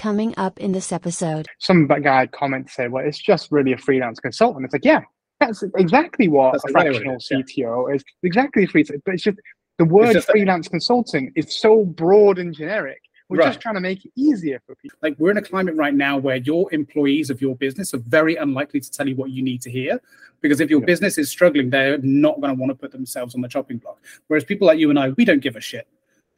coming 0.00 0.34
up 0.38 0.58
in 0.58 0.72
this 0.72 0.92
episode. 0.92 1.46
Some 1.58 1.86
guy 1.86 2.20
had 2.20 2.32
comment 2.32 2.68
to 2.68 2.72
say, 2.72 2.88
well, 2.88 3.06
it's 3.06 3.18
just 3.18 3.52
really 3.52 3.72
a 3.72 3.78
freelance 3.78 4.18
consultant. 4.18 4.64
It's 4.64 4.72
like, 4.72 4.84
yeah, 4.84 5.02
that's 5.38 5.62
exactly 5.76 6.26
what 6.26 6.52
that's 6.52 6.64
a 6.64 6.68
fractional 6.68 7.16
CTO 7.16 7.88
yeah. 7.88 7.94
is. 7.94 8.04
Exactly 8.22 8.66
free, 8.66 8.84
but 9.04 9.14
it's 9.14 9.22
just 9.22 9.38
the 9.78 9.84
word 9.84 10.22
freelance 10.24 10.66
a- 10.66 10.70
consulting 10.70 11.32
is 11.36 11.54
so 11.54 11.84
broad 11.84 12.38
and 12.38 12.54
generic. 12.54 13.02
We're 13.28 13.38
right. 13.38 13.46
just 13.46 13.60
trying 13.60 13.76
to 13.76 13.80
make 13.80 14.04
it 14.04 14.10
easier 14.16 14.60
for 14.66 14.74
people. 14.74 14.98
Like 15.02 15.16
we're 15.18 15.30
in 15.30 15.36
a 15.36 15.42
climate 15.42 15.76
right 15.76 15.94
now 15.94 16.16
where 16.16 16.36
your 16.36 16.72
employees 16.74 17.30
of 17.30 17.40
your 17.40 17.54
business 17.54 17.94
are 17.94 17.98
very 17.98 18.34
unlikely 18.36 18.80
to 18.80 18.90
tell 18.90 19.06
you 19.06 19.14
what 19.14 19.30
you 19.30 19.42
need 19.42 19.60
to 19.62 19.70
hear. 19.70 20.00
Because 20.40 20.60
if 20.60 20.70
your 20.70 20.80
yeah. 20.80 20.86
business 20.86 21.18
is 21.18 21.30
struggling, 21.30 21.70
they're 21.70 21.98
not 21.98 22.40
going 22.40 22.56
to 22.56 22.58
want 22.58 22.70
to 22.70 22.74
put 22.74 22.90
themselves 22.90 23.34
on 23.34 23.42
the 23.42 23.48
chopping 23.48 23.78
block. 23.78 23.98
Whereas 24.26 24.44
people 24.44 24.66
like 24.66 24.78
you 24.78 24.90
and 24.90 24.98
I, 24.98 25.10
we 25.10 25.24
don't 25.24 25.40
give 25.40 25.56
a 25.56 25.60
shit 25.60 25.86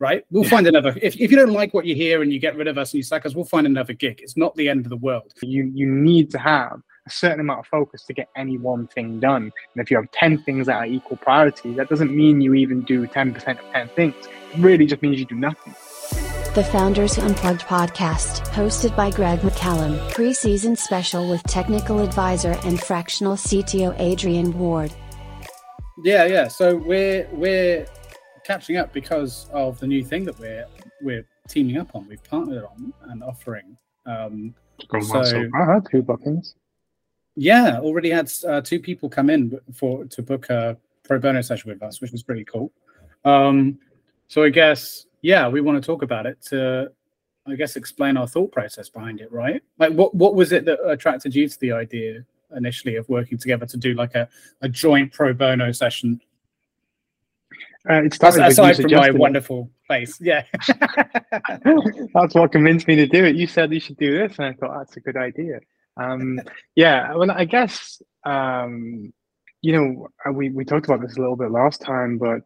right? 0.02 0.26
We'll 0.32 0.42
yeah. 0.42 0.50
find 0.50 0.66
another. 0.66 0.98
If, 1.00 1.14
if 1.18 1.30
you 1.30 1.36
don't 1.36 1.52
like 1.52 1.72
what 1.72 1.86
you 1.86 1.94
hear 1.94 2.22
and 2.22 2.32
you 2.32 2.40
get 2.40 2.56
rid 2.56 2.66
of 2.66 2.76
us 2.76 2.92
and 2.92 2.98
you 2.98 3.04
sack 3.04 3.24
us, 3.24 3.36
we'll 3.36 3.44
find 3.44 3.66
another 3.66 3.92
gig. 3.92 4.20
It's 4.20 4.36
not 4.36 4.54
the 4.56 4.68
end 4.68 4.84
of 4.84 4.90
the 4.90 4.96
world. 4.96 5.32
You 5.40 5.70
you 5.72 5.86
need 5.86 6.30
to 6.32 6.38
have 6.38 6.82
a 7.06 7.10
certain 7.10 7.38
amount 7.38 7.60
of 7.60 7.66
focus 7.66 8.02
to 8.06 8.12
get 8.12 8.28
any 8.36 8.58
one 8.58 8.88
thing 8.88 9.20
done. 9.20 9.44
And 9.44 9.82
if 9.82 9.90
you 9.90 9.96
have 9.96 10.10
10 10.10 10.42
things 10.42 10.66
that 10.66 10.76
are 10.76 10.86
equal 10.86 11.16
priority, 11.16 11.74
that 11.74 11.88
doesn't 11.88 12.14
mean 12.14 12.40
you 12.40 12.54
even 12.54 12.82
do 12.82 13.06
10% 13.06 13.36
of 13.36 13.72
10 13.72 13.88
things. 13.90 14.14
It 14.52 14.58
really 14.58 14.86
just 14.86 15.02
means 15.02 15.18
you 15.18 15.24
do 15.24 15.34
nothing. 15.34 15.74
The 16.54 16.64
Founders 16.64 17.18
Unplugged 17.18 17.62
podcast, 17.62 18.46
hosted 18.50 18.94
by 18.94 19.10
Greg 19.10 19.40
McCallum, 19.40 19.98
preseason 20.10 20.76
special 20.76 21.28
with 21.28 21.42
technical 21.44 22.00
advisor 22.00 22.56
and 22.64 22.80
fractional 22.80 23.34
CTO 23.34 23.98
Adrian 23.98 24.56
Ward. 24.58 24.92
Yeah, 26.04 26.26
yeah. 26.26 26.48
So 26.48 26.76
we're 26.76 27.28
we're 27.32 27.86
catching 28.44 28.76
up 28.76 28.92
because 28.92 29.48
of 29.52 29.78
the 29.80 29.86
new 29.86 30.04
thing 30.04 30.24
that 30.24 30.38
we're 30.38 30.66
we're 31.00 31.26
teaming 31.48 31.78
up 31.78 31.94
on. 31.94 32.08
We've 32.08 32.22
partnered 32.24 32.64
on 32.64 32.92
and 33.08 33.22
offering. 33.22 33.76
Um, 34.06 34.54
so, 34.90 35.22
so 35.22 35.48
far, 35.50 35.82
two 35.90 36.02
bookings. 36.02 36.54
Yeah, 37.34 37.78
already 37.78 38.10
had 38.10 38.30
uh, 38.46 38.60
two 38.60 38.80
people 38.80 39.08
come 39.08 39.30
in 39.30 39.58
for 39.74 40.04
to 40.04 40.22
book 40.22 40.50
a 40.50 40.76
pro 41.04 41.18
bono 41.18 41.40
session 41.40 41.70
with 41.70 41.82
us, 41.82 42.00
which 42.00 42.12
was 42.12 42.22
pretty 42.22 42.44
cool. 42.44 42.72
Um, 43.24 43.78
so 44.28 44.42
I 44.42 44.50
guess 44.50 45.06
yeah, 45.22 45.48
we 45.48 45.60
want 45.60 45.82
to 45.82 45.86
talk 45.86 46.02
about 46.02 46.26
it 46.26 46.42
to, 46.48 46.90
I 47.46 47.54
guess, 47.54 47.76
explain 47.76 48.16
our 48.16 48.26
thought 48.26 48.52
process 48.52 48.88
behind 48.88 49.20
it, 49.20 49.32
right? 49.32 49.62
Like, 49.78 49.92
what 49.92 50.14
what 50.14 50.34
was 50.34 50.52
it 50.52 50.64
that 50.66 50.78
attracted 50.86 51.34
you 51.34 51.48
to 51.48 51.60
the 51.60 51.72
idea 51.72 52.24
initially 52.54 52.96
of 52.96 53.08
working 53.08 53.38
together 53.38 53.64
to 53.64 53.76
do 53.78 53.94
like 53.94 54.14
a, 54.14 54.28
a 54.60 54.68
joint 54.68 55.12
pro 55.12 55.32
bono 55.32 55.72
session? 55.72 56.20
Uh, 57.88 58.04
it 58.04 58.14
started 58.14 58.44
aside 58.44 58.76
from 58.76 58.92
my 58.92 59.10
wonderful 59.10 59.68
face, 59.88 60.20
yeah. 60.20 60.44
that's 62.14 62.34
what 62.34 62.52
convinced 62.52 62.86
me 62.86 62.94
to 62.94 63.06
do 63.06 63.24
it. 63.24 63.34
You 63.34 63.48
said 63.48 63.72
you 63.72 63.80
should 63.80 63.96
do 63.96 64.18
this, 64.18 64.38
and 64.38 64.46
I 64.46 64.52
thought 64.52 64.78
that's 64.78 64.96
a 64.96 65.00
good 65.00 65.16
idea. 65.16 65.60
Um, 65.96 66.40
yeah, 66.76 67.12
well, 67.14 67.30
I 67.30 67.44
guess 67.44 68.00
um, 68.24 69.12
you 69.62 69.72
know 69.72 70.08
uh, 70.24 70.32
we 70.32 70.50
we 70.50 70.64
talked 70.64 70.86
about 70.86 71.00
this 71.00 71.16
a 71.16 71.20
little 71.20 71.36
bit 71.36 71.50
last 71.50 71.80
time, 71.80 72.18
but 72.18 72.42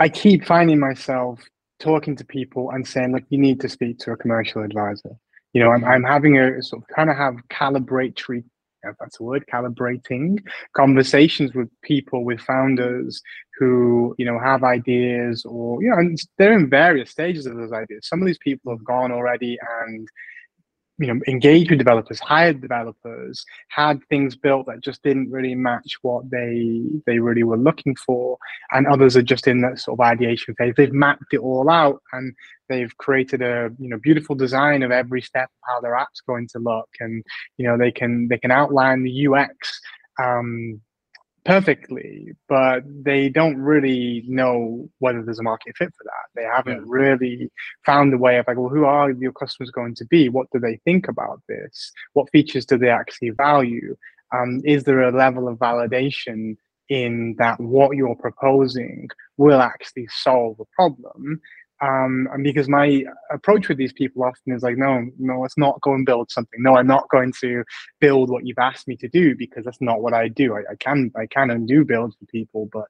I 0.00 0.08
keep 0.08 0.44
finding 0.44 0.80
myself 0.80 1.40
talking 1.78 2.16
to 2.16 2.24
people 2.24 2.70
and 2.70 2.86
saying, 2.86 3.12
"Look, 3.12 3.24
you 3.28 3.38
need 3.38 3.60
to 3.60 3.68
speak 3.68 3.98
to 4.00 4.10
a 4.10 4.16
commercial 4.16 4.64
advisor." 4.64 5.10
You 5.52 5.62
know, 5.62 5.70
I'm 5.70 5.84
I'm 5.84 6.02
having 6.02 6.38
a 6.38 6.60
sort 6.60 6.82
of 6.82 6.88
kind 6.88 7.08
of 7.08 7.16
have 7.16 7.36
calibratory 7.50 8.42
if 8.84 8.96
that's 8.98 9.20
a 9.20 9.22
word, 9.22 9.44
calibrating 9.52 10.38
conversations 10.76 11.54
with 11.54 11.68
people, 11.82 12.24
with 12.24 12.40
founders 12.40 13.22
who, 13.62 14.12
you 14.18 14.24
know, 14.24 14.40
have 14.40 14.64
ideas 14.64 15.44
or, 15.44 15.80
you 15.80 15.88
know, 15.88 15.98
and 15.98 16.18
they're 16.36 16.52
in 16.52 16.68
various 16.68 17.10
stages 17.10 17.46
of 17.46 17.56
those 17.56 17.72
ideas. 17.72 18.08
Some 18.08 18.20
of 18.20 18.26
these 18.26 18.38
people 18.38 18.72
have 18.72 18.84
gone 18.84 19.12
already 19.12 19.56
and 19.84 20.08
you 20.98 21.06
know 21.06 21.18
engaged 21.26 21.70
with 21.70 21.78
developers 21.78 22.20
hired 22.20 22.60
developers 22.60 23.46
had 23.68 23.98
things 24.10 24.36
built 24.36 24.66
that 24.66 24.82
just 24.82 25.02
didn't 25.02 25.30
really 25.30 25.54
match 25.54 25.96
what 26.02 26.30
they 26.30 26.82
they 27.06 27.18
really 27.18 27.42
were 27.42 27.56
looking 27.56 27.96
for 27.96 28.36
and 28.72 28.86
others 28.86 29.16
are 29.16 29.22
just 29.22 29.48
in 29.48 29.62
that 29.62 29.80
sort 29.80 29.98
of 29.98 30.04
ideation 30.04 30.54
phase 30.54 30.74
they've 30.76 30.92
mapped 30.92 31.32
it 31.32 31.38
all 31.38 31.70
out 31.70 32.02
and 32.12 32.34
they've 32.68 32.94
created 32.98 33.40
a 33.40 33.70
you 33.78 33.88
know 33.88 33.98
beautiful 34.02 34.36
design 34.36 34.82
of 34.82 34.90
every 34.90 35.22
step 35.22 35.48
of 35.48 35.62
how 35.66 35.80
their 35.80 35.94
app's 35.94 36.20
going 36.20 36.46
to 36.46 36.58
look 36.58 36.90
and 37.00 37.24
you 37.56 37.66
know 37.66 37.78
they 37.78 37.90
can 37.90 38.28
they 38.28 38.38
can 38.38 38.50
outline 38.50 39.02
the 39.02 39.26
ux 39.26 39.80
um, 40.22 40.78
perfectly, 41.44 42.32
but 42.48 42.82
they 42.86 43.28
don't 43.28 43.56
really 43.56 44.24
know 44.28 44.88
whether 44.98 45.22
there's 45.22 45.38
a 45.38 45.42
market 45.42 45.76
fit 45.76 45.92
for 45.96 46.04
that. 46.04 46.40
They 46.40 46.46
haven't 46.46 46.86
yeah. 46.86 46.92
really 46.92 47.50
found 47.84 48.14
a 48.14 48.18
way 48.18 48.38
of 48.38 48.46
like, 48.46 48.56
well, 48.56 48.68
who 48.68 48.84
are 48.84 49.10
your 49.10 49.32
customers 49.32 49.70
going 49.70 49.94
to 49.96 50.04
be? 50.04 50.28
What 50.28 50.48
do 50.52 50.60
they 50.60 50.80
think 50.84 51.08
about 51.08 51.42
this? 51.48 51.92
What 52.12 52.30
features 52.30 52.66
do 52.66 52.78
they 52.78 52.90
actually 52.90 53.30
value? 53.30 53.96
Um, 54.32 54.60
is 54.64 54.84
there 54.84 55.02
a 55.02 55.16
level 55.16 55.48
of 55.48 55.58
validation 55.58 56.56
in 56.88 57.34
that 57.38 57.58
what 57.60 57.96
you're 57.96 58.16
proposing 58.16 59.08
will 59.36 59.60
actually 59.60 60.08
solve 60.08 60.60
a 60.60 60.64
problem? 60.74 61.40
Um, 61.82 62.28
and 62.32 62.44
because 62.44 62.68
my 62.68 63.04
approach 63.32 63.68
with 63.68 63.76
these 63.76 63.92
people 63.92 64.22
often 64.22 64.54
is 64.54 64.62
like, 64.62 64.76
no, 64.76 65.04
no, 65.18 65.40
let's 65.40 65.58
not 65.58 65.80
go 65.80 65.94
and 65.94 66.06
build 66.06 66.30
something. 66.30 66.62
No, 66.62 66.76
I'm 66.76 66.86
not 66.86 67.08
going 67.10 67.32
to 67.40 67.64
build 68.00 68.30
what 68.30 68.46
you've 68.46 68.58
asked 68.58 68.86
me 68.86 68.96
to 68.98 69.08
do 69.08 69.34
because 69.36 69.64
that's 69.64 69.80
not 69.80 70.00
what 70.00 70.14
I 70.14 70.28
do. 70.28 70.54
I, 70.54 70.60
I 70.70 70.76
can, 70.78 71.10
I 71.16 71.26
can 71.26 71.50
and 71.50 71.66
do 71.66 71.84
build 71.84 72.14
for 72.16 72.26
people, 72.26 72.68
but 72.72 72.84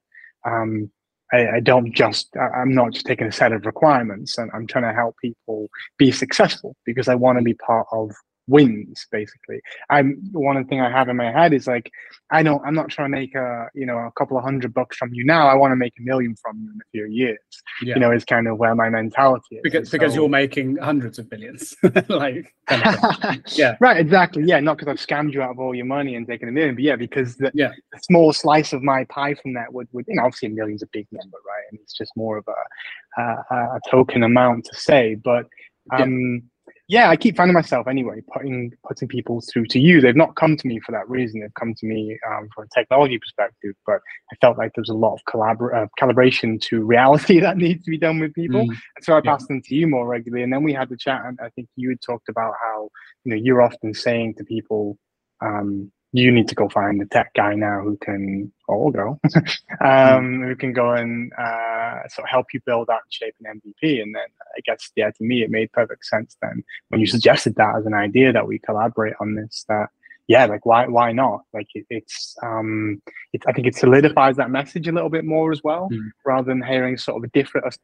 um, 0.45 0.91
I, 1.33 1.55
I, 1.55 1.59
don't 1.59 1.91
just, 1.91 2.29
I'm 2.37 2.75
not 2.75 2.93
just 2.93 3.07
taking 3.07 3.25
a 3.25 3.31
set 3.31 3.51
of 3.51 3.65
requirements 3.65 4.37
and 4.37 4.51
I'm 4.53 4.67
trying 4.67 4.83
to 4.83 4.93
help 4.93 5.15
people 5.19 5.69
be 5.97 6.11
successful 6.11 6.75
because 6.85 7.07
I 7.07 7.15
want 7.15 7.39
to 7.39 7.43
be 7.43 7.55
part 7.55 7.87
of 7.91 8.11
wins 8.47 9.07
basically. 9.11 9.61
I'm 9.89 10.21
one 10.31 10.65
thing 10.67 10.81
i 10.81 10.89
have 10.89 11.09
in 11.09 11.15
my 11.15 11.31
head 11.31 11.53
is 11.53 11.67
like 11.67 11.89
i 12.31 12.43
don't 12.43 12.61
i'm 12.65 12.75
not 12.75 12.89
trying 12.89 13.11
to 13.11 13.17
make 13.17 13.35
a 13.35 13.67
you 13.73 13.85
know 13.85 13.97
a 13.97 14.11
couple 14.17 14.37
of 14.37 14.43
hundred 14.43 14.73
bucks 14.73 14.97
from 14.97 15.13
you 15.13 15.23
now. 15.25 15.47
I 15.47 15.55
want 15.55 15.71
to 15.71 15.75
make 15.75 15.93
a 15.99 16.01
million 16.01 16.35
from 16.41 16.59
you 16.61 16.71
in 16.71 16.79
a 16.79 16.89
few 16.91 17.05
years 17.05 17.39
yeah. 17.81 17.95
you 17.95 18.01
know 18.01 18.11
is 18.11 18.25
kind 18.25 18.47
of 18.47 18.57
where 18.57 18.75
my 18.75 18.89
mentality 18.89 19.55
is. 19.55 19.61
Because, 19.63 19.89
so, 19.89 19.97
because 19.97 20.15
you're 20.15 20.29
making 20.29 20.77
hundreds 20.77 21.19
of 21.19 21.29
billions 21.29 21.75
like 22.09 22.53
yeah. 23.51 23.75
Right 23.79 23.97
exactly. 23.97 24.43
Yeah 24.45 24.59
not 24.59 24.77
because 24.77 24.91
i've 24.91 25.05
scammed 25.05 25.33
you 25.33 25.41
out 25.41 25.51
of 25.51 25.59
all 25.59 25.73
your 25.73 25.85
money 25.85 26.15
and 26.15 26.27
taken 26.27 26.49
a 26.49 26.51
million 26.51 26.75
but 26.75 26.83
yeah 26.83 26.95
because 26.95 27.35
the, 27.37 27.51
yeah. 27.53 27.71
the 27.91 27.99
small 27.99 28.33
slice 28.33 28.73
of 28.73 28.83
my 28.83 29.05
pie 29.05 29.35
from 29.35 29.53
that 29.53 29.73
would, 29.73 29.87
would 29.91 30.05
you 30.07 30.15
know 30.15 30.23
obviously 30.23 30.49
a 30.49 30.51
million's 30.51 30.83
a 30.83 30.87
big 30.91 31.07
number 31.11 31.37
right? 31.47 31.63
And 31.71 31.79
it's 31.81 31.93
just 31.93 32.11
more 32.15 32.37
of 32.37 32.45
a 32.47 33.21
a, 33.21 33.55
a 33.77 33.79
token 33.89 34.23
amount 34.23 34.65
to 34.65 34.75
say 34.75 35.15
but 35.15 35.45
um 35.91 36.33
yeah 36.33 36.49
yeah, 36.87 37.09
I 37.09 37.15
keep 37.15 37.37
finding 37.37 37.53
myself 37.53 37.87
anyway 37.87 38.21
putting 38.33 38.73
putting 38.85 39.07
people 39.07 39.41
through 39.41 39.67
to 39.67 39.79
you. 39.79 40.01
They've 40.01 40.15
not 40.15 40.35
come 40.35 40.57
to 40.57 40.67
me 40.67 40.79
for 40.79 40.91
that 40.91 41.09
reason. 41.09 41.39
They've 41.39 41.53
come 41.53 41.73
to 41.75 41.85
me 41.85 42.19
um, 42.29 42.49
from 42.53 42.65
a 42.65 42.67
technology 42.77 43.17
perspective, 43.17 43.73
but 43.85 44.01
I 44.31 44.35
felt 44.41 44.57
like 44.57 44.71
there's 44.75 44.89
a 44.89 44.93
lot 44.93 45.13
of 45.13 45.21
collabor- 45.23 45.73
uh, 45.73 45.87
calibration 45.99 46.59
to 46.63 46.83
reality 46.85 47.39
that 47.39 47.57
needs 47.57 47.85
to 47.85 47.91
be 47.91 47.97
done 47.97 48.19
with 48.19 48.33
people. 48.33 48.65
Mm. 48.65 48.77
And 48.95 49.05
so 49.05 49.15
I 49.15 49.21
passed 49.21 49.45
yeah. 49.49 49.55
them 49.55 49.61
to 49.63 49.75
you 49.75 49.87
more 49.87 50.05
regularly. 50.05 50.43
And 50.43 50.51
then 50.51 50.63
we 50.63 50.73
had 50.73 50.89
the 50.89 50.97
chat, 50.97 51.21
and 51.25 51.39
I 51.41 51.49
think 51.49 51.69
you 51.77 51.89
had 51.89 52.01
talked 52.01 52.27
about 52.27 52.53
how 52.61 52.89
you 53.23 53.31
know 53.31 53.41
you're 53.41 53.61
often 53.61 53.93
saying 53.93 54.35
to 54.35 54.43
people, 54.43 54.97
um, 55.41 55.89
you 56.13 56.31
need 56.31 56.47
to 56.47 56.55
go 56.55 56.69
find 56.69 57.01
the 57.01 57.05
tech 57.05 57.33
guy 57.33 57.55
now 57.55 57.81
who 57.81 57.97
can 57.97 58.51
or 58.67 58.91
go 58.91 59.19
um, 59.85 60.43
who 60.43 60.55
can 60.55 60.71
go 60.71 60.91
and 60.91 61.33
uh, 61.33 62.07
sort 62.07 62.25
of 62.25 62.29
help 62.29 62.45
you 62.53 62.61
build 62.65 62.89
out 62.89 63.01
and 63.03 63.11
shape 63.11 63.35
an 63.43 63.59
MVP. 63.59 64.01
And 64.01 64.15
then 64.15 64.27
I 64.55 64.61
guess 64.63 64.91
yeah, 64.95 65.09
to 65.09 65.23
me 65.23 65.41
it 65.41 65.49
made 65.49 65.71
perfect 65.71 66.05
sense 66.05 66.37
then 66.41 66.63
when 66.89 67.01
you 67.01 67.07
suggested 67.07 67.55
that 67.55 67.75
as 67.77 67.85
an 67.85 67.95
idea 67.95 68.31
that 68.31 68.47
we 68.47 68.59
collaborate 68.59 69.15
on 69.19 69.35
this. 69.35 69.65
That 69.67 69.87
yeah, 70.27 70.45
like 70.45 70.65
why 70.65 70.87
why 70.87 71.11
not? 71.11 71.41
Like 71.51 71.67
it, 71.73 71.85
it's 71.89 72.35
um 72.43 73.01
it's 73.33 73.45
I 73.47 73.51
think 73.51 73.67
it 73.67 73.75
solidifies 73.75 74.37
that 74.37 74.51
message 74.51 74.87
a 74.87 74.91
little 74.91 75.09
bit 75.09 75.25
more 75.25 75.51
as 75.51 75.63
well, 75.63 75.89
mm. 75.91 76.11
rather 76.25 76.45
than 76.45 76.61
hearing 76.61 76.95
sort 76.95 77.17
of 77.17 77.23
a 77.23 77.31
different 77.33 77.75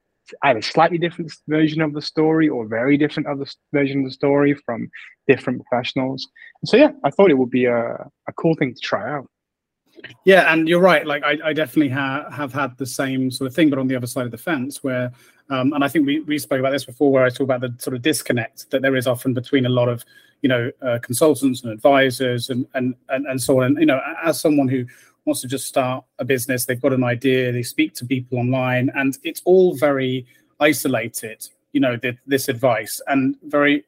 either 0.44 0.62
slightly 0.62 0.98
different 0.98 1.32
version 1.48 1.82
of 1.82 1.94
the 1.94 2.02
story 2.02 2.50
or 2.50 2.66
very 2.66 2.98
different 2.98 3.28
other 3.28 3.46
version 3.74 4.00
of 4.00 4.06
the 4.06 4.12
story 4.12 4.54
from 4.66 4.90
different 5.28 5.64
professionals. 5.66 6.28
So 6.66 6.78
yeah, 6.78 6.92
I 7.04 7.12
thought 7.12 7.32
it 7.32 7.38
would 7.38 7.50
be 7.50 7.66
a, 7.66 8.08
a 8.28 8.34
cool 8.38 8.56
thing 8.56 8.74
to 8.74 8.80
try 8.80 9.10
out. 9.10 9.28
Yeah, 10.26 10.52
and 10.54 10.68
you're 10.68 10.80
right. 10.80 11.06
Like 11.06 11.24
I, 11.24 11.38
I 11.44 11.54
definitely 11.54 11.90
ha- 11.90 12.30
have 12.32 12.54
had 12.54 12.78
the 12.78 12.86
same 12.86 13.32
sort 13.32 13.48
of 13.48 13.56
thing, 13.56 13.70
but 13.70 13.80
on 13.80 13.88
the 13.88 13.96
other 13.96 14.08
side 14.08 14.26
of 14.26 14.32
the 14.32 14.38
fence, 14.38 14.84
where 14.84 15.12
um, 15.50 15.74
and 15.74 15.84
I 15.84 15.88
think 15.88 16.06
we, 16.06 16.20
we 16.22 16.38
spoke 16.38 16.60
about 16.60 16.72
this 16.72 16.86
before, 16.86 17.12
where 17.12 17.26
I 17.26 17.30
talk 17.30 17.42
about 17.42 17.62
the 17.62 17.74
sort 17.80 17.96
of 17.96 18.02
disconnect 18.02 18.70
that 18.70 18.82
there 18.82 18.96
is 18.96 19.08
often 19.08 19.34
between 19.34 19.66
a 19.66 19.70
lot 19.70 19.90
of 19.90 20.06
you 20.42 20.50
know 20.50 20.72
uh, 20.82 21.00
consultants 21.02 21.64
and 21.64 21.72
advisors 21.72 22.50
and, 22.50 22.66
and 22.76 22.96
and 23.10 23.26
and 23.28 23.42
so 23.42 23.60
on. 23.60 23.66
And 23.66 23.80
you 23.80 23.86
know, 23.86 24.00
as 24.24 24.40
someone 24.40 24.68
who 24.68 24.86
wants 25.30 25.42
to 25.42 25.48
just 25.48 25.68
start 25.68 26.04
a 26.18 26.26
business, 26.26 26.66
they've 26.66 26.82
got 26.82 26.94
an 26.94 27.04
idea, 27.04 27.52
they 27.52 27.64
speak 27.64 27.94
to 27.96 28.06
people 28.06 28.38
online, 28.40 28.92
and 28.96 29.18
it's 29.24 29.42
all 29.46 29.76
very 29.76 30.26
isolated. 30.60 31.48
You 31.72 31.82
know, 31.82 31.98
the, 31.98 32.18
this 32.26 32.50
advice 32.50 33.02
and 33.08 33.36
very 33.44 33.86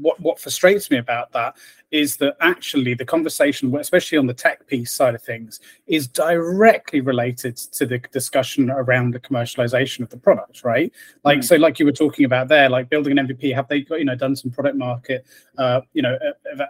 what 0.00 0.18
what 0.20 0.38
frustrates 0.38 0.90
me 0.90 0.98
about 0.98 1.32
that 1.32 1.56
is 1.92 2.16
that 2.16 2.36
actually 2.40 2.94
the 2.94 3.04
conversation, 3.04 3.74
especially 3.76 4.18
on 4.18 4.26
the 4.26 4.34
tech 4.34 4.66
piece 4.66 4.92
side 4.92 5.14
of 5.14 5.22
things, 5.22 5.60
is 5.86 6.08
directly 6.08 7.00
related 7.00 7.56
to 7.56 7.86
the 7.86 7.98
discussion 8.12 8.70
around 8.70 9.14
the 9.14 9.20
commercialization 9.20 10.00
of 10.00 10.10
the 10.10 10.16
product, 10.16 10.64
right? 10.64 10.92
Like, 11.24 11.38
mm. 11.38 11.44
so 11.44 11.56
like 11.56 11.78
you 11.78 11.86
were 11.86 11.92
talking 11.92 12.24
about 12.24 12.48
there, 12.48 12.68
like 12.68 12.90
building 12.90 13.16
an 13.16 13.28
MVP, 13.28 13.54
have 13.54 13.68
they 13.68 13.82
got, 13.82 14.00
you 14.00 14.04
know, 14.04 14.16
done 14.16 14.34
some 14.34 14.50
product 14.50 14.76
market, 14.76 15.24
uh, 15.58 15.80
you 15.92 16.02
know, 16.02 16.18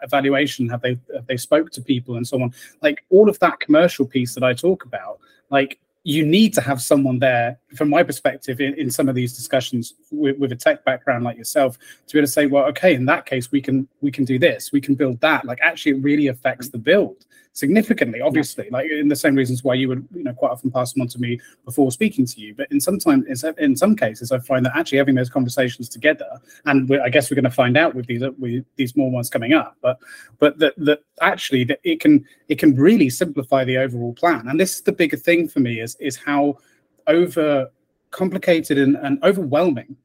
evaluation? 0.03 0.69
Have 0.69 0.83
they, 0.83 0.99
have 1.15 1.27
they 1.27 1.39
spoke 1.39 1.71
to 1.73 1.81
people 1.81 2.17
and 2.17 2.29
so 2.29 2.43
on? 2.43 2.53
Like 2.83 3.05
all 3.09 3.31
of 3.31 3.39
that 3.39 3.59
commercial 3.59 4.05
piece 4.07 4.35
that 4.35 4.45
I 4.45 4.53
talk 4.53 4.85
about, 4.85 5.19
like 5.51 5.79
you 6.07 6.25
need 6.25 6.55
to 6.55 6.61
have 6.61 6.81
someone 6.81 7.19
there, 7.19 7.59
from 7.75 7.91
my 7.91 8.01
perspective, 8.01 8.61
in, 8.61 8.75
in 8.75 8.93
some 8.93 9.09
of 9.09 9.17
these 9.17 9.37
discussions 9.37 9.95
with, 10.13 10.39
with, 10.39 10.53
a 10.53 10.55
tech 10.55 10.85
background 10.85 11.25
like 11.25 11.37
yourself, 11.37 11.77
to 12.07 12.13
be 12.13 12.21
able 12.21 12.27
to 12.29 12.33
say, 12.33 12.47
well, 12.47 12.65
okay, 12.67 12.95
in 12.95 13.07
that 13.07 13.27
case, 13.27 13.51
we 13.51 13.61
can 13.61 13.89
we 14.03 14.13
can 14.13 14.25
do 14.25 14.39
this, 14.39 14.71
we 14.71 14.81
can 14.81 14.95
build 14.95 15.21
that. 15.21 15.45
Like 15.45 15.59
actually, 15.61 15.97
it 15.97 16.05
really 16.05 16.29
affects 16.29 16.69
the 16.69 16.79
build 16.79 17.26
significantly, 17.57 18.21
obviously, 18.21 18.69
like 18.69 18.91
in 18.91 19.09
the 19.09 19.17
same 19.17 19.35
reasons 19.35 19.65
why 19.65 19.73
you 19.73 19.89
would, 19.89 20.07
you 20.15 20.23
know, 20.23 20.35
quite 20.35 20.51
often 20.51 20.71
pass 20.71 20.93
them 20.93 21.01
on 21.01 21.09
to 21.09 21.19
me 21.19 21.41
before 21.65 21.91
speaking 21.91 22.27
to 22.27 22.39
you. 22.39 22.55
But 22.55 22.71
in 22.71 22.79
some 22.79 22.99
time, 22.99 23.25
in 23.27 23.77
some 23.77 23.97
cases, 23.97 24.31
I 24.31 24.39
find 24.41 24.65
that 24.67 24.77
actually 24.77 24.99
having 24.99 25.15
those 25.15 25.31
conversations 25.31 25.89
together, 25.89 26.29
and 26.67 26.93
I 27.03 27.09
guess 27.09 27.31
we're 27.31 27.37
going 27.37 27.45
to 27.45 27.51
find 27.51 27.79
out 27.79 27.95
with 27.95 28.07
these 28.07 28.23
with 28.39 28.63
these 28.77 28.95
more 28.95 29.11
ones 29.11 29.31
coming 29.31 29.55
up, 29.55 29.75
but 29.81 29.99
but 30.39 30.59
that 30.59 30.75
that 30.77 31.01
actually 31.23 31.65
that 31.65 31.81
it 31.83 31.99
can 31.99 32.27
it 32.49 32.59
can 32.59 32.77
really 32.77 33.09
simplify 33.09 33.65
the 33.65 33.79
overall 33.79 34.13
plan. 34.13 34.49
And 34.49 34.61
this 34.61 34.77
is 34.77 34.83
the 34.83 34.93
bigger 34.93 35.17
thing 35.17 35.49
for 35.49 35.61
me 35.61 35.81
is 35.81 35.97
is 35.97 36.17
how 36.17 36.59
over 37.07 37.71
complicated 38.11 38.77
and, 38.77 38.97
and 38.97 39.23
overwhelming 39.25 39.97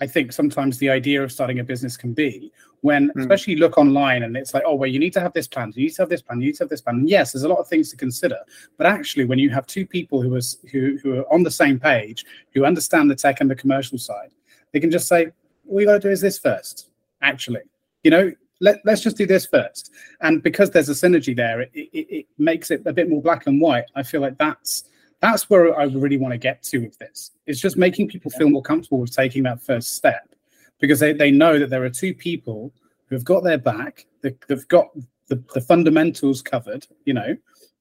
I 0.00 0.06
think 0.06 0.32
sometimes 0.32 0.78
the 0.78 0.90
idea 0.90 1.22
of 1.22 1.32
starting 1.32 1.58
a 1.58 1.64
business 1.64 1.96
can 1.96 2.12
be 2.12 2.52
when, 2.82 3.08
mm. 3.08 3.20
especially 3.20 3.54
you 3.54 3.60
look 3.60 3.78
online 3.78 4.24
and 4.24 4.36
it's 4.36 4.52
like, 4.52 4.62
oh, 4.66 4.74
well, 4.74 4.90
you 4.90 4.98
need 4.98 5.12
to 5.14 5.20
have 5.20 5.32
this 5.32 5.48
plan, 5.48 5.72
you 5.74 5.84
need 5.84 5.94
to 5.94 6.02
have 6.02 6.08
this 6.08 6.20
plan, 6.20 6.40
you 6.40 6.48
need 6.48 6.56
to 6.56 6.64
have 6.64 6.68
this 6.68 6.82
plan. 6.82 6.96
And 6.96 7.08
yes, 7.08 7.32
there's 7.32 7.44
a 7.44 7.48
lot 7.48 7.58
of 7.58 7.68
things 7.68 7.90
to 7.90 7.96
consider, 7.96 8.38
but 8.76 8.86
actually, 8.86 9.24
when 9.24 9.38
you 9.38 9.50
have 9.50 9.66
two 9.66 9.86
people 9.86 10.20
who 10.20 10.34
are 10.34 10.40
who, 10.70 10.98
who 11.02 11.18
are 11.20 11.32
on 11.32 11.42
the 11.42 11.50
same 11.50 11.80
page, 11.80 12.26
who 12.52 12.64
understand 12.64 13.10
the 13.10 13.14
tech 13.14 13.40
and 13.40 13.50
the 13.50 13.54
commercial 13.54 13.98
side, 13.98 14.30
they 14.72 14.80
can 14.80 14.90
just 14.90 15.08
say, 15.08 15.28
all 15.68 15.80
you 15.80 15.86
got 15.86 15.94
to 15.94 16.00
do 16.00 16.10
is 16.10 16.20
this 16.20 16.38
first. 16.38 16.90
Actually, 17.22 17.62
you 18.04 18.10
know, 18.10 18.30
let, 18.60 18.80
let's 18.84 19.00
just 19.00 19.16
do 19.16 19.26
this 19.26 19.46
first. 19.46 19.90
And 20.20 20.42
because 20.42 20.70
there's 20.70 20.88
a 20.88 20.92
synergy 20.92 21.34
there, 21.34 21.62
it, 21.62 21.70
it, 21.74 21.88
it 21.92 22.26
makes 22.38 22.70
it 22.70 22.82
a 22.86 22.92
bit 22.92 23.08
more 23.08 23.22
black 23.22 23.46
and 23.46 23.60
white. 23.60 23.84
I 23.94 24.02
feel 24.02 24.20
like 24.20 24.38
that's 24.38 24.84
that's 25.20 25.48
where 25.48 25.78
I 25.78 25.84
really 25.84 26.18
want 26.18 26.32
to 26.32 26.38
get 26.38 26.62
to 26.64 26.78
with 26.78 26.98
this. 26.98 27.32
It's 27.46 27.60
just 27.60 27.76
making 27.76 28.08
people 28.08 28.30
feel 28.30 28.50
more 28.50 28.62
comfortable 28.62 29.00
with 29.00 29.14
taking 29.14 29.42
that 29.44 29.60
first 29.60 29.94
step 29.94 30.34
because 30.80 31.00
they, 31.00 31.12
they 31.12 31.30
know 31.30 31.58
that 31.58 31.70
there 31.70 31.84
are 31.84 31.90
two 31.90 32.14
people 32.14 32.72
who've 33.08 33.24
got 33.24 33.42
their 33.42 33.58
back, 33.58 34.06
they, 34.22 34.36
have 34.48 34.66
got 34.68 34.88
the, 35.28 35.42
the 35.54 35.60
fundamentals 35.60 36.42
covered, 36.42 36.86
you 37.04 37.14
know, 37.14 37.36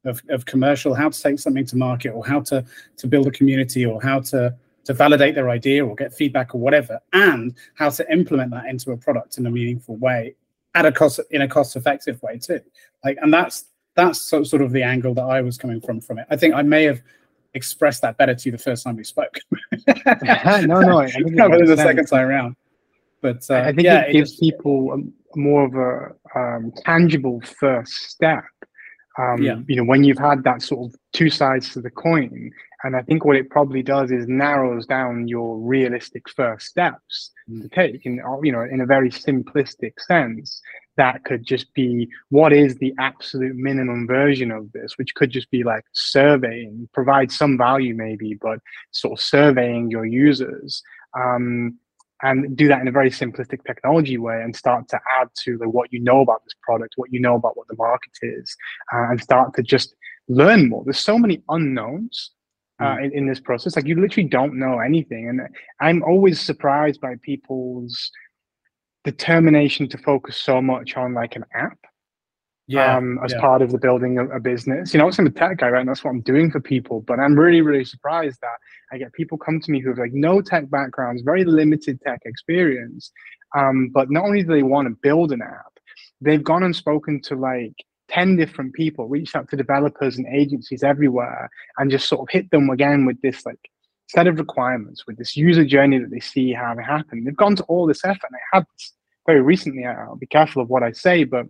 of, 0.05 0.21
of 0.29 0.45
commercial, 0.45 0.93
how 0.93 1.09
to 1.09 1.21
take 1.21 1.39
something 1.39 1.65
to 1.65 1.75
market 1.75 2.11
or 2.11 2.25
how 2.25 2.39
to, 2.39 2.63
to 2.97 3.07
build 3.07 3.27
a 3.27 3.31
community 3.31 3.85
or 3.85 4.01
how 4.01 4.19
to, 4.19 4.55
to 4.85 4.93
validate 4.93 5.35
their 5.35 5.49
idea 5.49 5.85
or 5.85 5.95
get 5.95 6.13
feedback 6.13 6.53
or 6.53 6.59
whatever, 6.59 6.99
and 7.13 7.55
how 7.73 7.89
to 7.89 8.09
implement 8.11 8.51
that 8.51 8.65
into 8.65 8.91
a 8.91 8.97
product 8.97 9.37
in 9.37 9.45
a 9.47 9.51
meaningful 9.51 9.95
way 9.97 10.35
at 10.75 10.85
a 10.85 10.91
cost 10.91 11.19
in 11.31 11.41
a 11.41 11.47
cost 11.47 11.75
effective 11.75 12.21
way 12.21 12.37
too. 12.37 12.61
Like, 13.03 13.17
and 13.21 13.33
that's 13.33 13.65
that's 13.95 14.21
sort 14.21 14.61
of 14.61 14.71
the 14.71 14.83
angle 14.83 15.13
that 15.15 15.23
I 15.23 15.41
was 15.41 15.57
coming 15.57 15.81
from 15.81 16.01
from 16.01 16.19
it. 16.19 16.27
I 16.29 16.35
think 16.35 16.53
I 16.53 16.61
may 16.61 16.83
have 16.83 17.01
expressed 17.55 18.01
that 18.01 18.17
better 18.17 18.35
to 18.35 18.45
you 18.45 18.51
the 18.51 18.57
first 18.57 18.83
time 18.83 18.97
we 18.97 19.03
spoke. 19.03 19.39
no, 19.87 20.81
no, 20.81 20.99
I 20.99 21.09
think 21.11 21.35
the 21.35 21.75
second 21.77 22.05
time 22.05 22.27
around. 22.27 22.55
But 23.21 23.43
uh, 23.49 23.55
I 23.55 23.67
think 23.67 23.83
yeah, 23.83 24.01
it 24.01 24.13
gives 24.13 24.31
it 24.31 24.33
just, 24.33 24.41
people 24.41 25.01
more 25.35 25.65
of 25.65 25.75
a 25.75 26.39
um, 26.39 26.71
tangible 26.85 27.41
first 27.59 27.93
step. 28.09 28.43
Um, 29.17 29.41
yeah. 29.41 29.59
You 29.67 29.77
know, 29.77 29.85
when 29.85 30.03
you've 30.03 30.19
had 30.19 30.43
that 30.43 30.61
sort 30.61 30.89
of 30.89 30.99
two 31.13 31.29
sides 31.29 31.71
to 31.73 31.81
the 31.81 31.89
coin, 31.89 32.51
and 32.83 32.95
I 32.95 33.01
think 33.01 33.23
what 33.25 33.37
it 33.37 33.49
probably 33.49 33.81
does 33.81 34.11
is 34.11 34.27
narrows 34.27 34.85
down 34.85 35.27
your 35.27 35.57
realistic 35.57 36.29
first 36.29 36.67
steps 36.67 37.31
mm. 37.49 37.61
to 37.61 37.69
take, 37.69 38.05
in 38.05 38.21
you 38.43 38.51
know, 38.51 38.61
in 38.61 38.81
a 38.81 38.85
very 38.85 39.09
simplistic 39.09 39.93
sense 39.99 40.61
that 40.97 41.23
could 41.25 41.45
just 41.45 41.73
be 41.73 42.09
what 42.29 42.53
is 42.53 42.75
the 42.77 42.93
absolute 42.99 43.55
minimum 43.55 44.07
version 44.07 44.51
of 44.51 44.71
this, 44.71 44.97
which 44.97 45.13
could 45.15 45.29
just 45.29 45.49
be 45.51 45.63
like 45.63 45.83
surveying, 45.93 46.87
provide 46.93 47.31
some 47.31 47.57
value 47.57 47.93
maybe, 47.93 48.37
but 48.41 48.59
sort 48.91 49.19
of 49.19 49.23
surveying 49.23 49.89
your 49.89 50.05
users. 50.05 50.81
Um, 51.17 51.77
and 52.23 52.55
do 52.55 52.67
that 52.69 52.81
in 52.81 52.87
a 52.87 52.91
very 52.91 53.09
simplistic 53.09 53.63
technology 53.65 54.17
way 54.17 54.41
and 54.41 54.55
start 54.55 54.87
to 54.87 54.99
add 55.19 55.27
to 55.43 55.57
the, 55.57 55.67
what 55.67 55.91
you 55.91 55.99
know 55.99 56.21
about 56.21 56.43
this 56.45 56.55
product, 56.61 56.93
what 56.95 57.11
you 57.11 57.19
know 57.19 57.35
about 57.35 57.57
what 57.57 57.67
the 57.67 57.75
market 57.75 58.11
is, 58.21 58.55
uh, 58.93 59.09
and 59.09 59.21
start 59.21 59.53
to 59.55 59.61
just 59.61 59.95
learn 60.27 60.69
more. 60.69 60.83
There's 60.85 60.97
so 60.97 61.19
many 61.19 61.43
unknowns 61.49 62.31
uh, 62.79 62.95
mm. 62.95 63.05
in, 63.05 63.11
in 63.13 63.27
this 63.27 63.39
process. 63.39 63.75
Like 63.75 63.85
you 63.85 63.99
literally 63.99 64.29
don't 64.29 64.57
know 64.57 64.79
anything. 64.79 65.29
And 65.29 65.41
I'm 65.81 66.03
always 66.03 66.39
surprised 66.39 67.01
by 67.01 67.15
people's 67.21 68.11
determination 69.05 69.87
to 69.89 69.97
focus 69.97 70.35
so 70.35 70.61
much 70.61 70.97
on 70.97 71.13
like 71.13 71.35
an 71.35 71.45
app 71.53 71.77
yeah, 72.67 72.97
um, 72.97 73.19
as 73.23 73.31
yeah. 73.31 73.39
part 73.39 73.61
of 73.61 73.71
the 73.71 73.77
building 73.77 74.17
of 74.17 74.31
a 74.31 74.39
business. 74.39 74.93
You 74.93 74.97
know, 74.97 75.09
I'm 75.09 75.27
a 75.27 75.29
tech 75.29 75.57
guy, 75.57 75.69
right? 75.69 75.81
And 75.81 75.89
that's 75.89 76.03
what 76.03 76.09
I'm 76.09 76.21
doing 76.21 76.49
for 76.49 76.59
people. 76.59 77.01
But 77.01 77.19
I'm 77.19 77.37
really, 77.37 77.61
really 77.61 77.85
surprised 77.85 78.39
that 78.41 78.57
I 78.91 78.97
get 78.97 79.13
people 79.13 79.37
come 79.37 79.59
to 79.61 79.71
me 79.71 79.79
who 79.79 79.89
have 79.89 79.99
like 79.99 80.13
no 80.13 80.41
tech 80.41 80.69
backgrounds, 80.69 81.21
very 81.21 81.45
limited 81.45 82.01
tech 82.01 82.21
experience. 82.25 83.11
Um, 83.55 83.89
but 83.93 84.09
not 84.09 84.25
only 84.25 84.41
do 84.41 84.49
they 84.49 84.63
want 84.63 84.87
to 84.87 84.95
build 85.01 85.31
an 85.31 85.41
app, 85.41 85.79
they've 86.19 86.43
gone 86.43 86.63
and 86.63 86.75
spoken 86.75 87.21
to 87.21 87.35
like 87.35 87.75
10 88.09 88.35
different 88.35 88.73
people, 88.73 89.07
reached 89.07 89.35
out 89.35 89.49
to 89.49 89.55
developers 89.55 90.17
and 90.17 90.25
agencies 90.33 90.83
everywhere, 90.83 91.49
and 91.77 91.91
just 91.91 92.09
sort 92.09 92.21
of 92.21 92.33
hit 92.33 92.49
them 92.49 92.69
again 92.71 93.05
with 93.05 93.21
this 93.21 93.45
like 93.45 93.59
set 94.07 94.27
of 94.27 94.37
requirements, 94.37 95.07
with 95.07 95.17
this 95.17 95.35
user 95.35 95.65
journey 95.65 95.97
that 95.97 96.11
they 96.11 96.19
see 96.19 96.51
having 96.51 96.85
happen. 96.85 97.23
They've 97.23 97.35
gone 97.35 97.55
to 97.55 97.63
all 97.63 97.87
this 97.87 98.05
effort. 98.05 98.29
And 98.29 98.35
I 98.35 98.57
had 98.57 98.65
this 98.73 98.93
very 99.25 99.41
recently, 99.41 99.85
I'll 99.85 100.15
be 100.15 100.27
careful 100.27 100.61
of 100.61 100.69
what 100.69 100.83
I 100.83 100.91
say, 100.91 101.23
but 101.23 101.47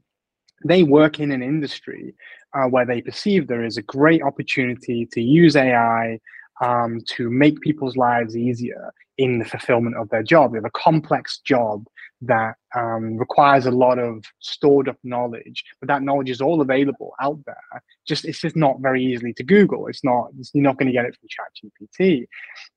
they 0.64 0.84
work 0.84 1.20
in 1.20 1.32
an 1.32 1.44
industry 1.44 2.16
uh, 2.54 2.68
where 2.68 2.86
they 2.86 3.02
perceive 3.02 3.48
there 3.48 3.66
is 3.66 3.78
a 3.78 3.82
great 3.82 4.22
opportunity 4.22 5.06
to 5.08 5.22
use 5.22 5.56
AI 5.56 6.20
um, 6.62 7.02
to 7.08 7.30
make 7.30 7.60
people's 7.60 7.98
lives 7.98 8.38
easier 8.38 8.94
in 9.18 9.40
the 9.40 9.46
fulfillment 9.46 9.98
of 9.98 10.10
their 10.10 10.24
job. 10.24 10.52
They 10.52 10.58
have 10.58 10.66
a 10.66 10.72
complex 10.72 11.40
job 11.40 11.86
that 12.28 12.56
um, 12.76 13.18
requires 13.18 13.66
a 13.66 13.72
lot 13.72 14.00
of 14.00 14.24
stored 14.40 14.90
up 14.90 14.98
knowledge, 15.04 15.64
but 15.80 15.88
that 15.88 16.02
knowledge 16.02 16.30
is 16.30 16.42
all 16.42 16.62
available 16.62 17.14
out 17.22 17.40
there. 17.46 17.84
Just 18.08 18.26
it's 18.26 18.42
just 18.42 18.56
not 18.56 18.80
very 18.80 19.04
easily 19.04 19.34
to 19.34 19.44
Google. 19.44 19.88
It's 19.88 20.04
not 20.04 20.30
it's, 20.40 20.52
you're 20.54 20.64
not 20.64 20.78
going 20.78 20.88
to 20.88 20.94
get 20.94 21.06
it 21.06 21.16
from 21.20 21.30
ChatGPT. 21.30 22.28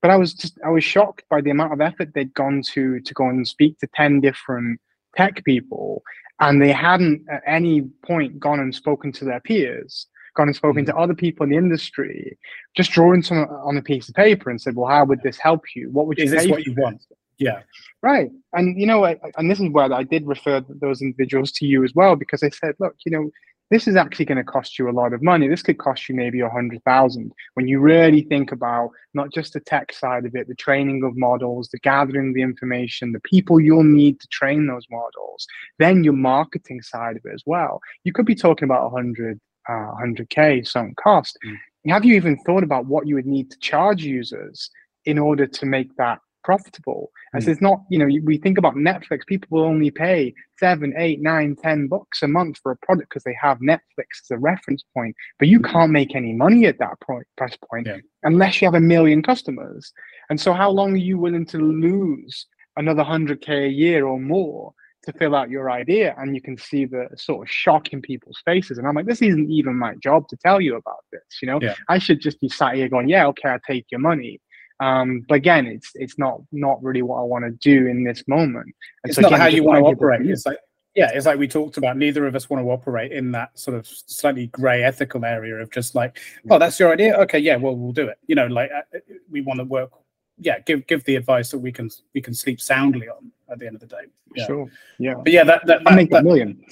But 0.00 0.10
I 0.10 0.16
was 0.16 0.34
just 0.34 0.58
I 0.64 0.70
was 0.70 0.84
shocked 0.84 1.24
by 1.28 1.40
the 1.40 1.50
amount 1.50 1.72
of 1.72 1.80
effort 1.80 2.14
they'd 2.14 2.34
gone 2.34 2.62
to 2.74 3.00
to 3.00 3.14
go 3.14 3.28
and 3.28 3.46
speak 3.46 3.78
to 3.78 3.88
ten 3.94 4.20
different 4.20 4.80
tech 5.16 5.44
people, 5.44 6.02
and 6.40 6.62
they 6.62 6.72
hadn't 6.72 7.24
at 7.30 7.42
any 7.46 7.82
point 8.04 8.38
gone 8.38 8.60
and 8.60 8.74
spoken 8.74 9.12
to 9.12 9.24
their 9.24 9.40
peers, 9.40 10.06
gone 10.36 10.48
and 10.48 10.56
spoken 10.56 10.84
mm-hmm. 10.84 10.96
to 10.96 11.02
other 11.02 11.14
people 11.14 11.44
in 11.44 11.50
the 11.50 11.56
industry, 11.56 12.38
just 12.76 12.92
drawing 12.92 13.22
some 13.22 13.38
on 13.38 13.76
a 13.76 13.82
piece 13.82 14.08
of 14.08 14.14
paper 14.14 14.50
and 14.50 14.60
said, 14.60 14.76
"Well, 14.76 14.90
how 14.90 15.04
would 15.04 15.22
this 15.22 15.38
help 15.38 15.64
you? 15.74 15.90
What 15.90 16.06
would 16.06 16.18
you? 16.18 16.24
Is 16.24 16.30
this 16.30 16.46
what 16.46 16.66
you 16.66 16.74
want?" 16.76 17.02
Yeah. 17.38 17.62
Right. 18.02 18.30
And 18.52 18.80
you 18.80 18.86
know, 18.86 19.04
I, 19.04 19.16
and 19.36 19.50
this 19.50 19.60
is 19.60 19.70
where 19.70 19.92
I 19.92 20.02
did 20.02 20.26
refer 20.26 20.62
those 20.68 21.02
individuals 21.02 21.52
to 21.52 21.66
you 21.66 21.84
as 21.84 21.94
well 21.94 22.16
because 22.16 22.42
I 22.42 22.50
said, 22.50 22.74
look, 22.78 22.96
you 23.04 23.12
know, 23.12 23.30
this 23.70 23.86
is 23.86 23.96
actually 23.96 24.24
going 24.24 24.38
to 24.38 24.44
cost 24.44 24.78
you 24.78 24.88
a 24.88 24.92
lot 24.92 25.12
of 25.12 25.22
money. 25.22 25.46
This 25.46 25.62
could 25.62 25.78
cost 25.78 26.08
you 26.08 26.14
maybe 26.14 26.40
a 26.40 26.48
hundred 26.48 26.82
thousand 26.84 27.32
when 27.54 27.68
you 27.68 27.80
really 27.80 28.22
think 28.22 28.50
about 28.50 28.90
not 29.14 29.32
just 29.32 29.52
the 29.52 29.60
tech 29.60 29.92
side 29.92 30.24
of 30.24 30.34
it, 30.34 30.48
the 30.48 30.54
training 30.54 31.04
of 31.04 31.16
models, 31.16 31.68
the 31.68 31.78
gathering 31.80 32.28
of 32.28 32.34
the 32.34 32.42
information, 32.42 33.12
the 33.12 33.20
people 33.20 33.60
you'll 33.60 33.84
need 33.84 34.20
to 34.20 34.28
train 34.28 34.66
those 34.66 34.86
models, 34.90 35.46
then 35.78 36.02
your 36.02 36.14
marketing 36.14 36.80
side 36.80 37.16
of 37.16 37.22
it 37.24 37.34
as 37.34 37.42
well. 37.44 37.80
You 38.04 38.12
could 38.12 38.26
be 38.26 38.34
talking 38.34 38.64
about 38.64 38.86
a 38.86 38.90
hundred, 38.90 39.38
uh, 39.68 39.92
hundred 39.94 40.30
k 40.30 40.62
sunk 40.62 40.96
cost. 40.96 41.38
Mm. 41.46 41.56
Have 41.92 42.04
you 42.04 42.16
even 42.16 42.38
thought 42.38 42.64
about 42.64 42.86
what 42.86 43.06
you 43.06 43.14
would 43.14 43.26
need 43.26 43.50
to 43.50 43.58
charge 43.58 44.02
users 44.02 44.70
in 45.04 45.18
order 45.18 45.46
to 45.46 45.66
make 45.66 45.94
that 45.96 46.20
profitable. 46.44 47.10
As 47.34 47.46
mm. 47.46 47.48
it's 47.48 47.60
not, 47.60 47.80
you 47.90 47.98
know, 47.98 48.06
we 48.24 48.38
think 48.38 48.58
about 48.58 48.74
Netflix, 48.74 49.26
people 49.26 49.48
will 49.50 49.64
only 49.64 49.90
pay 49.90 50.34
seven, 50.58 50.94
eight, 50.96 51.20
nine, 51.20 51.56
ten 51.56 51.88
bucks 51.88 52.22
a 52.22 52.28
month 52.28 52.58
for 52.62 52.72
a 52.72 52.76
product 52.76 53.10
because 53.10 53.24
they 53.24 53.36
have 53.40 53.58
Netflix 53.58 54.22
as 54.22 54.30
a 54.30 54.38
reference 54.38 54.84
point. 54.94 55.14
But 55.38 55.48
you 55.48 55.60
can't 55.60 55.92
make 55.92 56.14
any 56.14 56.32
money 56.32 56.66
at 56.66 56.78
that 56.78 57.00
point, 57.00 57.26
price 57.36 57.56
point 57.70 57.86
yeah. 57.86 57.98
unless 58.22 58.60
you 58.60 58.66
have 58.66 58.74
a 58.74 58.80
million 58.80 59.22
customers. 59.22 59.92
And 60.30 60.40
so, 60.40 60.52
how 60.52 60.70
long 60.70 60.92
are 60.92 60.96
you 60.96 61.18
willing 61.18 61.46
to 61.46 61.58
lose 61.58 62.46
another 62.76 63.02
100K 63.02 63.66
a 63.66 63.70
year 63.70 64.06
or 64.06 64.20
more 64.20 64.72
to 65.04 65.12
fill 65.12 65.34
out 65.34 65.50
your 65.50 65.70
idea? 65.70 66.14
And 66.18 66.34
you 66.34 66.42
can 66.42 66.56
see 66.56 66.84
the 66.84 67.08
sort 67.16 67.46
of 67.46 67.50
shock 67.50 67.92
in 67.92 68.00
people's 68.00 68.40
faces. 68.44 68.78
And 68.78 68.86
I'm 68.86 68.94
like, 68.94 69.06
this 69.06 69.22
isn't 69.22 69.50
even 69.50 69.76
my 69.76 69.94
job 69.96 70.28
to 70.28 70.36
tell 70.36 70.60
you 70.60 70.76
about 70.76 71.04
this. 71.12 71.22
You 71.40 71.48
know, 71.48 71.58
yeah. 71.60 71.74
I 71.88 71.98
should 71.98 72.20
just 72.20 72.40
be 72.40 72.48
sat 72.48 72.74
here 72.74 72.88
going, 72.88 73.08
yeah, 73.08 73.26
okay, 73.28 73.48
I'll 73.48 73.60
take 73.66 73.86
your 73.90 74.00
money 74.00 74.40
Um, 74.80 75.24
but 75.28 75.36
again, 75.36 75.66
it's 75.66 75.90
it's 75.94 76.18
not 76.18 76.40
not 76.52 76.82
really 76.82 77.02
what 77.02 77.18
I 77.18 77.22
want 77.22 77.44
to 77.44 77.50
do 77.50 77.86
in 77.86 78.04
this 78.04 78.26
moment. 78.28 78.66
And 79.02 79.10
it's 79.10 79.16
so 79.16 79.22
not 79.22 79.28
again, 79.32 79.40
how 79.40 79.46
you 79.46 79.64
want 79.64 79.78
to 79.78 79.84
operate. 79.84 80.24
It's 80.28 80.46
like 80.46 80.58
yeah, 80.94 81.10
it's 81.14 81.26
like 81.26 81.38
we 81.38 81.46
talked 81.46 81.76
about. 81.76 81.96
Neither 81.96 82.26
of 82.26 82.34
us 82.34 82.50
want 82.50 82.60
to 82.64 82.70
operate 82.70 83.12
in 83.12 83.30
that 83.32 83.56
sort 83.56 83.76
of 83.76 83.86
slightly 83.86 84.48
grey 84.48 84.82
ethical 84.82 85.24
area 85.24 85.54
of 85.56 85.70
just 85.70 85.94
like, 85.94 86.18
oh, 86.50 86.58
that's 86.58 86.80
your 86.80 86.92
idea. 86.92 87.16
Okay, 87.18 87.38
yeah, 87.38 87.54
well, 87.54 87.76
we'll 87.76 87.92
do 87.92 88.08
it. 88.08 88.18
You 88.26 88.34
know, 88.34 88.46
like 88.46 88.70
uh, 88.72 88.98
we 89.30 89.40
want 89.40 89.60
to 89.60 89.64
work. 89.64 89.90
Yeah, 90.38 90.58
give 90.60 90.86
give 90.86 91.04
the 91.04 91.16
advice 91.16 91.50
that 91.50 91.58
we 91.58 91.70
can 91.70 91.88
we 92.14 92.20
can 92.20 92.34
sleep 92.34 92.60
soundly 92.60 93.08
on 93.08 93.30
at 93.48 93.58
the 93.58 93.66
end 93.66 93.76
of 93.76 93.80
the 93.80 93.86
day. 93.86 94.06
Yeah. 94.34 94.46
Sure. 94.46 94.70
Yeah. 94.98 95.14
But 95.14 95.32
yeah, 95.32 95.44
that 95.44 95.66
that, 95.66 95.84
that 95.84 95.94
make 95.94 96.10
that, 96.10 96.20
a 96.20 96.24
million. 96.24 96.64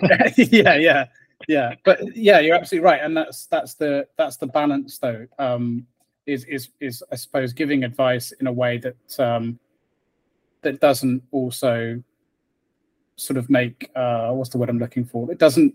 yeah, 0.36 0.76
yeah, 0.76 1.06
yeah. 1.48 1.74
But 1.84 2.16
yeah, 2.16 2.40
you're 2.40 2.56
absolutely 2.56 2.86
right, 2.86 3.00
and 3.02 3.16
that's 3.16 3.46
that's 3.46 3.74
the 3.74 4.06
that's 4.16 4.36
the 4.36 4.46
balance 4.46 4.98
though. 4.98 5.26
Um, 5.38 5.86
is 6.30 6.44
is 6.44 6.68
is 6.80 7.02
I 7.10 7.16
suppose 7.16 7.52
giving 7.52 7.84
advice 7.84 8.32
in 8.32 8.46
a 8.46 8.52
way 8.52 8.78
that 8.78 9.20
um, 9.20 9.58
that 10.62 10.80
doesn't 10.80 11.22
also 11.32 12.02
sort 13.16 13.36
of 13.36 13.50
make 13.50 13.90
uh, 13.96 14.30
what's 14.30 14.50
the 14.50 14.58
word 14.58 14.70
I'm 14.70 14.78
looking 14.78 15.04
for? 15.04 15.30
It 15.30 15.38
doesn't 15.38 15.74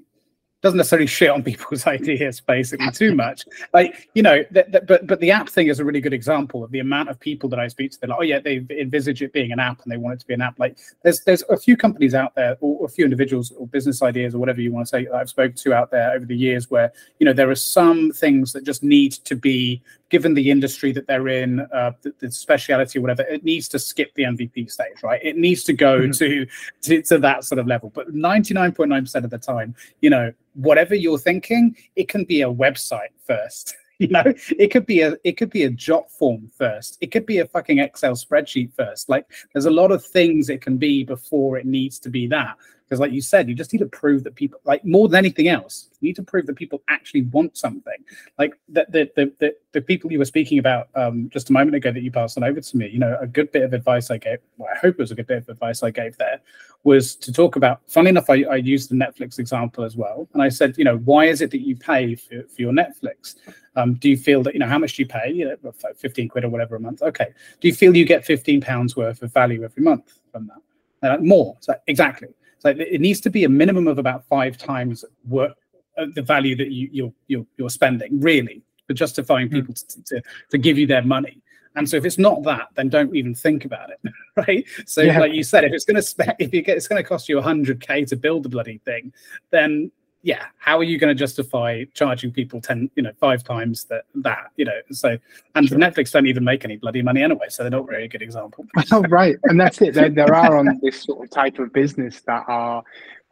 doesn't 0.62 0.78
necessarily 0.78 1.06
shit 1.06 1.30
on 1.30 1.44
people's 1.52 1.86
ideas 1.86 2.42
basically 2.42 2.90
too 2.92 3.14
much. 3.14 3.46
Like 3.74 4.10
you 4.16 4.24
know 4.24 4.44
th- 4.44 4.72
th- 4.72 4.86
but 4.88 5.06
but 5.06 5.20
the 5.20 5.32
app 5.32 5.50
thing 5.50 5.68
is 5.68 5.80
a 5.80 5.86
really 5.86 6.02
good 6.02 6.14
example 6.14 6.64
of 6.64 6.72
the 6.72 6.80
amount 6.80 7.10
of 7.10 7.20
people 7.20 7.50
that 7.50 7.60
i 7.60 7.68
speak 7.68 7.92
to. 7.92 8.00
They're 8.00 8.10
like 8.10 8.20
oh 8.20 8.24
yeah 8.24 8.40
they 8.40 8.66
envisage 8.70 9.22
it 9.22 9.34
being 9.34 9.52
an 9.52 9.60
app 9.60 9.82
and 9.84 9.92
they 9.92 9.98
want 9.98 10.16
it 10.16 10.20
to 10.22 10.28
be 10.28 10.34
an 10.34 10.42
app. 10.42 10.58
Like 10.58 10.78
there's 11.04 11.22
there's 11.22 11.44
a 11.50 11.58
few 11.58 11.78
companies 11.78 12.16
out 12.16 12.34
there 12.36 12.58
or 12.62 12.86
a 12.86 12.90
few 12.90 13.04
individuals 13.04 13.52
or 13.52 13.68
business 13.68 14.02
ideas 14.02 14.34
or 14.34 14.40
whatever 14.40 14.62
you 14.62 14.72
want 14.72 14.88
to 14.88 14.90
say 14.90 15.06
that 15.06 15.14
i've 15.14 15.30
spoken 15.30 15.56
to 15.56 15.74
out 15.74 15.92
there 15.92 16.12
over 16.14 16.26
the 16.26 16.36
years 16.36 16.70
where 16.70 16.92
you 17.20 17.26
know 17.26 17.34
there 17.34 17.50
are 17.50 17.56
some 17.56 18.12
things 18.12 18.54
that 18.54 18.64
just 18.64 18.84
need 18.84 19.12
to 19.12 19.36
be 19.36 19.82
given 20.10 20.34
the 20.34 20.52
industry 20.52 20.92
that 20.92 21.08
they're 21.08 21.28
in, 21.28 21.62
uh, 21.74 21.92
the, 22.02 22.14
the, 22.20 22.32
speciality 22.32 23.00
or 23.00 23.02
whatever, 23.02 23.24
it 23.24 23.44
needs 23.44 23.68
to 23.70 23.80
skip 23.80 24.14
the 24.16 24.24
MVP 24.24 24.70
stage, 24.70 25.02
right? 25.04 25.20
It 25.24 25.38
needs 25.38 25.64
to 25.64 25.74
go 25.74 26.02
mm-hmm. 26.02 26.12
to, 26.12 26.46
to, 26.84 27.02
to 27.04 27.18
that 27.20 27.44
sort 27.44 27.60
of 27.60 27.68
level. 27.68 27.92
But 27.94 28.14
99.9% 28.14 29.24
of 29.24 29.30
the 29.30 29.38
time, 29.38 29.76
you 30.02 30.10
know, 30.10 30.32
whatever 30.54 30.96
you're 30.96 31.18
thinking, 31.18 31.76
it 31.96 32.08
can 32.08 32.24
be 32.24 32.42
a 32.42 32.52
website 32.52 33.14
first. 33.26 33.76
You 33.98 34.10
know, 34.10 34.24
it 34.26 34.74
could 34.74 34.86
be 34.86 35.00
a 35.00 35.16
it 35.24 35.38
could 35.38 35.50
be 35.50 35.64
a 35.64 35.70
Jotform 35.70 36.52
first. 36.52 36.98
It 37.00 37.14
could 37.14 37.26
be 37.26 37.38
a 37.38 37.46
fucking 37.46 37.80
Excel 37.80 38.12
spreadsheet 38.12 38.74
first. 38.74 39.08
Like 39.08 39.26
there's 39.54 39.68
a 39.68 39.72
lot 39.72 39.90
of 39.90 40.04
things 40.04 40.50
it 40.50 40.60
can 40.60 40.76
be 40.76 41.06
before 41.06 41.58
it 41.58 41.66
needs 41.66 41.98
to 42.00 42.10
be 42.10 42.28
that 42.28 42.58
because 42.88 43.00
like 43.00 43.12
you 43.12 43.22
said 43.22 43.50
you 43.50 43.56
just 43.56 43.74
need 43.74 43.80
to 43.80 43.86
prove 43.88 44.24
that 44.24 44.36
people 44.36 44.60
like 44.64 44.84
more 44.86 45.08
than 45.08 45.18
anything 45.18 45.48
else 45.48 45.90
you 46.06 46.10
need 46.10 46.16
to 46.16 46.24
prove 46.24 46.46
that 46.46 46.56
people 46.56 46.84
actually 46.88 47.24
want 47.24 47.58
something. 47.58 47.98
Like 48.38 48.54
the 48.70 48.86
the 48.90 49.12
the, 49.16 49.34
the, 49.40 49.56
the 49.74 49.82
people 49.82 50.12
you 50.12 50.20
were 50.20 50.26
speaking 50.26 50.60
about 50.60 50.90
um, 50.96 51.30
just 51.30 51.50
a 51.50 51.54
moment 51.54 51.76
ago 51.76 51.92
that 51.92 52.02
you 52.02 52.12
passed 52.12 52.38
on 52.38 52.44
over 52.44 52.62
to 52.62 52.78
me 52.78 52.88
you 52.88 53.00
know 53.00 53.18
a 53.20 53.28
good 53.28 53.52
bit 53.52 53.64
of 53.64 53.74
advice 53.74 54.10
i 54.12 54.18
gave 54.18 54.40
well, 54.58 54.70
i 54.74 54.78
hope 54.78 54.96
it 54.96 55.00
was 55.00 55.12
a 55.12 55.16
good 55.16 55.28
bit 55.28 55.38
of 55.38 55.50
advice 55.50 55.84
i 55.84 55.90
gave 55.90 56.16
there 56.18 56.40
was 56.84 57.16
to 57.16 57.34
talk 57.34 57.56
about 57.56 57.82
funny 57.88 58.10
enough 58.10 58.30
i, 58.30 58.44
I 58.44 58.56
used 58.56 58.90
the 58.90 58.96
netflix 58.96 59.40
example 59.40 59.84
as 59.84 59.96
well. 59.96 60.28
And 60.34 60.42
i 60.42 60.50
said 60.50 60.78
you 60.78 60.86
know 60.86 60.98
why 61.00 61.26
is 61.26 61.42
it 61.42 61.52
that 61.52 61.62
you 61.62 61.76
pay 61.76 62.16
for, 62.16 62.44
for 62.44 62.62
your 62.62 62.72
netflix? 62.72 63.36
Um, 63.78 63.96
do 63.96 64.10
you 64.10 64.16
feel 64.16 64.42
that 64.44 64.54
you 64.54 64.60
know 64.60 64.68
how 64.68 64.80
much 64.80 64.96
do 64.96 65.02
you 65.02 65.08
pay? 65.08 65.32
You 65.32 65.58
know 65.64 65.74
15 65.98 66.30
quid 66.30 66.46
or 66.46 66.50
whatever 66.50 66.78
a 66.78 66.80
month. 66.80 67.02
Okay. 67.02 67.28
Do 67.60 67.68
you 67.68 67.74
feel 67.74 67.96
you 67.96 68.06
get 68.06 68.24
15 68.24 68.62
pounds 68.62 68.96
worth 68.96 69.22
of 69.22 69.34
value 69.34 69.64
every 69.64 69.84
month 69.84 70.14
from 70.32 70.48
that? 70.48 71.16
Uh, 71.16 71.18
more. 71.22 71.58
So 71.60 71.76
exactly 71.88 72.30
so 72.60 72.70
it 72.70 73.02
needs 73.02 73.20
to 73.22 73.30
be 73.30 73.44
a 73.44 73.50
minimum 73.50 73.88
of 73.88 73.98
about 73.98 74.26
five 74.26 74.58
times 74.58 75.06
work, 75.28 75.56
uh, 75.98 76.08
the 76.14 76.22
value 76.22 76.56
that 76.56 76.72
you, 76.72 76.90
you're, 76.92 77.14
you're, 77.28 77.46
you're 77.58 77.70
spending, 77.70 78.20
really, 78.20 78.62
for 78.88 78.94
justifying 78.94 79.48
hmm. 79.48 79.56
people 79.56 79.74
to, 79.74 80.04
to, 80.04 80.22
to 80.52 80.58
give 80.58 80.78
you 80.78 80.88
their 80.88 81.04
money. 81.04 81.42
And 81.76 81.90
so 81.90 81.98
if 81.98 82.06
it's 82.06 82.18
not 82.18 82.44
that, 82.44 82.70
then 82.76 82.90
don't 82.90 83.14
even 83.16 83.36
think 83.36 83.66
about 83.66 83.90
it, 83.90 84.00
right? 84.48 84.66
So 84.86 85.02
yeah. 85.02 85.20
like 85.20 85.34
you 85.34 85.44
said, 85.44 85.64
if 85.66 85.74
it's 85.74 85.86
going 85.86 85.96
to 85.96 86.02
spend, 86.02 86.34
if 86.40 86.54
you 86.54 86.62
get, 86.62 86.78
it's 86.78 86.88
going 86.88 87.02
to 87.02 87.08
cost 87.08 87.28
you 87.28 87.38
100k 87.38 88.08
to 88.08 88.16
build 88.16 88.44
the 88.44 88.50
bloody 88.50 88.78
thing, 88.80 89.12
then 89.52 89.92
yeah, 90.26 90.46
how 90.58 90.80
are 90.80 90.84
you 90.84 90.98
going 90.98 91.16
to 91.16 91.18
justify 91.18 91.84
charging 91.94 92.32
people 92.32 92.60
ten, 92.60 92.90
you 92.96 93.04
know, 93.04 93.12
five 93.20 93.44
times 93.44 93.84
that 93.86 94.06
that, 94.16 94.48
you 94.58 94.66
know? 94.66 94.80
So, 94.90 95.20
and 95.54 95.68
sure. 95.68 95.78
Netflix 95.78 96.12
don't 96.12 96.26
even 96.26 96.44
make 96.44 96.66
any 96.66 96.78
bloody 96.78 97.04
money 97.04 97.22
anyway, 97.22 97.46
so 97.50 97.62
they're 97.62 97.70
not 97.70 97.88
really 97.88 98.06
a 98.06 98.08
good 98.08 98.24
example. 98.24 98.66
oh, 98.92 99.04
right, 99.04 99.36
and 99.44 99.62
that's 99.62 99.80
it. 99.84 99.94
There, 99.94 100.10
there 100.10 100.34
are 100.34 100.58
on 100.58 100.80
this 100.82 101.04
sort 101.04 101.24
of 101.24 101.30
type 101.30 101.60
of 101.60 101.72
business 101.72 102.22
that 102.22 102.44
are 102.48 102.84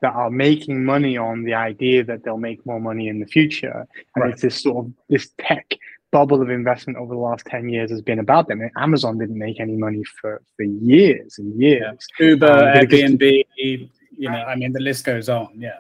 that 0.04 0.14
are 0.14 0.30
making 0.30 0.86
money 0.86 1.18
on 1.18 1.44
the 1.44 1.56
idea 1.56 2.04
that 2.04 2.24
they'll 2.24 2.38
make 2.38 2.64
more 2.64 2.80
money 2.80 3.08
in 3.08 3.20
the 3.20 3.26
future, 3.26 3.88
and 4.16 4.24
right. 4.24 4.34
it's 4.34 4.44
this 4.44 4.62
sort 4.62 4.86
of 4.86 4.94
this 5.10 5.32
tech 5.40 5.74
bubble 6.12 6.44
of 6.44 6.52
investment 6.52 7.00
over 7.00 7.16
the 7.16 7.20
last 7.20 7.44
10 7.48 7.70
years 7.70 7.90
has 7.90 8.04
been 8.04 8.20
about 8.20 8.48
them. 8.48 8.62
Amazon 8.78 9.18
didn't 9.18 9.40
make 9.40 9.60
any 9.60 9.76
money 9.76 10.04
for, 10.22 10.44
for 10.56 10.62
years 10.62 11.40
and 11.40 11.60
years. 11.60 12.08
Yeah. 12.20 12.28
Uber, 12.28 12.46
um, 12.46 12.86
Airbnb, 12.86 13.44
you 13.56 13.90
know, 14.30 14.44
I 14.44 14.56
mean, 14.56 14.74
the 14.74 14.80
list 14.80 15.06
goes 15.06 15.28
on. 15.28 15.50
Yeah 15.58 15.80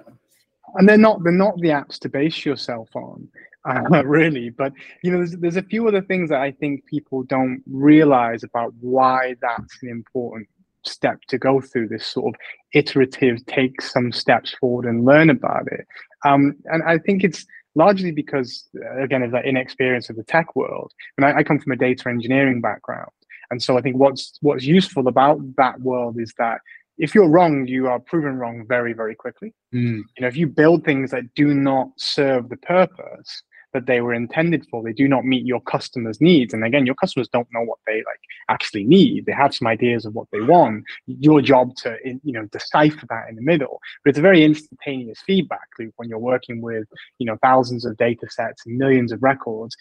and 0.75 0.87
they're 0.87 0.97
not 0.97 1.23
they're 1.23 1.31
not 1.31 1.57
the 1.57 1.69
apps 1.69 1.99
to 1.99 2.09
base 2.09 2.45
yourself 2.45 2.89
on 2.95 3.27
uh, 3.65 4.03
really 4.05 4.49
but 4.49 4.73
you 5.03 5.11
know 5.11 5.17
there's, 5.17 5.37
there's 5.37 5.57
a 5.57 5.63
few 5.63 5.87
other 5.87 6.01
things 6.01 6.29
that 6.29 6.41
i 6.41 6.51
think 6.51 6.85
people 6.85 7.23
don't 7.23 7.61
realize 7.67 8.43
about 8.43 8.73
why 8.79 9.35
that's 9.41 9.77
an 9.81 9.89
important 9.89 10.47
step 10.85 11.19
to 11.29 11.37
go 11.37 11.61
through 11.61 11.87
this 11.87 12.05
sort 12.05 12.33
of 12.33 12.39
iterative 12.73 13.45
take 13.45 13.81
some 13.81 14.11
steps 14.11 14.53
forward 14.59 14.85
and 14.85 15.05
learn 15.05 15.29
about 15.29 15.65
it. 15.71 15.87
Um, 16.25 16.55
and 16.65 16.83
i 16.83 16.97
think 16.97 17.23
it's 17.23 17.45
largely 17.75 18.11
because 18.11 18.69
again 18.99 19.23
of 19.23 19.31
that 19.31 19.45
inexperience 19.45 20.09
of 20.09 20.15
the 20.15 20.23
tech 20.23 20.55
world. 20.55 20.91
And 21.17 21.25
I, 21.25 21.37
I 21.37 21.43
come 21.43 21.59
from 21.59 21.71
a 21.71 21.75
data 21.77 22.07
engineering 22.09 22.61
background 22.61 23.09
and 23.49 23.61
so 23.61 23.77
i 23.77 23.81
think 23.81 23.97
what's 23.97 24.37
what's 24.41 24.65
useful 24.65 25.07
about 25.07 25.39
that 25.55 25.79
world 25.81 26.19
is 26.19 26.33
that 26.37 26.59
if 26.97 27.15
you're 27.15 27.29
wrong, 27.29 27.67
you 27.67 27.87
are 27.87 27.99
proven 27.99 28.37
wrong 28.37 28.65
very, 28.67 28.93
very 28.93 29.15
quickly. 29.15 29.53
Mm. 29.73 30.01
You 30.17 30.21
know, 30.21 30.27
if 30.27 30.37
you 30.37 30.47
build 30.47 30.83
things 30.83 31.11
that 31.11 31.33
do 31.35 31.53
not 31.53 31.89
serve 31.97 32.49
the 32.49 32.57
purpose 32.57 33.43
that 33.73 33.87
they 33.87 34.01
were 34.01 34.13
intended 34.13 34.65
for, 34.69 34.83
they 34.83 34.93
do 34.93 35.07
not 35.07 35.25
meet 35.25 35.45
your 35.45 35.61
customers' 35.61 36.21
needs. 36.21 36.53
And 36.53 36.63
again, 36.63 36.85
your 36.85 36.95
customers 36.95 37.27
don't 37.27 37.47
know 37.51 37.63
what 37.63 37.79
they 37.87 37.97
like 37.97 38.19
actually 38.47 38.83
need. 38.83 39.25
They 39.25 39.31
have 39.31 39.55
some 39.55 39.67
ideas 39.67 40.05
of 40.05 40.13
what 40.13 40.27
they 40.31 40.41
want. 40.41 40.83
Your 41.07 41.41
job 41.41 41.75
to 41.77 41.97
you 42.03 42.33
know 42.33 42.45
decipher 42.51 43.05
that 43.09 43.29
in 43.29 43.35
the 43.35 43.41
middle. 43.41 43.79
But 44.03 44.11
it's 44.11 44.19
a 44.19 44.23
very 44.23 44.43
instantaneous 44.43 45.19
feedback 45.25 45.67
loop 45.79 45.93
when 45.97 46.07
you're 46.07 46.19
working 46.19 46.61
with 46.61 46.85
you 47.17 47.25
know 47.25 47.37
thousands 47.41 47.85
of 47.85 47.97
data 47.97 48.27
sets 48.29 48.65
and 48.65 48.77
millions 48.77 49.11
of 49.11 49.23
records. 49.23 49.75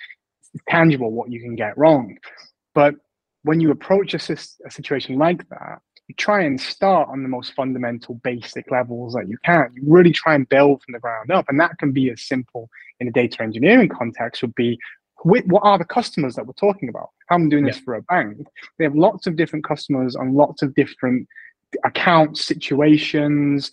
It's 0.55 0.65
tangible 0.69 1.11
what 1.13 1.31
you 1.31 1.41
can 1.41 1.55
get 1.55 1.77
wrong. 1.77 2.17
But 2.75 2.95
when 3.43 3.61
you 3.61 3.71
approach 3.71 4.15
a, 4.15 4.37
a 4.67 4.71
situation 4.71 5.19
like 5.19 5.47
that, 5.51 5.81
you 6.09 6.15
try 6.17 6.43
and 6.43 6.61
start 6.61 7.09
on 7.09 7.23
the 7.23 7.29
most 7.29 7.55
fundamental 7.55 8.17
basic 8.17 8.71
levels 8.71 9.15
that 9.15 9.29
you 9.29 9.39
can. 9.45 9.71
You 9.75 9.83
really 9.87 10.13
try 10.13 10.35
and 10.35 10.49
build 10.49 10.83
from 10.83 10.93
the 10.93 10.99
ground 10.99 11.31
up. 11.31 11.47
And 11.49 11.59
that 11.61 11.79
can 11.79 11.93
be 11.93 12.11
as 12.11 12.23
simple 12.23 12.69
in 13.01 13.09
a 13.09 13.13
data 13.13 13.43
engineering 13.43 13.89
context 13.89 14.43
would 14.43 14.55
be 14.55 14.79
what 15.25 15.61
are 15.63 15.79
the 15.79 15.85
customers 15.85 16.35
that 16.35 16.47
we're 16.47 16.53
talking 16.55 16.89
about? 16.89 17.11
I'm 17.31 17.49
doing 17.49 17.65
this 17.65 17.79
for 17.79 17.95
a 17.95 18.03
bank. 18.03 18.45
They 18.79 18.85
have 18.85 18.97
lots 18.97 19.29
of 19.29 19.37
different 19.37 19.65
customers 19.65 20.17
on 20.17 20.35
lots 20.35 20.63
of 20.63 20.75
different 20.75 21.29
account 21.85 22.39
situations, 22.39 23.71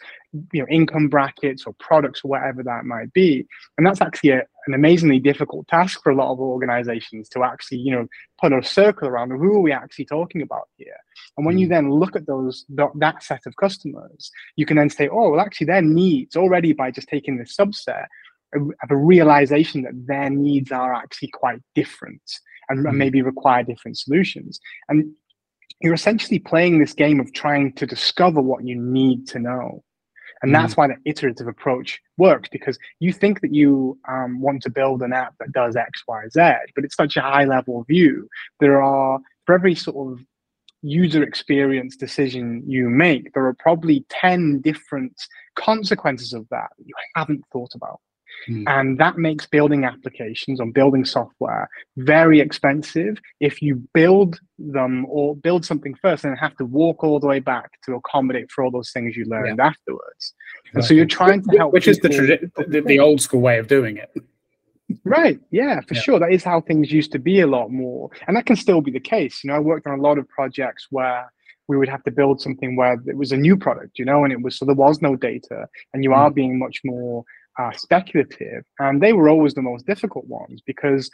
you 0.53 0.61
know, 0.61 0.67
income 0.69 1.09
brackets 1.09 1.63
or 1.65 1.73
products 1.79 2.21
or 2.23 2.29
whatever 2.29 2.61
that 2.63 2.85
might 2.85 3.11
be. 3.13 3.45
And 3.77 3.85
that's 3.85 4.01
actually 4.01 4.31
a, 4.31 4.43
an 4.67 4.73
amazingly 4.73 5.19
difficult 5.19 5.67
task 5.67 6.01
for 6.03 6.11
a 6.11 6.15
lot 6.15 6.31
of 6.31 6.39
organizations 6.39 7.29
to 7.29 7.43
actually, 7.43 7.79
you 7.79 7.91
know, 7.91 8.07
put 8.39 8.53
a 8.53 8.63
circle 8.63 9.07
around 9.07 9.31
who 9.31 9.55
are 9.55 9.61
we 9.61 9.71
actually 9.71 10.05
talking 10.05 10.41
about 10.41 10.69
here. 10.77 10.95
And 11.37 11.45
when 11.45 11.57
you 11.57 11.65
hmm. 11.65 11.73
then 11.73 11.91
look 11.91 12.15
at 12.15 12.27
those 12.27 12.65
that 12.69 13.23
set 13.23 13.41
of 13.45 13.55
customers, 13.55 14.31
you 14.55 14.65
can 14.65 14.77
then 14.77 14.89
say, 14.89 15.07
oh, 15.07 15.31
well, 15.31 15.39
actually 15.39 15.67
their 15.67 15.81
needs 15.81 16.35
already 16.35 16.73
by 16.73 16.91
just 16.91 17.07
taking 17.07 17.37
this 17.37 17.55
subset 17.55 18.05
have 18.53 18.89
a 18.89 18.95
realization 18.95 19.83
that 19.83 20.07
their 20.07 20.29
needs 20.29 20.71
are 20.71 20.93
actually 20.93 21.27
quite 21.27 21.61
different 21.75 22.21
and, 22.69 22.79
and 22.79 22.89
hmm. 22.89 22.97
maybe 22.97 23.21
require 23.21 23.63
different 23.63 23.97
solutions. 23.97 24.59
And 24.87 25.13
you're 25.81 25.93
essentially 25.93 26.39
playing 26.39 26.79
this 26.79 26.93
game 26.93 27.19
of 27.19 27.33
trying 27.33 27.74
to 27.74 27.86
discover 27.86 28.41
what 28.41 28.65
you 28.65 28.75
need 28.75 29.27
to 29.29 29.39
know. 29.39 29.83
And 30.41 30.55
that's 30.55 30.74
mm. 30.74 30.77
why 30.77 30.88
the 30.88 30.95
iterative 31.05 31.48
approach 31.48 32.00
works 32.17 32.50
because 32.50 32.79
you 33.00 33.12
think 33.12 33.41
that 33.41 33.53
you 33.53 33.98
um, 34.07 34.39
want 34.39 34.63
to 34.63 34.69
build 34.69 35.01
an 35.01 35.12
app 35.12 35.36
that 35.39 35.51
does 35.51 35.75
X, 35.75 36.03
Y, 36.07 36.24
Z, 36.31 36.41
but 36.75 36.86
it's 36.86 36.95
such 36.95 37.17
a 37.17 37.21
high 37.21 37.45
level 37.45 37.83
view. 37.83 38.27
There 38.59 38.81
are, 38.81 39.19
for 39.45 39.55
every 39.55 39.75
sort 39.75 40.13
of 40.13 40.25
user 40.81 41.24
experience 41.24 41.98
decision 41.98 42.63
you 42.65 42.89
make, 42.89 43.33
there 43.33 43.45
are 43.45 43.55
probably 43.55 44.05
10 44.09 44.62
different 44.62 45.21
consequences 45.55 46.31
of 46.33 46.48
that 46.50 46.69
that 46.77 46.88
you 46.88 46.95
haven't 47.15 47.43
thought 47.51 47.75
about. 47.75 48.00
Mm. 48.48 48.63
And 48.67 48.98
that 49.00 49.17
makes 49.17 49.46
building 49.46 49.84
applications 49.84 50.60
or 50.60 50.67
building 50.72 51.05
software 51.05 51.69
very 51.98 52.39
expensive 52.39 53.19
if 53.39 53.62
you 53.62 53.84
build 53.93 54.39
them 54.58 55.05
or 55.10 55.36
build 55.36 55.65
something 55.65 55.96
first 55.96 56.24
and 56.24 56.38
have 56.38 56.55
to 56.58 56.65
walk 56.65 57.03
all 57.03 57.19
the 57.19 57.27
way 57.27 57.39
back 57.39 57.72
to 57.86 57.96
accommodate 57.96 58.51
for 58.51 58.63
all 58.63 58.72
those 58.72 58.91
things 58.91 59.15
you 59.15 59.25
learned 59.25 59.58
yeah. 59.58 59.67
afterwards. 59.67 60.34
And 60.74 60.84
so 60.84 60.93
you're 60.93 61.05
trying 61.05 61.43
to 61.43 61.58
help. 61.58 61.74
Which 61.74 61.88
is 61.88 62.00
the, 62.00 62.10
tradi- 62.10 62.51
the, 62.72 62.81
the 62.81 63.00
old 63.00 63.22
school 63.22 63.41
way 63.41 63.58
of 63.60 63.67
doing 63.67 63.98
it. 63.98 64.12
Right. 65.03 65.39
Yeah, 65.51 65.81
for 65.81 65.93
Yeah. 65.93 66.01
sure. 66.01 66.19
That 66.19 66.31
is 66.31 66.43
how 66.43 66.62
things 66.62 66.91
used 66.91 67.12
to 67.12 67.19
be 67.19 67.41
a 67.41 67.48
lot 67.48 67.72
more. 67.72 68.10
And 68.27 68.36
that 68.36 68.46
can 68.46 68.55
still 68.55 68.81
be 68.81 68.91
the 68.91 69.00
case. 69.00 69.43
You 69.43 69.50
know, 69.50 69.55
I 69.55 69.60
worked 69.60 69.88
on 69.88 70.00
a 70.00 70.01
lot 70.01 70.17
of 70.17 70.27
projects 70.29 70.88
where 70.89 71.31
we 71.67 71.77
would 71.77 71.89
have 71.89 72.03
to 72.03 72.12
build 72.12 72.41
something 72.41 72.75
where 72.75 73.00
it 73.05 73.15
was 73.15 73.31
a 73.31 73.38
new 73.38 73.55
product, 73.55 74.00
you 74.00 74.05
know, 74.05 74.24
and 74.24 74.34
it 74.34 74.41
was 74.41 74.58
so 74.58 74.65
there 74.65 74.74
was 74.74 75.01
no 75.03 75.15
data 75.15 75.67
and 75.93 76.03
you 76.03 76.13
are 76.13 76.31
being 76.31 76.58
much 76.58 76.81
more 76.84 77.24
uh, 77.59 77.71
speculative. 77.71 78.63
And 78.79 79.01
they 79.01 79.13
were 79.13 79.29
always 79.29 79.53
the 79.53 79.61
most 79.61 79.85
difficult 79.85 80.25
ones 80.25 80.61
because 80.65 81.09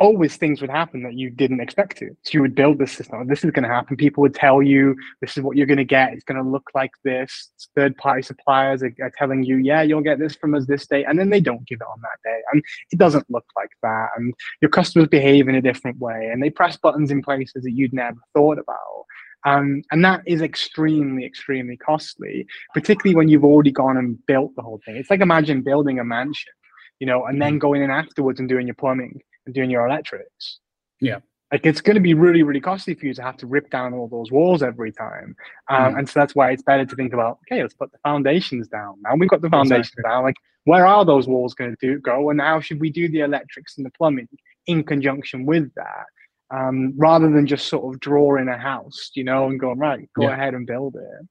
always 0.00 0.36
things 0.36 0.60
would 0.60 0.70
happen 0.70 1.02
that 1.04 1.14
you 1.14 1.30
didn't 1.30 1.60
expect 1.60 1.96
to. 1.98 2.08
So 2.22 2.30
you 2.32 2.40
would 2.42 2.54
build 2.54 2.78
this 2.78 2.92
system. 2.92 3.26
This 3.26 3.44
is 3.44 3.50
going 3.52 3.62
to 3.62 3.68
happen. 3.68 3.96
People 3.96 4.22
would 4.22 4.34
tell 4.34 4.60
you 4.60 4.96
this 5.20 5.36
is 5.36 5.42
what 5.42 5.56
you're 5.56 5.66
going 5.66 5.78
to 5.78 5.84
get. 5.84 6.12
It's 6.12 6.24
going 6.24 6.42
to 6.42 6.48
look 6.48 6.68
like 6.74 6.90
this. 7.04 7.50
Third 7.76 7.96
party 7.96 8.22
suppliers 8.22 8.82
are, 8.82 8.92
are 9.00 9.12
telling 9.16 9.44
you, 9.44 9.56
yeah, 9.56 9.82
you'll 9.82 10.00
get 10.00 10.18
this 10.18 10.34
from 10.34 10.54
us 10.54 10.66
this 10.66 10.86
day, 10.86 11.04
and 11.04 11.18
then 11.18 11.30
they 11.30 11.40
don't 11.40 11.66
give 11.66 11.80
it 11.80 11.86
on 11.86 12.00
that 12.02 12.18
day, 12.28 12.40
and 12.52 12.62
it 12.90 12.98
doesn't 12.98 13.30
look 13.30 13.46
like 13.56 13.70
that. 13.82 14.08
And 14.16 14.34
your 14.60 14.68
customers 14.68 15.08
behave 15.08 15.48
in 15.48 15.54
a 15.54 15.62
different 15.62 15.98
way, 15.98 16.28
and 16.32 16.42
they 16.42 16.50
press 16.50 16.76
buttons 16.76 17.10
in 17.10 17.22
places 17.22 17.62
that 17.62 17.72
you'd 17.72 17.92
never 17.92 18.18
thought 18.34 18.58
about. 18.58 19.04
Um, 19.44 19.82
and 19.90 20.04
that 20.04 20.22
is 20.26 20.40
extremely, 20.40 21.24
extremely 21.24 21.76
costly, 21.76 22.46
particularly 22.72 23.14
when 23.14 23.28
you've 23.28 23.44
already 23.44 23.70
gone 23.72 23.96
and 23.96 24.18
built 24.26 24.54
the 24.56 24.62
whole 24.62 24.80
thing. 24.84 24.96
It's 24.96 25.10
like 25.10 25.20
imagine 25.20 25.62
building 25.62 25.98
a 25.98 26.04
mansion, 26.04 26.52
you 26.98 27.06
know, 27.06 27.24
and 27.26 27.40
then 27.40 27.58
going 27.58 27.82
in 27.82 27.90
afterwards 27.90 28.40
and 28.40 28.48
doing 28.48 28.66
your 28.66 28.74
plumbing 28.74 29.20
and 29.46 29.54
doing 29.54 29.70
your 29.70 29.86
electrics. 29.86 30.60
Yeah. 31.00 31.18
Like 31.52 31.66
it's 31.66 31.82
going 31.82 31.94
to 31.96 32.00
be 32.00 32.14
really, 32.14 32.42
really 32.42 32.60
costly 32.60 32.94
for 32.94 33.06
you 33.06 33.14
to 33.14 33.22
have 33.22 33.36
to 33.36 33.46
rip 33.46 33.70
down 33.70 33.92
all 33.92 34.08
those 34.08 34.32
walls 34.32 34.62
every 34.62 34.90
time. 34.90 35.36
Um, 35.68 35.94
Mhm. 35.94 35.98
And 35.98 36.08
so 36.08 36.18
that's 36.20 36.34
why 36.34 36.50
it's 36.50 36.62
better 36.62 36.86
to 36.86 36.96
think 36.96 37.12
about, 37.12 37.38
okay, 37.46 37.60
let's 37.62 37.74
put 37.74 37.92
the 37.92 37.98
foundations 37.98 38.66
down. 38.66 38.96
Now 39.02 39.14
we've 39.14 39.28
got 39.28 39.42
the 39.42 39.50
foundations 39.50 39.90
Exactly. 39.98 40.10
down. 40.10 40.22
Like, 40.24 40.36
where 40.64 40.86
are 40.86 41.04
those 41.04 41.28
walls 41.28 41.52
going 41.54 41.76
to 41.76 41.86
do 41.86 42.00
go? 42.00 42.30
And 42.30 42.40
how 42.40 42.60
should 42.60 42.80
we 42.80 42.90
do 42.90 43.08
the 43.08 43.20
electrics 43.20 43.76
and 43.76 43.84
the 43.84 43.90
plumbing 43.90 44.28
in 44.66 44.82
conjunction 44.82 45.44
with 45.44 45.72
that? 45.74 46.06
Um, 46.50 46.92
rather 46.96 47.30
than 47.30 47.46
just 47.46 47.68
sort 47.68 47.92
of 47.94 48.00
drawing 48.00 48.48
a 48.48 48.56
house, 48.58 49.10
you 49.14 49.24
know, 49.24 49.46
and 49.48 49.58
going, 49.58 49.78
right, 49.78 50.08
go 50.14 50.22
Yeah. 50.24 50.34
ahead 50.34 50.54
and 50.54 50.66
build 50.66 50.94
it. 50.96 51.26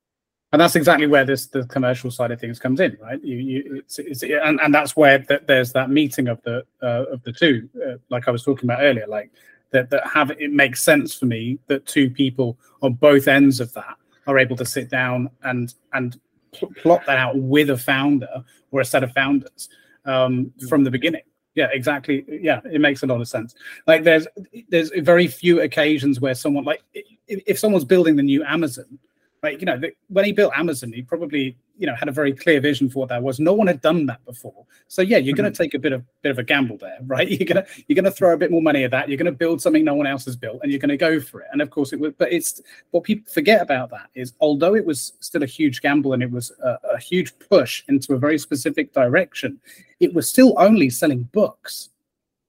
and 0.51 0.59
that's 0.61 0.75
exactly 0.75 1.07
where 1.07 1.23
this 1.25 1.47
the 1.47 1.65
commercial 1.65 2.11
side 2.11 2.29
of 2.31 2.39
things 2.39 2.59
comes 2.59 2.79
in 2.79 2.95
right 3.01 3.19
you, 3.23 3.37
you 3.37 3.75
it's, 3.77 3.97
it's 3.99 4.21
and, 4.21 4.59
and 4.61 4.71
that's 4.73 4.95
where 4.95 5.17
th- 5.19 5.41
there's 5.47 5.71
that 5.73 5.89
meeting 5.89 6.27
of 6.27 6.39
the 6.43 6.63
uh, 6.83 7.05
of 7.11 7.23
the 7.23 7.31
two 7.33 7.67
uh, 7.87 7.97
like 8.09 8.27
i 8.27 8.31
was 8.31 8.43
talking 8.43 8.65
about 8.69 8.79
earlier 8.81 9.07
like 9.07 9.31
that 9.71 9.89
that 9.89 10.05
have 10.05 10.29
it 10.31 10.51
makes 10.51 10.83
sense 10.83 11.15
for 11.17 11.25
me 11.25 11.57
that 11.67 11.85
two 11.87 12.07
people 12.07 12.55
on 12.83 12.93
both 12.93 13.27
ends 13.27 13.59
of 13.59 13.73
that 13.73 13.95
are 14.27 14.37
able 14.37 14.55
to 14.55 14.65
sit 14.65 14.89
down 14.91 15.27
and 15.43 15.73
and 15.93 16.19
pl- 16.55 16.71
plot 16.81 17.01
that 17.07 17.17
out 17.17 17.35
with 17.35 17.71
a 17.71 17.77
founder 17.77 18.29
or 18.71 18.81
a 18.81 18.85
set 18.85 19.03
of 19.03 19.11
founders 19.13 19.69
um, 20.05 20.51
from 20.69 20.83
the 20.83 20.91
beginning 20.91 21.23
yeah 21.55 21.69
exactly. 21.71 22.25
Yeah 22.27 22.61
it 22.65 22.81
makes 22.81 23.03
a 23.03 23.07
lot 23.07 23.21
of 23.21 23.27
sense. 23.27 23.55
Like 23.87 24.03
there's 24.03 24.27
there's 24.69 24.91
very 24.97 25.27
few 25.27 25.61
occasions 25.61 26.19
where 26.19 26.35
someone 26.35 26.63
like 26.63 26.83
if, 27.27 27.57
someone's 27.57 27.85
building 27.85 28.15
the 28.15 28.23
new 28.23 28.43
amazon 28.43 28.99
like 29.43 29.59
you 29.59 29.65
know 29.65 29.77
the, 29.77 29.91
when 30.07 30.25
he 30.25 30.31
built 30.31 30.53
amazon 30.55 30.91
he 30.91 31.01
probably 31.01 31.55
you 31.77 31.87
know 31.87 31.95
had 31.95 32.07
a 32.07 32.11
very 32.11 32.33
clear 32.33 32.61
vision 32.61 32.89
for 32.89 32.99
what 32.99 33.09
that 33.09 33.21
was. 33.21 33.39
No 33.39 33.53
one 33.53 33.67
had 33.67 33.81
done 33.81 34.05
that 34.05 34.23
before. 34.25 34.65
So 34.87 35.01
yeah 35.01 35.17
you're 35.17 35.35
going 35.35 35.51
to 35.51 35.55
mm-hmm. 35.55 35.63
take 35.63 35.73
a 35.73 35.79
bit 35.79 35.91
of 35.91 36.03
bit 36.21 36.31
of 36.31 36.39
a 36.39 36.43
gamble 36.43 36.77
there 36.77 36.99
right? 37.05 37.27
You're 37.27 37.47
going 37.47 37.63
to 37.63 37.65
you're 37.87 37.95
going 37.95 38.05
to 38.05 38.11
throw 38.11 38.33
a 38.33 38.37
bit 38.37 38.51
more 38.51 38.61
money 38.61 38.83
at 38.83 38.91
that. 38.91 39.09
You're 39.09 39.17
going 39.17 39.25
to 39.25 39.31
build 39.31 39.61
something 39.61 39.83
no 39.83 39.95
one 39.95 40.07
else 40.07 40.25
has 40.25 40.35
built 40.35 40.59
and 40.61 40.71
you're 40.71 40.79
going 40.79 40.89
to 40.89 40.97
go 40.97 41.19
for 41.19 41.41
it. 41.41 41.47
And 41.51 41.61
of 41.61 41.69
course 41.69 41.93
it 41.93 41.99
was 41.99 42.13
but 42.17 42.31
it's 42.31 42.61
what 42.91 43.03
people 43.03 43.31
forget 43.31 43.61
about 43.61 43.89
that 43.91 44.09
is 44.13 44.33
although 44.39 44.75
it 44.75 44.85
was 44.85 45.13
still 45.19 45.43
a 45.43 45.47
huge 45.47 45.81
gamble 45.81 46.13
and 46.13 46.23
it 46.23 46.31
was 46.31 46.51
a, 46.63 46.77
a 46.93 46.99
huge 46.99 47.37
push 47.39 47.83
into 47.87 48.13
a 48.13 48.17
very 48.17 48.37
specific 48.37 48.93
direction 48.93 49.59
it 49.99 50.13
was 50.13 50.29
still 50.29 50.53
only 50.57 50.89
selling 50.89 51.23
books 51.31 51.89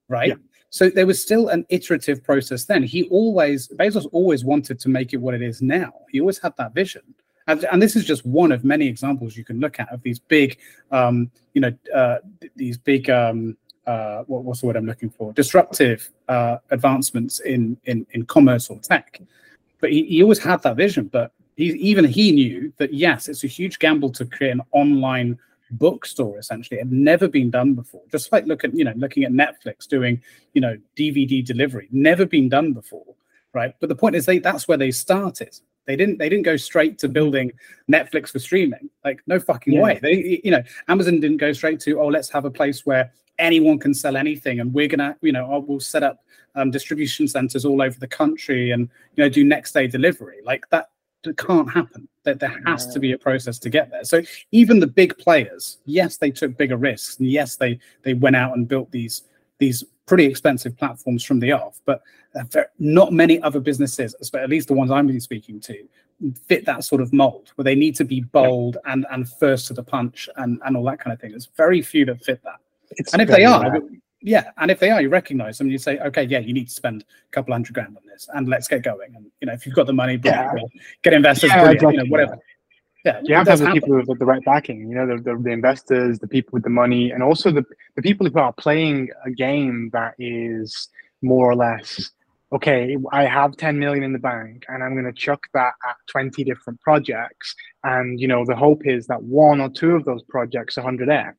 right? 0.08 0.28
Yeah. 0.28 0.34
So 0.75 0.90
there 0.90 1.07
was 1.07 1.23
still 1.23 1.50
an 1.50 1.64
iterative 1.69 2.25
process 2.25 2.64
then. 2.64 2.83
He 2.83 3.04
always, 3.04 3.69
Bezos 3.69 4.09
always 4.11 4.45
wanted 4.45 4.81
to 4.81 4.88
make 4.88 5.12
it 5.12 5.19
what 5.19 5.33
it 5.33 5.40
is 5.40 5.62
now. 5.62 5.93
He 6.11 6.19
always 6.19 6.40
had 6.40 6.52
that 6.57 6.75
vision. 6.75 7.02
And, 7.47 7.64
and 7.71 7.81
this 7.81 7.95
is 7.95 8.04
just 8.04 8.26
one 8.26 8.50
of 8.50 8.64
many 8.64 8.88
examples 8.88 9.37
you 9.37 9.45
can 9.45 9.61
look 9.61 9.78
at 9.78 9.88
of 9.93 10.02
these 10.02 10.19
big, 10.19 10.59
um, 10.90 11.31
you 11.52 11.61
know, 11.61 11.73
uh, 11.95 12.16
these 12.57 12.76
big, 12.76 13.09
um, 13.09 13.57
uh, 13.87 14.25
what, 14.25 14.43
what's 14.43 14.62
the 14.62 14.66
word 14.66 14.75
I'm 14.75 14.85
looking 14.85 15.11
for? 15.11 15.33
Disruptive 15.35 16.11
uh, 16.28 16.57
advancements 16.73 17.38
in, 17.38 17.76
in 17.85 18.04
in 18.11 18.26
commerce 18.26 18.69
or 18.69 18.81
tech. 18.81 19.21
But 19.81 19.93
he, 19.93 20.02
he 20.07 20.23
always 20.25 20.40
had 20.40 20.61
that 20.64 20.75
vision. 20.75 21.07
But 21.07 21.31
he, 21.57 21.66
even 21.66 22.04
he 22.04 22.33
knew 22.33 22.73
that 22.78 22.93
yes, 22.93 23.28
it's 23.28 23.45
a 23.45 23.47
huge 23.47 23.78
gamble 23.78 24.11
to 24.11 24.25
create 24.25 24.50
an 24.50 24.62
online 24.73 25.38
bookstore 25.73 26.38
essentially 26.38 26.78
it 26.78 26.85
had 26.85 26.92
never 26.92 27.28
been 27.28 27.50
done 27.50 27.74
before. 27.74 28.03
Just 28.11 28.31
like 28.33 28.46
look 28.46 28.64
at 28.64 28.74
you 28.74 28.85
know 28.85 28.94
looking 28.96 29.24
at 29.24 29.33
netflix 29.33 29.87
doing 29.87 30.22
you 30.53 30.61
know 30.61 30.77
dvd 30.96 31.44
delivery 31.44 31.88
never 31.90 32.27
been 32.27 32.48
done 32.48 32.72
before 32.72 33.14
right? 33.55 33.74
But 33.81 33.88
the 33.88 33.96
point 33.96 34.16
is 34.16 34.27
they 34.27 34.38
that's 34.38 34.68
where 34.68 34.77
they 34.77 34.90
started. 34.90 35.57
They 35.87 35.96
didn't 35.96 36.18
they 36.18 36.29
didn't 36.29 36.44
go 36.44 36.57
straight 36.57 36.98
to 36.98 37.09
building 37.09 37.53
netflix 37.90 38.31
for 38.31 38.38
streaming. 38.40 38.90
Like 39.05 39.22
no 39.27 39.38
fucking 39.40 39.72
Yeah. 39.74 39.83
way. 39.83 39.98
They 40.03 40.40
you 40.44 40.50
know 40.50 40.62
amazon 40.88 41.20
didn't 41.20 41.38
go 41.38 41.53
straight 41.53 41.81
to 41.81 42.00
oh 42.00 42.09
let's 42.09 42.29
have 42.31 42.44
a 42.44 42.50
place 42.50 42.85
where 42.85 43.12
anyone 43.38 43.79
can 43.79 43.94
sell 43.94 44.16
anything 44.16 44.61
and 44.61 44.72
we're 44.74 44.88
gonna 44.88 45.16
you 45.22 45.33
know 45.33 45.48
oh, 45.50 45.61
we'll 45.61 45.81
set 45.81 46.03
up 46.03 46.18
um, 46.57 46.70
distribution 46.70 47.27
centers 47.27 47.64
all 47.64 47.83
over 47.83 47.98
the 47.98 48.07
country 48.07 48.70
and 48.72 48.88
you 49.16 49.24
know 49.24 49.29
do 49.29 49.44
next 49.44 49.72
day 49.72 49.87
delivery. 49.87 50.38
Like 50.44 50.68
that 50.70 50.90
that 51.22 51.37
can't 51.38 51.70
happen 51.70 52.09
that 52.24 52.40
there 52.40 52.60
has 52.66 52.87
to 52.92 52.98
be 52.98 53.12
a 53.12 53.18
process 53.18 53.58
to 53.60 53.70
get 53.70 53.90
there. 53.90 54.04
So 54.04 54.22
even 54.52 54.80
the 54.80 54.87
big 54.87 55.16
players 55.18 55.78
yes 55.84 56.16
they 56.16 56.30
took 56.30 56.56
bigger 56.56 56.76
risks 56.76 57.18
and 57.18 57.30
yes 57.30 57.56
they 57.56 57.78
they 58.02 58.14
went 58.14 58.37
out 58.37 58.56
and 58.56 58.68
built 58.68 58.90
these 58.90 59.22
these 59.58 59.84
pretty 60.06 60.24
expensive 60.24 60.76
platforms 60.76 61.24
from 61.24 61.40
the 61.40 61.52
off 61.52 61.80
but 61.87 62.02
uh, 62.34 62.62
not 62.78 63.12
many 63.12 63.40
other 63.42 63.60
businesses 63.60 64.14
at 64.34 64.50
least 64.50 64.68
the 64.68 64.74
ones 64.74 64.90
i'm 64.90 65.06
really 65.06 65.20
speaking 65.20 65.58
to 65.58 65.87
fit 66.46 66.64
that 66.64 66.84
sort 66.84 67.00
of 67.00 67.12
mold 67.12 67.52
where 67.54 67.64
they 67.64 67.74
need 67.74 67.94
to 67.96 68.04
be 68.04 68.20
bold 68.20 68.78
and 68.87 69.06
and 69.10 69.28
first 69.28 69.66
to 69.66 69.74
the 69.74 69.82
punch 69.82 70.28
and 70.37 70.60
and 70.64 70.76
all 70.76 70.84
that 70.84 70.98
kind 70.98 71.12
of 71.12 71.20
thing. 71.20 71.30
There's 71.30 71.48
very 71.56 71.82
few 71.82 72.04
that 72.06 72.24
fit 72.24 72.42
that. 72.44 72.60
It's 72.90 73.12
and 73.12 73.22
if 73.22 73.28
they 73.28 73.44
are 73.44 73.70
rare. 73.70 73.82
Yeah 74.24 74.50
and 74.58 74.70
if 74.70 74.80
they 74.80 74.90
are 74.90 75.00
you 75.02 75.08
recognize 75.08 75.58
them 75.58 75.66
and 75.66 75.72
you 75.72 75.78
say 75.78 75.98
okay 75.98 76.24
yeah 76.24 76.38
you 76.38 76.52
need 76.52 76.66
to 76.66 76.74
spend 76.74 77.02
a 77.02 77.30
couple 77.30 77.52
hundred 77.52 77.74
grand 77.74 77.96
on 77.96 78.02
this 78.06 78.28
and 78.34 78.48
let's 78.48 78.66
get 78.66 78.82
going 78.82 79.14
and 79.14 79.26
you 79.40 79.46
know 79.46 79.52
if 79.52 79.66
you've 79.66 79.74
got 79.74 79.87
the 79.87 79.92
money 79.92 80.18
Yeah. 80.24 80.52
get 81.02 81.12
investors 81.12 81.50
Yeah, 81.50 81.60
brilliant, 81.60 81.92
you 81.92 81.98
know 81.98 82.10
whatever 82.10 82.38
yeah 83.04 83.20
you 83.22 83.34
have 83.34 83.44
to 83.44 83.50
have 83.50 83.58
the 83.60 83.66
happen. 83.66 83.82
people 83.82 84.02
with 84.06 84.18
the 84.18 84.24
right 84.24 84.42
backing, 84.46 84.88
you 84.88 84.94
know, 84.94 85.06
the, 85.06 85.22
the, 85.22 85.37
the 85.38 85.50
investors, 85.50 86.18
the 86.18 86.26
people 86.26 86.52
with 86.52 86.62
the 86.62 86.70
money, 86.70 87.10
and 87.10 87.22
also 87.22 87.50
the, 87.50 87.62
the 87.96 88.02
people 88.02 88.26
who 88.26 88.38
are 88.38 88.52
playing 88.54 89.10
a 89.26 89.30
game 89.30 89.90
that 89.92 90.14
is 90.18 90.88
more 91.20 91.50
or 91.50 91.54
less 91.54 92.10
okay, 92.54 92.96
I 93.10 93.24
have 93.24 93.56
10 93.56 93.80
million 93.80 94.04
in 94.04 94.12
the 94.12 94.18
bank 94.18 94.64
and 94.68 94.82
I'm 94.82 94.92
going 94.92 95.06
to 95.06 95.12
chuck 95.12 95.42
that 95.54 95.72
at 95.88 95.96
20 96.06 96.44
different 96.44 96.80
projects. 96.80 97.54
And, 97.82 98.20
you 98.20 98.28
know, 98.28 98.44
the 98.44 98.54
hope 98.54 98.87
is 98.87 99.08
that 99.08 99.22
one 99.24 99.60
or 99.60 99.68
two 99.68 99.96
of 99.96 100.04
those 100.04 100.22
projects, 100.22 100.76
100x. 100.76 101.34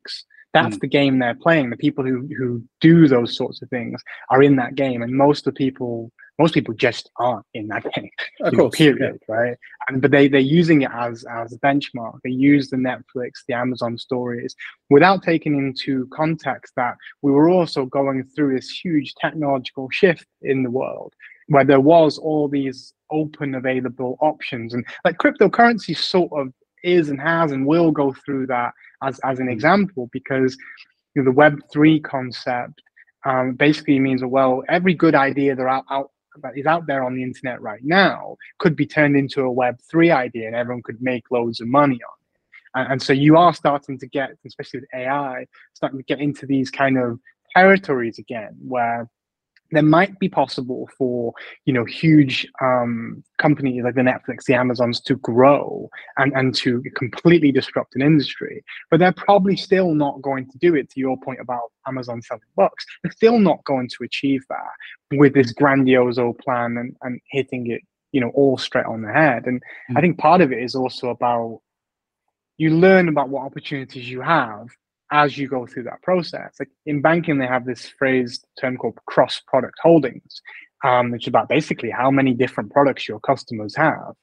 That's 0.56 0.78
Mm. 0.78 0.82
the 0.82 0.88
game 1.00 1.20
they're 1.20 1.36
playing. 1.46 1.70
The 1.70 1.78
people 1.88 2.04
who, 2.06 2.18
who 2.38 2.64
do 2.80 3.08
those 3.08 3.36
sorts 3.36 3.62
of 3.62 3.70
things 3.70 4.02
are 4.32 4.42
in 4.42 4.56
that 4.56 4.74
game. 4.76 5.02
And 5.04 5.14
most 5.14 5.46
of 5.46 5.54
the 5.54 5.58
people, 5.66 6.12
most 6.40 6.54
people 6.54 6.74
just 6.74 7.06
aren't 7.20 7.46
in 7.54 7.68
that 7.68 7.84
game 7.96 8.10
of 8.42 8.54
you 8.54 8.58
know, 8.58 8.64
course 8.64 8.80
yeah. 8.80 8.94
period, 8.94 9.20
right? 9.28 9.58
And 9.88 10.02
but 10.02 10.12
they 10.12 10.28
they're 10.30 10.40
using 10.62 10.80
it 10.84 10.92
as 10.94 11.26
as 11.40 11.54
a 11.54 11.60
benchmark. 11.60 12.16
They 12.24 12.32
use 12.52 12.70
the 12.70 12.78
Netflix, 12.78 13.32
the 13.48 13.54
Amazon 13.64 13.98
stories, 13.98 14.56
without 14.90 15.22
taking 15.24 15.58
into 15.58 16.08
context 16.22 16.72
that 16.78 16.96
we 17.22 17.32
were 17.32 17.50
also 17.50 17.86
going 17.86 18.24
through 18.34 18.56
this 18.56 18.70
huge 18.70 19.14
technological 19.16 19.90
shift 19.92 20.26
in 20.42 20.64
the 20.64 20.72
world, 20.72 21.12
where 21.50 21.66
there 21.66 21.82
was 21.96 22.18
all 22.18 22.48
these 22.48 22.94
open 23.12 23.56
available 23.56 24.18
options, 24.22 24.74
and 24.74 24.84
like 25.06 25.18
cryptocurrency 25.18 25.96
sort 25.98 26.32
of 26.34 26.54
is 26.86 27.10
and 27.10 27.20
has 27.20 27.52
and 27.52 27.66
will 27.66 27.92
go 27.92 28.14
through 28.14 28.48
that 28.48 28.72
as 29.04 29.20
as 29.24 29.40
an 29.40 29.50
example 29.50 30.10
because 30.12 30.58
you 31.16 31.22
know, 31.22 31.26
the 31.26 31.36
Web 31.36 31.60
three 31.72 32.00
concept 32.00 32.82
um, 33.26 33.54
basically 33.54 34.00
means 34.00 34.24
well 34.24 34.64
every 34.70 34.94
good 34.94 35.16
idea 35.16 35.56
that 35.56 35.66
out, 35.68 35.86
out 35.90 36.12
that 36.42 36.58
is 36.58 36.66
out 36.66 36.86
there 36.88 37.04
on 37.04 37.16
the 37.16 37.24
internet 37.24 37.62
right 37.62 37.84
now 37.84 38.36
could 38.60 38.76
be 38.76 38.86
turned 38.86 39.16
into 39.16 39.42
a 39.42 39.52
web 39.52 39.80
3 39.90 40.12
idea 40.12 40.48
and 40.48 40.56
everyone 40.56 40.84
could 40.84 41.02
make 41.02 41.32
loads 41.32 41.62
of 41.62 41.68
money 41.68 41.96
on 41.96 42.18
it. 42.22 42.40
And, 42.76 42.92
and 42.94 43.02
so 43.02 43.14
you 43.14 43.38
are 43.38 43.54
starting 43.54 43.98
to 44.00 44.08
get 44.08 44.32
especially 44.46 44.82
with 44.82 44.90
ai 44.94 45.46
starting 45.74 46.00
to 46.00 46.04
get 46.04 46.20
into 46.20 46.46
these 46.46 46.70
kind 46.70 46.98
of 46.98 47.20
territories 47.56 48.20
again 48.20 48.56
where 48.68 49.10
there 49.72 49.84
might 49.84 50.18
be 50.20 50.30
possible 50.30 50.90
for 50.98 51.34
you 51.66 51.74
know 51.74 51.86
huge 51.86 52.48
um, 52.62 53.24
companies 53.40 53.84
like 53.84 53.96
the 53.96 54.02
Netflix, 54.02 54.44
the 54.46 54.54
Amazons 54.54 55.02
to 55.02 55.16
grow 55.18 55.90
and 56.18 56.34
and 56.34 56.54
to 56.56 56.82
completely 56.96 57.52
disrupt 57.52 57.96
an 57.96 58.02
industry, 58.02 58.64
but 58.90 59.00
they're 59.00 59.12
probably 59.12 59.56
still 59.56 59.94
not 59.94 60.22
going 60.22 60.50
to 60.50 60.58
do 60.60 60.76
it. 60.76 60.90
To 60.92 61.00
your 61.00 61.18
point 61.24 61.40
about 61.42 61.72
Amazon 61.88 62.22
selling 62.22 62.42
books, 62.56 62.86
they're 63.04 63.12
still 63.12 63.40
not 63.40 63.64
going 63.66 63.90
to 63.90 64.04
achieve 64.04 64.44
that 64.50 65.18
with 65.18 65.34
this 65.34 65.54
grandioso 65.54 66.38
plan 66.40 66.78
and 66.78 66.96
and 67.02 67.20
hitting 67.32 67.70
it 67.72 67.82
you 68.12 68.22
know 68.22 68.30
all 68.36 68.58
straight 68.58 68.86
on 68.86 69.02
the 69.02 69.12
head. 69.12 69.46
And 69.46 69.62
I 69.90 69.94
Mm. 69.94 70.02
think 70.02 70.18
part 70.18 70.42
of 70.42 70.52
it 70.52 70.60
is 70.64 70.76
also 70.76 71.10
about 71.10 71.62
you 72.58 72.70
learn 72.70 73.10
about 73.10 73.30
what 73.30 73.44
opportunities 73.46 74.10
you 74.10 74.22
have 74.22 74.68
as 75.12 75.38
you 75.38 75.48
go 75.48 75.66
through 75.66 75.84
that 75.84 76.02
process. 76.02 76.56
Like 76.60 76.70
in 76.86 77.02
banking, 77.02 77.38
they 77.38 77.48
have 77.48 77.66
this 77.66 77.88
phrase 77.88 78.44
term 78.60 78.78
called 78.78 78.98
cross 79.06 79.42
product 79.48 79.78
holdings, 79.82 80.42
um, 80.84 81.12
which 81.12 81.24
is 81.24 81.28
about 81.28 81.50
basically 81.50 81.90
how 81.90 82.12
many 82.12 82.34
different 82.34 82.72
products 82.72 83.08
your 83.08 83.20
customers 83.20 83.76
have. 83.76 84.14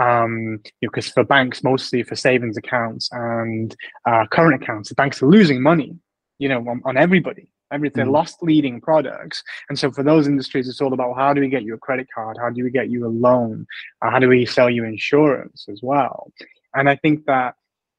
Um, 0.00 0.60
because 0.80 1.08
for 1.08 1.22
banks, 1.22 1.62
mostly 1.62 2.02
for 2.02 2.16
savings 2.16 2.56
accounts 2.56 3.10
and 3.12 3.76
uh, 4.06 4.26
current 4.30 4.62
accounts, 4.62 4.88
the 4.88 4.94
banks 4.94 5.22
are 5.22 5.26
losing 5.26 5.62
money, 5.62 5.94
you 6.38 6.48
know, 6.48 6.66
on, 6.66 6.80
on 6.84 6.96
everybody. 6.96 7.48
Everything 7.70 8.06
mm. 8.06 8.12
loss 8.12 8.34
leading 8.42 8.82
products, 8.82 9.42
and 9.70 9.78
so 9.78 9.90
for 9.90 10.02
those 10.02 10.26
industries, 10.28 10.68
it's 10.68 10.82
all 10.82 10.92
about 10.92 11.16
how 11.16 11.32
do 11.32 11.40
we 11.40 11.48
get 11.48 11.62
you 11.62 11.72
a 11.72 11.78
credit 11.78 12.06
card, 12.14 12.36
how 12.38 12.50
do 12.50 12.62
we 12.62 12.70
get 12.70 12.90
you 12.90 13.06
a 13.06 13.08
loan, 13.08 13.66
uh, 14.02 14.10
how 14.10 14.18
do 14.18 14.28
we 14.28 14.44
sell 14.44 14.68
you 14.68 14.84
insurance 14.84 15.64
as 15.70 15.80
well. 15.82 16.30
And 16.74 16.86
I 16.90 16.96
think 16.96 17.24
that 17.24 17.54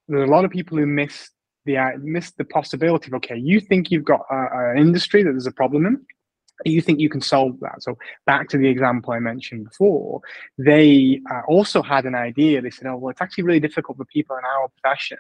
there's 0.08 0.30
a 0.30 0.32
lot 0.32 0.46
of 0.46 0.52
people 0.52 0.78
who 0.78 0.86
miss 0.86 1.30
the 1.66 1.78
uh, 1.78 1.92
miss 2.00 2.32
the 2.32 2.46
possibility 2.46 3.08
of 3.08 3.14
okay, 3.16 3.38
you 3.38 3.60
think 3.60 3.92
you've 3.92 4.04
got 4.04 4.22
an 4.30 4.78
industry 4.78 5.24
that 5.24 5.32
there's 5.32 5.48
a 5.48 5.52
problem 5.52 5.86
in, 5.86 6.06
you 6.66 6.82
think 6.82 7.00
you 7.00 7.10
can 7.10 7.22
solve 7.22 7.60
that. 7.62 7.82
So 7.82 7.98
back 8.26 8.50
to 8.50 8.58
the 8.58 8.68
example 8.68 9.14
I 9.14 9.20
mentioned 9.20 9.66
before, 9.66 10.22
they 10.58 11.22
uh, 11.32 11.42
also 11.48 11.82
had 11.82 12.06
an 12.06 12.16
idea. 12.16 12.62
They 12.62 12.70
said, 12.70 12.88
"Oh, 12.88 12.98
well, 12.98 13.12
it's 13.12 13.22
actually 13.22 13.46
really 13.46 13.60
difficult 13.60 13.98
for 13.98 14.06
people 14.06 14.38
in 14.38 14.46
our 14.46 14.70
profession 14.70 15.18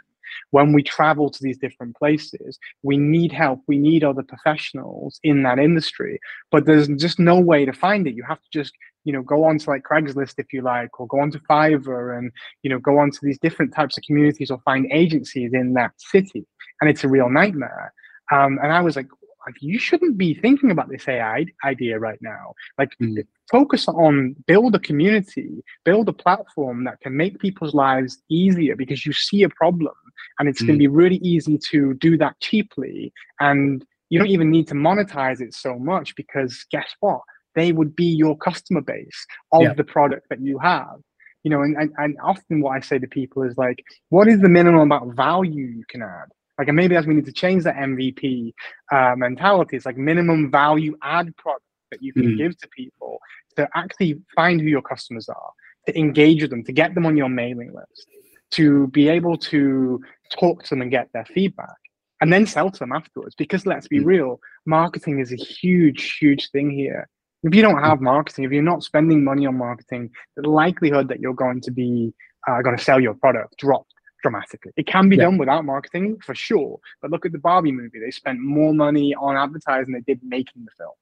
when 0.52 0.74
we 0.74 0.84
travel 0.84 1.30
to 1.30 1.44
these 1.44 1.58
different 1.58 1.96
places. 1.96 2.58
We 2.82 2.98
need 2.98 3.32
help. 3.32 3.62
We 3.68 3.78
need 3.78 4.04
other 4.04 4.24
professionals 4.24 5.20
in 5.24 5.44
that 5.44 5.60
industry, 5.60 6.20
but 6.52 6.66
there's 6.66 6.88
just 6.88 7.20
no 7.20 7.40
way 7.40 7.66
to 7.66 7.74
find 7.74 8.08
it. 8.08 8.16
You 8.16 8.24
have 8.24 8.42
to 8.42 8.50
just 8.52 8.74
you 9.04 9.14
know 9.14 9.22
go 9.22 9.44
on 9.44 9.58
to 9.58 9.70
like 9.70 9.84
craigslist 9.84 10.36
if 10.38 10.52
you 10.54 10.62
like 10.62 11.00
or 11.00 11.08
go 11.08 11.20
on 11.20 11.32
to 11.32 11.40
fiverr 11.40 12.18
and 12.18 12.32
you 12.62 12.70
know 12.70 12.80
go 12.80 12.98
on 12.98 13.12
to 13.12 13.20
these 13.22 13.40
different 13.40 13.74
types 13.74 13.98
of 13.98 14.04
communities 14.04 14.52
or 14.52 14.60
find 14.66 14.88
agencies 14.92 15.54
in 15.54 15.74
that 15.74 15.92
city 15.98 16.46
and 16.82 16.90
it's 16.90 17.04
a 17.04 17.08
real 17.08 17.30
nightmare 17.30 17.94
um, 18.32 18.60
and 18.64 18.72
i 18.72 18.82
was 18.82 18.96
like 18.96 19.08
like 19.46 19.56
you 19.62 19.78
shouldn't 19.78 20.18
be 20.18 20.34
thinking 20.34 20.72
about 20.72 20.90
this 20.90 21.08
AI 21.08 21.46
idea 21.66 22.00
right 22.00 22.20
now. 22.22 22.54
Like 22.78 22.92
mm. 23.02 23.26
focus 23.52 23.88
on 23.88 24.36
build 24.48 24.76
a 24.76 24.80
community, 24.80 25.64
build 25.84 26.10
a 26.10 26.14
platform 26.14 26.86
that 26.86 27.00
can 27.02 27.16
make 27.16 27.40
people's 27.40 27.74
lives 27.74 28.22
easier 28.30 28.76
because 28.76 29.06
you 29.06 29.14
see 29.14 29.44
a 29.44 29.50
problem 29.50 29.94
and 30.40 30.48
it's 30.48 30.62
mm. 30.62 30.68
going 30.68 30.80
to 30.80 30.84
be 30.84 30.88
really 30.88 31.18
easy 31.18 31.58
to 31.72 31.94
do 31.96 32.18
that 32.18 32.40
cheaply 32.40 33.14
and 33.40 33.86
you 34.10 34.20
don't 34.20 34.30
even 34.30 34.52
need 34.52 34.68
to 34.68 34.76
monetize 34.76 35.42
it 35.42 35.54
so 35.54 35.80
much 35.80 36.16
because 36.16 36.66
guess 36.72 36.96
what? 37.00 37.22
They 37.56 37.72
would 37.72 37.96
be 37.96 38.06
your 38.06 38.38
customer 38.38 38.82
base 38.82 39.26
of 39.52 39.64
yeah. 39.64 39.74
the 39.74 39.84
product 39.84 40.28
that 40.30 40.42
you 40.42 40.60
have. 40.60 40.98
You 41.44 41.52
know, 41.52 41.62
and, 41.62 41.76
and, 41.76 41.92
and 41.98 42.18
often 42.24 42.62
what 42.62 42.72
I 42.72 42.80
say 42.80 43.00
to 43.00 43.08
people 43.08 43.44
is 43.44 43.58
like, 43.58 43.84
what 44.10 44.30
is 44.30 44.40
the 44.40 44.50
minimum 44.50 44.82
amount 44.82 45.10
of 45.10 45.16
value 45.16 45.66
you 45.66 45.84
can 45.90 46.02
add? 46.02 46.30
Like, 46.58 46.68
and 46.68 46.78
maybe 46.78 46.96
as 46.96 47.06
we 47.06 47.16
need 47.16 47.26
to 47.26 47.34
change 47.34 47.64
that 47.64 47.76
MVP 47.76 48.54
uh, 48.92 49.16
mentality, 49.18 49.76
it's 49.76 49.86
like 49.86 49.98
minimum 49.98 50.52
value 50.52 50.96
add 51.02 51.36
product 51.36 51.66
that 51.92 52.04
you 52.04 52.14
can 52.14 52.24
mm. 52.24 52.38
give 52.38 52.58
to 52.60 52.68
people 52.70 53.20
to 53.56 53.68
actually 53.76 54.22
find 54.36 54.62
who 54.62 54.68
your 54.68 54.82
customers 54.82 55.30
are, 55.30 55.52
to 55.88 55.98
engage 55.98 56.42
with 56.42 56.52
them, 56.52 56.64
to 56.64 56.72
get 56.72 56.96
them 56.96 57.06
on 57.06 57.18
your 57.18 57.30
mailing 57.30 57.74
list, 57.74 58.08
to 58.52 58.88
be 58.88 59.10
able 59.10 59.38
to 59.38 60.02
talk 60.32 60.64
to 60.64 60.70
them 60.72 60.82
and 60.82 60.92
get 60.92 61.10
their 61.14 61.26
feedback, 61.26 61.76
and 62.22 62.32
then 62.32 62.46
sell 62.46 62.70
to 62.70 62.80
them 62.80 62.92
afterwards. 62.92 63.36
Because 63.36 63.66
let's 63.66 63.88
be 63.88 64.00
mm. 64.00 64.06
real, 64.06 64.40
marketing 64.66 65.20
is 65.20 65.32
a 65.32 65.38
huge, 65.38 66.18
huge 66.20 66.52
thing 66.52 66.70
here. 66.70 67.10
If 67.44 67.54
you 67.54 67.62
don't 67.62 67.84
have 67.84 68.00
marketing, 68.00 68.46
if 68.46 68.52
you're 68.52 68.64
not 68.64 68.84
spending 68.84 69.24
money 69.24 69.46
on 69.46 69.58
marketing, 69.58 70.10
the 70.38 70.50
likelihood 70.50 71.10
that 71.10 71.20
you're 71.20 71.34
going 71.34 71.62
to 71.62 71.72
be 71.72 72.14
uh, 72.48 72.62
going 72.62 72.78
to 72.78 72.84
sell 72.84 73.00
your 73.00 73.14
product 73.14 73.58
drops 73.58 73.94
dramatically. 74.22 74.72
It 74.78 74.88
can 74.88 75.10
be 75.10 75.18
yeah. 75.18 75.24
done 75.24 75.38
without 75.38 75.66
marketing 75.66 76.18
for 76.26 76.34
sure, 76.34 76.80
but 77.02 77.12
look 77.12 77.26
at 77.26 77.32
the 77.32 77.40
Barbie 77.40 77.72
movie. 77.72 78.00
They 78.00 78.12
spent 78.12 78.40
more 78.40 78.74
money 78.74 79.14
on 79.16 79.36
advertising 79.36 79.94
than 79.94 80.04
they 80.06 80.14
did 80.14 80.24
making 80.24 80.66
the 80.66 80.72
film. 80.78 80.94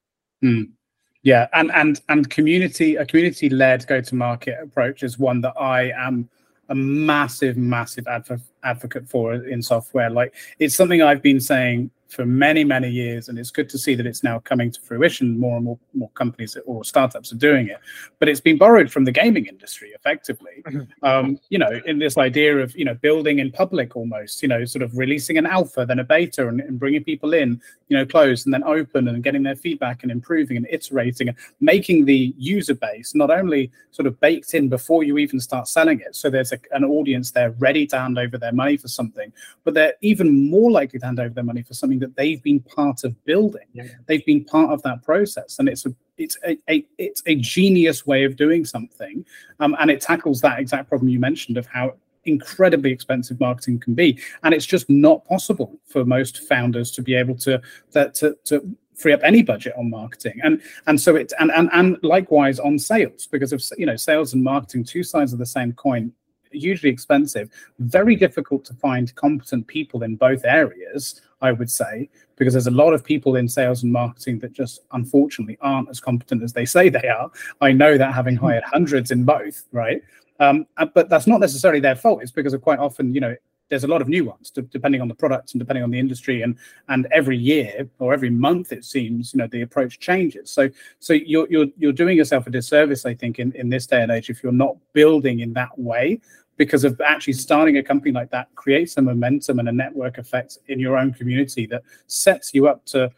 Mm. 0.44 0.70
Yeah, 1.22 1.46
and 1.52 1.70
and 1.72 2.00
and 2.08 2.28
community 2.28 2.96
a 2.96 3.06
community 3.06 3.48
led 3.48 3.86
go 3.86 4.00
to 4.00 4.14
market 4.14 4.58
approach 4.60 5.04
is 5.04 5.18
one 5.18 5.40
that 5.42 5.54
I 5.58 5.92
am 5.96 6.28
a 6.68 6.74
massive 6.74 7.56
massive 7.56 8.08
adv- 8.08 8.42
advocate 8.64 9.08
for 9.08 9.34
in 9.34 9.62
software. 9.62 10.10
Like 10.10 10.34
it's 10.58 10.74
something 10.74 11.00
I've 11.00 11.22
been 11.22 11.40
saying 11.40 11.92
for 12.12 12.26
many 12.26 12.64
many 12.64 12.90
years 12.90 13.28
and 13.28 13.38
it's 13.38 13.50
good 13.50 13.68
to 13.70 13.78
see 13.78 13.94
that 13.94 14.06
it's 14.06 14.22
now 14.22 14.38
coming 14.40 14.70
to 14.70 14.80
fruition. 14.80 15.38
More 15.38 15.56
and 15.56 15.64
more 15.64 15.78
more 15.94 16.10
companies 16.10 16.56
or 16.66 16.84
startups 16.84 17.32
are 17.32 17.36
doing 17.36 17.68
it. 17.68 17.78
But 18.18 18.28
it's 18.28 18.40
been 18.40 18.58
borrowed 18.58 18.90
from 18.90 19.04
the 19.04 19.12
gaming 19.12 19.46
industry 19.46 19.90
effectively. 19.90 20.62
Mm-hmm. 20.62 21.04
um, 21.04 21.38
you 21.48 21.58
know 21.58 21.80
in 21.86 21.98
this 21.98 22.16
idea 22.16 22.58
of 22.58 22.76
you 22.76 22.84
know 22.84 22.94
building 22.94 23.38
in 23.38 23.50
public 23.50 23.96
almost 23.96 24.42
you 24.42 24.48
know 24.48 24.64
sort 24.64 24.82
of 24.82 24.96
releasing 24.96 25.38
an 25.38 25.46
alpha 25.46 25.84
then 25.86 25.98
a 25.98 26.04
beta 26.04 26.48
and, 26.48 26.60
and 26.60 26.78
bringing 26.78 27.02
people 27.02 27.34
in 27.34 27.60
you 27.88 27.96
know 27.96 28.06
closed 28.06 28.46
and 28.46 28.54
then 28.54 28.64
open 28.64 29.08
and 29.08 29.22
getting 29.22 29.42
their 29.42 29.56
feedback 29.56 30.02
and 30.02 30.12
improving 30.12 30.56
and 30.56 30.66
iterating 30.70 31.28
and 31.28 31.36
making 31.60 32.04
the 32.04 32.34
user 32.38 32.74
base 32.74 33.14
not 33.14 33.30
only 33.30 33.70
sort 33.90 34.06
of 34.06 34.18
baked 34.20 34.54
in 34.54 34.68
before 34.68 35.02
you 35.02 35.18
even 35.18 35.40
start 35.40 35.68
selling 35.68 36.00
it 36.00 36.14
so 36.14 36.30
there's 36.30 36.52
a, 36.52 36.58
an 36.72 36.84
audience 36.84 37.30
there 37.30 37.50
ready 37.58 37.86
to 37.86 37.98
hand 37.98 38.18
over 38.18 38.38
their 38.38 38.52
money 38.52 38.76
for 38.76 38.88
something 38.88 39.32
but 39.64 39.74
they're 39.74 39.94
even 40.00 40.50
more 40.50 40.70
likely 40.70 40.98
to 40.98 41.06
hand 41.06 41.20
over 41.20 41.34
their 41.34 41.44
money 41.44 41.62
for 41.62 41.74
something 41.74 41.98
that 42.02 42.16
they've 42.16 42.42
been 42.42 42.60
part 42.60 43.04
of 43.04 43.24
building. 43.24 43.66
Yeah. 43.72 43.84
They've 44.06 44.24
been 44.24 44.44
part 44.44 44.70
of 44.70 44.82
that 44.82 45.02
process, 45.02 45.58
and 45.58 45.68
it's 45.68 45.86
a 45.86 45.94
it's 46.18 46.36
a, 46.46 46.58
a 46.68 46.86
it's 46.98 47.22
a 47.26 47.36
genius 47.36 48.06
way 48.06 48.24
of 48.24 48.36
doing 48.36 48.64
something, 48.64 49.24
um, 49.60 49.76
and 49.80 49.90
it 49.90 50.00
tackles 50.00 50.40
that 50.42 50.58
exact 50.58 50.88
problem 50.88 51.08
you 51.08 51.18
mentioned 51.18 51.56
of 51.56 51.66
how 51.66 51.94
incredibly 52.24 52.92
expensive 52.92 53.40
marketing 53.40 53.80
can 53.80 53.94
be, 53.94 54.18
and 54.42 54.54
it's 54.54 54.66
just 54.66 54.88
not 54.90 55.24
possible 55.26 55.78
for 55.86 56.04
most 56.04 56.46
founders 56.48 56.90
to 56.92 57.02
be 57.02 57.14
able 57.14 57.36
to 57.36 57.60
that 57.92 58.14
to, 58.16 58.36
to 58.44 58.76
free 58.94 59.12
up 59.12 59.20
any 59.24 59.42
budget 59.42 59.72
on 59.76 59.88
marketing 59.88 60.38
and 60.44 60.60
and 60.86 61.00
so 61.00 61.16
it 61.16 61.32
and, 61.40 61.50
and 61.52 61.70
and 61.72 61.96
likewise 62.02 62.60
on 62.60 62.78
sales 62.78 63.26
because 63.26 63.52
of 63.52 63.62
you 63.78 63.86
know 63.86 63.96
sales 63.96 64.34
and 64.34 64.44
marketing 64.44 64.84
two 64.84 65.02
sides 65.02 65.32
of 65.32 65.38
the 65.38 65.46
same 65.46 65.72
coin 65.72 66.12
hugely 66.52 66.90
expensive 66.90 67.50
very 67.78 68.16
difficult 68.16 68.64
to 68.64 68.74
find 68.74 69.14
competent 69.14 69.66
people 69.66 70.02
in 70.02 70.16
both 70.16 70.44
areas 70.44 71.20
I 71.42 71.52
would 71.52 71.70
say, 71.70 72.08
because 72.36 72.54
there's 72.54 72.68
a 72.68 72.70
lot 72.70 72.94
of 72.94 73.04
people 73.04 73.36
in 73.36 73.48
sales 73.48 73.82
and 73.82 73.92
marketing 73.92 74.38
that 74.38 74.52
just 74.52 74.82
unfortunately 74.92 75.58
aren't 75.60 75.90
as 75.90 76.00
competent 76.00 76.42
as 76.42 76.52
they 76.52 76.64
say 76.64 76.88
they 76.88 77.08
are. 77.08 77.30
I 77.60 77.72
know 77.72 77.98
that 77.98 78.14
having 78.14 78.36
hmm. 78.36 78.46
hired 78.46 78.64
hundreds 78.64 79.10
in 79.10 79.24
both, 79.24 79.64
right? 79.72 80.00
Um, 80.40 80.66
uh, 80.76 80.86
but 80.86 81.08
that's 81.08 81.26
not 81.26 81.40
necessarily 81.40 81.80
their 81.80 81.96
fault. 81.96 82.22
It's 82.22 82.30
because 82.30 82.54
of 82.54 82.62
quite 82.62 82.78
often, 82.78 83.14
you 83.14 83.20
know, 83.20 83.36
there's 83.72 83.84
a 83.84 83.88
lot 83.88 84.02
of 84.02 84.08
nuance 84.08 84.50
to, 84.50 84.60
depending 84.60 85.00
on 85.00 85.08
the 85.08 85.14
products 85.14 85.54
and 85.54 85.58
depending 85.58 85.82
on 85.82 85.90
the 85.90 85.98
industry 85.98 86.42
and 86.42 86.58
and 86.88 87.06
every 87.10 87.38
year 87.38 87.88
or 88.00 88.12
every 88.12 88.28
month 88.28 88.70
it 88.70 88.84
seems 88.84 89.32
you 89.32 89.38
know 89.38 89.46
the 89.46 89.62
approach 89.62 89.98
changes. 89.98 90.50
So 90.50 90.68
so 91.00 91.14
you're 91.14 91.48
you're, 91.48 91.68
you're 91.78 91.92
doing 91.92 92.18
yourself 92.18 92.46
a 92.46 92.50
disservice 92.50 93.06
i 93.06 93.14
think 93.14 93.38
in, 93.38 93.50
in 93.52 93.70
this 93.70 93.86
day 93.86 94.02
and 94.02 94.12
age 94.12 94.28
if 94.28 94.42
you're 94.42 94.52
not 94.52 94.76
building 94.92 95.40
in 95.40 95.54
that 95.54 95.70
way 95.78 96.20
because 96.58 96.84
of 96.84 97.00
actually 97.00 97.32
starting 97.32 97.78
a 97.78 97.82
company 97.82 98.12
like 98.12 98.30
that 98.30 98.54
creates 98.56 98.98
a 98.98 99.02
momentum 99.02 99.58
and 99.58 99.70
a 99.70 99.72
network 99.72 100.18
effect 100.18 100.58
in 100.68 100.78
your 100.78 100.98
own 100.98 101.10
community 101.14 101.64
that 101.64 101.82
sets 102.08 102.52
you 102.52 102.68
up 102.68 102.84
to 102.84 103.10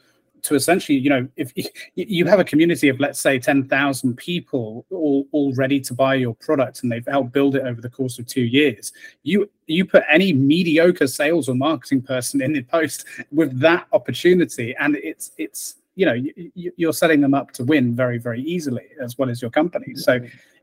to 0.44 0.54
essentially, 0.54 0.96
you 0.96 1.10
know, 1.10 1.28
if 1.36 1.52
you 1.94 2.26
have 2.26 2.38
a 2.38 2.44
community 2.44 2.88
of 2.88 3.00
let's 3.00 3.20
say 3.20 3.38
ten 3.38 3.68
thousand 3.68 4.16
people 4.16 4.86
all, 4.90 5.26
all 5.32 5.52
ready 5.54 5.80
to 5.80 5.94
buy 5.94 6.14
your 6.14 6.34
product 6.34 6.82
and 6.82 6.92
they've 6.92 7.06
helped 7.06 7.32
build 7.32 7.56
it 7.56 7.64
over 7.64 7.80
the 7.80 7.90
course 7.90 8.18
of 8.18 8.26
two 8.26 8.42
years, 8.42 8.92
you 9.22 9.50
you 9.66 9.84
put 9.84 10.04
any 10.10 10.32
mediocre 10.32 11.06
sales 11.06 11.48
or 11.48 11.54
marketing 11.54 12.02
person 12.02 12.42
in 12.42 12.52
the 12.52 12.62
post 12.62 13.04
with 13.32 13.58
that 13.58 13.86
opportunity, 13.92 14.74
and 14.78 14.96
it's 14.96 15.32
it's 15.38 15.76
you 15.96 16.06
know 16.06 16.14
you, 16.54 16.88
are 16.88 16.92
setting 16.92 17.20
them 17.20 17.34
up 17.34 17.50
to 17.52 17.64
win 17.64 17.94
very 17.94 18.18
very 18.18 18.42
easily 18.42 18.86
as 19.00 19.18
well 19.18 19.30
as 19.30 19.40
your 19.40 19.50
company. 19.50 19.94
So 19.94 20.20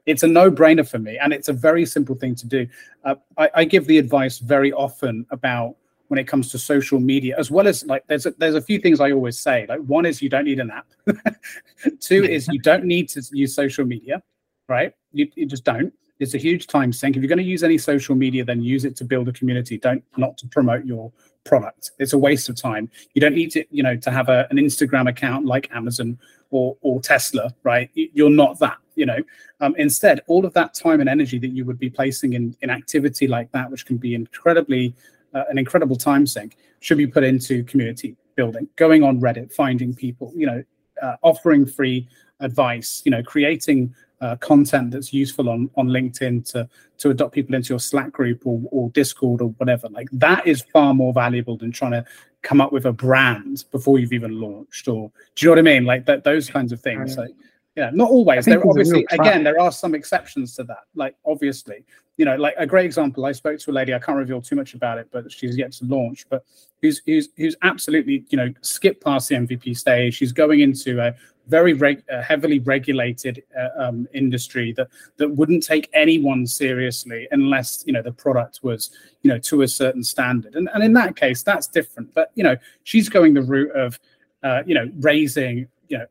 it's 0.08 0.24
a 0.24 0.28
no-brainer 0.28 0.88
for 0.88 0.98
me 0.98 1.20
and 1.20 1.32
it's 1.32 1.48
a 1.48 1.54
very 1.54 1.86
simple 1.86 2.16
thing 2.16 2.34
to 2.34 2.48
do 2.48 2.68
uh, 3.06 3.14
I, 3.38 3.50
I, 3.54 3.64
give 3.66 3.86
the 3.86 4.00
advice 4.00 4.40
very 4.40 4.74
often 4.74 5.28
about 5.30 5.76
when 6.12 6.20
it 6.20 6.28
comes 6.28 6.52
to 6.52 6.60
social 6.60 7.00
media 7.00 7.34
as 7.40 7.50
well 7.50 7.70
as 7.70 7.86
like 7.86 8.06
there's 8.08 8.26
a, 8.26 8.32
there's 8.32 8.56
a 8.56 8.62
few 8.62 8.80
things 8.80 9.00
i 9.00 9.14
always 9.14 9.40
say 9.40 9.66
like 9.70 9.80
one 9.80 10.06
is 10.06 10.22
you 10.22 10.28
don't 10.28 10.44
need 10.44 10.60
an 10.60 10.70
app. 10.70 10.88
Two 12.02 12.26
is 12.26 12.50
you 12.50 12.60
don't 12.60 12.84
need 12.84 13.08
to 13.10 13.24
use 13.32 13.56
social 13.56 13.86
media 13.86 14.22
right? 14.68 14.94
You, 15.12 15.30
you 15.36 15.46
just 15.46 15.64
don't. 15.64 15.94
It's 16.20 16.34
a 16.34 16.38
huge 16.38 16.68
time 16.68 16.94
sink. 16.94 17.16
If 17.16 17.22
you're 17.22 17.28
going 17.28 17.40
to 17.40 17.44
use 17.44 17.64
any 17.64 17.78
social 17.78 18.16
media 18.16 18.44
then 18.44 18.62
use 18.62 18.84
it 18.84 18.96
to 18.98 19.06
build 19.06 19.30
a 19.30 19.34
community. 19.34 19.78
Don't 19.78 20.04
not 20.18 20.38
to 20.40 20.48
promote 20.48 20.86
your 20.86 21.12
product. 21.46 21.92
It's 21.98 22.14
a 22.14 22.18
waste 22.18 22.50
of 22.50 22.56
time. 22.56 22.90
You 23.14 23.22
don't 23.22 23.34
need 23.34 23.52
to 23.52 23.64
you 23.72 23.82
know 23.82 23.96
to 23.96 24.12
have 24.12 24.28
a, 24.28 24.48
an 24.52 24.58
instagram 24.58 25.10
account 25.10 25.46
like 25.46 25.72
amazon 25.72 26.20
or 26.50 26.76
or 26.82 27.00
tesla 27.00 27.56
right? 27.64 27.90
You're 27.94 28.30
not 28.30 28.60
that 28.60 28.78
you 28.96 29.06
know? 29.06 29.20
Um, 29.62 29.74
instead 29.78 30.20
all 30.28 30.46
of 30.46 30.54
that 30.54 30.74
time 30.74 31.00
and 31.00 31.10
energy 31.10 31.40
that 31.40 31.52
you 31.52 31.64
would 31.66 31.80
be 31.80 31.90
placing 31.90 32.34
in 32.34 32.56
in 32.62 32.70
activity 32.70 33.28
like 33.28 33.52
that 33.54 33.72
which 33.72 33.86
can 33.86 33.98
be 33.98 34.14
incredibly 34.14 34.94
uh, 35.34 35.44
an 35.50 35.58
incredible 35.58 35.96
time 35.96 36.26
sink 36.26 36.58
should 36.80 36.98
be 36.98 37.08
put 37.08 37.24
into 37.24 37.64
community 37.64 38.16
building 38.36 38.68
going 38.76 39.04
on 39.04 39.20
reddit 39.20 39.52
finding 39.54 39.94
people 39.94 40.32
you 40.36 40.46
know 40.46 40.64
uh, 41.02 41.16
offering 41.22 41.66
free 41.66 42.08
advice 42.40 43.02
you 43.06 43.12
know 43.12 43.22
creating 43.24 43.94
uh, 44.22 44.36
content 44.38 44.92
that's 44.92 45.12
useful 45.12 45.50
on 45.50 45.70
on 45.76 45.88
LinkedIn 45.88 46.50
to 46.52 46.70
to 47.00 47.10
adopt 47.10 47.34
people 47.34 47.56
into 47.56 47.70
your 47.70 47.80
Slack 47.80 48.12
group 48.12 48.46
or, 48.46 48.62
or 48.72 48.90
Discord 48.92 49.42
or 49.42 49.50
whatever. 49.58 49.90
Like 49.90 50.08
that 50.12 50.46
is 50.46 50.62
far 50.62 50.94
more 50.94 51.12
valuable 51.12 51.58
than 51.58 51.72
trying 51.72 51.92
to 51.92 52.06
come 52.44 52.62
up 52.62 52.72
with 52.72 52.86
a 52.86 52.94
brand 52.94 53.66
before 53.72 54.00
you've 54.00 54.14
even 54.14 54.40
launched. 54.40 54.88
Or 54.88 55.12
do 55.36 55.46
you 55.46 55.48
know 55.48 55.54
what 55.54 55.60
I 55.60 55.74
mean? 55.74 55.86
Like 55.86 56.06
that 56.06 56.24
those 56.24 56.50
kinds 56.50 56.72
of 56.72 56.82
things. 56.82 57.18
Like 57.18 57.32
yeah, 57.76 57.90
not 57.94 58.10
always. 58.10 58.46
There 58.46 58.66
obviously 58.68 59.06
again 59.10 59.44
there 59.44 59.60
are 59.60 59.72
some 59.72 59.96
exceptions 59.96 60.56
to 60.56 60.64
that. 60.66 60.84
Like 60.94 61.16
obviously, 61.26 61.84
you 62.22 62.26
know, 62.26 62.36
like 62.36 62.54
a 62.60 62.68
great 62.68 62.86
example. 62.86 63.26
I 63.26 63.32
spoke 63.32 63.58
to 63.58 63.72
a 63.72 63.74
lady. 63.74 63.96
I 63.96 63.98
can't 63.98 64.16
reveal 64.16 64.44
too 64.44 64.56
much 64.56 64.76
about 64.76 65.00
it, 65.00 65.08
but 65.12 65.32
she's 65.32 65.58
yet 65.58 65.72
to 65.72 65.86
launch. 65.86 66.28
But 66.30 66.46
who's 66.80 67.02
who's 67.08 67.30
who's 67.36 67.56
absolutely 67.64 68.26
you 68.30 68.38
know 68.38 68.54
skipped 68.62 69.04
past 69.04 69.30
the 69.30 69.36
MVP 69.38 69.76
stage. 69.76 70.14
She's 70.14 70.32
going 70.32 70.60
into 70.60 71.02
a 71.02 71.16
very 71.48 71.74
reg- 71.74 72.04
heavily 72.22 72.60
regulated 72.60 73.42
uh, 73.60 73.70
um, 73.86 74.08
industry 74.14 74.72
that 74.74 74.90
that 75.18 75.30
wouldn't 75.30 75.64
take 75.64 75.90
anyone 75.94 76.46
seriously 76.46 77.28
unless 77.32 77.84
you 77.88 77.94
know 77.94 78.04
the 78.04 78.12
product 78.12 78.60
was 78.62 78.92
you 79.24 79.30
know 79.32 79.40
to 79.40 79.64
a 79.64 79.68
certain 79.68 80.04
standard. 80.04 80.56
And 80.56 80.70
and 80.76 80.84
in 80.84 80.94
that 80.94 81.16
case, 81.16 81.42
that's 81.42 81.66
different. 81.66 82.14
But 82.14 82.30
you 82.36 82.44
know, 82.44 82.56
she's 82.84 83.10
going 83.10 83.34
the 83.34 83.42
route 83.42 83.76
of 83.76 84.00
uh, 84.44 84.62
you 84.68 84.76
know 84.76 84.92
raising 85.00 85.68
you 85.88 85.98
know 85.98 86.06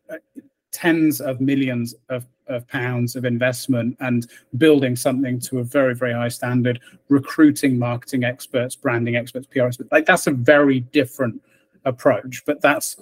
tens 0.72 1.20
of 1.20 1.40
millions 1.40 1.94
of, 2.08 2.26
of 2.46 2.66
pounds 2.68 3.16
of 3.16 3.24
investment 3.24 3.96
and 4.00 4.28
building 4.58 4.96
something 4.96 5.38
to 5.40 5.58
a 5.58 5.64
very 5.64 5.94
very 5.94 6.12
high 6.12 6.28
standard 6.28 6.80
recruiting 7.08 7.78
marketing 7.78 8.24
experts 8.24 8.76
branding 8.76 9.16
experts 9.16 9.46
pr 9.46 9.60
experts. 9.60 9.90
Like 9.90 10.06
that's 10.06 10.26
a 10.26 10.32
very 10.32 10.80
different 10.80 11.40
approach 11.84 12.42
but 12.46 12.60
that's 12.60 12.96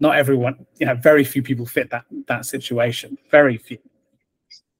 not 0.00 0.16
everyone 0.16 0.66
you 0.78 0.86
know 0.86 0.94
very 0.94 1.24
few 1.24 1.42
people 1.42 1.66
fit 1.66 1.90
that 1.90 2.04
that 2.26 2.46
situation. 2.46 3.18
Very 3.30 3.58
few. 3.58 3.78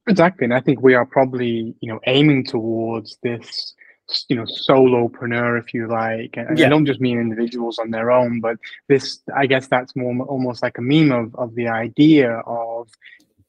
Exactly 0.07 0.45
and 0.45 0.55
i 0.55 0.61
think 0.61 0.81
we 0.81 0.95
are 0.95 1.05
probably 1.05 1.75
you 1.81 1.93
know 1.93 2.01
aiming 2.07 2.45
towards 2.45 3.19
this 3.23 3.75
you 4.29 4.37
know 4.37 4.45
solopreneur 4.45 5.59
if 5.59 5.75
you 5.75 5.87
like 5.87 6.37
and 6.37 6.59
yeah. 6.59 6.67
i 6.67 6.69
don't 6.69 6.87
just 6.87 7.01
mean 7.01 7.19
individuals 7.21 7.79
on 7.79 7.91
their 7.91 8.11
own 8.11 8.41
but 8.41 8.57
this 8.89 9.21
i 9.37 9.47
guess 9.47 9.69
that's 9.69 9.95
more 9.95 10.19
almost 10.23 10.63
like 10.63 10.79
a 10.79 10.83
meme 10.83 11.13
of, 11.13 11.35
of 11.37 11.55
the 11.55 11.69
idea 11.69 12.31
of 12.47 12.89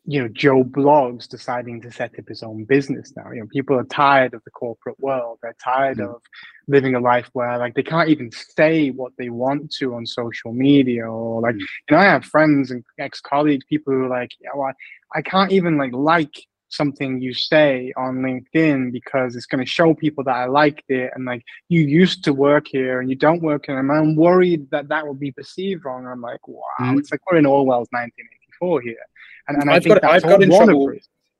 you 0.10 0.20
know 0.20 0.28
Joe 0.30 0.64
Bloggs 0.64 1.28
deciding 1.28 1.82
to 1.82 1.92
set 1.92 2.18
up 2.18 2.28
his 2.28 2.42
own 2.42 2.64
business 2.64 3.14
now 3.16 3.32
you 3.32 3.42
know 3.42 3.48
people 3.48 3.78
are 3.78 3.84
tired 3.84 4.34
of 4.34 4.44
the 4.44 4.50
corporate 4.50 5.00
world 5.00 5.38
they're 5.42 5.56
tired 5.64 6.00
mm. 6.00 6.16
of 6.16 6.22
living 6.68 6.96
a 6.96 7.00
life 7.00 7.30
where 7.34 7.60
like 7.60 7.76
they 7.76 7.84
can't 7.84 8.10
even 8.10 8.32
say 8.32 8.90
what 8.90 9.14
they 9.18 9.30
want 9.30 9.72
to 9.72 9.94
on 9.94 10.08
social 10.08 10.52
media 10.52 11.06
or 11.06 11.42
like 11.42 11.54
mm. 11.54 11.60
you 11.60 11.92
know 11.92 11.98
i 11.98 12.06
have 12.06 12.26
friends 12.26 12.72
and 12.72 12.84
ex-colleagues 12.98 13.66
people 13.70 13.94
who 13.94 14.06
are 14.06 14.10
like 14.10 14.32
yeah 14.40 14.50
well 14.56 14.72
I, 15.14 15.20
I 15.20 15.22
can't 15.22 15.52
even 15.52 15.78
like 15.78 15.94
like 15.94 16.48
something 16.70 17.20
you 17.22 17.34
say 17.34 17.92
on 17.98 18.18
LinkedIn 18.18 18.92
because 18.92 19.36
it's 19.36 19.46
going 19.46 19.64
to 19.64 19.70
show 19.70 19.94
people 19.94 20.24
that 20.24 20.36
I 20.36 20.46
liked 20.46 20.90
it 20.90 21.12
and 21.16 21.26
like 21.26 21.44
you 21.68 21.82
used 21.82 22.24
to 22.26 22.34
work 22.34 22.68
here 22.68 23.02
and 23.02 23.10
you 23.10 23.16
don't 23.16 23.42
work 23.42 23.66
here. 23.66 23.80
And 23.80 23.92
I'm 23.92 24.16
worried 24.16 24.70
that 24.72 24.88
that 24.88 25.06
will 25.06 25.16
be 25.16 25.32
perceived 25.32 25.86
wrong. 25.86 26.08
I'm 26.08 26.22
like, 26.22 26.48
wow, 26.48 26.64
mm-hmm. 26.80 27.00
it's 27.00 27.12
like 27.12 27.22
we're 27.30 27.38
in 27.38 27.46
Orwell's 27.46 27.90
1984 27.92 28.82
here. 28.82 28.96
And, 29.48 29.62
and 29.62 29.72
I've 29.72 29.84
got, 29.84 30.04
I've 30.04 30.24
got 30.24 30.44
in 30.44 30.50
trouble. 30.50 30.94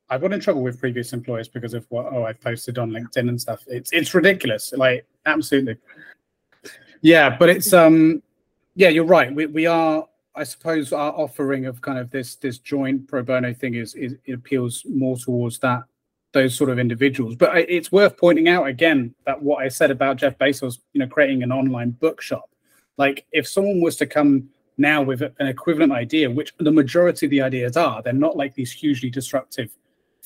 I've 0.10 0.22
got 0.22 0.34
in 0.34 0.40
trouble 0.40 0.64
with 0.64 0.80
previous 0.80 1.14
employers 1.14 1.48
because 1.48 1.76
of 1.76 1.86
what 1.90 2.08
oh 2.12 2.24
I've 2.24 2.42
posted 2.42 2.80
on 2.80 2.90
LinkedIn 2.90 3.30
and 3.30 3.40
stuff. 3.40 3.64
It's 3.68 3.92
it's 3.92 4.14
ridiculous. 4.16 4.74
Like 4.76 5.06
absolutely. 5.28 5.78
Yeah, 7.02 7.38
but 7.38 7.50
it's 7.50 7.72
um 7.74 8.24
yeah, 8.74 8.90
you're 8.90 9.06
right. 9.06 9.34
We 9.34 9.46
we 9.46 9.68
are 9.68 10.08
I 10.40 10.44
suppose 10.44 10.94
our 10.94 11.12
offering 11.12 11.66
of 11.66 11.82
kind 11.82 12.00
of 12.00 12.12
this 12.12 12.38
this 12.38 12.60
joint 12.60 13.08
pro 13.10 13.22
bono 13.24 13.54
thing 13.54 13.74
is, 13.76 13.94
is 13.96 14.16
it 14.26 14.34
appeals 14.34 14.86
more 14.90 15.18
towards 15.18 15.60
that 15.60 15.84
those 16.32 16.56
sort 16.56 16.70
of 16.70 16.80
individuals. 16.80 17.36
But 17.36 17.58
it's 17.58 17.92
worth 17.92 18.16
pointing 18.18 18.48
out 18.48 18.68
again 18.68 19.14
that 19.26 19.42
what 19.42 19.64
I 19.64 19.68
said 19.68 19.92
about 19.92 20.18
Jeff 20.18 20.38
Bezos, 20.38 20.78
you 20.94 21.00
know, 21.00 21.08
creating 21.08 21.44
an 21.44 21.52
online 21.52 21.92
bookshop. 21.92 22.50
Like 22.98 23.26
if 23.32 23.48
someone 23.48 23.82
was 23.82 23.96
to 23.98 24.06
come 24.06 24.48
now 24.78 25.02
with 25.02 25.22
an 25.22 25.48
equivalent 25.48 25.92
idea, 25.92 26.30
which 26.30 26.54
the 26.60 26.72
majority 26.72 27.26
of 27.26 27.32
the 27.32 27.42
ideas 27.42 27.76
are, 27.76 28.02
they're 28.02 28.14
not 28.14 28.38
like 28.38 28.54
these 28.54 28.72
hugely 28.72 29.10
disruptive 29.10 29.72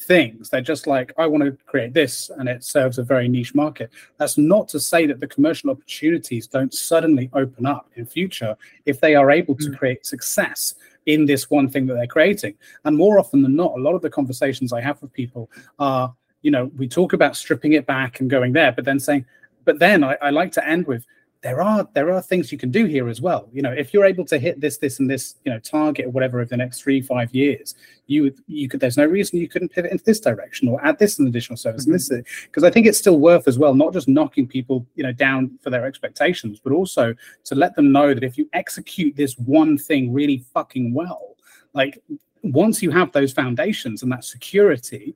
things. 0.03 0.49
They're 0.49 0.61
just 0.61 0.87
like, 0.87 1.13
I 1.17 1.25
want 1.25 1.43
to 1.43 1.57
create 1.65 1.93
this, 1.93 2.29
and 2.37 2.47
it 2.47 2.63
serves 2.63 2.97
a 2.97 3.03
very 3.03 3.27
niche 3.27 3.55
market. 3.55 3.91
That's 4.17 4.37
not 4.37 4.67
to 4.69 4.79
say 4.79 5.05
that 5.07 5.19
the 5.19 5.27
commercial 5.27 5.69
opportunities 5.69 6.47
don't 6.47 6.73
suddenly 6.73 7.29
open 7.33 7.65
up 7.65 7.89
in 7.95 8.05
future 8.05 8.55
if 8.85 8.99
they 8.99 9.15
are 9.15 9.31
able 9.31 9.55
to 9.55 9.69
mm. 9.69 9.77
create 9.77 10.05
success 10.05 10.75
in 11.05 11.25
this 11.25 11.49
one 11.49 11.69
thing 11.69 11.85
that 11.87 11.95
they're 11.95 12.07
creating. 12.07 12.55
And 12.85 12.95
more 12.95 13.19
often 13.19 13.41
than 13.41 13.55
not, 13.55 13.77
a 13.77 13.81
lot 13.81 13.95
of 13.95 14.01
the 14.01 14.09
conversations 14.09 14.71
I 14.71 14.81
have 14.81 15.01
with 15.01 15.11
people 15.13 15.49
are, 15.79 16.13
you 16.41 16.51
know, 16.51 16.71
we 16.77 16.87
talk 16.87 17.13
about 17.13 17.35
stripping 17.35 17.73
it 17.73 17.85
back 17.85 18.19
and 18.19 18.29
going 18.29 18.53
there, 18.53 18.71
but 18.71 18.85
then 18.85 18.99
saying, 18.99 19.25
but 19.65 19.79
then 19.79 20.03
I, 20.03 20.17
I 20.21 20.29
like 20.29 20.51
to 20.53 20.67
end 20.67 20.87
with 20.87 21.05
there 21.43 21.61
are 21.61 21.87
there 21.93 22.09
are 22.09 22.21
things 22.21 22.53
you 22.53 22.57
can 22.57 22.71
do 22.71 22.85
here 22.85 23.09
as 23.09 23.19
well. 23.19 23.49
You 23.51 23.61
know, 23.61 23.71
if 23.71 23.93
you're 23.93 24.05
able 24.05 24.23
to 24.25 24.39
hit 24.39 24.61
this, 24.61 24.77
this, 24.77 24.99
and 24.99 25.09
this, 25.09 25.35
you 25.43 25.51
know, 25.51 25.59
target 25.59 26.05
or 26.05 26.09
whatever 26.09 26.39
over 26.39 26.47
the 26.47 26.55
next 26.55 26.81
three, 26.81 27.01
five 27.01 27.35
years, 27.35 27.75
you 28.07 28.33
you 28.47 28.69
could. 28.69 28.79
There's 28.79 28.95
no 28.95 29.05
reason 29.05 29.39
you 29.39 29.49
couldn't 29.49 29.69
pivot 29.69 29.91
into 29.91 30.05
this 30.05 30.21
direction 30.21 30.69
or 30.69 30.83
add 30.85 30.97
this 30.97 31.19
an 31.19 31.27
additional 31.27 31.57
service 31.57 31.83
mm-hmm. 31.83 31.91
and 31.91 32.23
this 32.23 32.43
because 32.45 32.63
I 32.63 32.71
think 32.71 32.87
it's 32.87 32.97
still 32.97 33.19
worth 33.19 33.49
as 33.49 33.59
well, 33.59 33.75
not 33.75 33.91
just 33.91 34.07
knocking 34.07 34.47
people, 34.47 34.87
you 34.95 35.03
know, 35.03 35.11
down 35.11 35.59
for 35.61 35.69
their 35.69 35.85
expectations, 35.85 36.61
but 36.63 36.71
also 36.71 37.13
to 37.43 37.55
let 37.55 37.75
them 37.75 37.91
know 37.91 38.13
that 38.13 38.23
if 38.23 38.37
you 38.37 38.49
execute 38.53 39.15
this 39.17 39.37
one 39.37 39.77
thing 39.77 40.13
really 40.13 40.45
fucking 40.53 40.93
well, 40.93 41.35
like 41.73 42.01
once 42.43 42.81
you 42.81 42.89
have 42.89 43.11
those 43.11 43.33
foundations 43.33 44.01
and 44.01 44.11
that 44.13 44.23
security, 44.23 45.13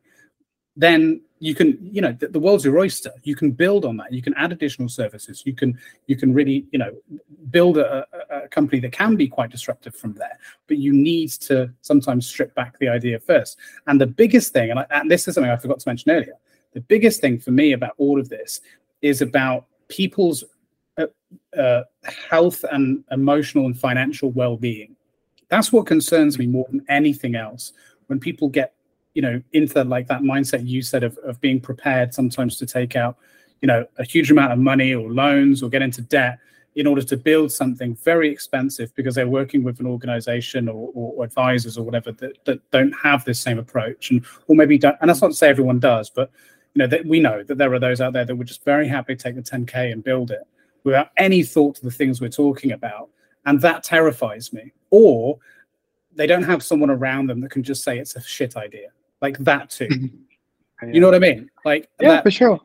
then 0.77 1.21
you 1.39 1.53
can 1.53 1.77
you 1.81 2.01
know 2.01 2.13
the, 2.13 2.29
the, 2.29 2.39
world's 2.39 2.63
your 2.63 2.79
oyster. 2.79 3.11
You 3.23 3.35
can 3.35 3.51
build 3.51 3.83
on 3.83 3.97
that. 3.97 4.13
You 4.13 4.21
can 4.21 4.33
add 4.35 4.51
additional 4.51 4.89
services. 4.89 5.43
You 5.45 5.53
can 5.53 5.77
you 6.05 6.15
can 6.15 6.33
really 6.33 6.65
you 6.71 6.79
know 6.79 6.91
build 7.51 7.77
a, 7.77 8.07
a, 8.29 8.47
company 8.47 8.79
that 8.81 8.93
can 8.93 9.15
be 9.15 9.27
quite 9.27 9.49
disruptive 9.51 9.95
from 9.95 10.13
there. 10.13 10.39
But 10.67 10.77
you 10.77 10.93
need 10.93 11.29
to 11.41 11.71
sometimes 11.81 12.27
strip 12.27 12.55
back 12.55 12.79
the 12.79 12.87
idea 12.87 13.19
first. 13.19 13.57
And 13.87 13.99
the 13.99 14.07
biggest 14.07 14.53
thing 14.53 14.71
and, 14.71 14.79
I, 14.79 14.85
and 14.91 15.11
this 15.11 15.27
is 15.27 15.35
something 15.35 15.51
i 15.51 15.57
forgot 15.57 15.79
to 15.79 15.89
mention 15.89 16.11
earlier 16.11 16.33
the 16.73 16.81
biggest 16.81 17.21
thing 17.21 17.39
for 17.39 17.49
me 17.49 17.73
about 17.73 17.93
all 17.97 18.19
of 18.19 18.29
this 18.29 18.61
is 19.01 19.21
about 19.21 19.65
people's 19.87 20.43
uh, 20.97 21.07
uh, 21.57 21.83
health 22.29 22.63
and 22.71 23.03
emotional 23.11 23.65
and 23.65 23.79
financial 23.79 24.31
well-being. 24.31 24.95
That's 25.49 25.71
what 25.71 25.87
concerns 25.87 26.37
me 26.37 26.45
more 26.45 26.67
than 26.69 26.85
anything 26.89 27.35
else 27.35 27.73
when 28.07 28.19
people 28.19 28.49
get 28.49 28.73
you 29.17 29.23
know 29.23 29.41
into 29.53 29.83
like 29.83 30.07
that 30.07 30.21
mindset 30.21 30.63
you 30.67 30.83
said 30.83 31.03
of, 31.03 31.17
of 31.29 31.41
being 31.41 31.59
prepared 31.59 32.13
sometimes 32.13 32.55
to 32.55 32.67
take 32.67 32.95
out 32.95 33.17
you 33.61 33.67
know 33.67 33.83
a 33.97 34.03
huge 34.03 34.29
amount 34.29 34.53
of 34.53 34.59
money 34.59 34.93
or 34.93 35.11
loans 35.11 35.63
or 35.63 35.71
get 35.71 35.81
into 35.81 36.01
debt 36.01 36.37
in 36.75 36.85
order 36.85 37.01
to 37.01 37.17
build 37.17 37.51
something 37.51 37.95
very 37.95 38.29
expensive 38.29 38.93
because 38.93 39.15
they're 39.15 39.27
working 39.27 39.63
with 39.63 39.79
an 39.79 39.87
organization 39.87 40.69
or, 40.69 40.91
or, 40.93 41.13
or 41.15 41.23
advisors 41.23 41.79
or 41.79 41.83
whatever 41.83 42.11
that, 42.11 42.37
that 42.45 42.59
don't 42.69 42.91
have 42.91 43.25
this 43.25 43.39
same 43.39 43.57
approach. 43.57 44.11
And 44.11 44.23
or 44.45 44.55
maybe 44.55 44.77
don't 44.77 44.95
and 45.01 45.09
that's 45.09 45.23
not 45.23 45.29
to 45.29 45.33
say 45.33 45.49
everyone 45.49 45.79
does 45.79 46.11
but 46.11 46.29
you 46.75 46.79
know 46.79 46.87
that 46.87 47.03
we 47.03 47.19
know 47.19 47.41
that 47.41 47.57
there 47.57 47.73
are 47.73 47.79
those 47.79 47.99
out 47.99 48.13
there 48.13 48.23
that 48.23 48.35
would 48.35 48.45
just 48.45 48.63
very 48.63 48.87
happy 48.87 49.15
take 49.15 49.33
the 49.33 49.41
10k 49.41 49.91
and 49.91 50.03
build 50.03 50.29
it 50.29 50.43
without 50.83 51.09
any 51.17 51.41
thought 51.41 51.73
to 51.77 51.83
the 51.83 51.89
things 51.89 52.21
we're 52.21 52.29
talking 52.29 52.71
about. 52.71 53.09
And 53.47 53.59
that 53.61 53.83
terrifies 53.83 54.53
me. 54.53 54.73
Or 54.91 55.39
they 56.13 56.27
don't 56.27 56.43
have 56.43 56.61
someone 56.61 56.91
around 56.91 57.27
them 57.27 57.41
that 57.41 57.49
can 57.49 57.63
just 57.63 57.83
say 57.83 57.97
it's 57.97 58.15
a 58.15 58.21
shit 58.21 58.55
idea 58.55 58.89
like 59.21 59.37
that 59.39 59.69
too. 59.69 59.87
yeah. 60.83 60.89
You 60.91 60.99
know 60.99 61.07
what 61.07 61.15
I 61.15 61.19
mean? 61.19 61.49
Like 61.65 61.89
yeah, 61.99 62.09
that, 62.09 62.23
for 62.23 62.31
sure. 62.31 62.59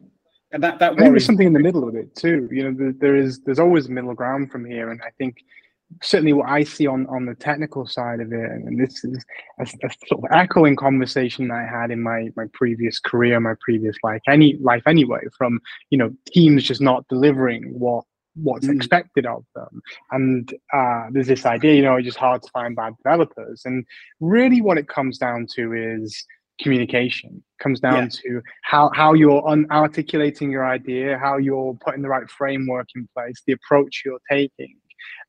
And 0.53 0.63
that 0.63 0.79
that 0.79 0.93
I 0.93 0.97
think 0.97 1.11
there's 1.11 1.25
something 1.25 1.47
in 1.47 1.53
the 1.53 1.61
middle 1.61 1.89
of 1.89 1.95
it 1.95 2.15
too. 2.15 2.49
You 2.53 2.65
know, 2.65 2.77
there, 2.77 2.93
there 2.93 3.17
is 3.17 3.41
there's 3.41 3.59
always 3.59 3.89
middle 3.89 4.15
ground 4.15 4.51
from 4.51 4.65
here, 4.65 4.91
and 4.91 5.01
I 5.03 5.11
think 5.19 5.39
certainly 6.03 6.33
what 6.33 6.49
I 6.49 6.65
see 6.65 6.87
on 6.87 7.07
on 7.07 7.27
the 7.27 7.35
technical 7.35 7.87
side 7.87 8.21
of 8.21 8.33
it, 8.33 8.51
and 8.51 8.79
this 8.79 9.05
is 9.05 9.25
a, 9.59 9.63
a 9.63 9.91
sort 10.09 10.25
of 10.25 10.31
echoing 10.31 10.77
conversation 10.77 11.51
I 11.51 11.63
had 11.63 11.91
in 11.91 12.03
my 12.03 12.31
my 12.37 12.47
previous 12.53 12.99
career, 12.99 13.41
my 13.41 13.55
previous 13.61 13.97
life, 14.03 14.21
any 14.29 14.57
life 14.59 14.83
anyway, 14.87 15.21
from 15.37 15.61
you 15.91 15.99
know 15.99 16.13
teams 16.27 16.65
just 16.65 16.81
not 16.81 17.07
delivering 17.09 17.79
what 17.79 18.05
what's 18.35 18.67
mm. 18.67 18.75
expected 18.75 19.27
of 19.27 19.45
them. 19.55 19.83
And 20.11 20.53
uh, 20.73 21.07
there's 21.11 21.27
this 21.27 21.47
idea, 21.47 21.75
you 21.75 21.83
know, 21.83 21.97
it's 21.97 22.07
just 22.07 22.19
hard 22.19 22.43
to 22.43 22.51
find 22.51 22.75
bad 22.75 22.97
developers. 22.97 23.63
And 23.65 23.85
really, 24.21 24.61
what 24.61 24.79
it 24.79 24.89
comes 24.89 25.19
down 25.19 25.47
to 25.55 25.73
is 25.73 26.25
communication 26.63 27.43
comes 27.61 27.81
down 27.81 28.05
yeah. 28.05 28.09
to 28.09 28.43
how 28.63 28.91
how 28.95 29.13
you're 29.13 29.47
un- 29.47 29.67
articulating 29.71 30.51
your 30.51 30.67
idea 30.67 31.19
how 31.19 31.37
you're 31.37 31.75
putting 31.85 32.03
the 32.03 32.09
right 32.09 32.29
framework 32.31 32.89
in 32.95 33.09
place 33.15 33.43
the 33.47 33.53
approach 33.53 34.03
you're 34.05 34.21
taking 34.31 34.77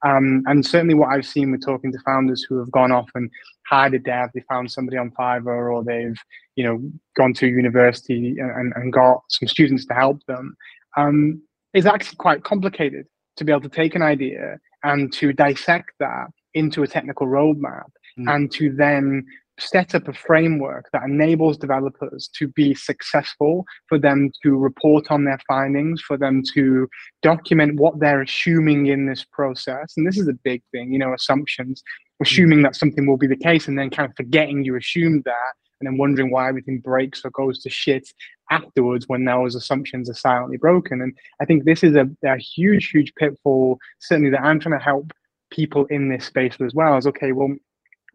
um, 0.05 0.43
and 0.47 0.65
certainly 0.65 0.93
what 0.93 1.09
i've 1.09 1.25
seen 1.25 1.51
with 1.51 1.63
talking 1.63 1.91
to 1.91 1.99
founders 2.05 2.45
who 2.47 2.57
have 2.59 2.71
gone 2.71 2.91
off 2.91 3.09
and 3.15 3.29
hired 3.67 3.93
a 3.93 3.99
dev 3.99 4.29
they 4.33 4.43
found 4.49 4.71
somebody 4.71 4.97
on 4.97 5.11
fiverr 5.11 5.73
or 5.73 5.83
they've 5.83 6.19
you 6.55 6.63
know 6.63 6.81
gone 7.15 7.33
to 7.33 7.47
university 7.47 8.35
and, 8.39 8.73
and 8.75 8.93
got 8.93 9.21
some 9.29 9.47
students 9.47 9.85
to 9.85 9.93
help 9.93 10.19
them 10.27 10.55
um, 10.97 11.41
is 11.73 11.85
actually 11.85 12.17
quite 12.17 12.43
complicated 12.43 13.05
to 13.37 13.43
be 13.43 13.51
able 13.51 13.61
to 13.61 13.69
take 13.69 13.95
an 13.95 14.01
idea 14.01 14.57
and 14.83 15.11
to 15.11 15.33
dissect 15.33 15.91
that 15.99 16.27
into 16.53 16.83
a 16.83 16.87
technical 16.87 17.27
roadmap 17.27 17.89
mm. 18.17 18.33
and 18.33 18.51
to 18.51 18.71
then 18.73 19.25
set 19.59 19.93
up 19.93 20.07
a 20.07 20.13
framework 20.13 20.89
that 20.93 21.03
enables 21.03 21.57
developers 21.57 22.29
to 22.35 22.47
be 22.47 22.73
successful, 22.73 23.65
for 23.87 23.99
them 23.99 24.31
to 24.41 24.57
report 24.57 25.11
on 25.11 25.25
their 25.25 25.39
findings, 25.47 26.01
for 26.01 26.17
them 26.17 26.41
to 26.53 26.87
document 27.21 27.79
what 27.79 27.99
they're 27.99 28.21
assuming 28.21 28.87
in 28.87 29.05
this 29.05 29.23
process. 29.23 29.93
And 29.95 30.07
this 30.07 30.17
is 30.17 30.27
a 30.27 30.33
big 30.43 30.63
thing, 30.71 30.91
you 30.91 30.99
know, 30.99 31.13
assumptions, 31.13 31.83
hmm. 32.19 32.23
assuming 32.23 32.61
that 32.63 32.75
something 32.75 33.05
will 33.05 33.17
be 33.17 33.27
the 33.27 33.35
case 33.35 33.67
and 33.67 33.77
then 33.77 33.89
kind 33.89 34.09
of 34.09 34.15
forgetting 34.15 34.65
you 34.65 34.75
assumed 34.75 35.23
that 35.25 35.53
and 35.79 35.87
then 35.87 35.97
wondering 35.97 36.31
why 36.31 36.47
everything 36.47 36.79
breaks 36.79 37.23
or 37.25 37.29
goes 37.31 37.61
to 37.61 37.69
shit 37.69 38.07
afterwards 38.49 39.07
when 39.07 39.25
those 39.25 39.55
assumptions 39.55 40.09
are 40.09 40.15
silently 40.15 40.57
broken. 40.57 41.01
And 41.01 41.15
I 41.41 41.45
think 41.45 41.65
this 41.65 41.83
is 41.83 41.95
a, 41.95 42.07
a 42.25 42.37
huge, 42.37 42.89
huge 42.89 43.13
pitfall, 43.15 43.77
certainly 43.99 44.31
that 44.31 44.41
I'm 44.41 44.59
trying 44.59 44.77
to 44.77 44.83
help 44.83 45.11
people 45.51 45.85
in 45.85 46.09
this 46.09 46.25
space 46.25 46.55
as 46.63 46.73
well. 46.73 46.97
Is 46.97 47.07
okay, 47.07 47.31
well, 47.31 47.55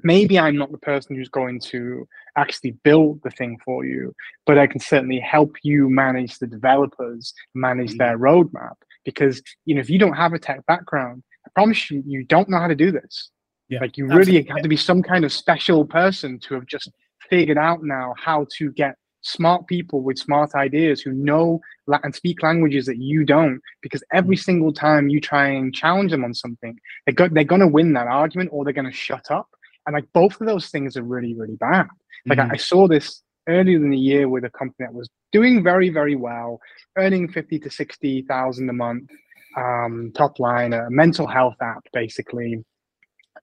maybe 0.03 0.39
I'm 0.39 0.57
not 0.57 0.73
the 0.73 0.79
person 0.79 1.17
who's 1.17 1.29
going 1.29 1.61
to 1.61 2.07
actually 2.37 2.73
build 2.83 3.21
the 3.23 3.31
thing 3.31 3.59
for 3.65 3.85
you, 3.85 4.15
but 4.47 4.59
I 4.59 4.67
can 4.67 4.81
certainly 4.81 5.21
help 5.21 5.57
you 5.63 5.89
manage 5.89 6.39
the 6.39 6.47
developers, 6.47 7.35
manage 7.55 7.91
mm-hmm. 7.91 7.99
their 7.99 8.19
roadmap. 8.19 8.75
Because 9.05 9.43
you 9.65 9.75
know, 9.75 9.81
if 9.81 9.91
you 9.91 9.99
don't 9.99 10.15
have 10.15 10.33
a 10.33 10.39
tech 10.39 10.65
background, 10.67 11.23
I 11.47 11.51
promise 11.55 11.91
you, 11.91 12.03
you 12.07 12.25
don't 12.25 12.49
know 12.49 12.59
how 12.59 12.69
to 12.69 12.75
do 12.75 12.91
this. 12.91 13.31
Yeah, 13.69 13.81
like 13.81 13.97
you 13.99 14.07
really 14.07 14.43
have 14.45 14.63
to 14.63 14.69
be 14.69 14.77
some 14.77 15.03
kind 15.03 15.25
of 15.25 15.33
special 15.33 15.85
person 15.85 16.39
to 16.41 16.55
have 16.55 16.67
just 16.67 16.91
figured 17.29 17.59
out 17.59 17.83
now 17.83 18.15
how 18.17 18.47
to 18.57 18.73
get 18.73 18.97
smart 19.21 19.67
people 19.67 20.03
with 20.03 20.19
smart 20.19 20.55
ideas 20.55 21.01
who 21.01 21.13
know 21.13 21.61
and 22.03 22.15
speak 22.15 22.43
languages 22.43 22.87
that 22.87 22.99
you 22.99 23.25
don't 23.25 23.61
because 23.83 24.03
every 24.13 24.37
mm. 24.37 24.45
single 24.45 24.73
time 24.73 25.09
you 25.09 25.21
try 25.21 25.49
and 25.49 25.75
challenge 25.75 26.13
them 26.13 26.25
on 26.25 26.33
something 26.33 26.79
go- 27.15 27.29
they're 27.29 27.45
going 27.45 27.61
to 27.61 27.67
win 27.67 27.93
that 27.93 28.07
argument 28.07 28.49
or 28.53 28.65
they're 28.65 28.73
going 28.73 28.91
to 28.91 28.93
shut 28.93 29.31
up 29.31 29.49
and 29.87 29.95
like 29.95 30.07
both 30.13 30.41
of 30.41 30.47
those 30.47 30.69
things 30.69 30.97
are 30.97 31.03
really 31.03 31.35
really 31.35 31.57
bad 31.57 31.87
like 32.27 32.39
mm-hmm. 32.39 32.51
I, 32.51 32.55
I, 32.55 32.57
saw 32.57 32.89
this 32.89 33.23
earlier 33.49 33.77
in 33.77 33.91
the 33.91 33.99
year 33.99 34.29
with 34.29 34.45
a 34.45 34.51
company 34.51 34.87
that 34.87 34.95
was 34.95 35.09
doing 35.33 35.63
very 35.63 35.89
very 35.89 36.17
well 36.17 36.61
earning 36.97 37.31
50 37.31 37.59
to 37.61 37.71
60 37.71 38.23
thousand 38.23 38.69
a 38.69 38.73
month 38.73 39.11
um, 39.57 40.13
top 40.15 40.39
line 40.39 40.73
a 40.73 40.91
mental 40.91 41.27
health 41.27 41.57
app 41.61 41.85
basically 41.93 42.65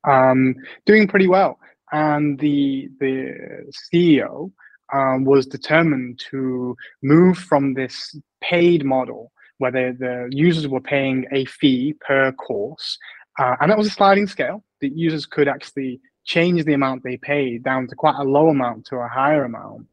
um, 0.07 0.55
doing 0.85 1.07
pretty 1.07 1.27
well 1.27 1.59
and 1.91 2.39
the 2.39 2.89
the 2.99 3.71
ceo 3.93 4.51
um, 4.93 5.25
was 5.25 5.45
determined 5.45 6.21
to 6.31 6.75
move 7.01 7.37
from 7.37 7.73
this 7.73 8.15
paid 8.41 8.85
model 8.85 9.31
where 9.57 9.71
the, 9.71 9.95
the 9.99 10.27
users 10.31 10.67
were 10.67 10.81
paying 10.81 11.25
a 11.31 11.45
fee 11.45 11.95
per 12.05 12.31
course. 12.33 12.97
Uh, 13.39 13.55
and 13.61 13.71
that 13.71 13.77
was 13.77 13.87
a 13.87 13.91
sliding 13.91 14.27
scale. 14.27 14.63
that 14.81 14.97
users 14.97 15.25
could 15.25 15.47
actually 15.47 15.99
change 16.25 16.63
the 16.65 16.73
amount 16.73 17.03
they 17.03 17.17
paid 17.17 17.63
down 17.63 17.87
to 17.87 17.95
quite 17.95 18.15
a 18.15 18.23
low 18.23 18.49
amount 18.49 18.85
to 18.87 18.97
a 18.97 19.07
higher 19.07 19.45
amount. 19.45 19.87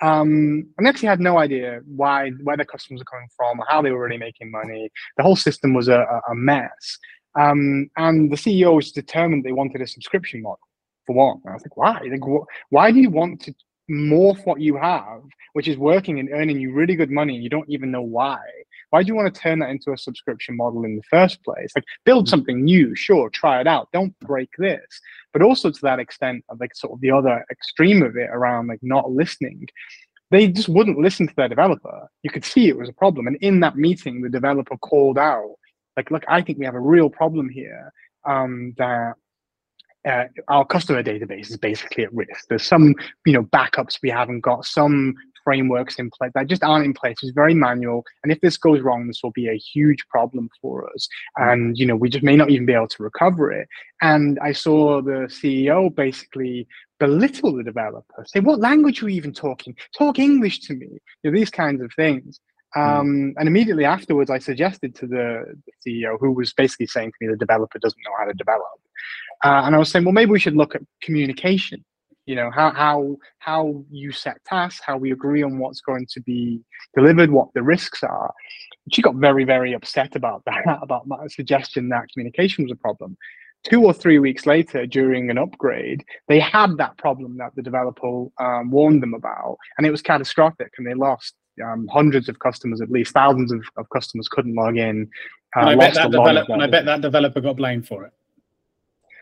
Um, 0.00 0.68
and 0.78 0.86
actually 0.86 1.08
had 1.08 1.20
no 1.20 1.38
idea 1.38 1.80
why 1.84 2.30
where 2.44 2.56
the 2.56 2.64
customers 2.64 3.00
were 3.00 3.04
coming 3.04 3.28
from, 3.36 3.58
or 3.58 3.66
how 3.68 3.82
they 3.82 3.90
were 3.90 4.04
really 4.04 4.18
making 4.18 4.50
money. 4.50 4.90
The 5.16 5.24
whole 5.24 5.34
system 5.34 5.74
was 5.74 5.88
a, 5.88 6.06
a 6.28 6.34
mess. 6.34 6.98
Um, 7.34 7.90
and 7.96 8.30
the 8.30 8.36
CEO 8.36 8.76
was 8.76 8.92
determined 8.92 9.44
they 9.44 9.52
wanted 9.52 9.80
a 9.80 9.86
subscription 9.86 10.42
model 10.42 10.60
for 11.06 11.16
one. 11.16 11.40
And 11.44 11.50
I 11.50 11.54
was 11.54 11.62
like, 11.62 11.76
why? 11.76 12.00
Like, 12.10 12.22
wh- 12.22 12.46
why 12.70 12.92
do 12.92 13.00
you 13.00 13.10
want 13.10 13.40
to 13.42 13.54
morph 13.90 14.44
what 14.46 14.60
you 14.60 14.76
have, 14.76 15.22
which 15.54 15.68
is 15.68 15.76
working 15.76 16.18
and 16.20 16.30
earning 16.32 16.60
you 16.60 16.72
really 16.72 16.94
good 16.94 17.10
money, 17.10 17.34
and 17.34 17.42
you 17.42 17.50
don't 17.50 17.68
even 17.68 17.90
know 17.90 18.02
why. 18.02 18.38
Why 18.90 19.02
do 19.02 19.08
you 19.08 19.14
want 19.14 19.32
to 19.32 19.40
turn 19.40 19.58
that 19.60 19.70
into 19.70 19.92
a 19.92 19.98
subscription 19.98 20.56
model 20.56 20.84
in 20.84 20.96
the 20.96 21.02
first 21.10 21.42
place? 21.44 21.72
Like 21.74 21.84
build 22.04 22.26
mm. 22.26 22.30
something 22.30 22.64
new, 22.64 22.94
sure, 22.94 23.28
try 23.30 23.60
it 23.60 23.66
out. 23.66 23.88
Don't 23.92 24.18
break 24.20 24.50
this. 24.58 25.00
But 25.32 25.42
also 25.42 25.70
to 25.70 25.80
that 25.82 25.98
extent 25.98 26.44
of 26.48 26.60
like 26.60 26.74
sort 26.74 26.94
of 26.94 27.00
the 27.00 27.10
other 27.10 27.44
extreme 27.50 28.02
of 28.02 28.16
it 28.16 28.30
around 28.32 28.68
like 28.68 28.80
not 28.82 29.10
listening. 29.10 29.66
They 30.30 30.48
just 30.48 30.68
wouldn't 30.68 30.98
listen 30.98 31.26
to 31.26 31.34
their 31.36 31.48
developer. 31.48 32.08
You 32.22 32.30
could 32.30 32.44
see 32.44 32.68
it 32.68 32.78
was 32.78 32.88
a 32.88 32.94
problem. 32.94 33.26
And 33.26 33.36
in 33.36 33.60
that 33.60 33.76
meeting, 33.76 34.20
the 34.20 34.28
developer 34.28 34.76
called 34.76 35.18
out, 35.18 35.54
like, 35.96 36.10
look, 36.10 36.24
I 36.28 36.42
think 36.42 36.58
we 36.58 36.66
have 36.66 36.74
a 36.74 36.80
real 36.80 37.08
problem 37.08 37.48
here. 37.48 37.92
Um, 38.26 38.74
that 38.76 39.14
uh, 40.06 40.24
our 40.48 40.64
customer 40.64 41.02
database 41.02 41.50
is 41.50 41.56
basically 41.56 42.04
at 42.04 42.12
risk. 42.12 42.46
There's 42.48 42.62
some, 42.64 42.94
you 43.26 43.32
know, 43.32 43.42
backups 43.42 43.98
we 44.02 44.10
haven't 44.10 44.40
got, 44.40 44.64
some 44.64 45.14
frameworks 45.48 45.98
in 45.98 46.10
place 46.10 46.30
that 46.34 46.46
just 46.46 46.62
aren't 46.62 46.84
in 46.84 46.92
place. 46.92 47.16
It's 47.22 47.32
very 47.32 47.54
manual, 47.54 48.04
and 48.22 48.30
if 48.30 48.38
this 48.42 48.58
goes 48.58 48.80
wrong, 48.82 49.06
this 49.06 49.22
will 49.22 49.30
be 49.42 49.48
a 49.48 49.56
huge 49.72 50.06
problem 50.08 50.50
for 50.60 50.74
us. 50.92 51.08
And 51.36 51.78
you 51.78 51.86
know, 51.86 51.96
we 51.96 52.10
just 52.10 52.28
may 52.30 52.36
not 52.36 52.50
even 52.50 52.66
be 52.66 52.74
able 52.74 52.94
to 52.96 53.02
recover 53.02 53.50
it. 53.50 53.66
And 54.02 54.38
I 54.42 54.52
saw 54.52 55.00
the 55.00 55.20
CEO 55.38 55.94
basically 56.04 56.68
belittle 57.00 57.56
the 57.56 57.62
developer, 57.62 58.26
say, 58.26 58.40
"What 58.40 58.60
language 58.60 59.02
are 59.02 59.08
you 59.08 59.16
even 59.16 59.32
talking? 59.32 59.74
Talk 59.96 60.18
English 60.18 60.60
to 60.66 60.74
me." 60.74 60.88
You 61.22 61.24
know, 61.24 61.38
these 61.38 61.54
kinds 61.62 61.80
of 61.80 61.90
things. 61.96 62.40
Um, 62.76 63.32
and 63.38 63.48
immediately 63.48 63.86
afterwards, 63.86 64.30
I 64.30 64.38
suggested 64.38 64.94
to 64.96 65.06
the, 65.06 65.54
the, 65.64 65.72
CEO, 65.80 66.18
who 66.20 66.32
was 66.32 66.52
basically 66.52 66.86
saying 66.86 67.12
to 67.12 67.16
me, 67.20 67.32
the 67.32 67.44
developer 67.46 67.78
doesn't 67.78 68.04
know 68.04 68.16
how 68.18 68.26
to 68.26 68.34
develop. 68.34 68.78
Uh, 69.42 69.62
and 69.64 69.74
I 69.74 69.78
was 69.78 69.90
saying, 69.90 70.04
well, 70.04 70.12
maybe 70.12 70.32
we 70.32 70.38
should 70.38 70.54
look 70.54 70.74
at 70.74 70.82
communication. 71.00 71.82
You 72.28 72.34
know, 72.34 72.50
how 72.50 72.72
how 72.72 73.16
how 73.38 73.82
you 73.90 74.12
set 74.12 74.44
tasks, 74.44 74.82
how 74.84 74.98
we 74.98 75.12
agree 75.12 75.42
on 75.42 75.58
what's 75.58 75.80
going 75.80 76.06
to 76.10 76.20
be 76.20 76.60
delivered, 76.94 77.30
what 77.30 77.48
the 77.54 77.62
risks 77.62 78.02
are. 78.02 78.34
She 78.92 79.00
got 79.00 79.14
very 79.14 79.44
very 79.44 79.72
upset 79.72 80.14
about 80.14 80.42
that, 80.46 80.78
about 80.82 81.08
my 81.08 81.26
suggestion 81.28 81.88
that 81.88 82.10
communication 82.12 82.64
was 82.64 82.72
a 82.72 82.76
problem. 82.76 83.16
Two 83.64 83.82
or 83.82 83.94
three 83.94 84.18
weeks 84.18 84.44
later, 84.44 84.84
during 84.84 85.30
an 85.30 85.38
upgrade, 85.38 86.04
they 86.28 86.38
had 86.38 86.76
that 86.76 86.98
problem 86.98 87.38
that 87.38 87.56
the 87.56 87.62
developer 87.62 88.26
um, 88.38 88.70
warned 88.70 89.02
them 89.02 89.14
about, 89.14 89.56
and 89.78 89.86
it 89.86 89.90
was 89.90 90.02
catastrophic, 90.02 90.72
and 90.76 90.86
they 90.86 90.92
lost 90.92 91.34
um, 91.64 91.88
hundreds 91.90 92.28
of 92.28 92.38
customers, 92.40 92.82
at 92.82 92.90
least 92.90 93.14
thousands 93.14 93.52
of, 93.52 93.62
of 93.78 93.88
customers 93.88 94.28
couldn't 94.28 94.54
log 94.54 94.76
in. 94.76 95.08
Uh, 95.56 95.60
and, 95.60 95.70
I 95.70 95.74
bet 95.76 95.94
that 95.94 96.10
develop, 96.10 96.50
and 96.50 96.62
I 96.62 96.66
bet 96.66 96.84
that 96.84 97.00
developer 97.00 97.40
got 97.40 97.56
blamed 97.56 97.88
for 97.88 98.04
it. 98.04 98.12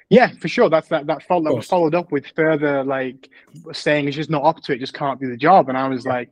Yeah, 0.08 0.30
for 0.40 0.48
sure. 0.48 0.70
That's 0.70 0.88
that 0.88 1.06
that, 1.06 1.22
follow, 1.24 1.50
that 1.50 1.54
was 1.54 1.66
followed 1.66 1.94
up 1.94 2.12
with 2.12 2.26
further 2.36 2.84
like 2.84 3.28
saying 3.72 4.06
it's 4.06 4.16
just 4.16 4.30
not 4.30 4.44
up 4.44 4.62
to 4.62 4.72
it, 4.72 4.78
just 4.78 4.94
can't 4.94 5.20
do 5.20 5.28
the 5.28 5.36
job. 5.36 5.68
And 5.68 5.76
I 5.76 5.88
was 5.88 6.04
yeah. 6.04 6.12
like, 6.12 6.30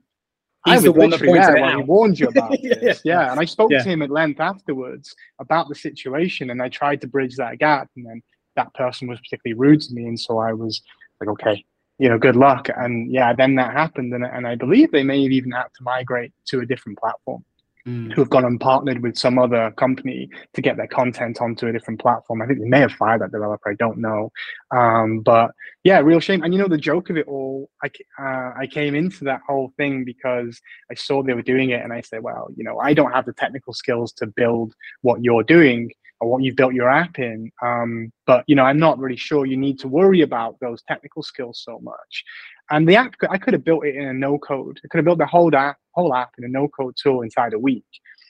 He's 0.64 0.72
I 0.72 0.76
was 0.76 0.84
the 0.84 0.92
one 0.92 1.10
literally 1.10 1.38
there 1.38 1.60
when 1.60 1.76
he 1.76 1.82
warned 1.82 2.18
you 2.18 2.28
about 2.28 2.58
yeah. 2.62 2.74
this. 2.80 3.02
Yeah, 3.04 3.30
and 3.30 3.38
I 3.38 3.44
spoke 3.44 3.70
yeah. 3.70 3.82
to 3.82 3.88
him 3.88 4.00
at 4.00 4.10
length 4.10 4.40
afterwards 4.40 5.14
about 5.38 5.68
the 5.68 5.74
situation, 5.74 6.50
and 6.50 6.62
I 6.62 6.70
tried 6.70 7.02
to 7.02 7.06
bridge 7.06 7.37
that 7.37 7.58
gap. 7.58 7.90
And 7.96 8.06
then 8.06 8.22
that 8.56 8.72
person 8.72 9.06
was 9.06 9.20
particularly 9.20 9.58
rude 9.58 9.82
to 9.82 9.92
me, 9.92 10.06
and 10.06 10.18
so 10.18 10.38
I 10.38 10.54
was 10.54 10.80
like, 11.20 11.28
okay, 11.30 11.64
you 11.98 12.08
know, 12.08 12.16
good 12.16 12.37
luck. 12.37 12.70
And 12.74 13.12
yeah, 13.12 13.34
then 13.34 13.56
that 13.56 13.72
happened, 13.72 14.14
and 14.14 14.24
and 14.24 14.46
I 14.46 14.54
believe 14.54 14.90
they 14.90 15.02
may 15.02 15.22
have 15.24 15.32
even 15.32 15.50
had 15.50 15.64
to 15.64 15.82
migrate 15.82 16.32
to 16.46 16.60
a 16.60 16.66
different 16.66 16.98
platform 16.98 17.44
mm. 17.86 18.12
who 18.12 18.20
have 18.20 18.30
gone 18.30 18.44
and 18.44 18.60
partnered 18.60 19.02
with 19.02 19.16
some 19.16 19.38
other 19.38 19.70
company 19.72 20.28
to 20.54 20.62
get 20.62 20.76
their 20.76 20.86
content 20.86 21.40
onto 21.40 21.66
a 21.66 21.72
different 21.72 22.00
platform. 22.00 22.42
I 22.42 22.46
think 22.46 22.60
they 22.60 22.68
may 22.68 22.80
have 22.80 22.92
fired 22.92 23.20
that 23.22 23.32
developer. 23.32 23.70
I 23.70 23.74
don't 23.74 23.98
know. 23.98 24.30
Um, 24.70 25.20
but 25.20 25.50
yeah, 25.82 26.00
real 26.00 26.20
shame. 26.20 26.42
And 26.42 26.52
you 26.52 26.60
know, 26.60 26.68
the 26.68 26.78
joke 26.78 27.10
of 27.10 27.16
it 27.16 27.26
all, 27.26 27.70
I, 27.82 27.90
uh, 28.18 28.52
I 28.58 28.66
came 28.70 28.94
into 28.94 29.24
that 29.24 29.40
whole 29.46 29.72
thing 29.76 30.04
because 30.04 30.60
I 30.90 30.94
saw 30.94 31.22
they 31.22 31.34
were 31.34 31.42
doing 31.42 31.70
it 31.70 31.82
and 31.82 31.92
I 31.92 32.00
said, 32.00 32.22
well, 32.22 32.48
you 32.56 32.64
know, 32.64 32.78
I 32.78 32.94
don't 32.94 33.12
have 33.12 33.26
the 33.26 33.32
technical 33.32 33.72
skills 33.72 34.12
to 34.14 34.26
build 34.26 34.74
what 35.02 35.22
you're 35.22 35.44
doing 35.44 35.90
or 36.24 36.30
what 36.30 36.42
you've 36.42 36.56
built 36.56 36.72
your 36.72 36.88
app 36.88 37.18
in. 37.18 37.52
Um, 37.62 38.10
but 38.26 38.44
you 38.46 38.56
know, 38.56 38.64
I'm 38.64 38.78
not 38.78 38.98
really 38.98 39.16
sure 39.16 39.44
you 39.44 39.58
need 39.58 39.78
to 39.80 39.88
worry 39.88 40.22
about 40.22 40.56
those 40.60 40.82
technical 40.88 41.22
skills 41.22 41.62
so 41.62 41.78
much. 41.82 42.24
And 42.70 42.88
the 42.88 42.96
app, 42.96 43.14
I 43.28 43.37
could 43.37 43.52
have 43.52 43.64
built 43.64 43.84
it 43.84 43.94
in 43.94 44.08
a 44.08 44.14
no 44.14 44.38
code. 44.38 44.80
I 44.82 44.88
could 44.88 44.98
have 44.98 45.04
built 45.04 45.18
the 45.18 45.26
whole 45.26 45.54
app, 45.54 45.76
whole 45.92 46.14
app 46.14 46.30
in 46.38 46.44
a 46.44 46.48
no 46.48 46.66
code 46.68 46.94
tool 47.00 47.20
inside 47.20 47.52
a 47.52 47.58
week. 47.58 47.84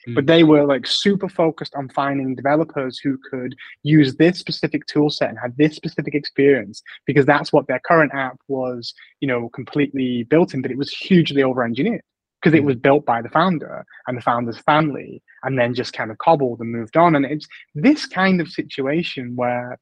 Mm. 0.09 0.15
But 0.15 0.27
they 0.27 0.43
were 0.43 0.65
like 0.65 0.85
super 0.85 1.29
focused 1.29 1.73
on 1.73 1.87
finding 1.89 2.35
developers 2.35 2.99
who 2.99 3.17
could 3.31 3.55
use 3.83 4.17
this 4.17 4.37
specific 4.37 4.85
tool 4.87 5.09
set 5.09 5.29
and 5.29 5.39
had 5.39 5.55
this 5.55 5.75
specific 5.75 6.15
experience 6.15 6.83
because 7.05 7.25
that's 7.25 7.53
what 7.53 7.67
their 7.67 7.79
current 7.79 8.13
app 8.13 8.37
was, 8.49 8.93
you 9.21 9.27
know, 9.27 9.47
completely 9.49 10.23
built 10.23 10.53
in. 10.53 10.61
But 10.61 10.71
it 10.71 10.77
was 10.77 10.91
hugely 10.91 11.43
over 11.43 11.63
engineered 11.63 12.03
because 12.45 12.55
it 12.55 12.61
mm. 12.61 12.67
was 12.67 12.75
built 12.75 13.05
by 13.07 13.23
the 13.23 13.29
founder 13.29 13.83
and 14.05 14.15
the 14.15 14.21
founder's 14.21 14.59
family 14.59 15.19
and 15.43 15.57
then 15.57 15.73
just 15.73 15.93
kind 15.93 16.11
of 16.11 16.17
cobbled 16.19 16.59
and 16.59 16.71
moved 16.71 16.95
on. 16.95 17.15
And 17.15 17.25
it's 17.25 17.47
this 17.73 18.05
kind 18.05 18.39
of 18.39 18.47
situation 18.47 19.35
where 19.35 19.79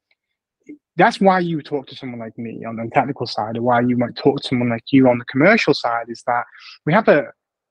that's 0.95 1.19
why 1.19 1.39
you 1.39 1.61
talk 1.61 1.87
to 1.87 1.95
someone 1.95 2.21
like 2.21 2.37
me 2.37 2.63
on 2.63 2.77
the 2.77 2.89
technical 2.93 3.27
side, 3.27 3.57
or 3.57 3.63
why 3.63 3.81
you 3.81 3.97
might 3.97 4.15
talk 4.15 4.39
to 4.39 4.47
someone 4.47 4.69
like 4.69 4.85
you 4.91 5.09
on 5.09 5.17
the 5.17 5.25
commercial 5.25 5.73
side, 5.73 6.05
is 6.07 6.23
that 6.25 6.45
we 6.85 6.93
have 6.93 7.09
a, 7.09 7.25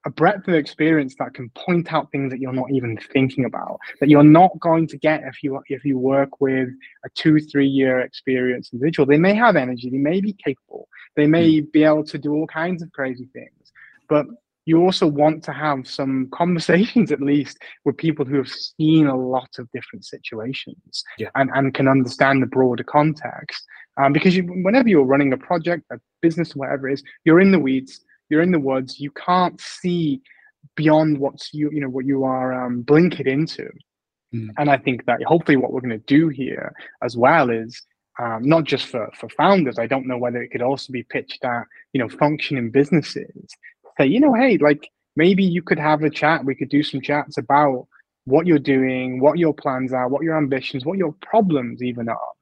a 0.04 0.10
breadth 0.10 0.46
of 0.46 0.54
experience 0.54 1.14
that 1.18 1.32
can 1.32 1.48
point 1.50 1.90
out 1.90 2.10
things 2.10 2.30
that 2.30 2.40
you're 2.40 2.52
not 2.52 2.70
even 2.70 2.98
thinking 3.14 3.46
about, 3.46 3.78
that 4.00 4.10
you're 4.10 4.22
not 4.22 4.50
going 4.60 4.86
to 4.88 4.98
get 4.98 5.22
if 5.22 5.42
you 5.42 5.58
if 5.68 5.86
you 5.86 5.96
work 5.96 6.40
with 6.40 6.68
a 7.06 7.08
two, 7.14 7.38
three 7.38 7.66
year 7.66 8.00
experience 8.00 8.70
individual. 8.74 9.06
They 9.06 9.16
may 9.16 9.34
have 9.36 9.56
energy, 9.56 9.88
they 9.88 9.96
may 9.96 10.20
be 10.20 10.34
capable, 10.44 10.86
they 11.16 11.26
may 11.26 11.60
hmm. 11.60 11.66
be 11.72 11.84
able 11.84 12.04
to 12.04 12.18
do 12.18 12.34
all 12.34 12.46
kinds 12.46 12.82
of 12.82 12.92
crazy 12.92 13.30
things, 13.32 13.72
but 14.08 14.26
you 14.64 14.80
also 14.80 15.06
want 15.06 15.42
to 15.44 15.52
have 15.52 15.88
some 15.88 16.28
conversations 16.32 17.10
at 17.12 17.20
least 17.20 17.58
with 17.84 17.96
people 17.96 18.24
who 18.24 18.36
have 18.36 18.48
seen 18.48 19.06
a 19.06 19.16
lot 19.16 19.50
of 19.58 19.68
different 19.72 20.04
situations 20.04 21.04
yeah. 21.18 21.28
and, 21.34 21.50
and 21.54 21.74
can 21.74 21.88
understand 21.88 22.42
the 22.42 22.46
broader 22.46 22.84
context 22.84 23.64
um, 24.00 24.12
because 24.12 24.36
you, 24.36 24.44
whenever 24.44 24.88
you're 24.88 25.04
running 25.04 25.32
a 25.32 25.36
project, 25.36 25.84
a 25.90 25.98
business, 26.20 26.56
whatever 26.56 26.88
it 26.88 26.94
is, 26.94 27.02
you're 27.24 27.40
in 27.40 27.52
the 27.52 27.58
weeds, 27.58 28.00
you're 28.30 28.42
in 28.42 28.52
the 28.52 28.58
woods. 28.58 28.98
You 28.98 29.10
can't 29.10 29.60
see 29.60 30.22
beyond 30.76 31.18
what's 31.18 31.52
you 31.52 31.70
you 31.72 31.80
know 31.80 31.88
what 31.88 32.06
you 32.06 32.24
are 32.24 32.64
um, 32.64 32.82
blinkered 32.82 33.26
into. 33.26 33.68
Mm. 34.34 34.48
And 34.58 34.70
I 34.70 34.78
think 34.78 35.04
that 35.06 35.22
hopefully 35.24 35.56
what 35.56 35.72
we're 35.72 35.82
going 35.82 35.90
to 35.90 36.06
do 36.06 36.28
here 36.28 36.72
as 37.02 37.16
well 37.16 37.50
is 37.50 37.82
um, 38.18 38.42
not 38.42 38.64
just 38.64 38.86
for 38.86 39.10
for 39.18 39.28
founders. 39.30 39.78
I 39.78 39.86
don't 39.86 40.06
know 40.06 40.18
whether 40.18 40.42
it 40.42 40.48
could 40.48 40.62
also 40.62 40.92
be 40.92 41.02
pitched 41.02 41.44
at 41.44 41.64
you 41.92 42.00
know 42.00 42.08
functioning 42.08 42.70
businesses. 42.70 43.50
Say 43.98 44.06
you 44.06 44.20
know 44.20 44.34
hey 44.34 44.58
like 44.58 44.90
maybe 45.16 45.44
you 45.44 45.62
could 45.62 45.78
have 45.78 46.02
a 46.02 46.10
chat. 46.10 46.44
We 46.44 46.54
could 46.54 46.68
do 46.68 46.82
some 46.82 47.00
chats 47.00 47.38
about 47.38 47.86
what 48.24 48.46
you're 48.46 48.58
doing, 48.58 49.20
what 49.20 49.38
your 49.38 49.52
plans 49.52 49.92
are, 49.92 50.08
what 50.08 50.22
your 50.22 50.36
ambitions, 50.36 50.84
what 50.84 50.98
your 50.98 51.12
problems 51.20 51.82
even 51.82 52.08
are. 52.08 52.32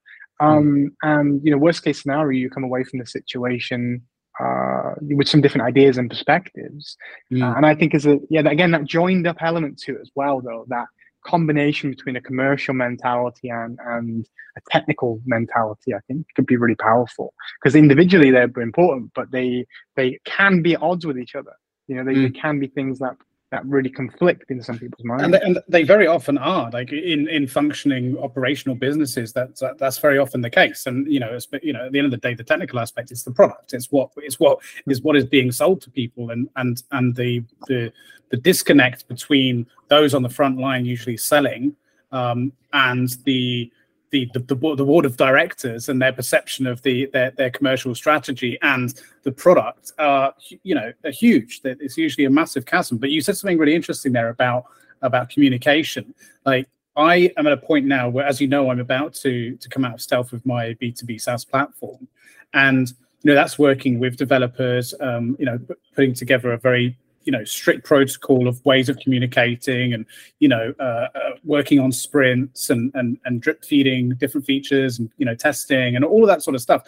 Hmm. 0.41 0.47
Um, 0.47 0.97
and 1.03 1.41
you 1.45 1.51
know, 1.51 1.59
worst 1.59 1.85
case 1.85 2.03
scenario, 2.03 2.39
you 2.39 2.51
come 2.51 2.65
away 2.65 2.85
from 2.85 2.99
the 2.99 3.07
situation 3.07 4.03
uh, 4.39 4.95
with 5.01 5.29
some 5.29 5.41
different 5.41 5.67
ideas 5.67 5.99
and 5.99 6.09
perspectives. 6.09 6.97
Mm. 7.33 7.43
Uh, 7.43 7.57
and 7.57 7.67
I 7.67 7.75
think 7.75 7.95
is 7.95 8.07
a 8.07 8.19
yeah, 8.31 8.41
again 8.41 8.71
that 8.71 8.85
joined 8.85 9.27
up 9.27 9.37
element 9.41 9.79
to 9.81 9.97
it 9.97 10.01
as 10.01 10.11
well, 10.15 10.41
though 10.41 10.65
that 10.69 10.87
combination 11.25 11.91
between 11.91 12.17
a 12.17 12.21
commercial 12.21 12.75
mentality 12.75 13.49
and 13.49 13.79
and 13.85 14.27
a 14.57 14.61
technical 14.71 15.21
mentality, 15.27 15.95
I 15.95 16.01
think, 16.07 16.27
could 16.35 16.47
be 16.47 16.57
really 16.57 16.75
powerful 16.75 17.35
because 17.61 17.75
individually 17.77 18.31
they're 18.31 18.51
important, 18.61 19.13
but 19.15 19.31
they 19.31 19.67
they 19.97 20.19
can 20.25 20.63
be 20.63 20.75
at 20.75 20.83
odds 20.83 21.07
with 21.07 21.19
each 21.19 21.35
other. 21.35 21.53
You 21.87 21.97
know, 21.97 22.05
they, 22.05 22.15
mm. 22.15 22.33
they 22.33 22.39
can 22.39 22.61
be 22.61 22.69
things 22.69 22.99
that 23.01 23.17
that 23.51 23.67
really 23.67 23.91
conflict 23.91 24.51
in 24.51 24.63
some 24.63 24.79
people's 24.79 25.05
minds. 25.05 25.25
And 25.25 25.35
they, 25.35 25.41
and 25.41 25.59
they 25.69 25.83
very 25.83 26.07
often 26.07 26.39
are, 26.39 26.71
like 26.71 26.93
in 26.93 27.29
in 27.29 27.47
functioning 27.47 28.17
operational 28.19 28.77
businesses. 28.77 29.33
That's 29.33 29.63
that's 29.79 29.99
very 29.99 30.19
often 30.19 30.41
the 30.41 30.51
case. 30.51 30.87
And 30.87 31.13
you 31.13 31.21
know, 31.21 31.37
you 31.63 31.73
know, 31.73 31.87
at 31.87 31.93
the 31.93 31.99
end 31.99 32.07
of 32.07 32.13
the 32.13 32.17
day, 32.17 32.35
the 32.35 32.45
technical 32.45 32.79
aspect 32.79 33.11
is 33.11 33.25
the 33.25 33.33
product. 33.33 33.75
It's 33.75 33.91
what 33.91 34.11
it's 34.17 34.39
what 34.39 34.61
is 34.87 35.03
what 35.03 35.17
is 35.17 35.25
being 35.25 35.51
sold 35.51 35.83
to 35.83 35.91
people, 35.91 36.31
and 36.31 36.49
and 36.57 36.83
and 36.93 37.15
the 37.17 37.43
the 37.67 37.93
the 38.31 38.37
disconnect 38.37 39.09
between 39.09 39.67
those 39.89 40.15
on 40.15 40.23
the 40.23 40.29
front 40.29 40.59
line 40.59 40.85
usually 40.85 41.17
selling 41.17 41.75
um, 42.13 42.53
and 42.73 43.17
the 43.25 43.71
the, 44.11 44.29
the, 44.35 44.41
the, 44.41 44.57
board 44.57 45.05
of 45.05 45.17
directors 45.17 45.89
and 45.89 46.03
their 46.03 46.13
perception 46.13 46.67
of 46.67 46.83
the 46.83 47.07
their, 47.13 47.31
their 47.33 47.51
commercial 47.51 47.95
strategy 47.95 48.59
and 48.63 49.01
the 49.23 49.31
product 49.31 49.93
are 49.99 50.35
you 50.63 50.75
know 50.75 50.93
are 51.05 51.11
huge. 51.11 51.61
It's 51.65 51.97
usually 51.97 52.25
a 52.25 52.31
massive 52.31 52.67
chasm. 52.67 52.99
But 52.99 53.11
you 53.11 53.21
said 53.21 53.37
something 53.37 53.59
really 53.59 53.75
interesting 53.75 54.13
there 54.13 54.29
about 54.29 54.65
about 55.03 55.31
communication. 55.31 56.15
Like 56.45 56.69
i 56.97 57.33
am 57.37 57.47
at 57.47 57.53
a 57.53 57.57
point 57.57 57.87
now 57.87 58.09
where 58.09 58.27
as 58.27 58.41
you 58.41 58.49
know 58.49 58.69
i'm 58.69 58.81
about 58.81 59.15
to 59.15 59.57
to 59.59 59.69
come 59.69 59.85
out 59.85 59.95
of 59.95 60.01
stealth 60.01 60.33
with 60.33 60.45
my 60.45 60.75
b2b 60.75 61.21
saas 61.21 61.45
platform. 61.45 62.09
And 62.53 62.89
you 63.23 63.31
know 63.31 63.35
that's 63.35 63.59
working 63.59 63.99
with 63.99 64.17
developers 64.17 64.95
um, 65.01 65.37
you 65.39 65.47
know 65.47 65.59
putting 65.95 66.15
together 66.15 66.53
a 66.53 66.59
very 66.59 66.99
you 67.23 67.33
know 67.33 67.45
strict 67.45 67.85
protocol 67.85 68.49
of 68.49 68.65
ways 68.65 68.89
of 68.89 68.99
communicating 68.99 69.93
and 69.93 70.07
you 70.39 70.49
know 70.49 70.73
uh, 70.81 71.09
uh, 71.15 71.31
working 71.45 71.79
on 71.79 71.93
sprints 71.93 72.71
and, 72.71 72.91
and 72.95 73.19
and 73.25 73.43
drip 73.43 73.65
feeding 73.65 74.11
different 74.15 74.47
features 74.47 74.99
and 74.99 75.11
you 75.19 75.27
know 75.27 75.35
testing 75.35 75.97
and 75.97 76.05
all 76.05 76.27
that 76.27 76.43
sort 76.43 76.55
of 76.55 76.61
stuff. 76.61 76.83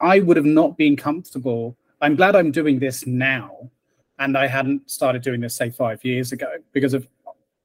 I 0.00 0.20
would 0.20 0.36
have 0.36 0.46
not 0.46 0.76
been 0.76 0.96
comfortable. 0.96 1.76
I'm 2.02 2.16
glad 2.16 2.36
i'm 2.36 2.50
doing 2.50 2.78
this 2.78 3.06
now 3.06 3.70
and 4.18 4.36
i 4.36 4.46
hadn't 4.46 4.88
started 4.90 5.22
doing 5.22 5.40
this 5.40 5.54
say 5.54 5.70
five 5.70 6.04
years 6.04 6.32
ago 6.32 6.48
because 6.72 6.94
of 6.94 7.06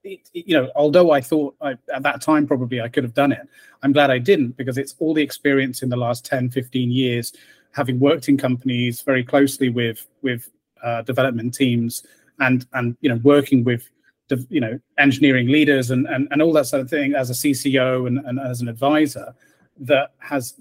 you 0.03 0.57
know 0.57 0.70
although 0.76 1.12
i 1.12 1.22
thought 1.22 1.55
I, 1.62 1.76
at 1.93 2.03
that 2.03 2.22
time 2.22 2.47
probably 2.47 2.82
i 2.82 2.88
could 2.88 3.03
have 3.03 3.14
done 3.14 3.32
it 3.32 3.47
i'm 3.84 3.91
glad 3.93 4.09
i 4.09 4.18
didn't 4.18 4.57
because 4.57 4.78
it's 4.78 4.95
all 4.99 5.14
the 5.14 5.22
experience 5.22 5.84
in 5.84 5.89
the 5.89 5.97
last 5.97 6.26
10 6.26 6.49
15 6.49 6.91
years 6.91 7.34
having 7.72 7.99
worked 7.99 8.28
in 8.28 8.38
companies 8.38 9.01
very 9.01 9.24
closely 9.24 9.70
with 9.70 10.07
with 10.22 10.49
uh, 10.84 11.02
development 11.04 11.54
teams 11.54 12.06
and 12.40 12.66
and 12.74 12.98
you 13.02 13.10
know 13.10 13.20
working 13.24 13.64
with 13.64 13.90
the, 14.30 14.46
you 14.50 14.62
know 14.62 14.80
engineering 14.98 15.48
leaders 15.48 15.92
and, 15.92 16.08
and 16.08 16.28
and 16.32 16.42
all 16.42 16.54
that 16.54 16.66
sort 16.66 16.82
of 16.82 16.90
thing 16.90 17.14
as 17.14 17.30
a 17.30 17.34
CCO 17.34 18.08
and, 18.08 18.20
and 18.26 18.40
as 18.40 18.62
an 18.62 18.68
advisor 18.68 19.34
that 19.80 20.14
has 20.20 20.56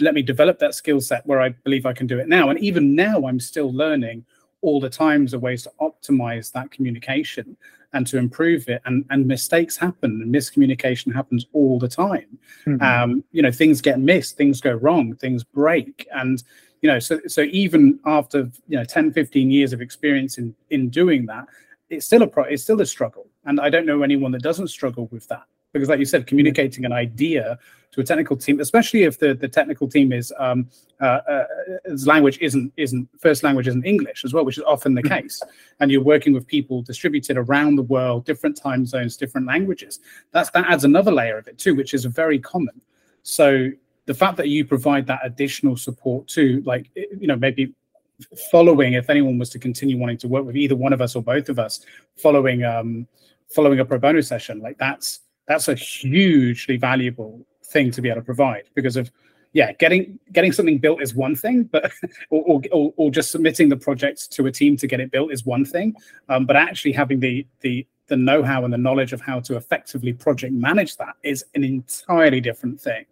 let 0.00 0.14
me 0.14 0.22
develop 0.22 0.58
that 0.58 0.74
skill 0.74 1.00
set 1.00 1.26
where 1.26 1.40
I 1.40 1.50
believe 1.50 1.86
I 1.86 1.92
can 1.92 2.06
do 2.06 2.18
it 2.18 2.28
now. 2.28 2.50
And 2.50 2.58
even 2.60 2.94
now, 2.94 3.26
I'm 3.26 3.40
still 3.40 3.72
learning 3.72 4.24
all 4.60 4.80
the 4.80 4.90
times 4.90 5.34
of 5.34 5.42
ways 5.42 5.62
to 5.64 5.72
optimize 5.80 6.52
that 6.52 6.70
communication 6.70 7.56
and 7.92 8.06
to 8.06 8.18
improve 8.18 8.68
it. 8.68 8.82
And, 8.84 9.04
and 9.10 9.26
mistakes 9.26 9.76
happen 9.76 10.22
and 10.22 10.34
miscommunication 10.34 11.14
happens 11.14 11.46
all 11.52 11.78
the 11.78 11.88
time. 11.88 12.38
Mm-hmm. 12.66 12.82
Um, 12.82 13.24
you 13.32 13.42
know, 13.42 13.50
things 13.50 13.80
get 13.80 13.98
missed, 13.98 14.36
things 14.36 14.60
go 14.60 14.72
wrong, 14.72 15.14
things 15.14 15.42
break. 15.42 16.06
And 16.12 16.42
you 16.82 16.88
know 16.88 16.98
so 16.98 17.20
so 17.26 17.42
even 17.42 17.98
after 18.06 18.50
you 18.68 18.76
know 18.76 18.84
10 18.84 19.12
15 19.12 19.50
years 19.50 19.72
of 19.72 19.80
experience 19.80 20.38
in 20.38 20.54
in 20.70 20.88
doing 20.88 21.26
that 21.26 21.46
it's 21.90 22.06
still 22.06 22.22
a 22.22 22.26
pro 22.26 22.44
it's 22.44 22.62
still 22.62 22.80
a 22.80 22.86
struggle. 22.86 23.26
And 23.44 23.60
i 23.60 23.70
don't 23.70 23.86
know 23.86 24.02
anyone 24.02 24.32
that 24.32 24.42
doesn't 24.42 24.68
struggle 24.68 25.08
with 25.10 25.26
that. 25.28 25.44
Because 25.72 25.88
like 25.88 25.98
you 25.98 26.06
said 26.06 26.26
communicating 26.26 26.84
an 26.84 26.92
idea 26.92 27.58
to 27.90 28.00
a 28.00 28.04
technical 28.04 28.36
team 28.36 28.60
especially 28.60 29.02
if 29.04 29.18
the 29.18 29.34
the 29.34 29.48
technical 29.48 29.88
team 29.88 30.12
is 30.12 30.32
um 30.38 30.68
uh, 31.00 31.20
uh 31.28 31.44
language 32.04 32.38
isn't 32.40 32.72
isn't 32.76 33.08
first 33.18 33.42
language 33.42 33.68
isn't 33.68 33.86
english 33.86 34.24
as 34.24 34.34
well 34.34 34.44
which 34.44 34.58
is 34.58 34.64
often 34.64 34.94
the 34.94 35.02
mm-hmm. 35.02 35.22
case. 35.22 35.42
And 35.80 35.90
you're 35.90 36.02
working 36.02 36.32
with 36.32 36.46
people 36.46 36.82
distributed 36.82 37.36
around 37.36 37.76
the 37.76 37.82
world 37.82 38.24
different 38.24 38.56
time 38.56 38.86
zones 38.86 39.16
different 39.16 39.46
languages. 39.46 40.00
That's 40.32 40.50
that 40.50 40.66
adds 40.68 40.84
another 40.84 41.12
layer 41.12 41.38
of 41.38 41.48
it 41.48 41.58
too 41.58 41.74
which 41.74 41.94
is 41.94 42.04
very 42.04 42.38
common. 42.38 42.80
So 43.22 43.70
the 44.08 44.14
fact 44.14 44.38
that 44.38 44.48
you 44.48 44.64
provide 44.64 45.06
that 45.06 45.20
additional 45.22 45.76
support 45.76 46.26
too, 46.26 46.62
like 46.64 46.90
you 46.94 47.26
know, 47.26 47.36
maybe 47.36 47.74
following 48.50 48.94
if 48.94 49.10
anyone 49.10 49.38
was 49.38 49.50
to 49.50 49.58
continue 49.58 49.98
wanting 49.98 50.16
to 50.16 50.26
work 50.26 50.46
with 50.46 50.56
either 50.56 50.74
one 50.74 50.94
of 50.94 51.02
us 51.02 51.14
or 51.14 51.22
both 51.22 51.50
of 51.50 51.58
us, 51.58 51.84
following 52.16 52.64
um, 52.64 53.06
following 53.54 53.80
a 53.80 53.84
pro 53.84 53.98
bono 53.98 54.22
session, 54.22 54.60
like 54.60 54.78
that's 54.78 55.20
that's 55.46 55.68
a 55.68 55.74
hugely 55.74 56.78
valuable 56.78 57.46
thing 57.66 57.90
to 57.90 58.00
be 58.00 58.08
able 58.08 58.22
to 58.22 58.24
provide 58.24 58.64
because 58.74 58.96
of 58.96 59.10
yeah 59.52 59.72
getting 59.72 60.18
getting 60.32 60.52
something 60.52 60.78
built 60.78 61.02
is 61.02 61.14
one 61.14 61.36
thing 61.36 61.64
but 61.64 61.92
or, 62.30 62.62
or, 62.72 62.94
or 62.96 63.10
just 63.10 63.30
submitting 63.30 63.68
the 63.68 63.76
project 63.76 64.32
to 64.32 64.46
a 64.46 64.50
team 64.50 64.74
to 64.74 64.86
get 64.86 65.00
it 65.00 65.10
built 65.10 65.30
is 65.30 65.44
one 65.44 65.66
thing. 65.66 65.94
Um, 66.30 66.46
but 66.46 66.56
actually 66.56 66.92
having 66.92 67.20
the 67.20 67.46
the 67.60 67.86
the 68.06 68.16
know-how 68.16 68.64
and 68.64 68.72
the 68.72 68.78
knowledge 68.78 69.12
of 69.12 69.20
how 69.20 69.38
to 69.40 69.56
effectively 69.56 70.14
project 70.14 70.54
manage 70.54 70.96
that 70.96 71.14
is 71.22 71.44
an 71.54 71.62
entirely 71.62 72.40
different 72.40 72.80
thing 72.80 73.04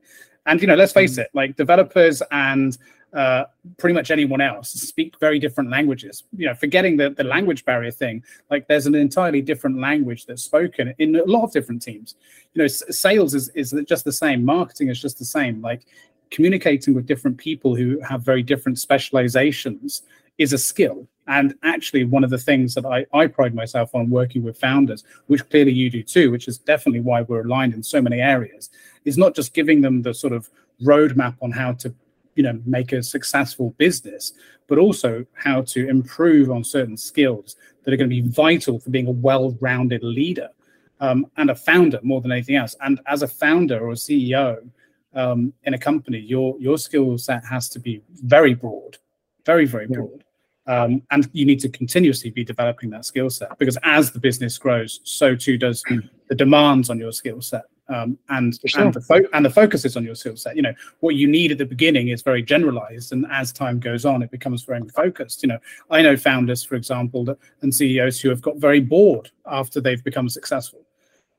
and 0.46 0.60
you 0.60 0.66
know, 0.66 0.74
let's 0.74 0.92
face 0.92 1.16
mm. 1.16 1.22
it, 1.22 1.30
like 1.34 1.56
developers 1.56 2.22
and 2.30 2.78
uh, 3.12 3.44
pretty 3.78 3.94
much 3.94 4.10
anyone 4.10 4.40
else 4.40 4.70
speak 4.70 5.18
very 5.20 5.38
different 5.38 5.70
languages. 5.70 6.24
You 6.36 6.46
know, 6.46 6.54
forgetting 6.54 6.96
the, 6.96 7.10
the 7.10 7.24
language 7.24 7.64
barrier 7.64 7.90
thing, 7.90 8.22
like 8.50 8.68
there's 8.68 8.86
an 8.86 8.94
entirely 8.94 9.42
different 9.42 9.80
language 9.80 10.26
that's 10.26 10.42
spoken 10.42 10.94
in 10.98 11.16
a 11.16 11.24
lot 11.24 11.44
of 11.44 11.52
different 11.52 11.82
teams. 11.82 12.14
You 12.54 12.62
know, 12.62 12.68
sales 12.68 13.34
is, 13.34 13.48
is 13.50 13.74
just 13.88 14.04
the 14.04 14.12
same, 14.12 14.44
marketing 14.44 14.88
is 14.88 15.00
just 15.00 15.18
the 15.18 15.24
same. 15.24 15.60
Like 15.62 15.86
communicating 16.30 16.94
with 16.94 17.06
different 17.06 17.38
people 17.38 17.74
who 17.74 18.00
have 18.00 18.22
very 18.22 18.42
different 18.42 18.78
specializations 18.78 20.02
is 20.38 20.52
a 20.52 20.58
skill. 20.58 21.08
And 21.28 21.54
actually, 21.62 22.04
one 22.04 22.24
of 22.24 22.30
the 22.30 22.38
things 22.38 22.74
that 22.74 22.86
I, 22.86 23.04
I 23.12 23.26
pride 23.26 23.54
myself 23.54 23.94
on 23.94 24.10
working 24.10 24.42
with 24.42 24.58
founders, 24.58 25.04
which 25.26 25.48
clearly 25.48 25.72
you 25.72 25.90
do 25.90 26.02
too, 26.02 26.30
which 26.30 26.46
is 26.46 26.58
definitely 26.58 27.00
why 27.00 27.22
we're 27.22 27.44
aligned 27.44 27.74
in 27.74 27.82
so 27.82 28.00
many 28.00 28.20
areas, 28.20 28.70
is 29.04 29.18
not 29.18 29.34
just 29.34 29.54
giving 29.54 29.80
them 29.80 30.02
the 30.02 30.14
sort 30.14 30.32
of 30.32 30.48
roadmap 30.82 31.36
on 31.42 31.50
how 31.50 31.72
to 31.72 31.94
you 32.34 32.42
know 32.42 32.60
make 32.64 32.92
a 32.92 33.02
successful 33.02 33.74
business 33.78 34.34
but 34.68 34.78
also 34.78 35.24
how 35.32 35.62
to 35.62 35.88
improve 35.88 36.50
on 36.50 36.62
certain 36.62 36.96
skills 36.96 37.56
that 37.82 37.94
are 37.94 37.96
going 37.96 38.10
to 38.10 38.22
be 38.22 38.28
vital 38.28 38.78
for 38.78 38.90
being 38.90 39.06
a 39.06 39.12
well-rounded 39.12 40.02
leader 40.02 40.48
um, 41.00 41.26
and 41.36 41.50
a 41.50 41.54
founder 41.54 42.00
more 42.02 42.20
than 42.20 42.32
anything 42.32 42.56
else. 42.56 42.74
And 42.80 43.00
as 43.06 43.22
a 43.22 43.28
founder 43.28 43.78
or 43.80 43.90
a 43.90 43.94
ceo 43.94 44.68
um, 45.14 45.52
in 45.64 45.74
a 45.74 45.78
company 45.78 46.18
your 46.18 46.56
your 46.60 46.78
skill 46.78 47.16
set 47.18 47.44
has 47.44 47.68
to 47.70 47.78
be 47.78 48.02
very 48.22 48.54
broad 48.54 48.98
very 49.44 49.64
very 49.64 49.86
broad 49.86 50.24
um, 50.66 51.02
and 51.10 51.28
you 51.32 51.46
need 51.46 51.60
to 51.60 51.68
continuously 51.68 52.30
be 52.30 52.44
developing 52.44 52.90
that 52.90 53.04
skill 53.04 53.30
set 53.30 53.56
because 53.58 53.78
as 53.82 54.10
the 54.10 54.18
business 54.18 54.58
grows, 54.58 55.00
so 55.04 55.34
too 55.34 55.56
does 55.56 55.82
the 56.28 56.34
demands 56.34 56.90
on 56.90 56.98
your 56.98 57.12
skill 57.12 57.40
set. 57.40 57.64
Um, 57.88 58.18
and 58.30 58.58
sure. 58.66 58.82
and, 58.82 58.92
the 58.92 59.00
fo- 59.00 59.28
and 59.32 59.44
the 59.44 59.50
focus 59.50 59.84
is 59.84 59.96
on 59.96 60.02
your 60.02 60.16
skill 60.16 60.36
set. 60.36 60.56
You 60.56 60.62
know 60.62 60.74
what 61.00 61.14
you 61.14 61.28
need 61.28 61.52
at 61.52 61.58
the 61.58 61.64
beginning 61.64 62.08
is 62.08 62.20
very 62.20 62.42
generalized, 62.42 63.12
and 63.12 63.24
as 63.30 63.52
time 63.52 63.78
goes 63.78 64.04
on, 64.04 64.22
it 64.22 64.32
becomes 64.32 64.64
very 64.64 64.82
focused. 64.88 65.44
You 65.44 65.50
know, 65.50 65.58
I 65.88 66.02
know 66.02 66.16
founders, 66.16 66.64
for 66.64 66.74
example, 66.74 67.24
that, 67.26 67.38
and 67.62 67.72
CEOs 67.72 68.18
who 68.18 68.28
have 68.28 68.42
got 68.42 68.56
very 68.56 68.80
bored 68.80 69.30
after 69.46 69.80
they've 69.80 70.02
become 70.02 70.28
successful, 70.28 70.80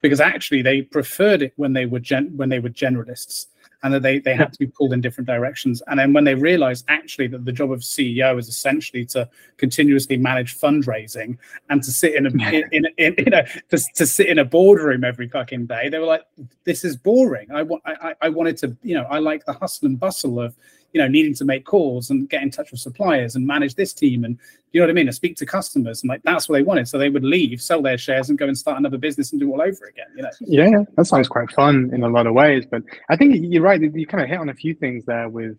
because 0.02 0.22
actually 0.22 0.62
they 0.62 0.84
preferred 0.84 1.42
it 1.42 1.52
when 1.58 1.74
they 1.74 1.86
were 1.86 2.00
gen- 2.00 2.32
when 2.38 2.48
they 2.48 2.60
were 2.60 2.70
generalists 2.70 3.48
and 3.84 3.94
that 3.94 4.02
they, 4.02 4.20
they 4.20 4.36
had 4.36 4.52
to 4.54 4.60
be 4.60 4.68
pulled 4.68 4.94
in 4.94 5.02
different 5.02 5.28
directions. 5.28 5.82
And 5.88 6.00
then 6.00 6.14
when 6.14 6.24
they 6.24 6.36
realized 6.36 6.86
actually 6.88 7.28
that 7.28 7.46
the 7.46 7.52
job 7.52 7.72
of 7.72 7.82
CEO 7.82 8.38
is 8.40 8.48
essentially 8.48 9.06
to 9.08 9.30
continuously 9.58 10.18
manage 10.18 10.58
fundraising 10.58 11.38
and 11.70 11.84
to 11.84 11.92
sit 11.92 12.16
in 12.16 12.26
a 12.26 12.30
in, 12.30 12.64
in, 12.72 12.86
in, 12.98 13.14
in 13.16 13.34
a 13.34 13.44
to, 13.70 13.84
to 13.96 14.06
sit 14.06 14.28
in 14.28 14.40
a 14.40 14.46
boardroom 14.46 15.04
every 15.04 15.28
fucking 15.28 15.68
day, 15.68 15.90
they 15.90 16.00
were 16.00 16.06
like, 16.06 16.24
"This 16.64 16.84
is 16.84 16.96
boring. 16.98 17.52
I 17.52 17.64
want 17.64 17.84
I, 17.86 18.16
I 18.22 18.30
wanted 18.30 18.58
to 18.58 18.76
you 18.84 18.96
know 18.96 19.06
I 19.10 19.20
like 19.20 19.46
the 19.46 19.54
hustle 19.54 19.88
and 19.88 20.00
bustle 20.00 20.40
of 20.40 20.56
you 20.94 21.02
know 21.02 21.08
needing 21.08 21.34
to 21.36 21.46
make 21.46 21.66
calls 21.66 22.10
and 22.10 22.30
get 22.30 22.42
in 22.42 22.50
touch 22.50 22.72
with 22.72 22.80
suppliers 22.80 23.36
and 23.36 23.46
manage 23.46 23.76
this 23.76 23.94
team 23.94 24.24
and 24.24 24.38
you 24.72 24.80
know 24.80 24.88
what 24.88 24.92
I 24.92 24.94
mean 24.94 25.08
and 25.08 25.16
speak 25.16 25.36
to 25.38 25.46
customers 25.46 26.02
and 26.02 26.10
like 26.10 26.22
that's 26.24 26.48
what 26.48 26.58
they 26.58 26.64
wanted. 26.64 26.88
So 26.88 26.98
they 26.98 27.10
would 27.10 27.24
leave, 27.24 27.62
sell 27.62 27.82
their 27.82 27.98
shares, 27.98 28.30
and 28.30 28.38
go 28.38 28.48
and 28.48 28.58
start 28.58 28.78
another 28.78 28.98
business 28.98 29.32
and 29.32 29.40
do 29.40 29.52
all 29.52 29.62
over 29.62 29.86
again. 29.86 30.08
You 30.16 30.24
know. 30.24 30.30
Yeah, 30.42 30.84
that 30.96 31.06
sounds 31.06 31.28
quite 31.28 31.52
fun 31.52 31.92
in 31.94 32.04
a 32.04 32.10
lot 32.10 32.28
of 32.28 32.34
ways. 32.34 32.66
But 32.70 32.84
I 33.10 33.16
think 33.16 33.36
you're 33.40 33.64
right. 33.64 33.82
You 33.82 34.08
kind 34.08 34.24
of 34.24 34.30
hit 34.30 34.40
on 34.40 34.50
a 34.50 34.54
few 34.54 34.74
things 34.74 35.06
there 35.06 35.30
with 35.30 35.58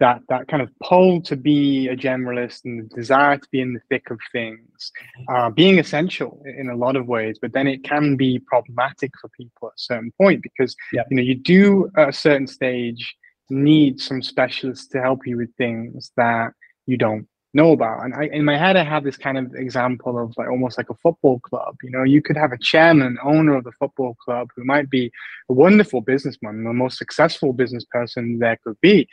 that 0.00 0.20
that 0.28 0.48
kind 0.48 0.62
of 0.62 0.70
pull 0.82 1.20
to 1.22 1.36
be 1.36 1.88
a 1.88 1.96
generalist 1.96 2.64
and 2.64 2.90
the 2.90 2.94
desire 2.94 3.38
to 3.38 3.48
be 3.50 3.60
in 3.60 3.74
the 3.74 3.80
thick 3.88 4.10
of 4.10 4.18
things 4.32 4.92
uh, 5.28 5.50
being 5.50 5.78
essential 5.78 6.42
in 6.44 6.68
a 6.68 6.76
lot 6.76 6.96
of 6.96 7.06
ways 7.06 7.38
but 7.40 7.52
then 7.52 7.68
it 7.68 7.84
can 7.84 8.16
be 8.16 8.40
problematic 8.40 9.12
for 9.20 9.28
people 9.28 9.68
at 9.68 9.74
a 9.74 9.78
certain 9.78 10.12
point 10.20 10.42
because 10.42 10.74
yeah. 10.92 11.02
you 11.10 11.16
know 11.16 11.22
you 11.22 11.36
do 11.36 11.90
at 11.96 12.08
a 12.08 12.12
certain 12.12 12.46
stage 12.46 13.16
need 13.50 14.00
some 14.00 14.22
specialists 14.22 14.88
to 14.88 15.00
help 15.00 15.26
you 15.26 15.36
with 15.36 15.54
things 15.56 16.12
that 16.16 16.52
you 16.86 16.96
don't 16.96 17.26
know 17.54 17.72
about. 17.72 18.04
And 18.04 18.14
I, 18.14 18.24
in 18.24 18.44
my 18.44 18.58
head, 18.58 18.76
I 18.76 18.84
have 18.84 19.04
this 19.04 19.16
kind 19.16 19.38
of 19.38 19.54
example 19.54 20.18
of 20.18 20.34
like 20.36 20.48
almost 20.48 20.76
like 20.76 20.90
a 20.90 20.94
football 20.94 21.38
club. 21.40 21.76
You 21.82 21.90
know, 21.90 22.02
you 22.02 22.20
could 22.20 22.36
have 22.36 22.52
a 22.52 22.58
chairman, 22.58 23.16
owner 23.22 23.54
of 23.54 23.64
the 23.64 23.72
football 23.72 24.14
club, 24.14 24.50
who 24.56 24.64
might 24.64 24.90
be 24.90 25.10
a 25.48 25.52
wonderful 25.52 26.00
businessman, 26.00 26.64
the 26.64 26.72
most 26.72 26.98
successful 26.98 27.52
business 27.52 27.84
person 27.90 28.38
there 28.38 28.58
could 28.64 28.80
be. 28.80 29.08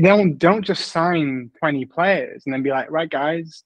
Don't 0.00 0.38
don't 0.38 0.62
just 0.62 0.88
sign 0.88 1.50
twenty 1.58 1.84
players 1.84 2.42
and 2.46 2.54
then 2.54 2.62
be 2.62 2.70
like, 2.70 2.90
right, 2.90 3.10
guys, 3.10 3.64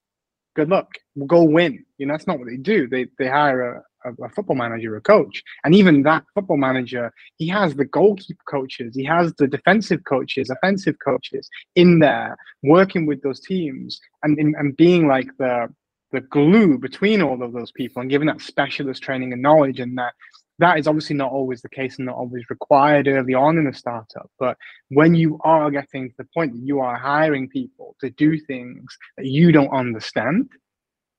good 0.56 0.68
luck, 0.68 0.88
we'll 1.14 1.26
go 1.26 1.44
win. 1.44 1.84
You 1.98 2.06
know, 2.06 2.14
that's 2.14 2.26
not 2.26 2.38
what 2.38 2.48
they 2.48 2.56
do. 2.56 2.88
They 2.88 3.06
they 3.18 3.28
hire 3.28 3.76
a, 3.76 3.82
a, 4.06 4.24
a, 4.24 4.28
football 4.30 4.56
manager, 4.56 4.96
a 4.96 5.00
coach, 5.00 5.42
and 5.64 5.74
even 5.74 6.02
that 6.02 6.24
football 6.34 6.56
manager, 6.56 7.12
he 7.36 7.48
has 7.48 7.74
the 7.74 7.84
goalkeeper 7.84 8.42
coaches, 8.48 8.94
he 8.94 9.04
has 9.04 9.34
the 9.34 9.46
defensive 9.46 10.04
coaches, 10.04 10.50
offensive 10.50 10.96
coaches 11.04 11.48
in 11.74 11.98
there 11.98 12.36
working 12.62 13.06
with 13.06 13.22
those 13.22 13.40
teams 13.40 14.00
and 14.22 14.38
and 14.38 14.76
being 14.76 15.06
like 15.06 15.28
the 15.38 15.68
the 16.12 16.20
glue 16.20 16.78
between 16.78 17.20
all 17.20 17.42
of 17.42 17.52
those 17.52 17.72
people 17.72 18.00
and 18.00 18.10
giving 18.10 18.28
that 18.28 18.40
specialist 18.40 19.02
training 19.02 19.32
and 19.32 19.42
knowledge 19.42 19.80
and 19.80 19.98
that 19.98 20.12
that 20.58 20.78
is 20.78 20.86
obviously 20.86 21.16
not 21.16 21.32
always 21.32 21.60
the 21.60 21.68
case 21.68 21.98
and 21.98 22.06
not 22.06 22.16
always 22.16 22.48
required 22.48 23.08
early 23.08 23.34
on 23.34 23.58
in 23.58 23.66
a 23.66 23.74
startup. 23.74 24.30
But 24.38 24.56
when 24.88 25.14
you 25.14 25.38
are 25.42 25.70
getting 25.70 26.08
to 26.08 26.14
the 26.16 26.28
point 26.32 26.52
that 26.52 26.62
you 26.62 26.80
are 26.80 26.96
hiring 26.96 27.48
people 27.48 27.94
to 28.00 28.10
do 28.10 28.38
things 28.38 28.96
that 29.16 29.26
you 29.26 29.52
don't 29.52 29.68
understand, 29.68 30.48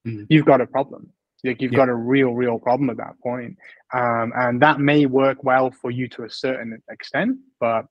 mm. 0.07 0.25
you've 0.29 0.45
got 0.45 0.61
a 0.61 0.65
problem. 0.65 1.11
Like 1.43 1.61
you've 1.61 1.71
yeah. 1.71 1.77
got 1.77 1.89
a 1.89 1.95
real, 1.95 2.31
real 2.31 2.59
problem 2.59 2.89
at 2.89 2.97
that 2.97 3.19
point. 3.21 3.57
Um, 3.93 4.33
and 4.35 4.61
that 4.61 4.79
may 4.79 5.05
work 5.05 5.43
well 5.43 5.71
for 5.71 5.91
you 5.91 6.07
to 6.09 6.23
a 6.23 6.29
certain 6.29 6.81
extent, 6.89 7.38
but 7.59 7.85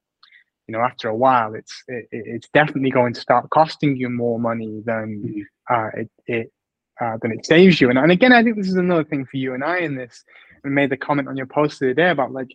you 0.67 0.73
know, 0.73 0.81
after 0.81 1.09
a 1.09 1.15
while, 1.15 1.55
it's 1.55 1.85
it, 1.87 2.09
it's 2.11 2.49
definitely 2.49 2.91
going 2.91 3.15
to 3.15 3.21
start 3.21 3.49
costing 3.51 3.97
you 3.97 4.11
more 4.11 4.41
money 4.41 4.83
than 4.85 5.23
mm-hmm. 5.25 5.75
uh, 5.75 6.01
it, 6.01 6.11
it 6.27 6.53
uh, 7.01 7.17
than 7.23 7.31
it 7.31 7.47
saves 7.47 7.81
you. 7.81 7.89
And, 7.91 7.99
and 7.99 8.11
again, 8.11 8.33
I 8.33 8.43
think 8.43 8.57
this 8.57 8.69
is 8.69 8.75
another 8.75 9.05
thing 9.05 9.27
for 9.27 9.37
you 9.37 9.55
and 9.55 9.63
I 9.63 9.79
in 9.79 9.95
this. 9.95 10.25
And 10.65 10.75
made 10.75 10.91
the 10.91 10.97
comment 10.97 11.29
on 11.29 11.37
your 11.37 11.47
post 11.47 11.79
the 11.79 11.87
other 11.87 11.95
day 11.95 12.11
about 12.11 12.33
like 12.33 12.49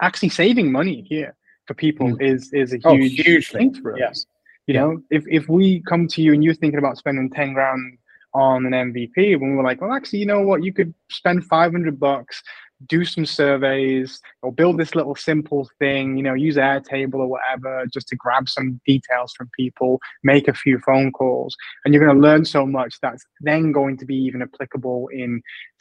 actually 0.00 0.28
saving 0.28 0.70
money 0.70 1.04
here 1.08 1.34
for 1.66 1.74
people 1.74 2.08
mm. 2.08 2.22
is 2.22 2.52
is 2.52 2.72
a 2.72 2.76
huge, 2.76 3.20
oh, 3.20 3.22
huge 3.24 3.50
thing 3.50 3.74
for 3.74 3.94
us. 3.94 3.98
Yeah. 3.98 4.10
You 4.66 4.74
yeah. 4.74 4.80
know, 4.80 5.02
if 5.10 5.24
if 5.26 5.48
we 5.48 5.82
come 5.88 6.06
to 6.08 6.22
you 6.22 6.32
and 6.32 6.44
you're 6.44 6.54
thinking 6.54 6.78
about 6.78 6.98
spending 6.98 7.30
ten 7.30 7.52
grand 7.54 7.98
on 8.36 8.66
an 8.66 8.72
MVP 8.92 9.40
when 9.40 9.50
we 9.50 9.56
were 9.56 9.62
like, 9.62 9.80
well, 9.80 9.92
actually, 9.92 10.18
you 10.18 10.26
know 10.26 10.42
what? 10.42 10.62
You 10.62 10.72
could 10.72 10.94
spend 11.10 11.44
500 11.44 11.98
bucks, 11.98 12.42
do 12.86 13.04
some 13.04 13.24
surveys, 13.24 14.20
or 14.42 14.52
build 14.52 14.78
this 14.78 14.94
little 14.94 15.14
simple 15.14 15.68
thing, 15.78 16.16
you 16.16 16.22
know, 16.22 16.34
use 16.34 16.56
Airtable 16.56 17.14
or 17.14 17.28
whatever, 17.28 17.86
just 17.92 18.08
to 18.08 18.16
grab 18.16 18.48
some 18.48 18.78
details 18.86 19.32
from 19.32 19.50
people, 19.58 20.00
make 20.22 20.48
a 20.48 20.54
few 20.54 20.78
phone 20.80 21.12
calls. 21.12 21.56
And 21.84 21.94
you're 21.94 22.04
going 22.04 22.14
to 22.14 22.22
learn 22.22 22.44
so 22.44 22.66
much 22.66 23.00
that's 23.00 23.24
then 23.40 23.72
going 23.72 23.96
to 23.98 24.04
be 24.04 24.16
even 24.16 24.42
applicable 24.42 25.08
in, 25.12 25.40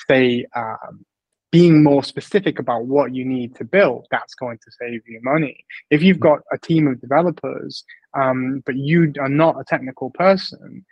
say, 0.09 0.45
um, 0.55 1.05
being 1.51 1.83
more 1.83 2.03
specific 2.03 2.59
about 2.59 2.85
what 2.85 3.13
you 3.13 3.23
need 3.23 3.55
to 3.55 3.63
build, 3.63 4.07
that's 4.11 4.35
going 4.35 4.57
to 4.57 4.71
save 4.79 5.01
you 5.07 5.19
money. 5.23 5.65
If 5.89 6.01
you've 6.01 6.19
got 6.19 6.39
a 6.51 6.57
team 6.57 6.87
of 6.87 6.99
developers, 7.01 7.83
um, 8.13 8.63
but 8.65 8.75
you 8.75 9.13
are 9.19 9.29
not 9.29 9.59
a 9.59 9.63
technical 9.63 10.09
person, 10.09 10.85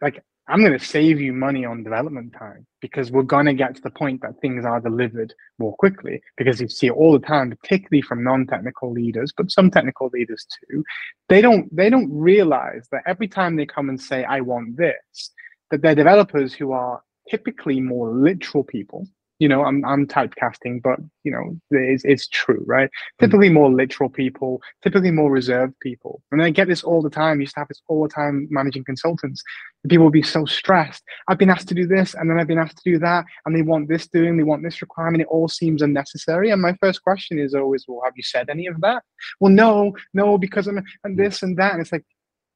like 0.00 0.22
I'm 0.46 0.60
going 0.60 0.78
to 0.78 0.84
save 0.84 1.20
you 1.20 1.32
money 1.32 1.64
on 1.64 1.82
development 1.82 2.34
time 2.38 2.66
because 2.82 3.10
we're 3.10 3.22
going 3.22 3.46
to 3.46 3.54
get 3.54 3.76
to 3.76 3.82
the 3.82 3.90
point 3.90 4.20
that 4.20 4.38
things 4.40 4.64
are 4.66 4.78
delivered 4.78 5.32
more 5.58 5.74
quickly. 5.76 6.20
Because 6.36 6.60
you 6.60 6.68
see 6.68 6.88
it 6.88 6.92
all 6.92 7.12
the 7.12 7.26
time, 7.26 7.50
particularly 7.50 8.02
from 8.02 8.22
non-technical 8.22 8.92
leaders, 8.92 9.32
but 9.34 9.50
some 9.50 9.70
technical 9.70 10.10
leaders 10.12 10.46
too. 10.68 10.84
They 11.28 11.40
don't 11.40 11.74
they 11.74 11.88
don't 11.88 12.12
realize 12.12 12.88
that 12.92 13.04
every 13.06 13.28
time 13.28 13.56
they 13.56 13.64
come 13.66 13.88
and 13.88 14.00
say, 14.00 14.24
"I 14.24 14.40
want 14.40 14.76
this," 14.76 15.30
that 15.70 15.80
they're 15.80 15.94
developers 15.94 16.52
who 16.52 16.72
are 16.72 17.02
typically 17.30 17.80
more 17.80 18.10
literal 18.10 18.64
people 18.64 19.08
you 19.38 19.48
know, 19.48 19.64
I'm 19.64 19.84
I'm 19.84 20.06
typecasting, 20.06 20.80
but 20.82 21.00
you 21.24 21.32
know, 21.32 21.58
it's, 21.70 22.04
it's 22.04 22.28
true, 22.28 22.62
right? 22.66 22.88
Mm-hmm. 22.88 23.24
Typically 23.24 23.48
more 23.48 23.70
literal 23.70 24.08
people, 24.08 24.62
typically 24.82 25.10
more 25.10 25.30
reserved 25.30 25.74
people. 25.80 26.22
And 26.30 26.42
I 26.42 26.50
get 26.50 26.68
this 26.68 26.84
all 26.84 27.02
the 27.02 27.10
time. 27.10 27.38
I 27.38 27.40
used 27.40 27.54
to 27.54 27.60
have 27.60 27.68
this 27.68 27.82
all 27.88 28.02
the 28.02 28.08
time 28.08 28.46
managing 28.50 28.84
consultants. 28.84 29.42
People 29.88 30.04
would 30.04 30.12
be 30.12 30.22
so 30.22 30.44
stressed. 30.44 31.02
I've 31.28 31.38
been 31.38 31.50
asked 31.50 31.68
to 31.68 31.74
do 31.74 31.86
this, 31.86 32.14
and 32.14 32.30
then 32.30 32.38
I've 32.38 32.46
been 32.46 32.58
asked 32.58 32.78
to 32.78 32.90
do 32.90 32.98
that, 33.00 33.24
and 33.44 33.56
they 33.56 33.62
want 33.62 33.88
this 33.88 34.06
doing, 34.06 34.36
they 34.36 34.44
want 34.44 34.62
this 34.62 34.80
requirement. 34.80 35.22
It 35.22 35.28
all 35.28 35.48
seems 35.48 35.82
unnecessary. 35.82 36.50
And 36.50 36.62
my 36.62 36.74
first 36.80 37.02
question 37.02 37.38
is 37.38 37.54
always, 37.54 37.84
well, 37.88 38.02
have 38.04 38.14
you 38.16 38.22
said 38.22 38.48
any 38.48 38.66
of 38.66 38.80
that? 38.82 39.02
Well, 39.40 39.52
no, 39.52 39.96
no, 40.12 40.38
because 40.38 40.68
I'm 40.68 40.82
and 41.02 41.18
this 41.18 41.42
and 41.42 41.56
that. 41.58 41.72
And 41.72 41.82
it's 41.82 41.92
like, 41.92 42.04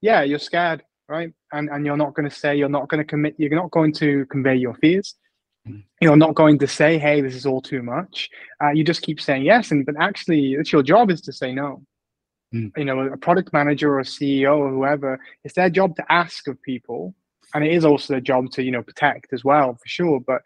yeah, 0.01 0.23
you're 0.23 0.39
scared, 0.39 0.85
right? 1.09 1.33
And 1.53 1.69
and 1.71 1.85
you're 1.85 1.97
not 1.97 2.15
going 2.15 2.29
to 2.29 2.35
say, 2.35 2.57
you're 2.57 2.69
not 2.69 2.89
going 2.89 2.99
to 2.99 3.05
commit, 3.05 3.35
you're 3.37 3.51
not 3.51 3.73
going 3.73 3.93
to 3.95 4.25
convey 4.27 4.55
your 4.55 4.75
fears 4.75 5.17
you're 6.01 6.17
not 6.17 6.35
going 6.35 6.59
to 6.59 6.67
say, 6.67 6.99
"Hey, 6.99 7.21
this 7.21 7.35
is 7.35 7.47
all 7.47 7.61
too 7.61 7.83
much." 7.83 8.29
Uh, 8.63 8.71
you 8.71 8.85
just 8.85 9.03
keep 9.03 9.21
saying 9.21 9.43
yes, 9.43 9.71
and 9.71 9.85
but 9.85 9.95
actually, 9.99 10.55
it's 10.55 10.73
your 10.73 10.83
job 10.83 11.11
is 11.11 11.21
to 11.23 11.33
say 11.33 11.53
no. 11.53 11.83
Mm. 12.55 12.73
You 12.77 12.85
know, 12.85 13.01
a 13.01 13.17
product 13.17 13.53
manager 13.53 13.93
or 13.93 14.01
a 14.01 14.05
CEO 14.05 14.59
or 14.59 14.71
whoever, 14.71 15.21
it's 15.45 15.55
their 15.55 15.71
job 15.71 15.97
to 15.97 16.13
ask 16.13 16.49
of 16.49 16.61
people, 16.63 17.15
and 17.55 17.65
it 17.65 17.73
is 17.73 17.85
also 17.85 18.15
their 18.15 18.21
job 18.21 18.51
to 18.53 18.63
you 18.63 18.71
know 18.71 18.83
protect 18.83 19.33
as 19.33 19.45
well 19.45 19.75
for 19.75 19.89
sure. 19.89 20.21
But 20.21 20.43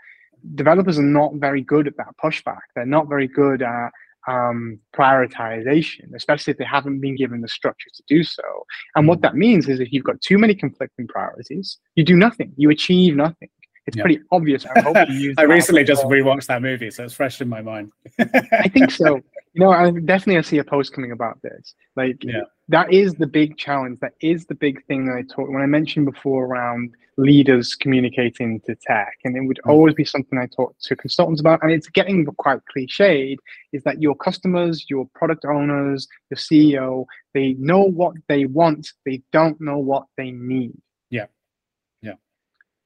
developers 0.55 0.99
are 0.99 1.03
not 1.03 1.35
very 1.35 1.62
good 1.62 1.87
at 1.87 1.97
that 1.97 2.16
pushback. 2.23 2.61
They're 2.75 2.87
not 2.87 3.09
very 3.09 3.29
good 3.29 3.62
at 3.62 3.91
um, 4.29 4.79
prioritization, 4.95 6.14
especially 6.14 6.53
if 6.53 6.59
they 6.59 6.64
haven't 6.64 7.01
been 7.01 7.16
given 7.16 7.41
the 7.41 7.49
structure 7.49 7.91
to 7.95 8.03
do 8.09 8.23
so. 8.25 8.43
And 8.95 9.07
what 9.07 9.18
hmm. 9.18 9.23
that 9.23 9.37
means 9.37 9.68
is 9.68 9.81
if 9.81 9.93
you've 9.93 10.05
got 10.05 10.20
too 10.20 10.39
many 10.39 10.55
conflicting 10.55 11.07
priorities, 11.07 11.79
you 11.95 12.05
do 12.05 12.16
nothing. 12.16 12.53
You 12.57 12.70
achieve 12.70 13.16
nothing 13.16 13.49
it's 13.87 13.97
yeah. 13.97 14.03
pretty 14.03 14.20
obvious. 14.30 14.64
I 14.64 14.80
hope 14.80 14.97
you 15.09 15.14
use. 15.14 15.35
I 15.39 15.43
recently 15.43 15.85
just 15.85 16.05
rewatched 16.05 16.47
that 16.47 16.62
movie, 16.62 16.91
so 16.91 17.05
it's 17.05 17.14
fresh 17.14 17.41
in 17.41 17.49
my 17.49 17.62
mind. 17.62 17.93
I 18.18 18.68
think 18.68 18.91
so. 18.91 19.16
You 19.55 19.61
know, 19.61 19.70
I 19.70 19.91
definitely 19.91 20.39
I 20.39 20.43
see 20.43 20.59
a 20.59 20.64
post 20.64 20.93
coming 20.93 21.12
about 21.12 21.41
this. 21.43 21.74
Like, 21.97 22.16
yeah. 22.22 22.43
that 22.68 22.93
is 22.93 23.14
the 23.14 23.26
big 23.26 23.59
challenge. 23.59 23.99
That 24.01 24.14
is 24.20 24.47
the 24.47 24.55
big 24.55 24.85
thing 24.87 25.07
that 25.07 25.16
I 25.16 25.22
talked 25.22 25.51
when 25.51 25.62
I 25.62 25.66
mentioned 25.66 26.07
before 26.07 26.47
around 26.47 26.95
leaders 27.18 27.74
communicating 27.74 28.61
to 28.61 28.74
tech, 28.76 29.18
and 29.24 29.37
it 29.37 29.41
would 29.41 29.61
mm. 29.66 29.70
always 29.70 29.95
be 29.95 30.05
something 30.05 30.39
I 30.39 30.47
talk 30.47 30.74
to 30.78 30.97
consultants 30.97 31.41
about. 31.41 31.61
And 31.62 31.72
it's 31.72 31.89
getting 31.89 32.24
quite 32.24 32.61
cliched. 32.74 33.37
Is 33.72 33.83
that 33.83 34.01
your 34.01 34.14
customers, 34.14 34.87
your 34.89 35.09
product 35.14 35.45
owners, 35.45 36.07
your 36.30 36.39
CEO, 36.39 37.05
they 37.35 37.55
know 37.55 37.83
what 37.83 38.14
they 38.28 38.45
want, 38.45 38.93
they 39.05 39.22
don't 39.33 39.61
know 39.61 39.78
what 39.78 40.07
they 40.16 40.30
need. 40.30 40.72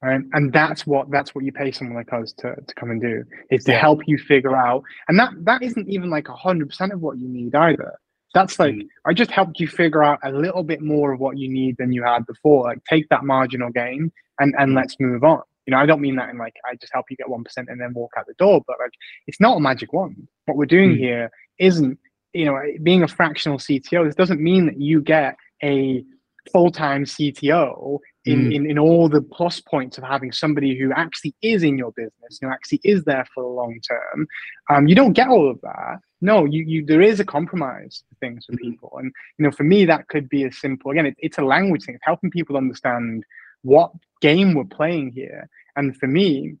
Right? 0.03 0.21
And 0.33 0.53
that's 0.53 0.85
what 0.85 1.09
that's 1.09 1.33
what 1.33 1.43
you 1.43 1.51
pay 1.51 1.71
someone 1.71 1.97
like 1.97 2.13
us 2.13 2.31
to, 2.33 2.55
to 2.55 2.75
come 2.75 2.91
and 2.91 3.01
do 3.01 3.23
is 3.49 3.63
to 3.63 3.71
yeah. 3.71 3.79
help 3.79 4.01
you 4.05 4.19
figure 4.19 4.55
out. 4.55 4.83
And 5.07 5.17
that 5.17 5.31
that 5.45 5.63
isn't 5.63 5.89
even 5.89 6.11
like 6.11 6.27
hundred 6.27 6.69
percent 6.69 6.93
of 6.93 7.01
what 7.01 7.17
you 7.17 7.27
need 7.27 7.55
either. 7.55 7.93
That's 8.35 8.59
like 8.59 8.75
mm. 8.75 8.87
I 9.07 9.13
just 9.13 9.31
helped 9.31 9.59
you 9.59 9.67
figure 9.67 10.03
out 10.03 10.19
a 10.23 10.31
little 10.31 10.63
bit 10.63 10.81
more 10.81 11.13
of 11.13 11.19
what 11.19 11.39
you 11.39 11.49
need 11.49 11.77
than 11.77 11.91
you 11.91 12.03
had 12.03 12.27
before. 12.27 12.65
Like 12.65 12.83
take 12.87 13.09
that 13.09 13.23
marginal 13.23 13.71
gain 13.71 14.11
and 14.39 14.53
and 14.59 14.75
let's 14.75 14.95
move 14.99 15.23
on. 15.23 15.41
You 15.65 15.71
know, 15.71 15.79
I 15.79 15.87
don't 15.87 16.01
mean 16.01 16.15
that 16.17 16.29
in 16.29 16.37
like 16.37 16.53
I 16.69 16.75
just 16.75 16.93
help 16.93 17.07
you 17.09 17.17
get 17.17 17.29
one 17.29 17.43
percent 17.43 17.67
and 17.67 17.81
then 17.81 17.93
walk 17.93 18.11
out 18.17 18.27
the 18.27 18.35
door, 18.37 18.61
but 18.67 18.77
like 18.79 18.91
it's 19.25 19.39
not 19.41 19.57
a 19.57 19.59
magic 19.59 19.93
wand. 19.93 20.27
What 20.45 20.57
we're 20.57 20.65
doing 20.65 20.91
mm. 20.91 20.97
here 20.97 21.31
isn't, 21.57 21.97
you 22.33 22.45
know, 22.45 22.61
being 22.83 23.01
a 23.01 23.07
fractional 23.07 23.57
CTO. 23.57 24.05
This 24.05 24.15
doesn't 24.15 24.39
mean 24.39 24.67
that 24.67 24.79
you 24.79 25.01
get 25.01 25.35
a 25.63 26.03
full-time 26.51 27.05
CTO 27.05 27.99
in, 28.25 28.49
mm. 28.49 28.55
in, 28.55 28.71
in 28.71 28.79
all 28.79 29.07
the 29.07 29.21
plus 29.21 29.59
points 29.61 29.97
of 29.97 30.03
having 30.03 30.31
somebody 30.31 30.77
who 30.77 30.91
actually 30.91 31.33
is 31.41 31.63
in 31.63 31.77
your 31.77 31.91
business, 31.93 32.37
who 32.41 32.49
actually 32.49 32.81
is 32.83 33.03
there 33.05 33.25
for 33.33 33.43
the 33.43 33.49
long 33.49 33.79
term. 33.87 34.27
Um, 34.69 34.87
you 34.87 34.95
don't 34.95 35.13
get 35.13 35.29
all 35.29 35.49
of 35.49 35.59
that. 35.61 35.99
No, 36.21 36.45
you, 36.45 36.63
you 36.63 36.85
there 36.85 37.01
is 37.01 37.19
a 37.19 37.25
compromise 37.25 38.03
for 38.09 38.15
things 38.15 38.45
for 38.45 38.53
mm-hmm. 38.53 38.71
people. 38.71 38.93
And 38.97 39.11
you 39.37 39.43
know, 39.43 39.51
for 39.51 39.63
me, 39.63 39.85
that 39.85 40.07
could 40.07 40.27
be 40.29 40.43
as 40.43 40.57
simple. 40.57 40.91
Again, 40.91 41.05
it, 41.05 41.15
it's 41.19 41.37
a 41.37 41.43
language 41.43 41.83
thing. 41.83 41.95
It's 41.95 42.03
helping 42.05 42.31
people 42.31 42.57
understand 42.57 43.23
what 43.61 43.91
game 44.21 44.53
we're 44.53 44.65
playing 44.65 45.11
here. 45.11 45.49
And 45.75 45.95
for 45.95 46.07
me, 46.07 46.55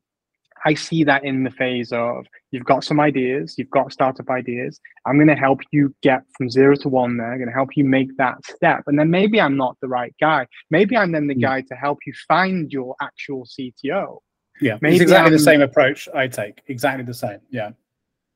I 0.65 0.73
see 0.73 1.03
that 1.03 1.23
in 1.23 1.43
the 1.43 1.51
phase 1.51 1.91
of 1.91 2.25
you've 2.51 2.65
got 2.65 2.83
some 2.83 2.99
ideas, 2.99 3.55
you've 3.57 3.69
got 3.69 3.91
startup 3.91 4.29
ideas. 4.29 4.79
I'm 5.05 5.15
going 5.15 5.27
to 5.27 5.35
help 5.35 5.61
you 5.71 5.93
get 6.01 6.21
from 6.37 6.49
zero 6.49 6.75
to 6.77 6.89
one 6.89 7.17
there. 7.17 7.31
I'm 7.31 7.37
going 7.37 7.49
to 7.49 7.53
help 7.53 7.75
you 7.75 7.83
make 7.83 8.15
that 8.17 8.37
step. 8.45 8.83
And 8.87 8.99
then 8.99 9.09
maybe 9.09 9.39
I'm 9.39 9.57
not 9.57 9.77
the 9.81 9.87
right 9.87 10.13
guy. 10.19 10.47
Maybe 10.69 10.97
I'm 10.97 11.11
then 11.11 11.27
the 11.27 11.35
mm. 11.35 11.41
guy 11.41 11.61
to 11.61 11.75
help 11.75 11.99
you 12.05 12.13
find 12.27 12.71
your 12.71 12.95
actual 13.01 13.45
CTO. 13.45 14.19
Yeah, 14.59 14.77
maybe 14.81 14.95
it's 14.95 15.03
exactly 15.03 15.27
I'm, 15.27 15.33
the 15.33 15.39
same 15.39 15.61
approach 15.61 16.09
I 16.15 16.27
take. 16.27 16.61
Exactly 16.67 17.03
the 17.03 17.13
same. 17.13 17.39
Yeah. 17.51 17.71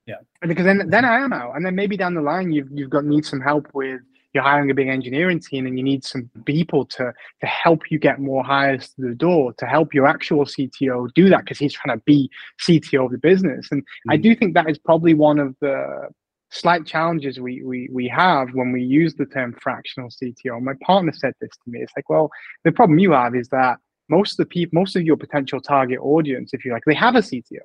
Yeah. 0.06 0.18
Because 0.42 0.66
then 0.66 0.90
then 0.90 1.06
I 1.06 1.20
am 1.20 1.34
out. 1.34 1.56
And 1.56 1.66
then 1.66 1.76
maybe 1.76 1.98
down 1.98 2.14
the 2.14 2.22
line 2.22 2.52
you've 2.52 2.70
you've 2.72 2.90
got 2.90 3.06
need 3.06 3.26
some 3.26 3.42
help 3.42 3.68
with 3.74 4.02
you're 4.34 4.44
hiring 4.44 4.72
a 4.72 4.74
big 4.74 4.88
engineering 4.88 5.40
team 5.40 5.66
and 5.66 5.78
you 5.78 5.84
need 5.84 6.04
some 6.04 6.30
people 6.46 6.86
to 6.86 7.14
to 7.40 7.46
help 7.46 7.90
you 7.90 8.00
get 8.00 8.20
more 8.20 8.44
hires 8.44 8.90
to 8.90 9.02
the 9.02 9.16
door 9.16 9.54
to 9.54 9.66
help 9.66 9.94
your 9.94 10.08
actual 10.08 10.46
CTO 10.46 11.14
do 11.14 11.30
that 11.30 11.42
because 11.42 11.60
he's 11.60 11.74
trying 11.74 11.98
to 11.98 12.04
be 12.06 12.30
CTO 12.66 13.06
of 13.06 13.12
the 13.12 13.18
business. 13.18 13.68
And 13.72 13.82
mm. 13.82 14.14
I 14.14 14.18
do 14.18 14.36
think 14.36 14.54
that 14.54 14.70
is 14.70 14.78
probably 14.78 15.14
one 15.14 15.40
of 15.40 15.56
the 15.62 16.10
slight 16.52 16.86
challenges 16.86 17.40
we, 17.40 17.64
we 17.64 17.90
we 17.92 18.08
have 18.08 18.50
when 18.54 18.72
we 18.72 18.84
use 18.84 19.16
the 19.16 19.26
term 19.26 19.56
fractional 19.62 20.10
CTO. 20.10 20.62
My 20.62 20.74
partner 20.84 21.14
said 21.14 21.34
this 21.42 21.52
to 21.64 21.72
me. 21.72 21.82
It's 21.82 21.94
like, 21.96 22.10
well, 22.10 22.30
the 22.64 22.72
problem 22.72 23.00
you 23.00 23.12
have 23.12 23.36
is 23.36 23.48
that 23.50 23.78
most 24.10 24.34
of 24.34 24.38
the 24.38 24.46
people, 24.46 24.80
most 24.80 24.96
of 24.96 25.04
your 25.04 25.16
potential 25.16 25.62
target 25.62 26.00
audience, 26.02 26.54
if 26.54 26.66
you 26.66 26.74
like, 26.74 26.84
they 26.86 26.94
have 26.94 27.16
a 27.16 27.20
CTO. 27.20 27.60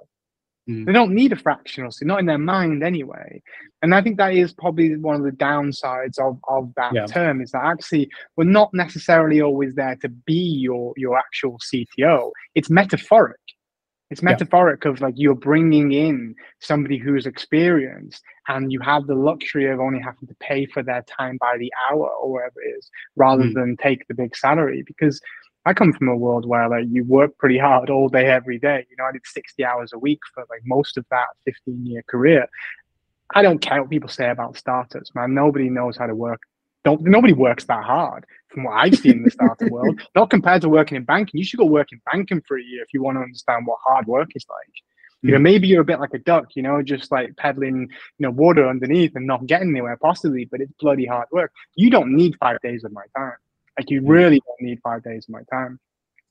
Mm. 0.68 0.84
They 0.86 0.92
don't 0.92 1.14
need 1.14 1.32
a 1.32 1.36
fractional, 1.36 1.92
so 1.92 2.04
not 2.06 2.18
in 2.18 2.26
their 2.26 2.38
mind 2.38 2.82
anyway. 2.82 3.40
And 3.82 3.94
I 3.94 4.02
think 4.02 4.16
that 4.16 4.34
is 4.34 4.52
probably 4.52 4.96
one 4.96 5.14
of 5.14 5.22
the 5.22 5.30
downsides 5.30 6.18
of, 6.18 6.40
of 6.48 6.72
that 6.76 6.92
yeah. 6.92 7.06
term 7.06 7.40
is 7.40 7.52
that 7.52 7.64
actually 7.64 8.10
we're 8.36 8.44
not 8.44 8.74
necessarily 8.74 9.40
always 9.40 9.74
there 9.74 9.96
to 9.96 10.08
be 10.08 10.34
your 10.34 10.92
your 10.96 11.16
actual 11.16 11.58
CTO. 11.58 12.32
It's 12.54 12.70
metaphoric. 12.70 13.38
It's 14.10 14.22
metaphoric 14.22 14.84
yeah. 14.84 14.92
of 14.92 15.00
like 15.00 15.14
you're 15.16 15.34
bringing 15.34 15.92
in 15.92 16.34
somebody 16.60 16.96
who's 16.96 17.26
experienced 17.26 18.22
and 18.48 18.72
you 18.72 18.80
have 18.80 19.06
the 19.06 19.16
luxury 19.16 19.68
of 19.68 19.80
only 19.80 20.00
having 20.00 20.28
to 20.28 20.36
pay 20.40 20.66
for 20.66 20.82
their 20.82 21.02
time 21.02 21.38
by 21.40 21.56
the 21.58 21.72
hour 21.90 22.08
or 22.08 22.32
whatever 22.32 22.62
it 22.64 22.78
is 22.78 22.90
rather 23.16 23.44
mm. 23.44 23.54
than 23.54 23.76
take 23.76 24.06
the 24.06 24.14
big 24.14 24.36
salary 24.36 24.84
because 24.86 25.20
I 25.66 25.74
come 25.74 25.92
from 25.92 26.06
a 26.08 26.16
world 26.16 26.46
where 26.46 26.68
like 26.68 26.84
you 26.88 27.02
work 27.04 27.36
pretty 27.38 27.58
hard 27.58 27.90
all 27.90 28.08
day, 28.08 28.26
every 28.26 28.58
day. 28.58 28.86
You 28.88 28.96
know, 28.96 29.04
I 29.04 29.12
did 29.12 29.26
60 29.26 29.64
hours 29.64 29.92
a 29.92 29.98
week 29.98 30.20
for 30.32 30.46
like 30.48 30.62
most 30.64 30.96
of 30.96 31.04
that 31.10 31.26
15 31.44 31.84
year 31.84 32.04
career. 32.08 32.46
I 33.34 33.42
don't 33.42 33.58
care 33.58 33.82
what 33.82 33.90
people 33.90 34.08
say 34.08 34.30
about 34.30 34.56
startups, 34.56 35.12
man. 35.16 35.34
Nobody 35.34 35.68
knows 35.68 35.96
how 35.96 36.06
to 36.06 36.14
work. 36.14 36.40
Don't 36.84 37.02
nobody 37.02 37.32
works 37.32 37.64
that 37.64 37.82
hard 37.82 38.24
from 38.48 38.62
what 38.62 38.74
I've 38.74 38.94
seen 38.94 39.18
in 39.18 39.22
the 39.24 39.30
startup 39.32 39.68
world. 39.68 40.00
Not 40.14 40.30
compared 40.30 40.62
to 40.62 40.68
working 40.68 40.96
in 40.96 41.02
banking. 41.02 41.38
You 41.38 41.44
should 41.44 41.58
go 41.58 41.66
work 41.66 41.88
in 41.90 42.00
banking 42.12 42.42
for 42.46 42.56
a 42.56 42.62
year 42.62 42.82
if 42.82 42.94
you 42.94 43.02
want 43.02 43.16
to 43.16 43.22
understand 43.22 43.66
what 43.66 43.80
hard 43.84 44.06
work 44.06 44.30
is 44.36 44.46
like. 44.48 44.74
You 45.22 45.32
know, 45.32 45.38
hmm. 45.38 45.42
maybe 45.42 45.66
you're 45.66 45.80
a 45.80 45.84
bit 45.84 45.98
like 45.98 46.14
a 46.14 46.18
duck, 46.18 46.54
you 46.54 46.62
know, 46.62 46.80
just 46.80 47.10
like 47.10 47.36
peddling, 47.36 47.88
you 48.18 48.22
know, 48.26 48.30
water 48.30 48.68
underneath 48.68 49.16
and 49.16 49.26
not 49.26 49.46
getting 49.46 49.70
anywhere 49.70 49.96
possibly, 49.96 50.44
but 50.44 50.60
it's 50.60 50.72
bloody 50.78 51.06
hard 51.06 51.26
work. 51.32 51.50
You 51.74 51.90
don't 51.90 52.14
need 52.14 52.36
five 52.38 52.60
days 52.62 52.84
of 52.84 52.92
my 52.92 53.02
time. 53.16 53.34
Like 53.78 53.90
you 53.90 54.02
really 54.02 54.40
don't 54.46 54.68
need 54.68 54.80
five 54.82 55.02
days 55.02 55.26
of 55.28 55.32
my 55.32 55.42
time. 55.52 55.78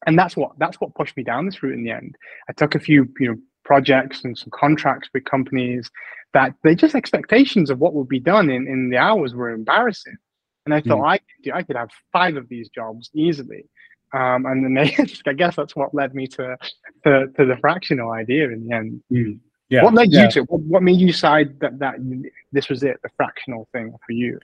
And 0.08 0.18
that's 0.18 0.36
what 0.36 0.52
that's 0.58 0.80
what 0.80 0.94
pushed 0.96 1.18
me 1.18 1.24
down 1.24 1.46
this 1.46 1.62
route 1.64 1.74
in 1.74 1.84
the 1.84 1.92
end. 1.92 2.16
I 2.50 2.54
took 2.54 2.76
a 2.76 2.80
few, 2.80 3.08
you 3.20 3.28
know, 3.30 3.38
projects 3.64 4.24
and 4.24 4.38
some 4.38 4.52
contracts 4.52 5.10
with 5.14 5.26
companies 5.26 5.90
that 6.34 6.54
they 6.64 6.76
just 6.76 6.96
expectations 6.96 7.70
of 7.70 7.80
what 7.80 7.94
would 7.94 8.08
be 8.08 8.20
done 8.20 8.50
in, 8.50 8.68
in 8.68 8.90
the 8.90 8.98
hours 8.98 9.34
were 9.34 9.50
embarrassing. 9.50 10.16
And 10.66 10.74
I 10.74 10.82
thought 10.82 11.00
mm. 11.00 11.08
I 11.08 11.18
could 11.18 11.44
do, 11.44 11.52
I 11.54 11.64
could 11.64 11.76
have 11.76 11.90
five 12.12 12.36
of 12.38 12.50
these 12.50 12.70
jobs 12.70 13.10
easily. 13.14 13.66
Um, 14.14 14.46
and 14.46 14.64
then 14.64 14.74
they, 14.74 14.96
I 15.28 15.34
guess 15.34 15.56
that's 15.56 15.76
what 15.76 15.94
led 15.94 16.14
me 16.14 16.28
to, 16.28 16.58
to, 17.06 17.28
to 17.28 17.46
the 17.46 17.58
fractional 17.62 18.12
idea 18.12 18.46
in 18.50 18.68
the 18.68 18.76
end. 18.76 19.02
Mm. 19.12 19.40
Yeah. 19.70 19.84
What 19.84 19.94
led 19.94 20.12
yeah. 20.12 20.26
you 20.26 20.32
to 20.32 20.42
what, 20.44 20.62
what 20.62 20.84
made 20.84 21.00
you 21.00 21.08
decide 21.08 21.60
that 21.60 21.80
that 21.80 21.96
this 22.52 22.70
was 22.70 22.84
it, 22.84 23.00
the 23.02 23.10
fractional 23.18 23.68
thing 23.72 23.96
for 24.06 24.12
you? 24.12 24.40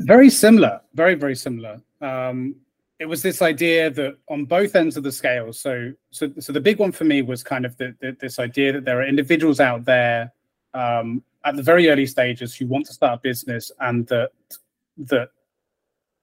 Very 0.00 0.30
similar, 0.30 0.80
very 0.94 1.14
very 1.14 1.36
similar. 1.36 1.80
Um, 2.00 2.56
it 2.98 3.06
was 3.06 3.22
this 3.22 3.42
idea 3.42 3.90
that 3.90 4.16
on 4.28 4.44
both 4.44 4.76
ends 4.76 4.96
of 4.96 5.02
the 5.02 5.12
scale. 5.12 5.52
So 5.52 5.92
so 6.10 6.32
so 6.38 6.52
the 6.52 6.60
big 6.60 6.78
one 6.78 6.92
for 6.92 7.04
me 7.04 7.22
was 7.22 7.42
kind 7.42 7.64
of 7.64 7.76
the, 7.76 7.94
the, 8.00 8.16
this 8.20 8.38
idea 8.38 8.72
that 8.72 8.84
there 8.84 9.00
are 9.00 9.06
individuals 9.06 9.60
out 9.60 9.84
there 9.84 10.32
um, 10.74 11.22
at 11.44 11.56
the 11.56 11.62
very 11.62 11.88
early 11.88 12.06
stages 12.06 12.54
who 12.54 12.66
want 12.66 12.86
to 12.86 12.92
start 12.92 13.18
a 13.18 13.22
business 13.22 13.70
and 13.80 14.06
that 14.08 14.30
that 14.96 15.28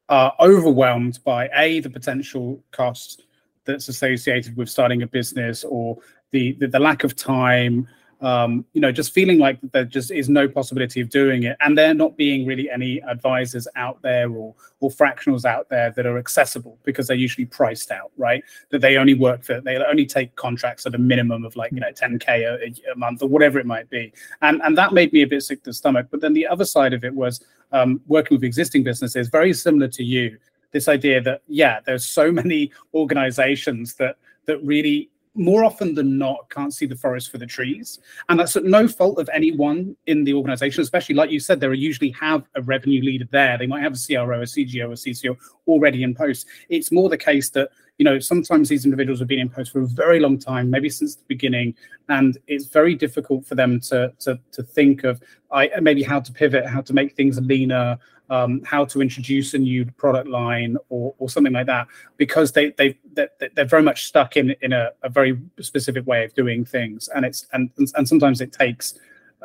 are 0.10 0.34
overwhelmed 0.40 1.20
by 1.24 1.50
a 1.56 1.80
the 1.80 1.90
potential 1.90 2.62
costs 2.72 3.18
that's 3.64 3.88
associated 3.88 4.58
with 4.58 4.70
starting 4.70 5.02
a 5.04 5.08
business 5.08 5.64
or 5.64 5.98
the 6.32 6.54
the, 6.54 6.68
the 6.68 6.80
lack 6.80 7.06
of 7.06 7.16
time 7.16 7.88
um, 8.22 8.66
you 8.74 8.82
know, 8.82 8.92
just 8.92 9.14
feeling 9.14 9.40
like 9.40 9.60
there 9.72 9.84
just 9.84 10.12
is 10.12 10.30
no 10.30 10.48
possibility 10.48 11.02
of 11.02 11.10
doing 11.10 11.44
it, 11.44 11.58
and 11.60 11.76
there 11.76 11.94
not 11.94 12.16
being 12.18 12.46
really 12.46 12.70
any 12.70 13.02
advisors 13.04 13.68
out 13.76 14.02
there 14.04 14.32
or 14.32 14.54
or 14.80 14.92
fractionals 14.92 15.44
out 15.44 15.70
there 15.70 15.92
that 15.92 16.06
are 16.06 16.18
accessible 16.20 16.78
because 16.84 17.08
they're 17.08 17.18
usually 17.18 17.46
priced 17.46 17.92
out, 17.92 18.12
right? 18.18 18.44
That 18.70 18.82
they 18.82 18.98
only 18.98 19.16
work 19.16 19.44
for 19.44 19.60
they 19.60 19.78
only 19.78 20.06
take 20.06 20.36
contracts 20.36 20.86
at 20.86 20.94
a 20.94 21.00
minimum 21.00 21.46
of 21.46 21.56
like 21.56 21.72
you 21.72 21.80
know 21.80 21.92
10k 21.92 22.28
a, 22.28 22.92
a 22.92 22.96
month 22.96 23.24
or 23.24 23.30
whatever 23.30 23.60
it 23.60 23.66
might 23.66 23.90
be, 23.90 24.14
and 24.42 24.62
and 24.62 24.78
that 24.78 24.94
made 24.94 25.12
me 25.14 25.24
a 25.24 25.28
bit 25.28 25.42
sick 25.42 25.64
to 25.64 25.72
the 25.72 25.74
stomach. 25.74 26.08
But 26.12 26.22
then 26.22 26.34
the 26.34 26.46
other 26.46 26.66
side 26.66 26.94
of 26.94 27.04
it 27.04 27.14
was 27.14 27.44
um, 27.72 28.02
working 28.08 28.36
with 28.36 28.44
existing 28.44 28.84
businesses, 28.84 29.30
very 29.30 29.54
similar 29.54 29.88
to 29.88 30.04
you. 30.04 30.38
This 30.72 30.88
idea 30.88 31.22
that 31.22 31.42
yeah, 31.48 31.80
there's 31.86 32.06
so 32.06 32.32
many 32.32 32.72
organizations 32.94 33.96
that 33.96 34.18
that 34.46 34.64
really 34.64 35.10
more 35.34 35.64
often 35.64 35.96
than 35.96 36.18
not 36.18 36.50
can't 36.50 36.74
see 36.74 36.86
the 36.86 36.96
forest 36.96 37.32
for 37.32 37.38
the 37.38 37.46
trees. 37.46 38.00
And 38.30 38.40
that's 38.40 38.56
at 38.56 38.66
no 38.66 38.88
fault 38.88 39.20
of 39.20 39.30
anyone 39.34 39.96
in 40.08 40.24
the 40.24 40.34
organization 40.34 40.82
especially 40.82 41.16
like 41.16 41.32
you 41.32 41.40
said 41.40 41.60
they 41.60 41.74
usually 41.74 42.12
have 42.12 42.44
a 42.56 42.62
revenue 42.62 43.02
leader 43.02 43.28
there. 43.32 43.58
They 43.58 43.68
might 43.68 43.84
have 43.84 43.94
a 43.94 44.16
cro 44.16 44.42
a 44.42 44.46
cgo 44.46 44.86
a 44.86 44.94
cco 44.94 45.38
already 45.68 46.04
in 46.04 46.14
post. 46.14 46.48
It's 46.70 46.92
more 46.92 47.10
the 47.10 47.18
case 47.18 47.50
that 47.52 47.70
you 47.98 48.06
know 48.06 48.20
sometimes 48.20 48.70
these 48.70 48.86
individuals 48.86 49.20
have 49.20 49.28
been 49.28 49.40
in 49.40 49.50
post 49.50 49.72
for 49.72 49.82
a 49.82 49.86
very 49.86 50.20
long 50.20 50.38
time 50.38 50.70
maybe 50.70 50.90
since 50.90 51.16
the 51.16 51.24
beginning 51.28 51.76
and 52.10 52.38
it's 52.48 52.66
very 52.66 52.96
difficult 52.96 53.46
for 53.46 53.56
them 53.56 53.80
to 53.80 54.12
to, 54.20 54.40
to 54.52 54.64
think 54.64 55.04
of 55.04 55.22
I, 55.52 55.70
maybe 55.82 56.04
how 56.04 56.20
to 56.20 56.32
pivot 56.32 56.66
how 56.66 56.82
to 56.82 56.94
make 56.94 57.16
things 57.16 57.40
leaner 57.40 58.00
um, 58.32 58.62
how 58.64 58.86
to 58.86 59.02
introduce 59.02 59.54
a 59.54 59.58
new 59.58 59.86
product 59.98 60.28
line 60.28 60.78
or, 60.88 61.14
or 61.20 61.30
something 61.30 61.52
like 61.52 61.68
that 61.68 61.88
because 62.16 62.54
they 62.54 62.72
they 62.72 62.98
they're 63.14 63.66
very 63.66 63.84
much 63.84 64.06
stuck 64.06 64.38
in 64.38 64.56
in 64.62 64.72
a, 64.72 64.92
a 65.04 65.10
very 65.10 65.38
specific 65.60 66.08
way 66.08 66.24
of 66.24 66.34
doing 66.34 66.64
things. 66.64 67.10
And 67.14 67.26
it's 67.26 67.46
and 67.52 67.70
and 67.96 68.08
sometimes 68.08 68.40
it 68.40 68.54
takes 68.54 68.98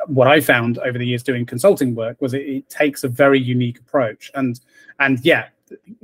what 0.05 0.27
I 0.27 0.39
found 0.39 0.77
over 0.79 0.97
the 0.97 1.05
years 1.05 1.21
doing 1.21 1.45
consulting 1.45 1.95
work 1.95 2.21
was 2.21 2.33
it, 2.33 2.43
it 2.43 2.69
takes 2.69 3.03
a 3.03 3.09
very 3.09 3.39
unique 3.39 3.79
approach. 3.79 4.31
And 4.35 4.59
and 4.99 5.19
yeah 5.23 5.49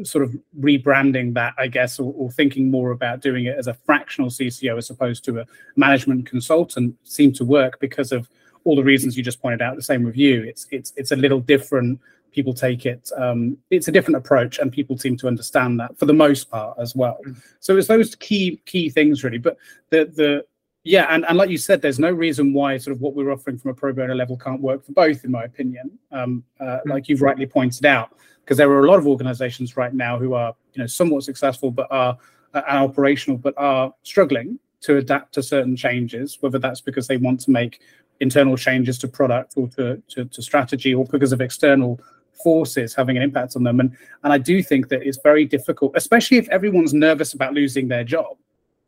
sort 0.03 0.24
of 0.24 0.36
rebranding 0.59 1.34
that 1.34 1.53
I 1.57 1.68
guess 1.68 1.99
or, 1.99 2.14
or, 2.18 2.32
thinking 2.32 2.70
more 2.70 2.91
about 2.91 3.22
doing 3.22 3.45
it 3.45 3.57
as 3.57 3.68
a 3.68 3.74
fractional 3.74 4.30
CCO 4.30 4.78
as 4.78 4.89
opposed 4.89 5.24
to 5.26 5.39
a 5.39 5.45
management 5.76 6.26
consultant 6.26 6.95
seemed 7.03 7.36
to 7.36 7.45
work 7.45 7.80
because 7.80 8.11
of 8.11 8.30
all 8.66 8.76
the 8.76 8.84
reasons 8.84 9.16
you 9.16 9.24
just 9.24 9.41
pointed 9.41 9.61
out 9.61 9.76
the 9.76 9.82
same 9.82 10.03
with 10.03 10.18
you 10.18 10.43
it's 10.43 10.68
it's 10.72 10.93
it's 10.95 11.11
a 11.11 11.16
little 11.16 11.39
different 11.39 11.99
people 12.34 12.53
take 12.53 12.86
it. 12.86 13.09
Um, 13.16 13.57
it's 13.70 13.88
a 13.88 13.91
different 13.91 14.18
approach, 14.18 14.59
and 14.59 14.72
people 14.72 14.97
seem 14.97 15.16
to 15.18 15.28
understand 15.28 15.80
that 15.80 15.97
for 15.97 16.05
the 16.05 16.14
most 16.14 16.49
part 16.49 16.78
as 16.80 16.95
well. 16.95 17.20
Mm. 17.26 17.41
So 17.59 17.78
it's 17.78 17.88
those 17.88 18.16
key 18.16 18.61
key 18.66 18.89
things 18.89 19.24
really. 19.24 19.38
But 19.38 19.57
the 19.89 20.05
the 20.05 20.45
yeah, 20.84 21.08
and, 21.10 21.26
and 21.30 21.38
like 21.38 21.50
you 21.50 21.58
said, 21.58 21.82
there's 21.82 22.00
no 22.00 22.12
reason 22.12 22.54
why 22.54 22.78
sort 22.78 22.96
of 22.96 23.02
what 23.02 23.16
we're 23.16 23.32
offering 23.32 23.58
from 23.58 23.72
a 23.72 23.74
pro 23.74 23.94
bono 23.94 24.14
level 24.14 24.38
can't 24.38 24.62
work 24.62 24.84
for 24.86 24.92
both, 24.92 25.24
in 25.24 25.32
my 25.32 25.46
opinion. 25.46 25.98
Um, 26.12 26.44
uh, 26.60 26.64
mm. 26.64 26.82
like 26.88 27.08
you've 27.08 27.22
rightly 27.22 27.46
pointed 27.46 27.86
out, 27.86 28.18
because 28.44 28.58
there 28.58 28.70
are 28.70 28.84
a 28.84 28.88
lot 28.88 29.00
of 29.00 29.08
organisations 29.08 29.78
right 29.78 29.94
now 29.94 30.20
who 30.20 30.34
are 30.34 30.54
you 30.74 30.82
know 30.82 30.88
somewhat 30.88 31.24
successful 31.24 31.72
but 31.72 31.88
are, 31.90 32.18
uh, 32.54 32.62
operational 32.68 33.38
but 33.38 33.54
are 33.58 33.94
struggling 34.04 34.60
to 34.82 34.98
adapt 34.98 35.34
to 35.36 35.42
certain 35.44 35.78
changes, 35.78 36.38
whether 36.42 36.60
that's 36.60 36.82
because 36.82 37.08
they 37.08 37.18
want 37.18 37.40
to 37.40 37.52
make 37.52 37.80
internal 38.20 38.58
changes 38.58 38.98
to 38.98 39.08
product 39.08 39.54
or 39.56 39.70
to, 39.70 40.02
to, 40.10 40.26
to 40.26 40.42
strategy 40.42 40.94
or 40.94 41.06
because 41.06 41.32
of 41.32 41.40
external 41.40 42.00
forces 42.44 42.94
having 42.94 43.16
an 43.16 43.24
impact 43.24 43.56
on 43.56 43.64
them. 43.64 43.80
And 43.80 43.96
and 44.24 44.34
I 44.34 44.38
do 44.38 44.62
think 44.62 44.90
that 44.90 45.04
it's 45.04 45.20
very 45.24 45.46
difficult, 45.46 45.94
especially 45.96 46.38
if 46.38 46.50
everyone's 46.50 46.94
nervous 46.94 47.34
about 47.34 47.54
losing 47.54 47.88
their 47.88 48.04
job. 48.04 48.36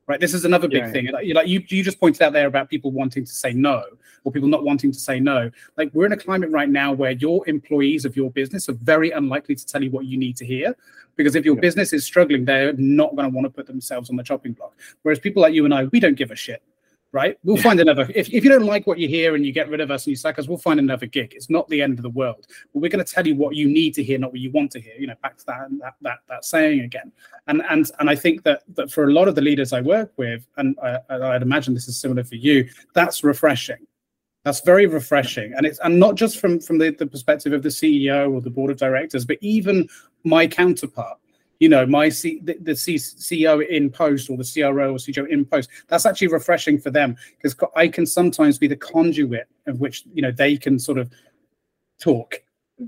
Right? 0.07 0.19
This 0.19 0.33
is 0.33 0.45
another 0.45 0.67
big 0.67 0.83
Yeah. 0.83 0.91
thing. 0.91 1.07
Like, 1.11 1.25
you 1.25 1.33
like 1.33 1.47
you 1.47 1.63
you 1.67 1.83
just 1.83 1.99
pointed 1.99 2.21
out 2.21 2.33
there 2.33 2.47
about 2.47 2.69
people 2.69 2.91
wanting 2.91 3.25
to 3.25 3.31
say 3.31 3.53
no 3.53 3.83
or 4.23 4.31
people 4.31 4.49
not 4.49 4.63
wanting 4.63 4.91
to 4.91 4.99
say 4.99 5.19
no. 5.19 5.49
Like 5.77 5.91
we're 5.93 6.05
in 6.05 6.11
a 6.11 6.17
climate 6.17 6.49
right 6.51 6.69
now 6.69 6.93
where 6.93 7.11
your 7.11 7.47
employees 7.47 8.05
of 8.05 8.15
your 8.15 8.31
business 8.31 8.69
are 8.69 8.73
very 8.73 9.11
unlikely 9.11 9.55
to 9.55 9.65
tell 9.65 9.83
you 9.83 9.91
what 9.91 10.05
you 10.05 10.17
need 10.17 10.35
to 10.37 10.45
hear. 10.45 10.75
Because 11.15 11.35
if 11.35 11.45
your 11.45 11.55
Yeah. 11.55 11.61
business 11.61 11.93
is 11.93 12.03
struggling, 12.05 12.45
they're 12.45 12.73
not 12.73 13.15
going 13.15 13.29
to 13.29 13.33
want 13.33 13.45
to 13.45 13.49
put 13.49 13.67
themselves 13.67 14.09
on 14.09 14.15
the 14.15 14.23
chopping 14.23 14.53
block. 14.53 14.73
Whereas 15.03 15.19
people 15.19 15.41
like 15.41 15.53
you 15.53 15.63
and 15.65 15.73
I, 15.73 15.85
we 15.85 15.99
don't 15.99 16.15
give 16.15 16.31
a 16.31 16.35
shit, 16.35 16.61
right? 17.15 17.39
We'll 17.45 17.55
find 17.55 17.79
another. 17.79 18.11
If, 18.13 18.27
if 18.33 18.43
you 18.43 18.49
don't 18.49 18.65
like 18.65 18.85
what 18.85 18.99
you 18.99 19.07
hear 19.07 19.35
and 19.35 19.45
you 19.45 19.53
get 19.53 19.69
rid 19.69 19.79
of 19.79 19.89
us 19.89 20.05
and 20.05 20.11
you 20.11 20.17
sack 20.17 20.37
us, 20.37 20.49
we'll 20.49 20.57
find 20.57 20.81
another 20.81 21.05
gig. 21.05 21.31
It's 21.33 21.49
not 21.49 21.65
the 21.69 21.81
end 21.81 21.97
of 21.97 22.03
the 22.03 22.09
world. 22.09 22.45
But 22.73 22.81
we're 22.81 22.89
going 22.89 23.03
to 23.03 23.09
tell 23.09 23.25
you 23.25 23.35
what 23.35 23.55
you 23.55 23.69
need 23.69 23.93
to 23.93 24.03
hear, 24.03 24.19
not 24.19 24.33
what 24.33 24.41
you 24.41 24.51
want 24.51 24.69
to 24.71 24.81
hear. 24.81 24.95
You 24.99 25.07
know, 25.07 25.15
back 25.23 25.37
to 25.37 25.45
that 25.45 25.69
that 25.79 25.93
that, 26.01 26.17
that 26.27 26.43
saying 26.43 26.81
again. 26.81 27.13
And 27.47 27.63
and 27.69 27.89
and 27.99 28.09
I 28.09 28.15
think 28.15 28.43
that 28.43 28.63
that 28.75 28.91
for 28.91 29.05
a 29.05 29.13
lot 29.13 29.29
of 29.29 29.35
the 29.35 29.41
leaders 29.41 29.71
I 29.71 29.79
work 29.79 30.11
with, 30.17 30.45
and 30.57 30.75
I, 30.83 30.99
I'd 31.09 31.41
imagine 31.41 31.73
this 31.73 31.87
is 31.87 31.97
similar 31.97 32.25
for 32.25 32.35
you, 32.35 32.67
that's 32.93 33.23
refreshing. 33.23 33.87
That's 34.43 34.59
very 34.59 34.85
refreshing, 34.85 35.53
and 35.55 35.65
it's 35.65 35.79
and 35.79 35.97
not 35.97 36.15
just 36.15 36.37
from 36.37 36.59
from 36.59 36.79
the, 36.79 36.91
the 36.91 37.07
perspective 37.07 37.53
of 37.53 37.63
the 37.63 37.69
CEO 37.69 38.31
or 38.31 38.41
the 38.41 38.49
board 38.49 38.71
of 38.71 38.77
directors, 38.77 39.23
but 39.23 39.37
even 39.39 39.87
my 40.25 40.47
counterpart. 40.47 41.17
You 41.59 41.69
know, 41.69 41.85
my 41.85 42.09
C, 42.09 42.39
the, 42.43 42.57
the 42.61 42.75
C, 42.75 42.95
CEO 42.95 43.65
in 43.67 43.89
post 43.89 44.29
or 44.29 44.37
the 44.37 44.43
CRO 44.43 44.93
or 44.93 44.97
CTO 44.97 45.27
in 45.29 45.45
post. 45.45 45.69
That's 45.87 46.05
actually 46.05 46.27
refreshing 46.27 46.79
for 46.79 46.91
them 46.91 47.15
because 47.37 47.55
I 47.75 47.87
can 47.87 48.05
sometimes 48.05 48.57
be 48.57 48.67
the 48.67 48.75
conduit 48.75 49.47
of 49.67 49.79
which 49.79 50.03
you 50.13 50.21
know 50.21 50.31
they 50.31 50.57
can 50.57 50.77
sort 50.79 50.97
of 50.97 51.11
talk 51.99 52.41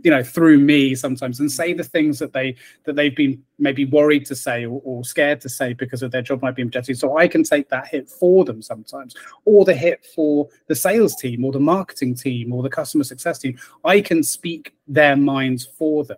you 0.04 0.12
know 0.12 0.22
through 0.22 0.58
me 0.58 0.94
sometimes 0.96 1.40
and 1.40 1.50
say 1.50 1.72
the 1.72 1.84
things 1.84 2.20
that 2.20 2.34
they 2.34 2.56
that 2.84 2.96
they've 2.96 3.16
been 3.16 3.42
maybe 3.58 3.86
worried 3.86 4.26
to 4.26 4.36
say 4.36 4.66
or, 4.66 4.82
or 4.84 5.04
scared 5.06 5.40
to 5.40 5.48
say 5.48 5.74
because 5.74 6.04
of 6.04 6.12
their 6.12 6.22
job 6.22 6.42
might 6.42 6.56
be 6.56 6.62
objective 6.62 6.98
so 6.98 7.18
i 7.18 7.26
can 7.26 7.42
take 7.42 7.70
that 7.70 7.88
hit 7.88 8.10
for 8.10 8.44
them 8.44 8.62
sometimes 8.62 9.16
or 9.46 9.64
the 9.64 9.74
hit 9.74 10.06
for 10.14 10.48
the 10.68 10.76
sales 10.76 11.16
team 11.16 11.46
or 11.46 11.54
the 11.54 11.60
marketing 11.60 12.14
team 12.14 12.52
or 12.52 12.62
the 12.64 12.70
customer 12.70 13.04
success 13.04 13.40
team 13.40 13.58
i 13.86 14.02
can 14.02 14.22
speak 14.22 14.76
their 14.88 15.16
minds 15.16 15.66
for 15.66 16.04
them 16.04 16.18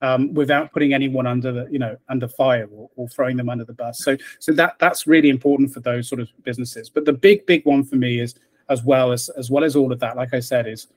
um, 0.00 0.32
without 0.34 0.72
putting 0.72 0.94
anyone 0.94 1.26
under 1.26 1.52
the 1.52 1.68
you 1.70 1.78
know 1.78 1.96
under 2.08 2.28
fire 2.28 2.68
or, 2.72 2.88
or 2.96 3.08
throwing 3.08 3.36
them 3.36 3.48
under 3.48 3.64
the 3.64 3.72
bus 3.72 3.98
so 3.98 4.16
so 4.38 4.52
that 4.52 4.76
that's 4.78 5.06
really 5.06 5.28
important 5.28 5.72
for 5.72 5.80
those 5.80 6.08
sort 6.08 6.20
of 6.20 6.28
businesses 6.44 6.88
but 6.88 7.04
the 7.04 7.12
big 7.12 7.44
big 7.46 7.64
one 7.64 7.82
for 7.84 7.96
me 7.96 8.20
is 8.20 8.34
as 8.68 8.82
well 8.84 9.12
as 9.12 9.28
as 9.30 9.50
well 9.50 9.64
as 9.64 9.74
all 9.74 9.92
of 9.92 9.98
that 9.98 10.16
like 10.16 10.32
i 10.34 10.40
said 10.40 10.66
is 10.66 10.88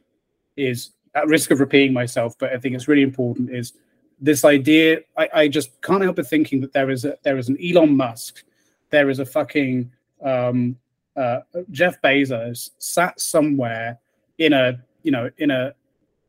is 0.58 0.92
at 1.16 1.28
risk 1.28 1.52
of 1.52 1.60
repeating 1.60 1.94
myself, 1.94 2.38
but 2.38 2.54
I 2.54 2.58
think 2.58 2.76
it's 2.76 2.88
really 2.88 3.02
important 3.02 3.54
is 3.54 3.74
this 4.20 4.46
idea. 4.46 5.00
I, 5.18 5.30
I 5.34 5.48
just 5.48 5.82
can't 5.82 6.04
help 6.04 6.16
but 6.16 6.28
thinking 6.28 6.62
that 6.62 6.74
there 6.74 6.90
is 6.90 7.06
a 7.06 7.18
there 7.24 7.38
is 7.38 7.50
an 7.50 7.58
Elon 7.64 7.96
Musk, 7.96 8.44
there 8.90 9.10
is 9.10 9.20
a 9.20 9.26
fucking 9.26 9.92
um, 10.24 10.78
uh, 11.16 11.40
Jeff 11.72 12.02
Bezos 12.02 12.72
sat 12.78 13.20
somewhere 13.20 14.00
in 14.38 14.54
a 14.54 14.80
you 15.04 15.12
know 15.12 15.30
in 15.38 15.52
a 15.52 15.74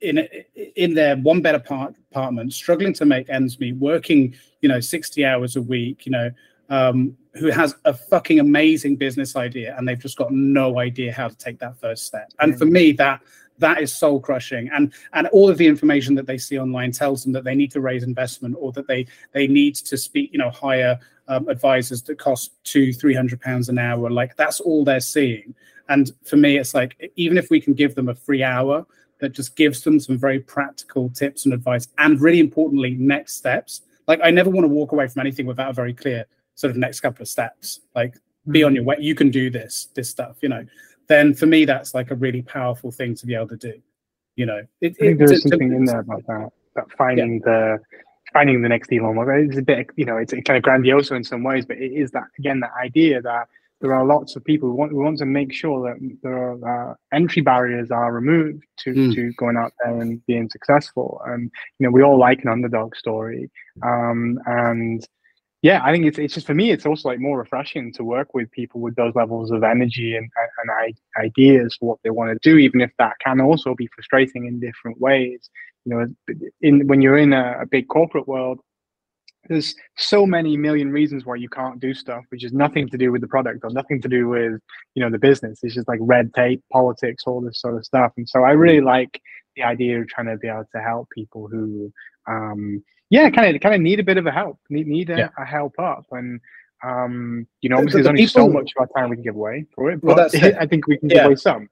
in 0.03 0.29
in 0.77 0.95
their 0.95 1.17
one 1.17 1.41
bed 1.41 1.55
apart, 1.55 1.95
apartment, 2.11 2.53
struggling 2.53 2.93
to 2.95 3.05
make 3.05 3.29
ends 3.29 3.59
meet, 3.59 3.77
working 3.77 4.35
you 4.61 4.69
know 4.69 4.81
sixty 4.81 5.25
hours 5.25 5.57
a 5.57 5.63
week, 5.63 6.07
you 6.07 6.13
know. 6.13 6.31
Um, 6.69 7.19
who 7.35 7.51
has 7.51 7.75
a 7.85 7.93
fucking 7.93 8.41
amazing 8.41 8.97
business 8.97 9.37
idea 9.37 9.75
and 9.77 9.87
they've 9.87 9.99
just 9.99 10.17
got 10.17 10.33
no 10.33 10.79
idea 10.79 11.13
how 11.13 11.29
to 11.29 11.37
take 11.37 11.59
that 11.59 11.77
first 11.77 12.07
step. 12.07 12.31
And 12.41 12.57
for 12.59 12.65
me, 12.65 12.93
that 12.93 13.21
that 13.59 13.81
is 13.81 13.95
soul 13.95 14.21
crushing 14.21 14.69
and 14.73 14.93
and 15.13 15.27
all 15.29 15.49
of 15.49 15.57
the 15.57 15.67
information 15.67 16.15
that 16.15 16.27
they 16.27 16.39
see 16.39 16.59
online 16.59 16.93
tells 16.93 17.23
them 17.23 17.33
that 17.33 17.45
they 17.45 17.55
need 17.55 17.71
to 17.71 17.81
raise 17.81 18.03
investment 18.03 18.57
or 18.59 18.73
that 18.73 18.87
they 18.87 19.07
they 19.33 19.47
need 19.47 19.75
to 19.75 19.97
speak 19.97 20.33
you 20.33 20.39
know 20.39 20.51
hire 20.51 20.99
um, 21.29 21.49
advisors 21.49 22.03
that 22.03 22.19
cost 22.19 22.53
two 22.65 22.93
three 22.93 23.15
hundred 23.15 23.41
pounds 23.41 23.69
an 23.69 23.79
hour 23.79 24.11
like 24.11 24.37
that's 24.37 24.61
all 24.61 24.85
they're 24.85 25.01
seeing 25.01 25.55
and 25.89 26.13
for 26.25 26.37
me 26.37 26.59
it's 26.59 26.75
like 26.75 27.13
even 27.17 27.39
if 27.39 27.51
we 27.51 27.61
can 27.61 27.73
give 27.73 27.95
them 27.95 28.09
a 28.09 28.15
free 28.15 28.43
hour 28.43 28.87
that 29.23 29.33
just 29.33 29.57
gives 29.57 29.83
them 29.83 30.01
some 30.01 30.19
very 30.19 30.41
practical 30.41 31.09
tips 31.09 31.45
and 31.45 31.55
advice 31.55 31.89
and 31.99 32.21
really 32.21 32.41
importantly 32.41 32.97
next 32.99 33.37
steps. 33.37 33.83
Like 34.09 34.21
i 34.23 34.31
never 34.31 34.51
want 34.51 34.65
to 34.65 34.69
walk 34.69 34.93
away 34.93 35.07
from 35.09 35.21
anything 35.21 35.47
without 35.47 35.71
a 35.71 35.73
very 35.73 35.95
clear 35.95 36.27
sort 36.57 36.73
of 36.73 36.77
next 36.77 37.01
couple 37.01 37.23
of 37.23 37.29
steps. 37.29 37.81
Like 37.95 38.17
be 38.51 38.65
on 38.65 38.73
hmm. 38.73 38.77
your 38.77 38.85
way 38.85 38.97
you 38.99 39.15
can 39.15 39.31
do 39.31 39.49
this 39.49 39.89
this 39.95 40.11
stuff 40.11 40.37
you 40.43 40.49
know. 40.49 40.67
Then 41.07 41.33
for 41.35 41.47
me 41.47 41.65
that's 41.65 41.95
like 41.95 42.11
a 42.11 42.17
really 42.17 42.43
powerful 42.43 42.91
thing 42.91 43.15
to 43.15 43.27
be 43.27 43.35
able 43.35 43.49
to 43.49 43.57
do 43.57 43.81
you 44.37 44.45
know. 44.45 44.63
It, 44.81 44.97
I 44.99 45.05
think 45.05 45.13
it- 45.13 45.19
there's 45.19 45.31
to- 45.31 45.37
to- 45.37 45.49
something 45.49 45.73
in 45.73 45.85
there 45.85 46.01
about 46.01 46.27
that. 46.27 46.51
That 46.75 46.91
finding 46.97 47.41
the 47.41 47.79
finding 48.33 48.63
the 48.63 48.69
next 48.69 48.91
Elon 48.93 49.15
Musk. 49.15 49.29
It's 49.31 49.59
a 49.59 49.63
bit, 49.63 49.91
you 49.97 50.07
know, 50.07 50.17
it's 50.17 50.33
kind 50.33 50.57
of 50.57 50.63
grandiose 50.63 51.11
in 51.11 51.23
some 51.23 51.43
ways, 51.43 51.67
but 51.67 51.77
it 51.77 51.93
is 51.93 52.11
that 52.13 52.25
again 52.39 52.61
that 52.61 52.73
idea 52.83 53.21
that 53.23 53.49
there 53.83 53.95
are 53.95 54.07
lots 54.07 54.37
of 54.37 54.45
people 54.45 54.69
who 54.71 54.75
want, 54.75 54.93
who 54.93 55.03
want 55.05 55.19
to 55.19 55.27
make 55.27 55.53
sure 55.53 55.79
that 55.87 55.99
there 56.23 56.39
are 56.39 56.91
uh, 56.91 56.95
entry 57.13 57.43
barriers 57.43 57.91
are 57.91 58.13
removed 58.13 58.63
to 58.79 58.91
Mm. 58.95 59.15
to 59.15 59.33
going 59.35 59.57
out 59.57 59.73
there 59.85 60.01
and 60.01 60.25
being 60.27 60.49
successful. 60.49 61.21
And 61.27 61.51
you 61.79 61.87
know, 61.87 61.91
we 61.91 62.03
all 62.03 62.19
like 62.19 62.43
an 62.45 62.51
underdog 62.51 62.97
story, 62.97 63.51
um, 63.83 64.39
and 64.47 65.07
yeah, 65.63 65.81
I 65.85 65.93
think 65.93 66.07
it's 66.07 66.19
it's 66.19 66.35
just 66.35 66.47
for 66.47 66.55
me, 66.55 66.71
it's 66.73 66.87
also 66.87 67.09
like 67.09 67.21
more 67.21 67.39
refreshing 67.39 67.93
to 67.95 68.03
work 68.03 68.35
with 68.35 68.51
people 68.51 68.81
with 68.81 68.97
those 68.97 69.15
levels 69.15 69.51
of 69.53 69.63
energy 69.63 70.17
and 70.17 70.29
and 70.61 70.71
I, 70.71 70.93
ideas 71.21 71.77
for 71.79 71.91
what 71.91 71.99
they 72.03 72.11
want 72.11 72.31
to 72.33 72.51
do, 72.51 72.59
even 72.59 72.81
if 72.81 72.91
that 72.99 73.15
can 73.25 73.41
also 73.41 73.75
be 73.75 73.89
frustrating 73.95 74.47
in 74.47 74.59
different 74.59 75.01
ways. 75.01 75.51
You 75.85 75.91
know, 75.93 76.01
in 76.61 76.87
when 76.89 77.01
you're 77.03 77.19
in 77.19 77.33
a, 77.33 77.59
a 77.63 77.67
big 77.67 77.87
corporate 77.89 78.27
world, 78.29 78.59
there's 79.49 79.75
so 79.97 80.25
many 80.27 80.57
million 80.57 80.91
reasons 80.93 81.25
why 81.27 81.35
you 81.37 81.49
can't 81.49 81.81
do 81.81 81.93
stuff, 81.95 82.25
which 82.31 82.45
is 82.45 82.53
nothing 82.53 82.89
to 82.89 82.97
do 82.99 83.11
with 83.11 83.21
the 83.21 83.27
product 83.29 83.61
or 83.65 83.71
nothing 83.71 84.01
to 84.03 84.09
do 84.09 84.29
with 84.29 84.61
you 84.95 85.03
know 85.03 85.11
the 85.11 85.19
business. 85.19 85.61
It's 85.63 85.75
just 85.75 85.89
like 85.89 85.99
red 86.01 86.33
tape, 86.35 86.63
politics, 86.73 87.25
all 87.27 87.41
this 87.41 87.61
sort 87.61 87.77
of 87.77 87.85
stuff. 87.85 88.13
And 88.17 88.29
so 88.29 88.43
I 88.45 88.53
really 88.53 88.81
like 88.81 89.21
the 89.57 89.63
idea 89.65 90.01
of 90.01 90.09
trying 90.09 90.29
to 90.29 90.37
be 90.37 90.49
able 90.49 90.65
to 90.75 90.81
help 90.81 91.09
people 91.11 91.49
who 91.49 91.93
um 92.29 92.83
yeah 93.11 93.29
kind 93.31 93.55
of 93.55 93.61
kind 93.61 93.75
of 93.75 93.81
need 93.81 93.99
a 94.01 94.03
bit 94.05 94.17
of 94.17 94.27
a 94.27 94.31
help 94.31 94.59
need 94.71 94.87
need 94.87 95.11
a, 95.11 95.17
Yeah. 95.19 95.29
a 95.37 95.45
help 95.45 95.75
up 95.79 96.07
and 96.13 96.41
um 96.85 97.47
you 97.61 97.69
know 97.69 97.77
obviously 97.77 98.01
the 98.01 98.05
there's 98.05 98.11
only 98.11 98.27
so 98.29 98.49
much 98.49 98.73
of 98.77 98.81
our 98.81 98.87
time 98.97 99.11
we 99.11 99.17
can 99.17 99.25
give 99.25 99.35
away 99.35 99.67
for 99.75 99.91
it 99.91 100.03
Well, 100.03 100.15
but 100.17 100.31
that's 100.31 100.35
it. 100.43 100.55
i 100.59 100.67
think 100.67 100.87
we 100.87 100.97
can 100.99 101.11
Yeah. 101.11 101.17
give 101.17 101.25
away 101.27 101.35
some 101.37 101.69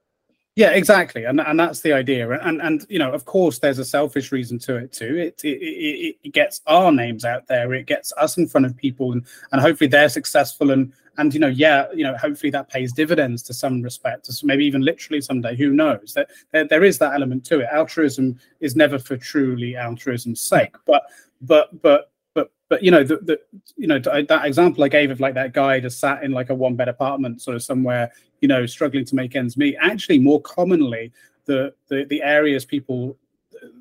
Yeah, 0.55 0.71
exactly, 0.71 1.23
and 1.23 1.39
and 1.39 1.57
that's 1.57 1.79
the 1.79 1.93
idea. 1.93 2.29
And 2.29 2.61
and 2.61 2.85
you 2.89 2.99
know, 2.99 3.13
of 3.13 3.23
course, 3.23 3.59
there's 3.59 3.79
a 3.79 3.85
selfish 3.85 4.33
reason 4.33 4.59
to 4.59 4.75
it 4.75 4.91
too. 4.91 5.17
It 5.17 5.41
it, 5.45 5.57
it, 5.61 6.15
it 6.23 6.33
gets 6.33 6.59
our 6.67 6.91
names 6.91 7.23
out 7.23 7.47
there. 7.47 7.73
It 7.73 7.85
gets 7.85 8.11
us 8.17 8.37
in 8.37 8.47
front 8.47 8.65
of 8.65 8.75
people, 8.75 9.13
and 9.13 9.25
and 9.53 9.61
hopefully 9.61 9.87
they're 9.87 10.09
successful. 10.09 10.71
And 10.71 10.91
and 11.17 11.33
you 11.33 11.39
know, 11.39 11.47
yeah, 11.47 11.85
you 11.93 12.03
know, 12.03 12.17
hopefully 12.17 12.49
that 12.51 12.69
pays 12.69 12.91
dividends 12.91 13.43
to 13.43 13.53
some 13.53 13.81
respect, 13.81 14.25
to 14.25 14.45
maybe 14.45 14.65
even 14.65 14.81
literally 14.81 15.21
someday. 15.21 15.55
Who 15.55 15.69
knows? 15.71 16.13
That 16.15 16.29
there, 16.51 16.65
there 16.67 16.83
is 16.83 16.97
that 16.97 17.13
element 17.13 17.45
to 17.45 17.61
it. 17.61 17.69
Altruism 17.71 18.37
is 18.59 18.75
never 18.75 18.99
for 18.99 19.15
truly 19.15 19.77
altruism's 19.77 20.41
sake, 20.41 20.75
but 20.85 21.03
but 21.41 21.81
but. 21.81 22.10
But, 22.71 22.81
you 22.83 22.89
know 22.89 23.03
the, 23.03 23.17
the 23.17 23.39
you 23.75 23.85
know 23.85 23.99
th- 23.99 24.29
that 24.29 24.45
example 24.45 24.81
I 24.85 24.87
gave 24.87 25.11
of 25.11 25.19
like 25.19 25.33
that 25.33 25.51
guy 25.51 25.81
just 25.81 25.99
sat 25.99 26.23
in 26.23 26.31
like 26.31 26.49
a 26.51 26.55
one 26.55 26.77
bed 26.77 26.87
apartment 26.87 27.41
sort 27.41 27.57
of 27.57 27.63
somewhere 27.63 28.09
you 28.39 28.47
know 28.47 28.65
struggling 28.65 29.03
to 29.03 29.13
make 29.13 29.35
ends 29.35 29.57
meet. 29.57 29.75
Actually 29.81 30.19
more 30.19 30.41
commonly 30.41 31.11
the 31.43 31.73
the, 31.89 32.05
the 32.05 32.23
areas 32.23 32.63
people 32.63 33.17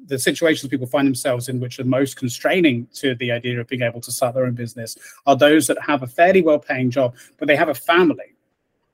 the 0.06 0.18
situations 0.18 0.68
people 0.68 0.88
find 0.88 1.06
themselves 1.06 1.48
in 1.48 1.60
which 1.60 1.78
are 1.78 1.84
most 1.84 2.16
constraining 2.16 2.88
to 2.92 3.14
the 3.14 3.30
idea 3.30 3.60
of 3.60 3.68
being 3.68 3.82
able 3.82 4.00
to 4.00 4.10
start 4.10 4.34
their 4.34 4.44
own 4.44 4.54
business 4.54 4.98
are 5.24 5.36
those 5.36 5.68
that 5.68 5.78
have 5.80 6.02
a 6.02 6.08
fairly 6.08 6.42
well 6.42 6.58
paying 6.58 6.90
job 6.90 7.14
but 7.38 7.46
they 7.46 7.54
have 7.54 7.68
a 7.68 7.74
family 7.74 8.34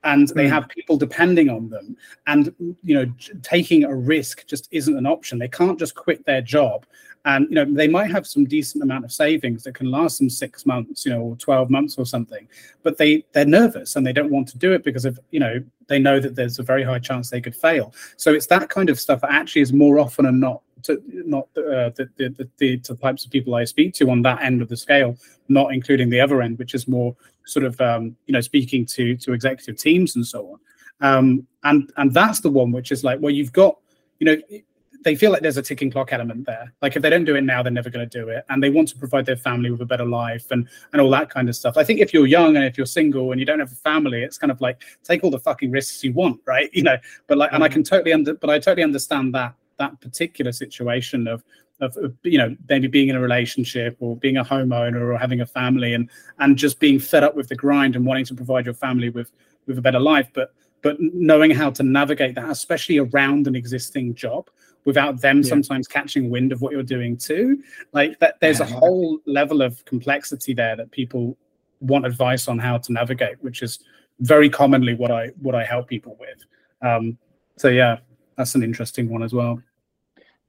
and 0.03 0.27
they 0.29 0.45
Mm. 0.45 0.49
have 0.49 0.69
people 0.69 0.97
depending 0.97 1.49
on 1.49 1.69
them. 1.69 1.95
And 2.27 2.53
you 2.83 2.95
know 2.95 3.11
taking 3.41 3.83
a 3.83 3.95
risk 3.95 4.45
just 4.47 4.67
isn't 4.71 4.97
an 4.97 5.05
option. 5.05 5.39
They 5.39 5.47
can't 5.47 5.79
just 5.79 5.95
quit 5.95 6.25
their 6.25 6.41
job. 6.41 6.85
And 7.25 7.47
you 7.49 7.55
know 7.55 7.65
they 7.65 7.87
might 7.87 8.11
have 8.11 8.25
some 8.25 8.45
decent 8.45 8.83
amount 8.83 9.03
of 9.05 9.11
savings 9.11 9.63
that 9.63 9.75
can 9.75 9.91
last 9.91 10.19
them 10.19 10.29
six 10.29 10.65
months 10.65 11.05
you 11.05 11.11
know 11.11 11.21
or 11.21 11.35
12 11.35 11.69
months 11.69 11.97
or 11.97 12.05
something 12.05 12.47
but 12.83 12.97
they 12.97 13.25
they're 13.33 13.45
nervous 13.45 13.95
and 13.97 14.07
they 14.07 14.13
don't 14.13 14.31
want 14.31 14.47
to 14.49 14.57
do 14.57 14.71
it 14.71 14.83
because 14.83 15.03
of 15.03 15.19
you 15.31 15.39
know 15.39 15.61
they 15.87 15.99
know 15.99 16.19
that 16.19 16.35
there's 16.35 16.59
a 16.59 16.63
very 16.63 16.83
high 16.83 16.99
chance 16.99 17.29
they 17.29 17.41
could 17.41 17.55
fail. 17.55 17.93
So 18.17 18.33
it's 18.33 18.47
that 18.47 18.69
kind 18.69 18.89
of 18.89 18.99
stuff 18.99 19.21
that 19.21 19.31
actually 19.31 19.61
is 19.61 19.73
more 19.73 19.99
often 19.99 20.25
than 20.25 20.39
not 20.39 20.61
to, 20.83 21.01
not 21.07 21.47
uh, 21.57 21.89
the, 21.95 22.09
the, 22.17 22.49
the, 22.57 22.77
the, 22.77 22.95
types 22.95 23.25
of 23.25 23.31
people 23.31 23.55
I 23.55 23.65
speak 23.65 23.93
to 23.95 24.09
on 24.09 24.21
that 24.23 24.41
end 24.41 24.61
of 24.61 24.69
the 24.69 24.77
scale, 24.77 25.17
not 25.47 25.73
including 25.73 26.09
the 26.09 26.19
other 26.19 26.41
end, 26.41 26.57
which 26.57 26.73
is 26.73 26.87
more 26.87 27.15
sort 27.45 27.65
of 27.65 27.79
um, 27.81 28.15
you 28.25 28.33
know 28.33 28.41
speaking 28.41 28.85
to 28.85 29.15
to 29.17 29.33
executive 29.33 29.77
teams 29.77 30.15
and 30.15 30.25
so 30.25 30.51
on. 30.51 30.59
Um, 30.99 31.47
and 31.63 31.91
and 31.97 32.13
that's 32.13 32.39
the 32.41 32.49
one 32.49 32.71
which 32.71 32.91
is 32.91 33.03
like, 33.03 33.19
well, 33.21 33.33
you've 33.33 33.53
got 33.53 33.77
you 34.19 34.25
know 34.25 34.59
they 35.03 35.15
feel 35.15 35.31
like 35.31 35.41
there's 35.41 35.57
a 35.57 35.61
ticking 35.61 35.91
clock 35.91 36.11
element 36.11 36.45
there. 36.45 36.73
Like 36.81 36.95
if 36.95 37.01
they 37.01 37.09
don't 37.09 37.23
do 37.23 37.35
it 37.35 37.41
now, 37.41 37.63
they're 37.63 37.71
never 37.71 37.89
going 37.89 38.07
to 38.07 38.19
do 38.19 38.29
it, 38.29 38.43
and 38.49 38.61
they 38.61 38.69
want 38.69 38.89
to 38.89 38.97
provide 38.97 39.25
their 39.25 39.37
family 39.37 39.71
with 39.71 39.81
a 39.81 39.85
better 39.85 40.05
life 40.05 40.51
and 40.51 40.67
and 40.91 41.01
all 41.01 41.09
that 41.11 41.29
kind 41.29 41.49
of 41.49 41.55
stuff. 41.55 41.77
I 41.77 41.83
think 41.83 41.99
if 41.99 42.13
you're 42.13 42.27
young 42.27 42.55
and 42.55 42.65
if 42.65 42.77
you're 42.77 42.85
single 42.85 43.31
and 43.31 43.39
you 43.39 43.45
don't 43.45 43.59
have 43.59 43.71
a 43.71 43.75
family, 43.75 44.23
it's 44.23 44.37
kind 44.37 44.51
of 44.51 44.59
like 44.59 44.81
take 45.03 45.23
all 45.23 45.31
the 45.31 45.39
fucking 45.39 45.71
risks 45.71 46.03
you 46.03 46.13
want, 46.13 46.41
right? 46.45 46.69
You 46.77 46.83
know, 46.83 46.97
but 47.25 47.39
like, 47.39 47.51
and 47.53 47.63
I 47.63 47.69
can 47.69 47.81
totally 47.81 48.13
under, 48.13 48.35
but 48.35 48.51
I 48.51 48.59
totally 48.59 48.83
understand 48.83 49.33
that 49.33 49.55
that 49.79 49.99
particular 50.01 50.51
situation 50.51 51.27
of 51.27 51.43
of, 51.79 51.95
you 52.23 52.37
know 52.37 52.55
maybe 52.69 52.87
being 52.87 53.09
in 53.09 53.15
a 53.15 53.19
relationship 53.19 53.97
or 53.99 54.15
being 54.17 54.37
a 54.37 54.43
homeowner 54.43 55.01
or 55.01 55.17
having 55.17 55.41
a 55.41 55.45
family 55.45 55.93
and 55.93 56.09
and 56.39 56.57
just 56.57 56.79
being 56.79 56.99
fed 56.99 57.23
up 57.23 57.35
with 57.35 57.47
the 57.47 57.55
grind 57.55 57.95
and 57.95 58.05
wanting 58.05 58.25
to 58.25 58.33
provide 58.33 58.65
your 58.65 58.73
family 58.73 59.09
with 59.09 59.31
with 59.67 59.77
a 59.77 59.81
better 59.81 59.99
life. 59.99 60.27
But 60.33 60.53
but 60.81 60.97
knowing 60.99 61.51
how 61.51 61.69
to 61.71 61.83
navigate 61.83 62.35
that 62.35 62.49
especially 62.49 62.97
around 62.97 63.47
an 63.47 63.55
existing 63.55 64.15
job 64.15 64.49
without 64.85 65.19
them 65.21 65.41
yeah. 65.41 65.49
sometimes 65.49 65.87
catching 65.87 66.29
wind 66.29 66.51
of 66.51 66.61
what 66.61 66.71
you're 66.71 66.83
doing 66.83 67.17
too 67.17 67.61
like 67.93 68.17
that 68.19 68.39
there's 68.39 68.59
a 68.59 68.65
whole 68.65 69.19
level 69.25 69.61
of 69.61 69.83
complexity 69.85 70.53
there 70.53 70.75
that 70.75 70.89
people 70.91 71.35
want 71.79 72.05
advice 72.05 72.47
on 72.47 72.57
how 72.57 72.77
to 72.77 72.93
navigate 72.93 73.41
which 73.43 73.61
is 73.61 73.79
very 74.19 74.49
commonly 74.49 74.93
what 74.93 75.11
i 75.11 75.27
what 75.41 75.55
i 75.55 75.63
help 75.63 75.87
people 75.87 76.15
with. 76.19 76.39
Um 76.81 77.17
so 77.57 77.67
yeah 77.67 77.97
that's 78.37 78.55
an 78.55 78.63
interesting 78.63 79.09
one 79.09 79.23
as 79.23 79.33
well 79.33 79.61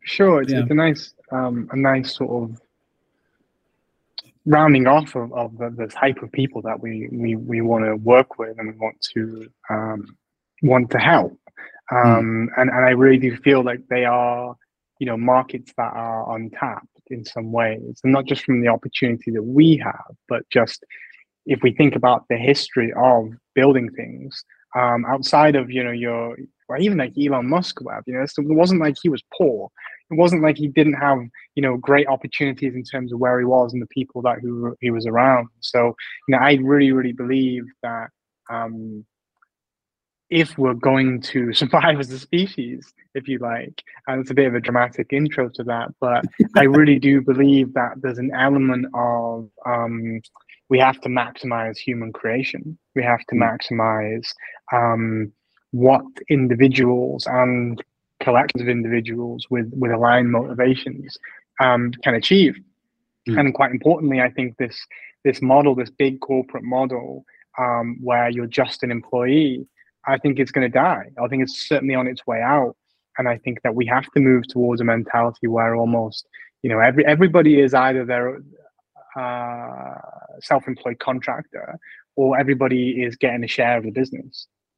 Sure, 0.09 0.41
it's, 0.43 0.53
yeah. 0.53 0.61
it's 0.61 0.71
a 0.71 0.75
nice, 0.75 1.13
um, 1.31 1.69
a 1.71 1.77
nice 1.77 2.17
sort 2.17 2.51
of 2.51 2.61
rounding 4.47 4.87
off 4.87 5.15
of, 5.15 5.33
of 5.35 5.59
the, 5.59 5.69
the, 5.71 5.87
type 5.87 6.23
of 6.23 6.33
people 6.33 6.63
that 6.63 6.81
we 6.81 7.09
we, 7.13 7.37
we 7.37 7.61
want 7.61 7.85
to 7.85 7.95
work 7.97 8.39
with 8.39 8.59
and 8.59 8.73
we 8.73 8.79
want 8.79 8.99
to 9.15 9.51
um, 9.69 10.17
want 10.63 10.91
to 10.91 10.99
help. 10.99 11.39
Hmm. 11.91 11.97
Um, 11.97 12.49
mm. 12.49 12.61
and, 12.61 12.71
and 12.71 12.85
I 12.85 12.91
really 12.91 13.19
do 13.19 13.37
feel 13.37 13.63
like 13.63 13.81
they 13.89 14.05
are, 14.07 14.57
you 14.99 15.07
know, 15.07 15.17
markets 15.17 15.73
that 15.77 15.93
are 15.95 16.35
untapped 16.37 16.87
in 17.09 17.25
some 17.25 17.53
ways, 17.53 18.01
and 18.03 18.13
not 18.13 18.25
just 18.25 18.45
from 18.45 18.63
the 18.63 18.69
opportunity 18.69 19.31
that 19.33 19.43
we 19.43 19.77
have, 19.77 20.15
but 20.27 20.49
just 20.51 20.85
if 21.45 21.63
we 21.63 21.73
think 21.73 21.97
about 21.97 22.25
the 22.29 22.37
history 22.37 22.93
of 22.97 23.31
building 23.55 23.91
things 23.91 24.45
um, 24.75 25.05
outside 25.07 25.55
of 25.57 25.71
you 25.71 25.85
know 25.85 25.91
your 25.91 26.37
or 26.69 26.79
even 26.79 26.99
like 26.99 27.13
Elon 27.19 27.49
Musk 27.49 27.83
web, 27.83 28.05
you 28.07 28.15
know, 28.15 28.23
it 28.23 28.33
wasn't 28.39 28.81
like 28.81 28.97
he 29.03 29.11
was 29.11 29.23
poor 29.37 29.71
it 30.11 30.15
wasn't 30.15 30.43
like 30.43 30.57
he 30.57 30.69
didn't 30.69 30.95
have 30.95 31.19
you 31.55 31.63
know 31.63 31.77
great 31.77 32.07
opportunities 32.09 32.75
in 32.75 32.85
terms 32.85 33.13
of 33.13 33.19
where 33.19 33.39
he 33.39 33.45
was 33.45 33.73
and 33.73 33.83
the 33.83 33.87
people 33.87 34.23
that 34.23 34.39
who 34.41 34.77
he 34.81 34.91
was 34.91 35.07
around. 35.07 35.49
So 35.61 35.95
you 36.29 36.33
know, 36.33 36.39
I 36.39 36.55
really 36.55 36.93
really 36.93 37.13
believe 37.13 37.65
that 37.83 38.09
um, 38.51 39.05
if 40.31 40.59
we're 40.59 40.75
going 40.75 41.21
to 41.23 41.53
survive 41.63 42.01
as 42.01 42.11
a 42.11 42.19
species, 42.19 42.93
if 43.15 43.29
you 43.29 43.39
like, 43.39 43.83
and 44.07 44.21
it's 44.21 44.31
a 44.31 44.35
bit 44.35 44.47
of 44.47 44.55
a 44.55 44.61
dramatic 44.61 45.13
intro 45.13 45.49
to 45.51 45.65
that, 45.65 45.89
but 46.01 46.25
I 46.57 46.65
really 46.65 46.99
do 46.99 47.21
believe 47.33 47.75
that 47.75 47.95
there's 48.01 48.19
an 48.19 48.33
element 48.35 48.87
of 48.95 49.49
um, 49.67 50.21
we 50.69 50.79
have 50.79 51.01
to 51.01 51.09
maximize 51.09 51.79
human 51.79 52.13
creation. 52.13 52.79
We 52.95 53.03
have 53.03 53.25
to 53.29 53.35
mm. 53.35 53.43
maximize 53.43 54.29
um, 54.73 55.33
what 55.71 56.05
individuals 56.29 57.27
and 57.27 57.83
collections 58.29 58.63
of 58.65 58.69
individuals 58.79 59.41
with 59.53 59.69
with 59.83 59.91
aligned 59.99 60.31
motivations 60.39 61.09
um, 61.65 61.83
can 62.05 62.15
achieve. 62.23 62.55
Mm. 63.29 63.35
And 63.39 63.47
quite 63.59 63.73
importantly, 63.79 64.19
I 64.29 64.31
think 64.37 64.49
this 64.63 64.77
this 65.27 65.39
model, 65.53 65.73
this 65.75 65.93
big 66.05 66.15
corporate 66.31 66.67
model, 66.77 67.09
um, 67.63 67.87
where 68.09 68.29
you're 68.35 68.55
just 68.63 68.79
an 68.85 68.91
employee, 68.99 69.67
I 70.13 70.17
think 70.23 70.39
it's 70.39 70.53
going 70.57 70.67
to 70.71 70.77
die. 70.91 71.07
I 71.23 71.27
think 71.29 71.41
it's 71.45 71.59
certainly 71.73 71.97
on 72.01 72.07
its 72.13 72.23
way 72.31 72.41
out. 72.57 72.75
And 73.17 73.27
I 73.35 73.37
think 73.45 73.57
that 73.65 73.75
we 73.75 73.85
have 73.87 74.07
to 74.15 74.21
move 74.31 74.43
towards 74.55 74.81
a 74.81 74.85
mentality 74.85 75.47
where 75.57 75.75
almost, 75.83 76.23
you 76.63 76.71
know, 76.71 76.81
every 76.89 77.05
everybody 77.15 77.55
is 77.65 77.73
either 77.87 78.03
their 78.05 78.27
uh, 79.23 79.99
self-employed 80.51 80.99
contractor 81.09 81.67
or 82.15 82.29
everybody 82.43 82.85
is 83.05 83.13
getting 83.25 83.45
a 83.49 83.53
share 83.57 83.77
of 83.79 83.85
the 83.85 83.95
business. 84.01 84.35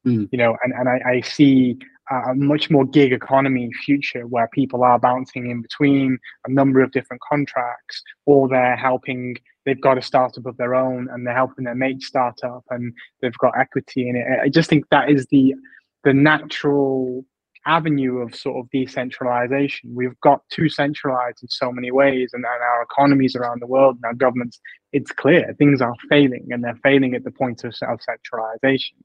Mm. 0.07 0.29
You 0.33 0.39
know, 0.43 0.53
and, 0.63 0.73
and 0.79 0.87
I, 0.95 0.99
I 1.15 1.17
see 1.37 1.79
a 2.11 2.35
much 2.35 2.71
more 2.71 2.85
gig 2.85 3.13
economy 3.13 3.71
future 3.85 4.27
where 4.27 4.49
people 4.53 4.83
are 4.83 4.99
bouncing 4.99 5.51
in 5.51 5.63
between 5.63 6.19
a 6.47 6.51
number 6.51 6.81
of 6.81 6.91
different 6.91 7.23
contracts 7.23 8.03
or 8.27 8.49
they're 8.49 8.77
helping 8.77 9.37
they've 9.65 9.81
got 9.81 9.99
a 9.99 10.03
startup 10.03 10.47
of 10.47 10.57
their 10.57 10.75
own 10.75 11.09
and 11.13 11.27
they're 11.27 11.35
helping 11.35 11.65
their 11.65 11.75
mate 11.75 12.03
startup 12.03 12.65
and 12.71 12.93
they've 13.21 13.39
got 13.39 13.57
equity 13.59 14.09
in 14.09 14.17
it. 14.17 14.27
I 14.43 14.49
just 14.49 14.69
think 14.69 14.87
that 14.91 15.11
is 15.11 15.27
the 15.31 15.55
the 16.03 16.15
natural 16.15 17.25
avenue 17.67 18.19
of 18.19 18.35
sort 18.35 18.57
of 18.57 18.71
decentralization. 18.71 19.95
We've 19.95 20.19
got 20.21 20.41
too 20.51 20.71
centralized 20.71 21.43
in 21.43 21.49
so 21.49 21.71
many 21.71 21.91
ways 21.91 22.31
and, 22.33 22.43
and 22.45 22.63
our 22.63 22.83
economies 22.83 23.37
around 23.37 23.61
the 23.61 23.67
world 23.67 23.97
and 23.97 24.05
our 24.07 24.15
governments 24.15 24.59
it's 24.93 25.13
clear 25.13 25.55
things 25.59 25.81
are 25.81 25.95
failing 26.09 26.49
and 26.51 26.65
they're 26.65 26.79
failing 26.83 27.15
at 27.15 27.23
the 27.23 27.31
point 27.31 27.63
of 27.65 27.75
self-centralization 27.75 28.97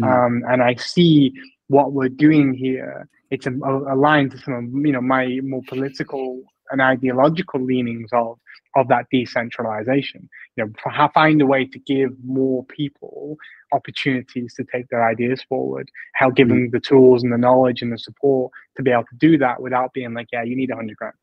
mm. 0.00 0.26
um, 0.26 0.42
and 0.50 0.62
i 0.62 0.74
see 0.74 1.32
what 1.68 1.92
we're 1.92 2.08
doing 2.08 2.54
here. 2.54 3.08
It's 3.30 3.46
aligned 3.46 4.32
to 4.32 4.38
some 4.38 4.54
of 4.54 4.64
you 4.86 4.92
know 4.92 5.00
my 5.00 5.40
more 5.42 5.62
political 5.68 6.42
and 6.70 6.80
ideological 6.80 7.60
leanings 7.60 8.10
of 8.12 8.38
of 8.76 8.88
that 8.88 9.06
decentralization. 9.10 10.28
You 10.56 10.66
know, 10.66 11.08
find 11.14 11.40
a 11.40 11.46
way 11.46 11.64
to 11.66 11.78
give 11.78 12.12
more 12.24 12.64
people 12.64 13.36
opportunities 13.72 14.54
to 14.54 14.64
take 14.64 14.88
their 14.88 15.06
ideas 15.08 15.42
forward. 15.48 15.90
How 16.14 16.30
give 16.30 16.48
them 16.48 16.70
the 16.70 16.80
tools 16.80 17.22
and 17.22 17.32
the 17.32 17.38
knowledge 17.38 17.82
and 17.82 17.92
the 17.92 17.98
support 17.98 18.52
to 18.76 18.82
be 18.82 18.90
able 18.90 19.04
to 19.04 19.16
do 19.18 19.38
that 19.38 19.60
without 19.60 19.92
being 19.92 20.14
like, 20.14 20.28
yeah, 20.32 20.42
you 20.42 20.56
need 20.56 20.70
a 20.70 20.76
hundred 20.76 20.96
grand. 20.96 21.14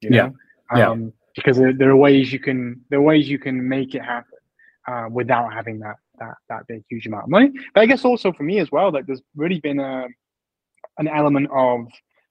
You 0.00 0.10
know? 0.10 0.34
Yeah. 0.72 0.90
Um, 0.90 1.02
yeah. 1.02 1.10
Because 1.36 1.58
there, 1.58 1.72
there, 1.72 1.90
are 1.90 1.96
ways 1.96 2.32
you 2.32 2.40
can 2.40 2.80
there 2.90 2.98
are 2.98 3.02
ways 3.02 3.28
you 3.28 3.38
can 3.38 3.68
make 3.68 3.94
it 3.94 4.02
happen 4.02 4.38
uh, 4.86 5.06
without 5.10 5.52
having 5.52 5.78
that 5.80 5.96
that 6.20 6.34
that 6.48 6.66
big 6.68 6.82
huge 6.88 7.06
amount 7.06 7.24
of 7.24 7.30
money. 7.30 7.50
But 7.74 7.80
I 7.80 7.86
guess 7.86 8.04
also 8.04 8.32
for 8.32 8.44
me 8.44 8.58
as 8.60 8.70
well, 8.70 8.92
like 8.92 9.06
there's 9.06 9.22
really 9.34 9.60
been 9.60 9.80
a 9.80 10.06
an 10.98 11.08
element 11.08 11.48
of 11.52 11.86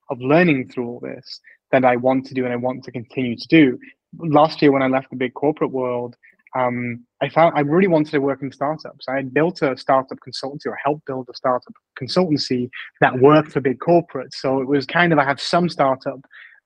of 0.09 0.19
learning 0.19 0.69
through 0.69 0.87
all 0.87 0.99
this 0.99 1.39
that 1.71 1.85
I 1.85 1.95
want 1.95 2.25
to 2.27 2.33
do 2.33 2.45
and 2.45 2.53
I 2.53 2.57
want 2.57 2.83
to 2.85 2.91
continue 2.91 3.35
to 3.35 3.47
do. 3.47 3.79
Last 4.17 4.61
year 4.61 4.71
when 4.71 4.81
I 4.81 4.87
left 4.87 5.11
the 5.11 5.15
big 5.15 5.33
corporate 5.35 5.71
world, 5.71 6.15
um, 6.55 7.05
I 7.21 7.29
found 7.29 7.53
I 7.55 7.61
really 7.61 7.87
wanted 7.87 8.11
to 8.11 8.19
work 8.19 8.41
in 8.41 8.51
startups. 8.51 9.05
I 9.07 9.15
had 9.17 9.33
built 9.33 9.61
a 9.61 9.77
startup 9.77 10.17
consultancy 10.27 10.65
or 10.65 10.77
helped 10.83 11.05
build 11.05 11.27
a 11.31 11.35
startup 11.35 11.73
consultancy 12.01 12.69
that 13.01 13.19
worked 13.19 13.51
for 13.51 13.61
big 13.61 13.79
corporates. 13.79 14.35
So 14.35 14.59
it 14.61 14.67
was 14.67 14.85
kind 14.85 15.13
of 15.13 15.19
I 15.19 15.25
have 15.25 15.39
some 15.39 15.69
startup 15.69 16.21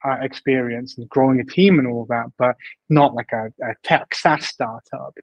uh, 0.06 0.18
experience 0.22 0.98
and 0.98 1.10
growing 1.10 1.40
a 1.40 1.46
team 1.46 1.80
and 1.80 1.88
all 1.88 2.06
that, 2.10 2.28
but 2.38 2.56
not 2.90 3.14
like 3.14 3.32
a, 3.32 3.48
a 3.64 3.74
tech 3.84 4.14
SaaS 4.14 4.46
startup. 4.46 5.14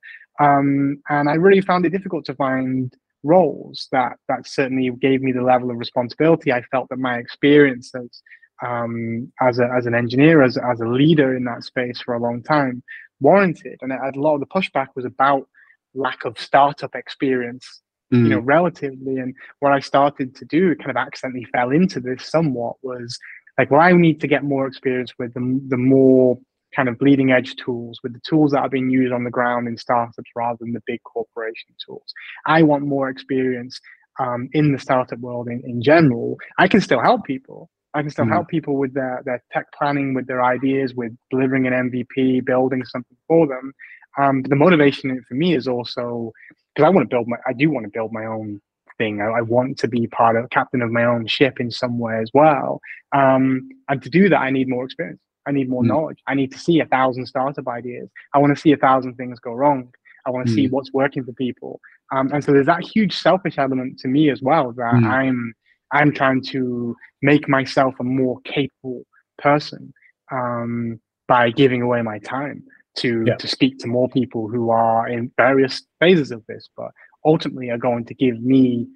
Um, 0.41 1.03
and 1.09 1.29
I 1.29 1.35
really 1.35 1.61
found 1.61 1.85
it 1.85 1.91
difficult 1.91 2.25
to 2.27 2.35
find 2.35 2.95
roles 3.23 3.89
that 3.93 4.17
that 4.29 4.49
certainly 4.49 4.91
gave 5.01 5.21
me 5.21 5.33
the 5.33 5.43
level 5.43 5.71
of 5.71 5.77
responsibility. 5.77 6.53
I 6.53 6.63
felt 6.63 6.89
that 6.89 6.99
my 6.99 7.19
experiences 7.19 8.23
um, 8.67 9.33
as 9.41 9.59
a, 9.59 9.71
as 9.77 9.87
an 9.87 9.95
engineer, 9.95 10.43
as 10.43 10.57
as 10.57 10.81
a 10.81 10.87
leader 10.87 11.37
in 11.37 11.45
that 11.45 11.65
space 11.65 12.01
for 12.01 12.15
a 12.15 12.21
long 12.21 12.43
time, 12.43 12.83
warranted. 13.21 13.79
And 13.83 13.93
a 13.93 14.19
lot 14.19 14.35
of 14.35 14.41
the 14.41 14.47
pushback 14.47 14.89
was 14.95 15.05
about 15.05 15.49
lack 15.95 16.25
of 16.25 16.39
startup 16.39 16.95
experience, 16.95 17.83
mm. 18.13 18.23
you 18.23 18.29
know, 18.29 18.39
relatively. 18.39 19.19
And 19.19 19.35
what 19.61 19.73
I 19.73 19.81
started 19.81 20.35
to 20.37 20.45
do, 20.45 20.75
kind 20.77 20.91
of 20.91 20.97
accidentally 20.97 21.47
fell 21.53 21.71
into 21.71 22.01
this 22.01 22.27
somewhat, 22.27 22.77
was 22.83 23.19
like, 23.59 23.71
well, 23.71 23.81
I 23.81 23.93
need 23.93 24.21
to 24.21 24.27
get 24.27 24.45
more 24.45 24.67
experience 24.67 25.13
with 25.19 25.35
the 25.35 25.61
the 25.69 25.77
more 25.77 26.39
kind 26.75 26.89
of 26.89 26.99
bleeding 26.99 27.33
edge 27.33 27.57
tools 27.57 27.99
with 28.03 28.13
the 28.13 28.21
tools 28.21 28.53
that 28.53 28.61
are 28.61 28.69
being 28.69 28.91
used 28.91 29.13
on 29.13 29.25
the 29.25 29.31
ground 29.31 29.67
in 29.67 29.77
startups 29.77 30.31
rather 30.37 30.59
than 30.61 30.73
the 30.73 30.83
big 30.87 31.03
corporation 31.03 31.75
tools. 31.85 32.15
I 32.47 32.63
want 32.63 32.85
more 32.85 33.09
experience 33.09 33.81
um, 34.19 34.49
in 34.53 34.73
the 34.73 34.79
startup 34.79 35.19
world 35.19 35.49
in, 35.49 35.63
in 35.65 35.83
general. 35.83 36.37
I 36.59 36.69
can 36.69 36.81
still 36.81 37.01
help 37.01 37.25
people. 37.25 37.71
I 37.95 38.03
can 38.03 38.11
still 38.11 38.25
mm 38.25 38.31
help 38.31 38.47
people 38.47 38.77
with 38.77 38.95
their, 38.95 39.21
their 39.25 39.43
tech 39.53 39.67
planning, 39.77 40.15
with 40.15 40.29
their 40.29 40.45
ideas, 40.45 40.95
with 40.95 41.13
delivering 41.31 41.67
an 41.67 41.91
MVP, 41.91 42.45
building 42.45 42.85
something 42.85 43.17
for 43.27 43.49
them. 43.49 43.73
Um, 44.17 44.43
but 44.43 44.51
the 44.51 44.57
motivation 44.57 45.21
for 45.27 45.35
me 45.35 45.57
is 45.57 45.67
also 45.67 46.33
because 46.75 46.87
I 46.87 46.91
want 46.91 47.11
to 47.11 47.15
build 47.15 47.27
my, 47.27 47.37
I 47.47 47.53
do 47.53 47.71
want 47.71 47.85
to 47.85 47.91
build 47.91 48.13
my 48.13 48.27
own 48.27 48.61
thing. 49.01 49.21
I, 49.23 49.39
I, 49.39 49.41
want 49.41 49.79
to 49.79 49.89
be 49.89 50.07
part 50.07 50.37
of 50.37 50.51
captain 50.51 50.83
of 50.83 50.91
my 50.91 51.05
own 51.05 51.27
ship 51.27 51.59
in 51.59 51.71
some 51.71 51.99
way 51.99 52.19
as 52.21 52.31
well. 52.35 52.81
Um, 53.13 53.69
and 53.89 54.03
to 54.03 54.11
do 54.11 54.29
that, 54.29 54.41
I 54.41 54.51
need 54.51 54.69
more 54.69 54.85
experience. 54.85 55.21
I 55.47 55.53
need 55.53 55.69
more 55.71 55.83
mm. 55.83 55.87
knowledge. 55.87 56.19
I 56.27 56.35
need 56.35 56.53
to 56.53 56.59
see 56.59 56.81
a 56.81 56.87
thousand 56.87 57.27
startup 57.27 57.67
ideas. 57.67 58.09
I 58.35 58.39
want 58.39 58.55
to 58.55 58.61
see 58.61 58.73
a 58.73 58.77
thousand 58.77 59.15
things 59.15 59.41
go 59.41 59.53
wrong. 59.53 59.93
I 60.27 60.31
want 60.31 60.47
to 60.47 60.53
mm. 60.53 60.57
see 60.57 60.69
what's 60.69 60.93
working 60.93 61.25
for 61.25 61.33
people. 61.33 61.81
Um, 62.13 62.31
and 62.33 62.45
so 62.45 62.53
there's 62.53 62.67
that 62.67 62.85
huge 62.85 63.17
selfish 63.17 63.57
element 63.57 63.99
to 64.01 64.09
me 64.09 64.31
as 64.31 64.43
well 64.43 64.73
that 64.73 64.95
mm. 64.95 65.07
I'm 65.07 65.55
I'm 65.93 66.13
trying 66.13 66.43
to 66.55 66.95
make 67.23 67.49
myself 67.49 67.95
a 67.99 68.05
more 68.05 68.39
capable 68.45 69.03
person 69.39 69.93
um, 70.31 71.01
by 71.27 71.51
giving 71.51 71.83
away 71.83 72.03
my 72.03 72.19
time 72.19 72.63
to 72.97 73.25
yeah. 73.27 73.37
to 73.37 73.49
speak 73.49 73.79
to 73.79 73.87
more 73.87 74.09
people 74.09 74.49
who 74.49 74.71
are 74.71 75.09
in 75.09 75.33
various 75.37 75.83
phases 76.01 76.31
of 76.31 76.45
this, 76.47 76.69
but 76.77 76.91
ultimately 77.25 77.71
are 77.71 77.79
going 77.79 78.05
to 78.07 78.15
give 78.15 78.41
me 78.41 78.87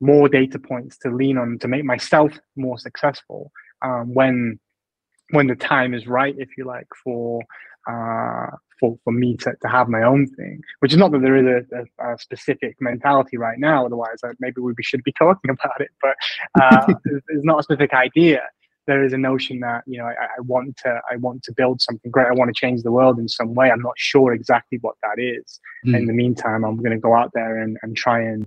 more 0.00 0.28
data 0.28 0.58
points 0.58 0.98
to 0.98 1.10
lean 1.10 1.38
on 1.38 1.58
to 1.60 1.68
make 1.68 1.84
myself 1.84 2.32
more 2.56 2.78
successful 2.78 3.50
um, 3.82 4.12
when 4.14 4.58
when 5.30 5.46
the 5.46 5.56
time 5.56 5.94
is 5.94 6.06
right, 6.06 6.34
if 6.38 6.50
you 6.56 6.64
like, 6.64 6.86
for 7.02 7.42
uh, 7.90 8.56
for 8.80 8.98
for 9.04 9.12
me 9.12 9.36
to, 9.38 9.52
to 9.62 9.68
have 9.68 9.88
my 9.88 10.02
own 10.02 10.26
thing. 10.26 10.60
Which 10.80 10.92
is 10.92 10.98
not 10.98 11.12
that 11.12 11.22
there 11.22 11.36
is 11.36 11.64
a, 11.72 11.78
a, 11.78 12.14
a 12.14 12.18
specific 12.18 12.76
mentality 12.80 13.36
right 13.36 13.58
now. 13.58 13.86
Otherwise, 13.86 14.18
uh, 14.22 14.32
maybe 14.40 14.60
we 14.60 14.74
should 14.80 15.02
be 15.04 15.12
talking 15.12 15.50
about 15.50 15.80
it. 15.80 15.90
But 16.00 16.16
uh, 16.60 16.94
there's 17.04 17.44
not 17.44 17.60
a 17.60 17.62
specific 17.62 17.92
idea. 17.92 18.42
There 18.86 19.04
is 19.04 19.12
a 19.12 19.18
notion 19.18 19.60
that 19.60 19.82
you 19.86 19.98
know 19.98 20.06
I, 20.06 20.12
I, 20.12 20.40
want 20.40 20.76
to 20.78 21.00
I 21.10 21.16
want 21.16 21.42
to 21.44 21.52
build 21.52 21.80
something 21.80 22.10
great. 22.10 22.26
I 22.26 22.32
want 22.32 22.54
to 22.54 22.58
change 22.58 22.82
the 22.82 22.92
world 22.92 23.18
in 23.18 23.28
some 23.28 23.54
way. 23.54 23.70
I'm 23.70 23.80
not 23.80 23.94
sure 23.96 24.32
exactly 24.32 24.78
what 24.80 24.96
that 25.02 25.22
is. 25.22 25.60
Mm. 25.86 25.98
In 25.98 26.06
the 26.06 26.12
meantime, 26.12 26.64
I'm 26.64 26.76
going 26.76 26.90
to 26.90 26.98
go 26.98 27.14
out 27.14 27.30
there 27.34 27.58
and, 27.58 27.78
and 27.82 27.96
try 27.96 28.20
and, 28.20 28.46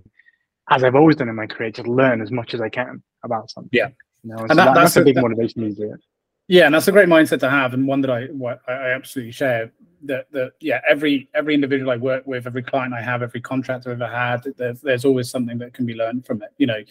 as 0.70 0.84
I've 0.84 0.96
always 0.96 1.16
done 1.16 1.30
in 1.30 1.36
my 1.36 1.48
career, 1.48 1.72
just 1.72 1.88
learn 1.88 2.22
as 2.22 2.32
much 2.32 2.54
as 2.54 2.62
I 2.62 2.70
can 2.70 3.02
about 3.24 3.50
something. 3.50 3.70
Yeah, 3.72 3.90
you 4.24 4.32
know, 4.32 4.38
and 4.38 4.50
so 4.50 4.56
that, 4.56 4.66
that's, 4.66 4.94
that's, 4.94 4.96
a 4.98 5.04
big 5.04 5.16
that, 5.16 5.22
motivation 5.22 5.64
to 5.64 5.74
do 5.74 5.94
it. 5.94 6.00
Yeah, 6.48 6.66
and 6.66 6.74
that's 6.74 6.88
a 6.88 6.94
great 6.94 7.10
mindset 7.10 7.42
to 7.42 7.50
have, 7.50 7.74
and 7.74 7.86
one 7.86 8.02
that 8.02 8.12
I 8.12 8.28
I 8.72 8.92
absolutely 8.92 9.34
share. 9.34 9.72
That 10.04 10.32
that 10.32 10.54
yeah, 10.62 10.80
every 10.88 11.28
every 11.34 11.54
individual 11.56 11.92
I 11.92 11.98
work 11.98 12.26
with, 12.26 12.48
every 12.48 12.62
client 12.64 12.94
I 12.94 13.02
have, 13.02 13.22
every 13.22 13.42
contract 13.42 13.86
I've 13.88 13.94
ever 13.94 14.08
had, 14.08 14.44
there's, 14.56 14.80
there's 14.80 15.06
always 15.06 15.30
something 15.30 15.58
that 15.58 15.74
can 15.74 15.86
be 15.86 15.96
learned 15.96 16.26
from 16.26 16.42
it. 16.44 16.50
You 16.58 16.68
know, 16.68 16.78
it, 16.78 16.88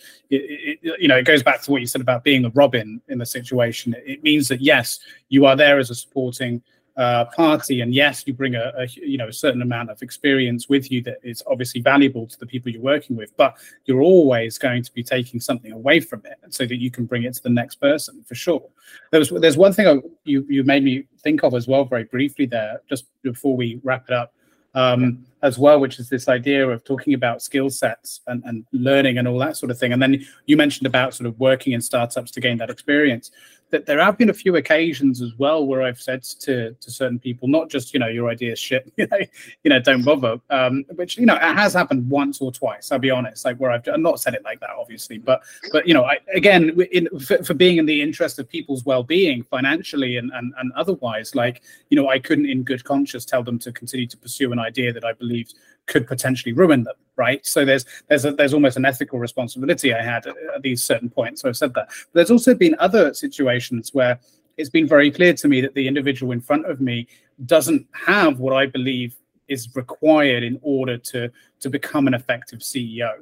it, 0.83 1.01
you 1.01 1.09
know, 1.09 1.17
it 1.17 1.23
goes 1.23 1.43
back 1.43 1.63
to 1.63 1.71
what 1.71 1.81
you 1.81 1.87
said 1.87 2.01
about 2.01 2.25
being 2.25 2.45
a 2.45 2.51
Robin 2.51 3.01
in 3.09 3.19
the 3.19 3.25
situation. 3.25 3.95
It, 3.95 4.05
it 4.07 4.23
means 4.25 4.49
that 4.49 4.61
yes, 4.61 4.99
you 5.29 5.47
are 5.47 5.57
there 5.57 5.79
as 5.79 5.91
a 5.91 5.95
supporting 5.95 6.63
uh, 6.97 7.26
party, 7.26 7.82
and 7.82 7.94
yes, 7.94 8.24
you 8.26 8.32
bring 8.32 8.55
a, 8.55 8.72
a, 8.76 8.86
you 8.86 9.18
know 9.18 9.28
a 9.28 9.32
certain 9.32 9.62
amount 9.62 9.90
of 9.90 10.01
experience 10.03 10.68
with 10.68 10.90
you 10.90 11.03
that 11.03 11.18
is 11.22 11.42
obviously 11.47 11.80
valuable 11.80 12.26
to 12.26 12.38
the 12.38 12.47
people 12.47 12.72
you're 12.72 12.80
working 12.80 13.16
with, 13.16 13.36
but 13.36 13.57
you're 13.84 14.01
always 14.01 14.57
going 14.57 14.82
to 14.82 14.92
be 14.92 15.03
taking 15.03 15.38
something 15.38 15.72
away 15.72 16.01
from 16.01 16.22
it 16.24 16.38
so 16.49 16.64
that 16.64 16.76
you 16.76 16.90
can 16.90 17.05
bring 17.05 17.24
it 17.24 17.34
to 17.34 17.42
the 17.42 17.51
next 17.51 17.76
person 17.76 18.22
for 18.24 18.34
sure. 18.34 18.66
There's 19.11 19.30
there's 19.30 19.59
one 19.59 19.72
thing 19.72 19.86
I, 19.86 20.01
you 20.24 20.47
you 20.49 20.64
made 20.64 20.84
me 20.84 21.07
think 21.22 21.42
of 21.42 21.55
as 21.55 21.68
well 21.68 21.84
very 21.84 22.05
briefly 22.05 22.47
there 22.47 22.80
just 22.88 23.07
before 23.22 23.57
we 23.57 23.80
wrap 23.82 24.07
it 24.09 24.14
up. 24.14 24.32
Um, 24.74 25.24
as 25.43 25.59
well, 25.59 25.78
which 25.78 25.99
is 25.99 26.09
this 26.09 26.28
idea 26.28 26.68
of 26.68 26.82
talking 26.84 27.14
about 27.14 27.43
skill 27.43 27.70
sets 27.70 28.20
and, 28.26 28.43
and 28.45 28.64
learning 28.72 29.18
and 29.18 29.28
all 29.28 29.39
that 29.39 29.57
sort 29.57 29.70
of 29.70 29.78
thing. 29.78 29.93
And 29.93 30.01
then 30.01 30.24
you 30.47 30.57
mentioned 30.57 30.87
about 30.87 31.14
sort 31.14 31.26
of 31.26 31.39
working 31.39 31.72
in 31.72 31.80
startups 31.80 32.30
to 32.32 32.41
gain 32.41 32.59
that 32.59 32.70
experience 32.70 33.30
that 33.70 33.84
there 33.84 33.99
have 33.99 34.16
been 34.16 34.30
a 34.30 34.34
few 34.34 34.57
occasions 34.57 35.20
as 35.20 35.32
well 35.39 35.66
where 35.66 35.82
I've 35.82 36.01
said 36.01 36.22
to 36.22 36.72
to 36.72 36.91
certain 36.91 37.18
people, 37.18 37.49
not 37.49 37.68
just 37.68 37.93
you 37.93 37.99
know 37.99 38.07
your 38.07 38.28
ideas 38.28 38.59
shit, 38.59 38.93
you 38.97 39.07
know, 39.09 39.18
you 39.64 39.70
know, 39.70 39.80
don't 39.80 40.05
bother. 40.05 40.39
Um, 40.51 40.84
which 40.95 41.18
you 41.18 41.26
know 41.26 41.34
it 41.34 41.43
has 41.43 41.74
happened 41.74 42.09
once 42.09 42.41
or 42.41 42.53
twice. 42.53 42.93
I'll 42.93 42.99
be 42.99 43.11
honest, 43.11 43.45
like 43.45 43.59
where 43.59 43.70
I've, 43.70 43.87
I've 43.89 44.01
not 44.01 44.20
said 44.20 44.34
it 44.34 44.45
like 44.45 44.61
that, 44.61 44.70
obviously, 44.78 45.18
but 45.18 45.43
but 45.72 45.87
you 45.87 45.95
know, 45.95 46.05
I, 46.05 46.18
again, 46.34 46.80
in, 46.93 47.09
for, 47.18 47.43
for 47.43 47.55
being 47.55 47.78
in 47.78 47.87
the 47.87 48.01
interest 48.01 48.39
of 48.39 48.49
people's 48.49 48.84
well 48.84 49.03
being, 49.03 49.43
financially 49.43 50.16
and, 50.16 50.30
and 50.32 50.55
and 50.59 50.72
otherwise, 50.72 51.34
like 51.34 51.62
you 51.91 51.97
know, 51.97 52.09
I 52.09 52.18
couldn't 52.18 52.47
in 52.47 52.62
good 52.62 52.84
conscience 52.84 53.24
tell 53.24 53.43
them 53.43 53.59
to 53.61 53.72
continue 53.72 54.07
to 54.07 54.16
pursue 54.16 54.53
an 54.53 54.59
idea 54.61 54.93
that 54.93 55.05
I 55.05 55.12
believed 55.27 55.55
could 55.87 56.07
potentially 56.07 56.53
ruin 56.53 56.85
them 56.85 56.97
right? 57.16 57.45
So 57.47 57.64
there's 57.64 57.85
there's 58.09 58.24
a, 58.24 58.33
there's 58.33 58.55
almost 58.55 58.77
an 58.77 58.85
ethical 58.85 59.18
responsibility 59.18 59.95
i 59.95 60.03
had 60.03 60.27
at, 60.27 60.35
at 60.55 60.62
these 60.62 60.83
certain 60.83 61.11
points 61.11 61.43
so 61.43 61.49
i've 61.49 61.57
said 61.57 61.74
that. 61.74 61.89
But 61.89 62.12
there's 62.12 62.31
also 62.31 62.55
been 62.55 62.77
other 62.79 63.14
situations 63.14 63.95
where 63.95 64.20
it's 64.57 64.70
been 64.70 64.87
very 64.87 65.11
clear 65.11 65.35
to 65.35 65.49
me 65.49 65.61
that 65.62 65.74
the 65.74 65.89
individual 65.89 66.33
in 66.33 66.41
front 66.41 66.66
of 66.66 66.81
me 66.81 67.09
doesn't 67.47 67.87
have 67.93 68.39
what 68.39 68.55
i 68.55 68.66
believe 68.66 69.16
is 69.49 69.74
required 69.74 70.43
in 70.43 70.59
order 70.62 70.97
to 70.99 71.31
to 71.61 71.70
become 71.70 72.07
an 72.07 72.14
effective 72.14 72.61
ceo 72.61 73.12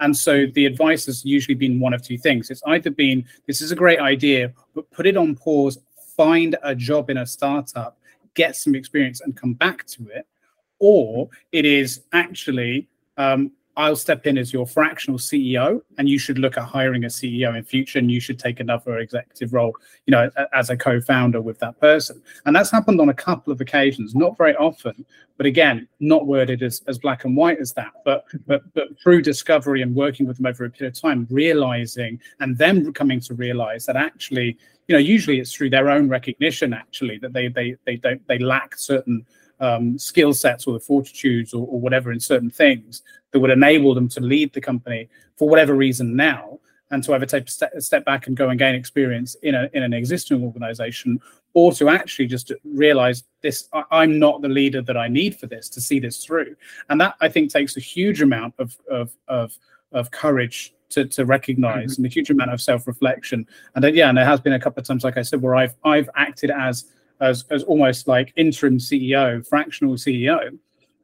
and 0.00 0.16
so 0.16 0.46
the 0.54 0.66
advice 0.66 1.06
has 1.06 1.24
usually 1.24 1.54
been 1.54 1.78
one 1.78 1.94
of 1.94 2.02
two 2.02 2.18
things. 2.18 2.50
It's 2.50 2.62
either 2.66 2.90
been 2.90 3.24
this 3.46 3.60
is 3.62 3.70
a 3.70 3.76
great 3.76 4.00
idea 4.00 4.52
but 4.74 4.90
put 4.90 5.06
it 5.06 5.16
on 5.16 5.36
pause 5.36 5.78
find 6.16 6.56
a 6.62 6.74
job 6.74 7.08
in 7.08 7.18
a 7.18 7.26
startup 7.26 7.98
get 8.34 8.56
some 8.56 8.74
experience 8.74 9.20
and 9.20 9.36
come 9.36 9.54
back 9.54 9.86
to 9.86 10.08
it 10.08 10.26
or 10.82 11.30
it 11.52 11.64
is 11.64 12.02
actually 12.12 12.88
um, 13.16 13.52
I'll 13.76 13.96
step 13.96 14.26
in 14.26 14.36
as 14.36 14.52
your 14.52 14.66
fractional 14.66 15.18
CEO, 15.18 15.80
and 15.96 16.08
you 16.08 16.18
should 16.18 16.38
look 16.38 16.58
at 16.58 16.64
hiring 16.64 17.04
a 17.04 17.08
CEO 17.08 17.56
in 17.56 17.64
future, 17.64 17.98
and 17.98 18.10
you 18.10 18.20
should 18.20 18.38
take 18.38 18.60
another 18.60 18.98
executive 18.98 19.54
role, 19.54 19.74
you 20.06 20.10
know, 20.10 20.30
as 20.52 20.68
a 20.68 20.76
co-founder 20.76 21.40
with 21.40 21.58
that 21.60 21.80
person. 21.80 22.22
And 22.44 22.54
that's 22.54 22.70
happened 22.70 23.00
on 23.00 23.08
a 23.08 23.14
couple 23.14 23.50
of 23.50 23.62
occasions, 23.62 24.14
not 24.14 24.36
very 24.36 24.54
often, 24.56 25.06
but 25.38 25.46
again, 25.46 25.88
not 26.00 26.26
worded 26.26 26.62
as, 26.62 26.82
as 26.86 26.98
black 26.98 27.24
and 27.24 27.34
white 27.34 27.60
as 27.60 27.72
that, 27.72 27.92
but 28.04 28.26
but 28.46 28.62
but 28.74 28.88
through 29.02 29.22
discovery 29.22 29.80
and 29.80 29.94
working 29.94 30.26
with 30.26 30.36
them 30.36 30.46
over 30.46 30.66
a 30.66 30.70
period 30.70 30.94
of 30.94 31.00
time, 31.00 31.26
realizing 31.30 32.20
and 32.40 32.58
them 32.58 32.92
coming 32.92 33.20
to 33.20 33.34
realize 33.34 33.86
that 33.86 33.96
actually, 33.96 34.58
you 34.88 34.92
know, 34.92 34.98
usually 34.98 35.40
it's 35.40 35.52
through 35.52 35.70
their 35.70 35.88
own 35.88 36.10
recognition 36.10 36.74
actually 36.74 37.16
that 37.18 37.32
they 37.32 37.48
they 37.48 37.74
they 37.86 37.96
don't 37.96 38.26
they 38.28 38.38
lack 38.38 38.76
certain 38.76 39.24
um, 39.62 39.96
skill 39.96 40.34
sets 40.34 40.66
or 40.66 40.74
the 40.74 40.80
fortitudes 40.80 41.54
or, 41.54 41.66
or, 41.66 41.80
whatever 41.80 42.10
in 42.10 42.18
certain 42.18 42.50
things 42.50 43.02
that 43.30 43.38
would 43.38 43.50
enable 43.50 43.94
them 43.94 44.08
to 44.08 44.20
lead 44.20 44.52
the 44.52 44.60
company 44.60 45.08
for 45.36 45.48
whatever 45.48 45.74
reason 45.74 46.16
now 46.16 46.58
and 46.90 47.02
to 47.04 47.14
either 47.14 47.24
take 47.24 47.46
a 47.46 47.50
step, 47.50 47.72
a 47.74 47.80
step 47.80 48.04
back 48.04 48.26
and 48.26 48.36
go 48.36 48.50
and 48.50 48.58
gain 48.58 48.74
experience 48.74 49.36
in, 49.42 49.54
a, 49.54 49.70
in 49.72 49.82
an 49.84 49.92
existing 49.92 50.42
organization 50.42 51.20
or 51.54 51.72
to 51.72 51.88
actually 51.88 52.26
just 52.26 52.52
realize 52.64 53.24
this 53.40 53.68
i'm 53.90 54.18
not 54.18 54.42
the 54.42 54.48
leader 54.48 54.82
that 54.82 54.96
i 54.96 55.06
need 55.06 55.36
for 55.36 55.46
this 55.46 55.68
to 55.68 55.80
see 55.80 56.00
this 56.00 56.24
through 56.24 56.56
and 56.88 57.00
that 57.00 57.14
i 57.20 57.28
think 57.28 57.50
takes 57.50 57.76
a 57.76 57.80
huge 57.80 58.20
amount 58.20 58.54
of 58.58 58.76
of 58.90 59.14
of, 59.28 59.56
of 59.92 60.10
courage 60.10 60.74
to, 60.88 61.06
to 61.06 61.24
recognize 61.24 61.92
mm-hmm. 61.92 62.04
and 62.04 62.12
a 62.12 62.14
huge 62.14 62.30
amount 62.30 62.52
of 62.52 62.60
self-reflection 62.60 63.46
and 63.74 63.84
then, 63.84 63.94
yeah 63.94 64.08
and 64.08 64.18
there 64.18 64.24
has 64.24 64.40
been 64.40 64.54
a 64.54 64.60
couple 64.60 64.80
of 64.80 64.86
times 64.86 65.04
like 65.04 65.16
i 65.16 65.22
said 65.22 65.40
where 65.40 65.54
i've 65.54 65.74
i've 65.84 66.10
acted 66.16 66.50
as 66.50 66.86
as, 67.22 67.44
as 67.50 67.62
almost 67.62 68.08
like 68.08 68.32
interim 68.36 68.78
CEO, 68.78 69.46
fractional 69.46 69.94
CEO 69.94 70.58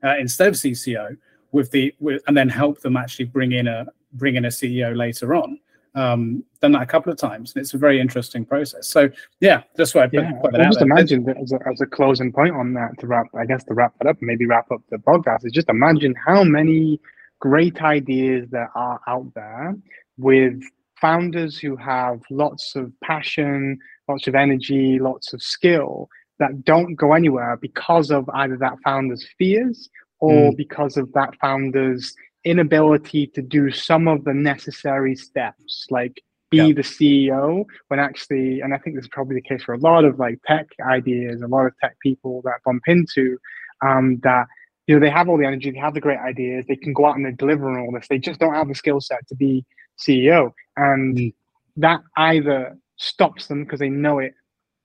uh, 0.04 0.16
instead 0.18 0.48
of 0.48 0.54
CCO, 0.54 1.16
with 1.52 1.70
the 1.70 1.94
with, 1.98 2.22
and 2.26 2.36
then 2.36 2.48
help 2.48 2.80
them 2.80 2.96
actually 2.96 3.24
bring 3.24 3.52
in 3.52 3.66
a 3.66 3.86
bring 4.12 4.36
in 4.36 4.44
a 4.44 4.48
CEO 4.48 4.96
later 4.96 5.34
on. 5.34 5.58
Um, 5.94 6.44
done 6.60 6.72
that 6.72 6.82
a 6.82 6.86
couple 6.86 7.10
of 7.10 7.18
times, 7.18 7.54
and 7.54 7.62
it's 7.62 7.74
a 7.74 7.78
very 7.78 7.98
interesting 7.98 8.44
process. 8.44 8.86
So 8.86 9.08
yeah, 9.40 9.62
that's 9.74 9.94
why 9.94 10.02
I 10.02 10.06
put, 10.06 10.14
yeah, 10.14 10.32
put 10.42 10.54
I 10.54 10.64
just 10.64 10.82
imagine 10.82 11.24
that 11.24 11.38
as 11.38 11.52
a, 11.52 11.58
as 11.68 11.80
a 11.80 11.86
closing 11.86 12.32
point 12.32 12.54
on 12.54 12.74
that 12.74 12.98
to 12.98 13.06
wrap, 13.06 13.26
I 13.34 13.46
guess 13.46 13.64
to 13.64 13.74
wrap 13.74 13.94
it 14.00 14.06
up, 14.06 14.16
maybe 14.20 14.46
wrap 14.46 14.70
up 14.70 14.82
the 14.90 14.98
podcast 14.98 15.46
is 15.46 15.52
just 15.52 15.68
imagine 15.70 16.14
how 16.14 16.44
many 16.44 17.00
great 17.40 17.82
ideas 17.82 18.48
there 18.50 18.70
are 18.74 19.00
out 19.06 19.32
there 19.34 19.76
with 20.18 20.60
founders 21.00 21.58
who 21.58 21.76
have 21.76 22.20
lots 22.30 22.76
of 22.76 22.92
passion, 23.02 23.78
lots 24.09 24.26
of 24.26 24.34
energy, 24.34 24.98
lots 24.98 25.32
of 25.32 25.42
skill 25.42 26.09
that 26.38 26.64
don't 26.64 26.94
go 26.94 27.12
anywhere 27.14 27.56
because 27.61 28.11
of 28.11 28.28
either 28.34 28.56
that 28.56 28.78
founder's 28.84 29.26
fears 29.38 29.88
or 30.20 30.52
mm. 30.52 30.56
because 30.56 30.96
of 30.96 31.12
that 31.12 31.34
founder's 31.40 32.14
inability 32.44 33.26
to 33.26 33.42
do 33.42 33.70
some 33.70 34.09
of 34.09 34.24
the 34.24 34.34
necessary 34.34 35.14
steps, 35.14 35.86
like 35.90 36.22
be 36.50 36.59
yeah. 36.59 36.72
the 36.72 36.82
CEO 36.82 37.64
when 37.88 38.00
actually, 38.00 38.61
and 38.61 38.72
I 38.72 38.78
think 38.78 38.96
this 38.96 39.04
is 39.04 39.11
probably 39.11 39.34
the 39.36 39.42
case 39.42 39.62
for 39.62 39.74
a 39.74 39.78
lot 39.78 40.04
of 40.04 40.18
like 40.18 40.40
tech 40.46 40.66
ideas, 40.80 41.42
a 41.42 41.46
lot 41.46 41.66
of 41.66 41.76
tech 41.78 41.96
people 42.02 42.40
that 42.42 42.62
bump 42.64 42.82
into 42.86 43.38
um, 43.84 44.18
that 44.22 44.46
you 44.86 44.94
know 44.94 45.00
they 45.00 45.11
have 45.11 45.28
all 45.28 45.36
the 45.36 45.46
energy, 45.46 45.70
they 45.70 45.78
have 45.78 45.94
the 45.94 46.00
great 46.00 46.18
ideas, 46.18 46.64
they 46.66 46.76
can 46.76 46.92
go 46.92 47.06
out 47.06 47.16
and 47.16 47.26
they 47.26 47.32
deliver 47.32 47.70
on 47.70 47.80
all 47.80 47.92
this. 47.92 48.09
They 48.09 48.18
just 48.18 48.40
don't 48.40 48.54
have 48.54 48.68
the 48.68 48.74
skill 48.74 49.00
set 49.00 49.26
to 49.28 49.34
be 49.34 49.64
CEO, 49.98 50.52
and 50.76 51.16
mm. 51.16 51.34
that 51.76 52.00
either 52.16 52.76
stops 52.99 53.46
them 53.46 53.64
because 53.64 53.80
they 53.80 53.88
know 53.88 54.18
it 54.18 54.34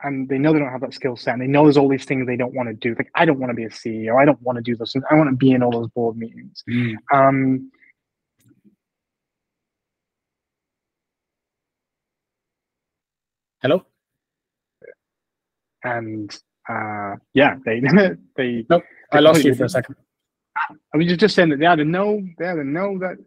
and 0.04 0.30
they 0.30 0.38
know 0.38 0.54
they 0.54 0.60
don't 0.60 0.72
have 0.72 0.82
that 0.82 0.94
skill 0.94 1.16
set 1.16 1.34
and 1.34 1.42
they 1.42 1.48
know 1.48 1.64
there's 1.64 1.78
all 1.78 1.90
these 1.90 2.06
things 2.06 2.26
they 2.26 2.38
don't 2.38 2.54
want 2.54 2.70
to 2.70 2.76
do. 2.76 2.96
Like 2.96 3.10
i 3.16 3.26
don't 3.26 3.40
want 3.40 3.50
to 3.50 3.56
be 3.56 3.64
a 3.64 3.70
ceo 3.70 4.22
i 4.22 4.26
don't 4.26 4.42
want 4.42 4.58
to 4.58 4.62
do 4.62 4.76
this. 4.76 4.96
I 5.10 5.16
want 5.16 5.30
to 5.30 5.36
be 5.36 5.52
in 5.52 5.64
all 5.64 5.72
those 5.72 5.90
board 5.90 6.18
meetings. 6.18 6.64
Mm. 6.70 6.96
um, 7.12 7.72
hello? 13.62 13.86
And 15.84 16.36
uh, 16.70 17.16
yeah 17.34 17.56
they 17.66 17.82
they 18.38 18.66
nope 18.70 18.84
i 19.12 19.20
lost 19.20 19.44
you 19.44 19.54
for 19.54 19.66
a 19.66 19.70
second. 19.70 19.96
I 20.94 20.98
was 20.98 21.18
just 21.18 21.36
saying 21.36 21.50
that 21.50 21.60
they 21.60 21.66
either 21.66 21.84
know 21.84 22.22
they 22.38 22.48
either 22.48 22.64
know 22.64 23.00
that 23.00 23.18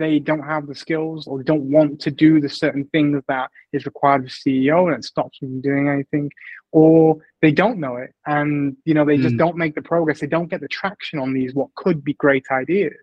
they 0.00 0.18
don't 0.18 0.42
have 0.42 0.66
the 0.66 0.74
skills 0.74 1.28
or 1.28 1.38
they 1.38 1.44
don't 1.44 1.70
want 1.70 2.00
to 2.00 2.10
do 2.10 2.40
the 2.40 2.48
certain 2.48 2.84
things 2.86 3.22
that 3.28 3.50
is 3.72 3.84
required 3.84 4.24
of 4.24 4.30
CEO 4.30 4.86
and 4.86 4.96
it 4.96 5.04
stops 5.04 5.38
them 5.38 5.50
from 5.50 5.60
doing 5.60 5.88
anything, 5.88 6.30
or 6.72 7.18
they 7.42 7.52
don't 7.52 7.78
know 7.78 7.96
it 7.96 8.12
and 8.26 8.76
you 8.84 8.94
know 8.94 9.04
they 9.04 9.18
mm. 9.18 9.22
just 9.22 9.36
don't 9.36 9.56
make 9.56 9.74
the 9.74 9.82
progress. 9.82 10.18
They 10.18 10.26
don't 10.26 10.50
get 10.50 10.60
the 10.60 10.68
traction 10.68 11.18
on 11.18 11.32
these 11.32 11.54
what 11.54 11.68
could 11.76 12.02
be 12.02 12.14
great 12.14 12.46
ideas 12.50 12.94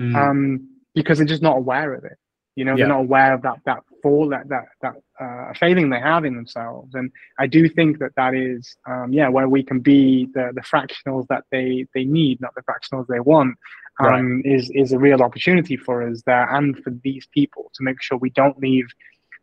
mm. 0.00 0.14
um, 0.14 0.68
because 0.94 1.18
they're 1.18 1.26
just 1.26 1.42
not 1.42 1.58
aware 1.58 1.92
of 1.92 2.04
it. 2.04 2.16
You 2.56 2.64
know, 2.64 2.72
yeah. 2.72 2.84
they're 2.84 2.94
not 2.94 3.00
aware 3.00 3.34
of 3.34 3.42
that 3.42 3.58
that 3.66 3.80
fall 4.00 4.28
that 4.28 4.48
that 4.48 4.66
that 4.80 4.94
uh, 5.20 5.52
failing 5.58 5.90
they 5.90 5.98
have 5.98 6.24
in 6.24 6.36
themselves. 6.36 6.94
And 6.94 7.10
I 7.38 7.48
do 7.48 7.68
think 7.68 7.98
that 7.98 8.14
that 8.16 8.34
is, 8.34 8.76
um, 8.88 9.12
yeah, 9.12 9.28
where 9.28 9.48
we 9.48 9.64
can 9.64 9.80
be 9.80 10.28
the 10.34 10.52
the 10.54 10.60
fractionals 10.60 11.26
that 11.28 11.44
they 11.50 11.86
they 11.94 12.04
need, 12.04 12.40
not 12.40 12.54
the 12.54 12.62
fractionals 12.62 13.08
they 13.08 13.18
want 13.18 13.56
um, 14.00 14.36
right. 14.36 14.46
is 14.46 14.70
is 14.74 14.92
a 14.92 14.98
real 14.98 15.22
opportunity 15.22 15.76
for 15.76 16.06
us 16.08 16.22
there 16.26 16.52
and 16.54 16.78
for 16.82 16.90
these 17.02 17.26
people 17.26 17.70
to 17.74 17.82
make 17.82 18.00
sure 18.02 18.18
we 18.18 18.30
don't 18.30 18.58
leave 18.58 18.86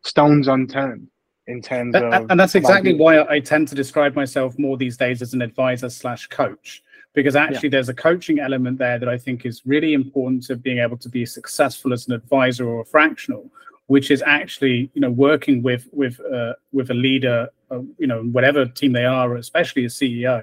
stones 0.04 0.48
unturned 0.48 1.08
in 1.46 1.60
terms 1.60 1.94
of 1.94 2.02
and 2.30 2.38
that's 2.38 2.54
exactly 2.54 2.94
why 2.94 3.22
I 3.22 3.40
tend 3.40 3.68
to 3.68 3.74
describe 3.74 4.14
myself 4.14 4.58
more 4.58 4.76
these 4.76 4.96
days 4.96 5.22
as 5.22 5.34
an 5.34 5.42
advisor 5.42 5.90
slash 5.90 6.26
coach 6.28 6.82
because 7.14 7.34
actually 7.34 7.68
yeah. 7.68 7.72
there's 7.72 7.88
a 7.88 7.94
coaching 7.94 8.38
element 8.38 8.78
there 8.78 8.98
that 8.98 9.08
I 9.08 9.18
think 9.18 9.44
is 9.44 9.62
really 9.64 9.92
important 9.94 10.44
to 10.44 10.56
being 10.56 10.78
able 10.78 10.96
to 10.98 11.08
be 11.08 11.26
successful 11.26 11.92
as 11.92 12.06
an 12.06 12.14
advisor 12.14 12.68
or 12.68 12.82
a 12.82 12.84
fractional 12.84 13.50
which 13.86 14.10
is 14.10 14.22
actually 14.24 14.90
you 14.94 15.00
know 15.00 15.10
working 15.10 15.62
with 15.62 15.88
with 15.92 16.20
uh, 16.20 16.54
with 16.72 16.90
a 16.90 16.94
leader, 16.94 17.48
uh, 17.70 17.80
you 17.98 18.06
know 18.06 18.22
whatever 18.22 18.64
team 18.64 18.92
they 18.92 19.04
are, 19.04 19.36
especially 19.36 19.84
a 19.84 19.88
CEO, 19.88 20.42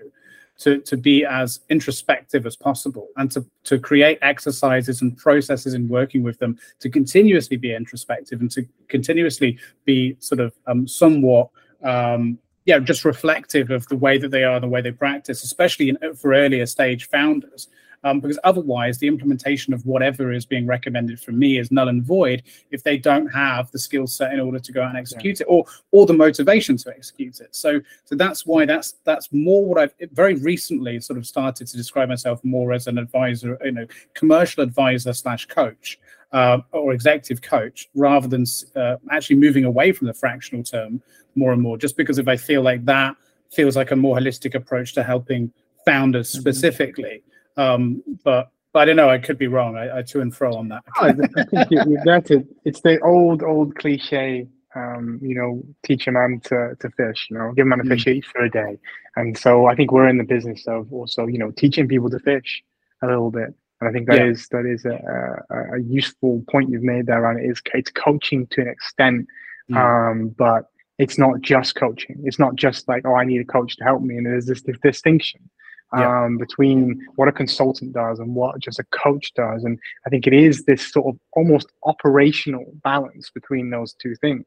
to 0.60 0.80
to 0.80 0.98
be 0.98 1.26
as 1.26 1.62
introspective 1.70 2.46
as 2.46 2.56
possible 2.56 3.08
and 3.18 3.32
to 3.32 3.46
to 3.64 3.80
create 3.80 4.20
exercises 4.22 5.02
and 5.02 5.18
processes 5.18 5.74
in 5.74 5.88
working 5.88 6.22
with 6.22 6.38
them 6.40 6.58
to 6.80 6.90
continuously 6.90 7.58
be 7.58 7.74
introspective 7.74 8.42
and 8.42 8.52
to 8.52 8.66
continuously 8.88 9.58
be 9.86 10.16
sort 10.20 10.40
of 10.40 10.54
um, 10.68 10.88
somewhat 10.88 11.50
um, 11.84 12.38
yeah 12.66 12.78
just 12.80 13.06
reflective 13.06 13.72
of 13.72 13.88
the 13.88 13.98
way 13.98 14.18
that 14.18 14.32
they 14.32 14.44
are 14.44 14.60
the 14.60 14.68
way 14.68 14.82
they 14.82 14.92
practice 14.92 15.44
especially 15.44 15.90
in, 15.90 16.16
for 16.16 16.34
earlier 16.34 16.66
stage 16.66 17.08
founders 17.10 17.70
um, 18.04 18.20
because 18.20 18.40
otherwise 18.44 18.98
the 18.98 19.08
implementation 19.08 19.74
of 19.74 19.86
whatever 19.86 20.32
is 20.32 20.46
being 20.46 20.66
recommended 20.66 21.20
from 21.20 21.38
me 21.38 21.58
is 21.58 21.72
null 21.72 21.90
and 21.90 22.04
void 22.04 22.44
if 22.72 22.84
they 22.84 22.98
don't 22.98 23.28
have 23.28 23.70
the 23.72 23.80
skill 23.80 24.08
set 24.08 24.34
in 24.34 24.40
order 24.40 24.60
to 24.60 24.72
go 24.72 24.82
out 24.82 24.90
and 24.90 24.98
execute 24.98 25.40
yeah. 25.40 25.46
it 25.46 25.50
or 25.50 25.66
or 25.92 26.06
the 26.06 26.14
motivation 26.14 26.78
to 26.78 26.90
execute 26.90 27.40
it 27.40 27.56
so 27.56 27.80
so 28.06 28.16
that's 28.16 28.46
why 28.46 28.66
that's 28.66 28.96
that's 29.04 29.32
more 29.32 29.66
what 29.66 29.78
i've 29.78 29.94
very 30.12 30.36
recently 30.36 31.00
sort 31.00 31.18
of 31.18 31.26
started 31.26 31.68
to 31.68 31.78
describe 31.78 32.10
myself 32.10 32.44
more 32.44 32.74
as 32.74 32.88
an 32.88 32.98
advisor 32.98 33.58
you 33.64 33.72
know 33.72 33.86
commercial 34.14 34.64
advisor 34.64 35.14
slash 35.14 35.46
coach 35.46 36.00
uh, 36.32 36.60
or 36.74 36.94
executive 36.94 37.42
coach 37.42 37.90
rather 37.96 38.28
than 38.28 38.46
uh, 38.76 38.98
actually 39.10 39.36
moving 39.36 39.66
away 39.66 39.92
from 39.92 40.06
the 40.06 40.14
fractional 40.14 40.64
term 40.64 41.02
more 41.36 41.54
and 41.54 41.62
more 41.62 41.78
just 41.78 41.98
because 41.98 42.20
if 42.20 42.28
i 42.28 42.38
feel 42.38 42.62
like 42.62 42.84
that 42.86 43.16
feels 43.52 43.76
like 43.76 43.92
a 43.92 43.96
more 43.96 44.18
holistic 44.18 44.54
approach 44.54 44.94
to 44.94 45.04
helping 45.04 45.52
founders 45.86 46.32
mm-hmm. 46.32 46.42
specifically 46.42 47.24
um, 47.60 48.04
but 48.24 48.52
but 48.72 48.80
I 48.80 48.86
don't 48.86 48.96
know. 48.96 49.10
I 49.10 49.18
could 49.18 49.38
be 49.38 49.48
wrong. 49.48 49.76
I, 49.76 50.00
I 50.00 50.02
to 50.04 50.22
and 50.22 50.36
fro 50.36 50.56
on 50.56 50.70
that. 50.70 50.84
oh, 51.02 51.08
I 51.08 51.14
think 51.14 51.72
you, 51.72 52.00
that's 52.06 52.30
it. 52.32 52.48
It's 52.66 52.82
the 52.82 53.00
old 53.02 53.44
old 53.44 53.76
cliche. 53.76 54.48
Um, 54.76 55.20
you 55.24 55.34
know, 55.34 55.64
teach 55.84 56.08
a 56.08 56.12
man 56.12 56.42
to, 56.46 56.76
to 56.80 56.90
fish. 56.92 57.28
You 57.30 57.38
know, 57.38 57.52
give 57.54 57.66
a 57.66 57.70
man 57.70 57.82
a 57.82 57.86
fish 57.86 58.06
mm. 58.06 58.16
eat 58.16 58.26
for 58.26 58.44
a 58.44 58.52
day. 58.52 58.78
And 59.16 59.36
so 59.36 59.66
I 59.66 59.74
think 59.74 59.92
we're 59.92 60.08
in 60.08 60.20
the 60.20 60.24
business 60.24 60.68
of 60.68 60.94
also 60.94 61.26
you 61.26 61.40
know 61.40 61.52
teaching 61.52 61.88
people 61.88 62.10
to 62.12 62.20
fish 62.20 62.64
a 63.02 63.08
little 63.08 63.32
bit. 63.32 63.54
And 63.82 63.90
I 63.90 63.92
think 63.92 64.08
that 64.08 64.20
yeah. 64.20 64.26
is 64.26 64.48
that 64.50 64.66
is 64.66 64.86
a, 64.86 65.44
a, 65.50 65.78
a, 65.78 65.82
useful 65.82 66.44
point 66.52 66.70
you've 66.70 66.84
made 66.84 67.08
there. 67.08 67.26
And 67.26 67.40
it 67.40 67.50
is 67.50 67.62
it's 67.74 67.90
coaching 67.90 68.46
to 68.48 68.62
an 68.62 68.68
extent, 68.68 69.28
mm. 69.72 69.78
um, 69.78 70.30
but 70.38 70.70
it's 71.00 71.18
not 71.18 71.42
just 71.42 71.76
coaching. 71.76 72.22
It's 72.24 72.40
not 72.40 72.56
just 72.56 72.88
like 72.88 73.08
oh 73.08 73.16
I 73.16 73.26
need 73.26 73.42
a 73.42 73.46
coach 73.46 73.76
to 73.78 73.84
help 73.84 74.04
me. 74.04 74.18
And 74.18 74.28
there's 74.28 74.46
this, 74.46 74.62
this 74.62 74.78
distinction 74.84 75.50
yeah. 75.98 76.26
um, 76.26 76.38
between 76.38 77.06
what 77.16 77.28
a 77.28 77.32
consultant 77.32 77.94
does 77.94 78.20
and 78.20 78.36
what 78.36 78.60
just 78.60 78.80
a 78.80 78.84
coach 78.86 79.34
does. 79.34 79.64
And 79.64 79.80
I 80.06 80.10
think 80.10 80.28
it 80.28 80.34
is 80.34 80.66
this 80.66 80.92
sort 80.92 81.08
of 81.08 81.20
almost 81.34 81.68
operational 81.84 82.66
balance 82.84 83.30
between 83.30 83.70
those 83.70 83.94
two 83.94 84.16
things. 84.16 84.46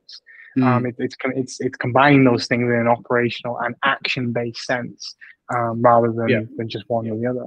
Mm. 0.56 0.64
Um, 0.64 0.86
it, 0.86 0.94
it's 0.98 1.16
it's 1.34 1.60
it's 1.60 1.76
combining 1.76 2.24
those 2.24 2.46
things 2.46 2.64
in 2.64 2.72
an 2.72 2.88
operational 2.88 3.58
and 3.60 3.74
action 3.84 4.32
based 4.32 4.64
sense 4.66 5.16
um, 5.54 5.80
rather 5.80 6.12
than, 6.12 6.28
yeah. 6.28 6.42
than 6.56 6.68
just 6.68 6.88
one 6.88 7.08
or 7.08 7.16
the 7.16 7.26
other. 7.26 7.46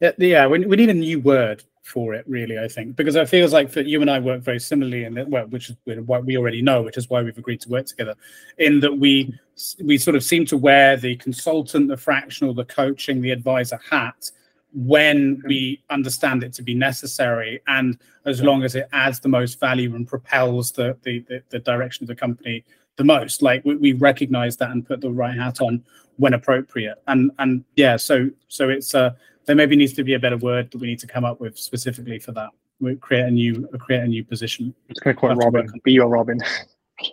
Yeah, 0.00 0.12
yeah. 0.18 0.46
We, 0.46 0.66
we 0.66 0.76
need 0.76 0.90
a 0.90 0.94
new 0.94 1.20
word 1.20 1.62
for 1.84 2.14
it, 2.14 2.24
really. 2.26 2.58
I 2.58 2.66
think 2.66 2.96
because 2.96 3.14
it 3.14 3.28
feels 3.28 3.52
like 3.52 3.70
that 3.72 3.86
you 3.86 4.00
and 4.00 4.10
I 4.10 4.18
work 4.18 4.40
very 4.40 4.58
similarly, 4.58 5.04
and 5.04 5.30
well, 5.30 5.46
which 5.46 5.70
is 5.70 5.76
what 6.06 6.24
we 6.24 6.36
already 6.36 6.62
know, 6.62 6.82
which 6.82 6.96
is 6.96 7.10
why 7.10 7.22
we've 7.22 7.38
agreed 7.38 7.60
to 7.60 7.68
work 7.68 7.86
together. 7.86 8.14
In 8.58 8.80
that 8.80 8.98
we 8.98 9.38
we 9.84 9.98
sort 9.98 10.16
of 10.16 10.24
seem 10.24 10.46
to 10.46 10.56
wear 10.56 10.96
the 10.96 11.16
consultant, 11.16 11.88
the 11.88 11.96
fractional, 11.96 12.54
the 12.54 12.64
coaching, 12.64 13.20
the 13.20 13.30
advisor 13.30 13.78
hat 13.88 14.30
when 14.72 15.40
we 15.46 15.80
understand 15.90 16.42
it 16.42 16.52
to 16.54 16.62
be 16.62 16.74
necessary, 16.74 17.60
and 17.68 17.98
as 18.24 18.42
long 18.42 18.64
as 18.64 18.74
it 18.74 18.88
adds 18.92 19.20
the 19.20 19.28
most 19.28 19.60
value 19.60 19.94
and 19.94 20.08
propels 20.08 20.72
the 20.72 20.96
the, 21.02 21.20
the, 21.28 21.42
the 21.50 21.58
direction 21.58 22.04
of 22.04 22.08
the 22.08 22.16
company 22.16 22.64
the 22.96 23.04
most. 23.04 23.42
Like 23.42 23.64
we, 23.64 23.76
we 23.76 23.92
recognize 23.92 24.56
that 24.56 24.70
and 24.70 24.86
put 24.86 25.00
the 25.02 25.10
right 25.10 25.36
hat 25.36 25.60
on 25.60 25.84
when 26.16 26.32
appropriate. 26.32 27.02
And 27.08 27.30
and 27.38 27.62
yeah, 27.76 27.96
so 27.96 28.30
so 28.48 28.70
it's 28.70 28.94
uh 28.94 29.10
there 29.46 29.56
maybe 29.56 29.76
needs 29.76 29.92
to 29.94 30.04
be 30.04 30.14
a 30.14 30.18
better 30.18 30.36
word 30.36 30.70
that 30.70 30.78
we 30.80 30.86
need 30.86 30.98
to 31.00 31.06
come 31.06 31.24
up 31.24 31.40
with 31.40 31.58
specifically 31.58 32.18
for 32.18 32.32
that. 32.32 32.50
We 32.80 32.96
create 32.96 33.26
a 33.26 33.30
new 33.30 33.68
create 33.78 34.02
a 34.02 34.06
new 34.06 34.24
position. 34.24 34.74
It's 34.88 35.00
going 35.00 35.14
to 35.14 35.20
call 35.20 35.34
Robin. 35.34 35.68
Be 35.84 35.92
your 35.92 36.08
Robin. 36.08 36.38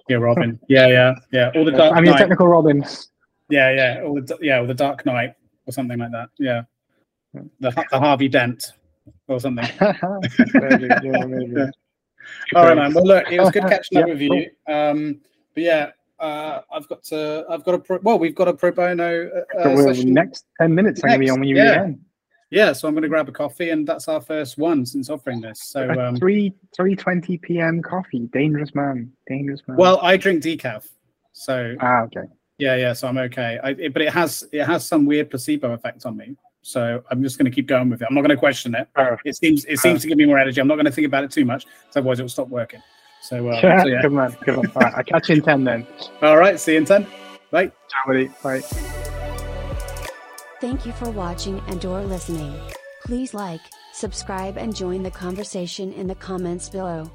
Yeah, 0.07 0.17
Robin. 0.17 0.59
Yeah, 0.67 0.87
yeah, 0.87 1.15
yeah. 1.31 1.51
All 1.55 1.65
the 1.65 1.71
dark. 1.71 1.95
I 1.95 2.01
mean, 2.01 2.15
technical 2.15 2.47
Robin. 2.47 2.83
Yeah, 3.49 3.71
yeah. 3.71 4.01
All 4.03 4.15
the 4.15 4.37
yeah, 4.41 4.59
or 4.59 4.67
the 4.67 4.73
Dark 4.73 5.05
Knight 5.05 5.35
or 5.65 5.73
something 5.73 5.99
like 5.99 6.11
that. 6.11 6.29
Yeah, 6.37 6.63
the 7.33 7.71
the 7.91 7.99
Harvey 7.99 8.27
Dent 8.27 8.73
or 9.27 9.39
something. 9.39 9.67
maybe, 10.53 10.87
yeah, 10.87 11.25
maybe. 11.25 11.53
Yeah. 11.55 11.69
All 12.55 12.65
right, 12.65 12.77
man. 12.77 12.93
Well, 12.93 13.05
look, 13.05 13.31
it 13.31 13.39
was 13.39 13.51
good 13.51 13.63
catching 13.69 13.97
up 13.99 14.09
with 14.09 14.21
you. 14.21 14.49
Um, 14.67 15.19
but 15.53 15.63
yeah, 15.63 15.89
uh, 16.19 16.61
I've 16.71 16.87
got 16.87 17.03
to. 17.05 17.45
I've 17.49 17.63
got 17.63 17.75
a. 17.75 17.79
Pro, 17.79 17.99
well, 18.03 18.19
we've 18.19 18.35
got 18.35 18.47
a 18.47 18.53
pro 18.53 18.71
bono 18.71 19.29
uh, 19.29 19.59
uh 19.59 19.75
session. 19.83 20.13
Next 20.13 20.45
ten 20.59 20.73
minutes, 20.73 21.01
I'm 21.03 21.09
going 21.09 21.19
to 21.19 21.25
be 21.25 21.29
on 21.29 21.39
when 21.39 21.49
you 21.49 21.57
yeah. 21.57 21.83
End. 21.83 21.99
Yeah, 22.51 22.73
so 22.73 22.87
I'm 22.87 22.93
going 22.93 23.03
to 23.03 23.09
grab 23.09 23.29
a 23.29 23.31
coffee, 23.31 23.69
and 23.69 23.87
that's 23.87 24.09
our 24.09 24.19
first 24.19 24.57
one 24.57 24.85
since 24.85 25.09
offering 25.09 25.39
this. 25.39 25.63
So 25.63 25.89
um, 25.89 26.17
three 26.17 26.53
three 26.75 26.97
twenty 26.97 27.37
p.m. 27.37 27.81
coffee, 27.81 28.27
dangerous 28.33 28.75
man, 28.75 29.09
dangerous 29.27 29.61
man. 29.67 29.77
Well, 29.77 29.99
I 30.01 30.17
drink 30.17 30.43
decaf, 30.43 30.85
so 31.31 31.75
ah, 31.79 32.01
okay. 32.03 32.27
Yeah, 32.57 32.75
yeah, 32.75 32.91
so 32.91 33.07
I'm 33.07 33.17
okay. 33.17 33.57
I, 33.63 33.69
it, 33.69 33.93
but 33.93 34.01
it 34.01 34.13
has 34.13 34.43
it 34.51 34.65
has 34.65 34.85
some 34.85 35.05
weird 35.05 35.29
placebo 35.29 35.71
effect 35.71 36.05
on 36.05 36.17
me, 36.17 36.35
so 36.61 37.01
I'm 37.09 37.23
just 37.23 37.37
going 37.37 37.49
to 37.49 37.55
keep 37.55 37.67
going 37.67 37.89
with 37.89 38.01
it. 38.01 38.07
I'm 38.09 38.15
not 38.15 38.21
going 38.21 38.31
to 38.31 38.37
question 38.37 38.75
it. 38.75 38.87
Oh. 38.97 39.15
It 39.23 39.37
seems 39.37 39.63
it 39.65 39.79
seems 39.79 39.99
oh. 39.99 40.01
to 40.01 40.07
give 40.09 40.17
me 40.17 40.25
more 40.25 40.37
energy. 40.37 40.59
I'm 40.59 40.67
not 40.67 40.75
going 40.75 40.85
to 40.85 40.91
think 40.91 41.07
about 41.07 41.23
it 41.23 41.31
too 41.31 41.45
much, 41.45 41.65
otherwise 41.95 42.19
it 42.19 42.23
will 42.23 42.29
stop 42.29 42.49
working. 42.49 42.81
So, 43.21 43.49
uh, 43.49 43.59
yeah, 43.63 43.81
so 43.81 43.87
yeah, 43.87 44.01
good 44.01 44.11
man, 44.11 44.37
good 44.43 44.57
man. 44.57 44.71
All 44.75 44.81
right, 44.81 44.93
I'll 44.93 45.03
catch 45.05 45.29
you 45.29 45.35
in 45.35 45.41
ten 45.41 45.63
then. 45.63 45.87
All 46.21 46.35
right, 46.35 46.59
see 46.59 46.73
you 46.73 46.79
in 46.79 46.85
ten. 46.85 47.07
Bye. 47.49 47.71
Ciao, 47.87 48.07
buddy. 48.07 48.29
Bye. 48.43 49.09
Thank 50.61 50.85
you 50.85 50.91
for 50.91 51.09
watching 51.09 51.59
and 51.69 51.83
or 51.83 52.03
listening. 52.03 52.53
Please 53.03 53.33
like, 53.33 53.61
subscribe 53.93 54.57
and 54.57 54.75
join 54.75 55.01
the 55.01 55.09
conversation 55.09 55.91
in 55.93 56.05
the 56.05 56.13
comments 56.13 56.69
below. 56.69 57.09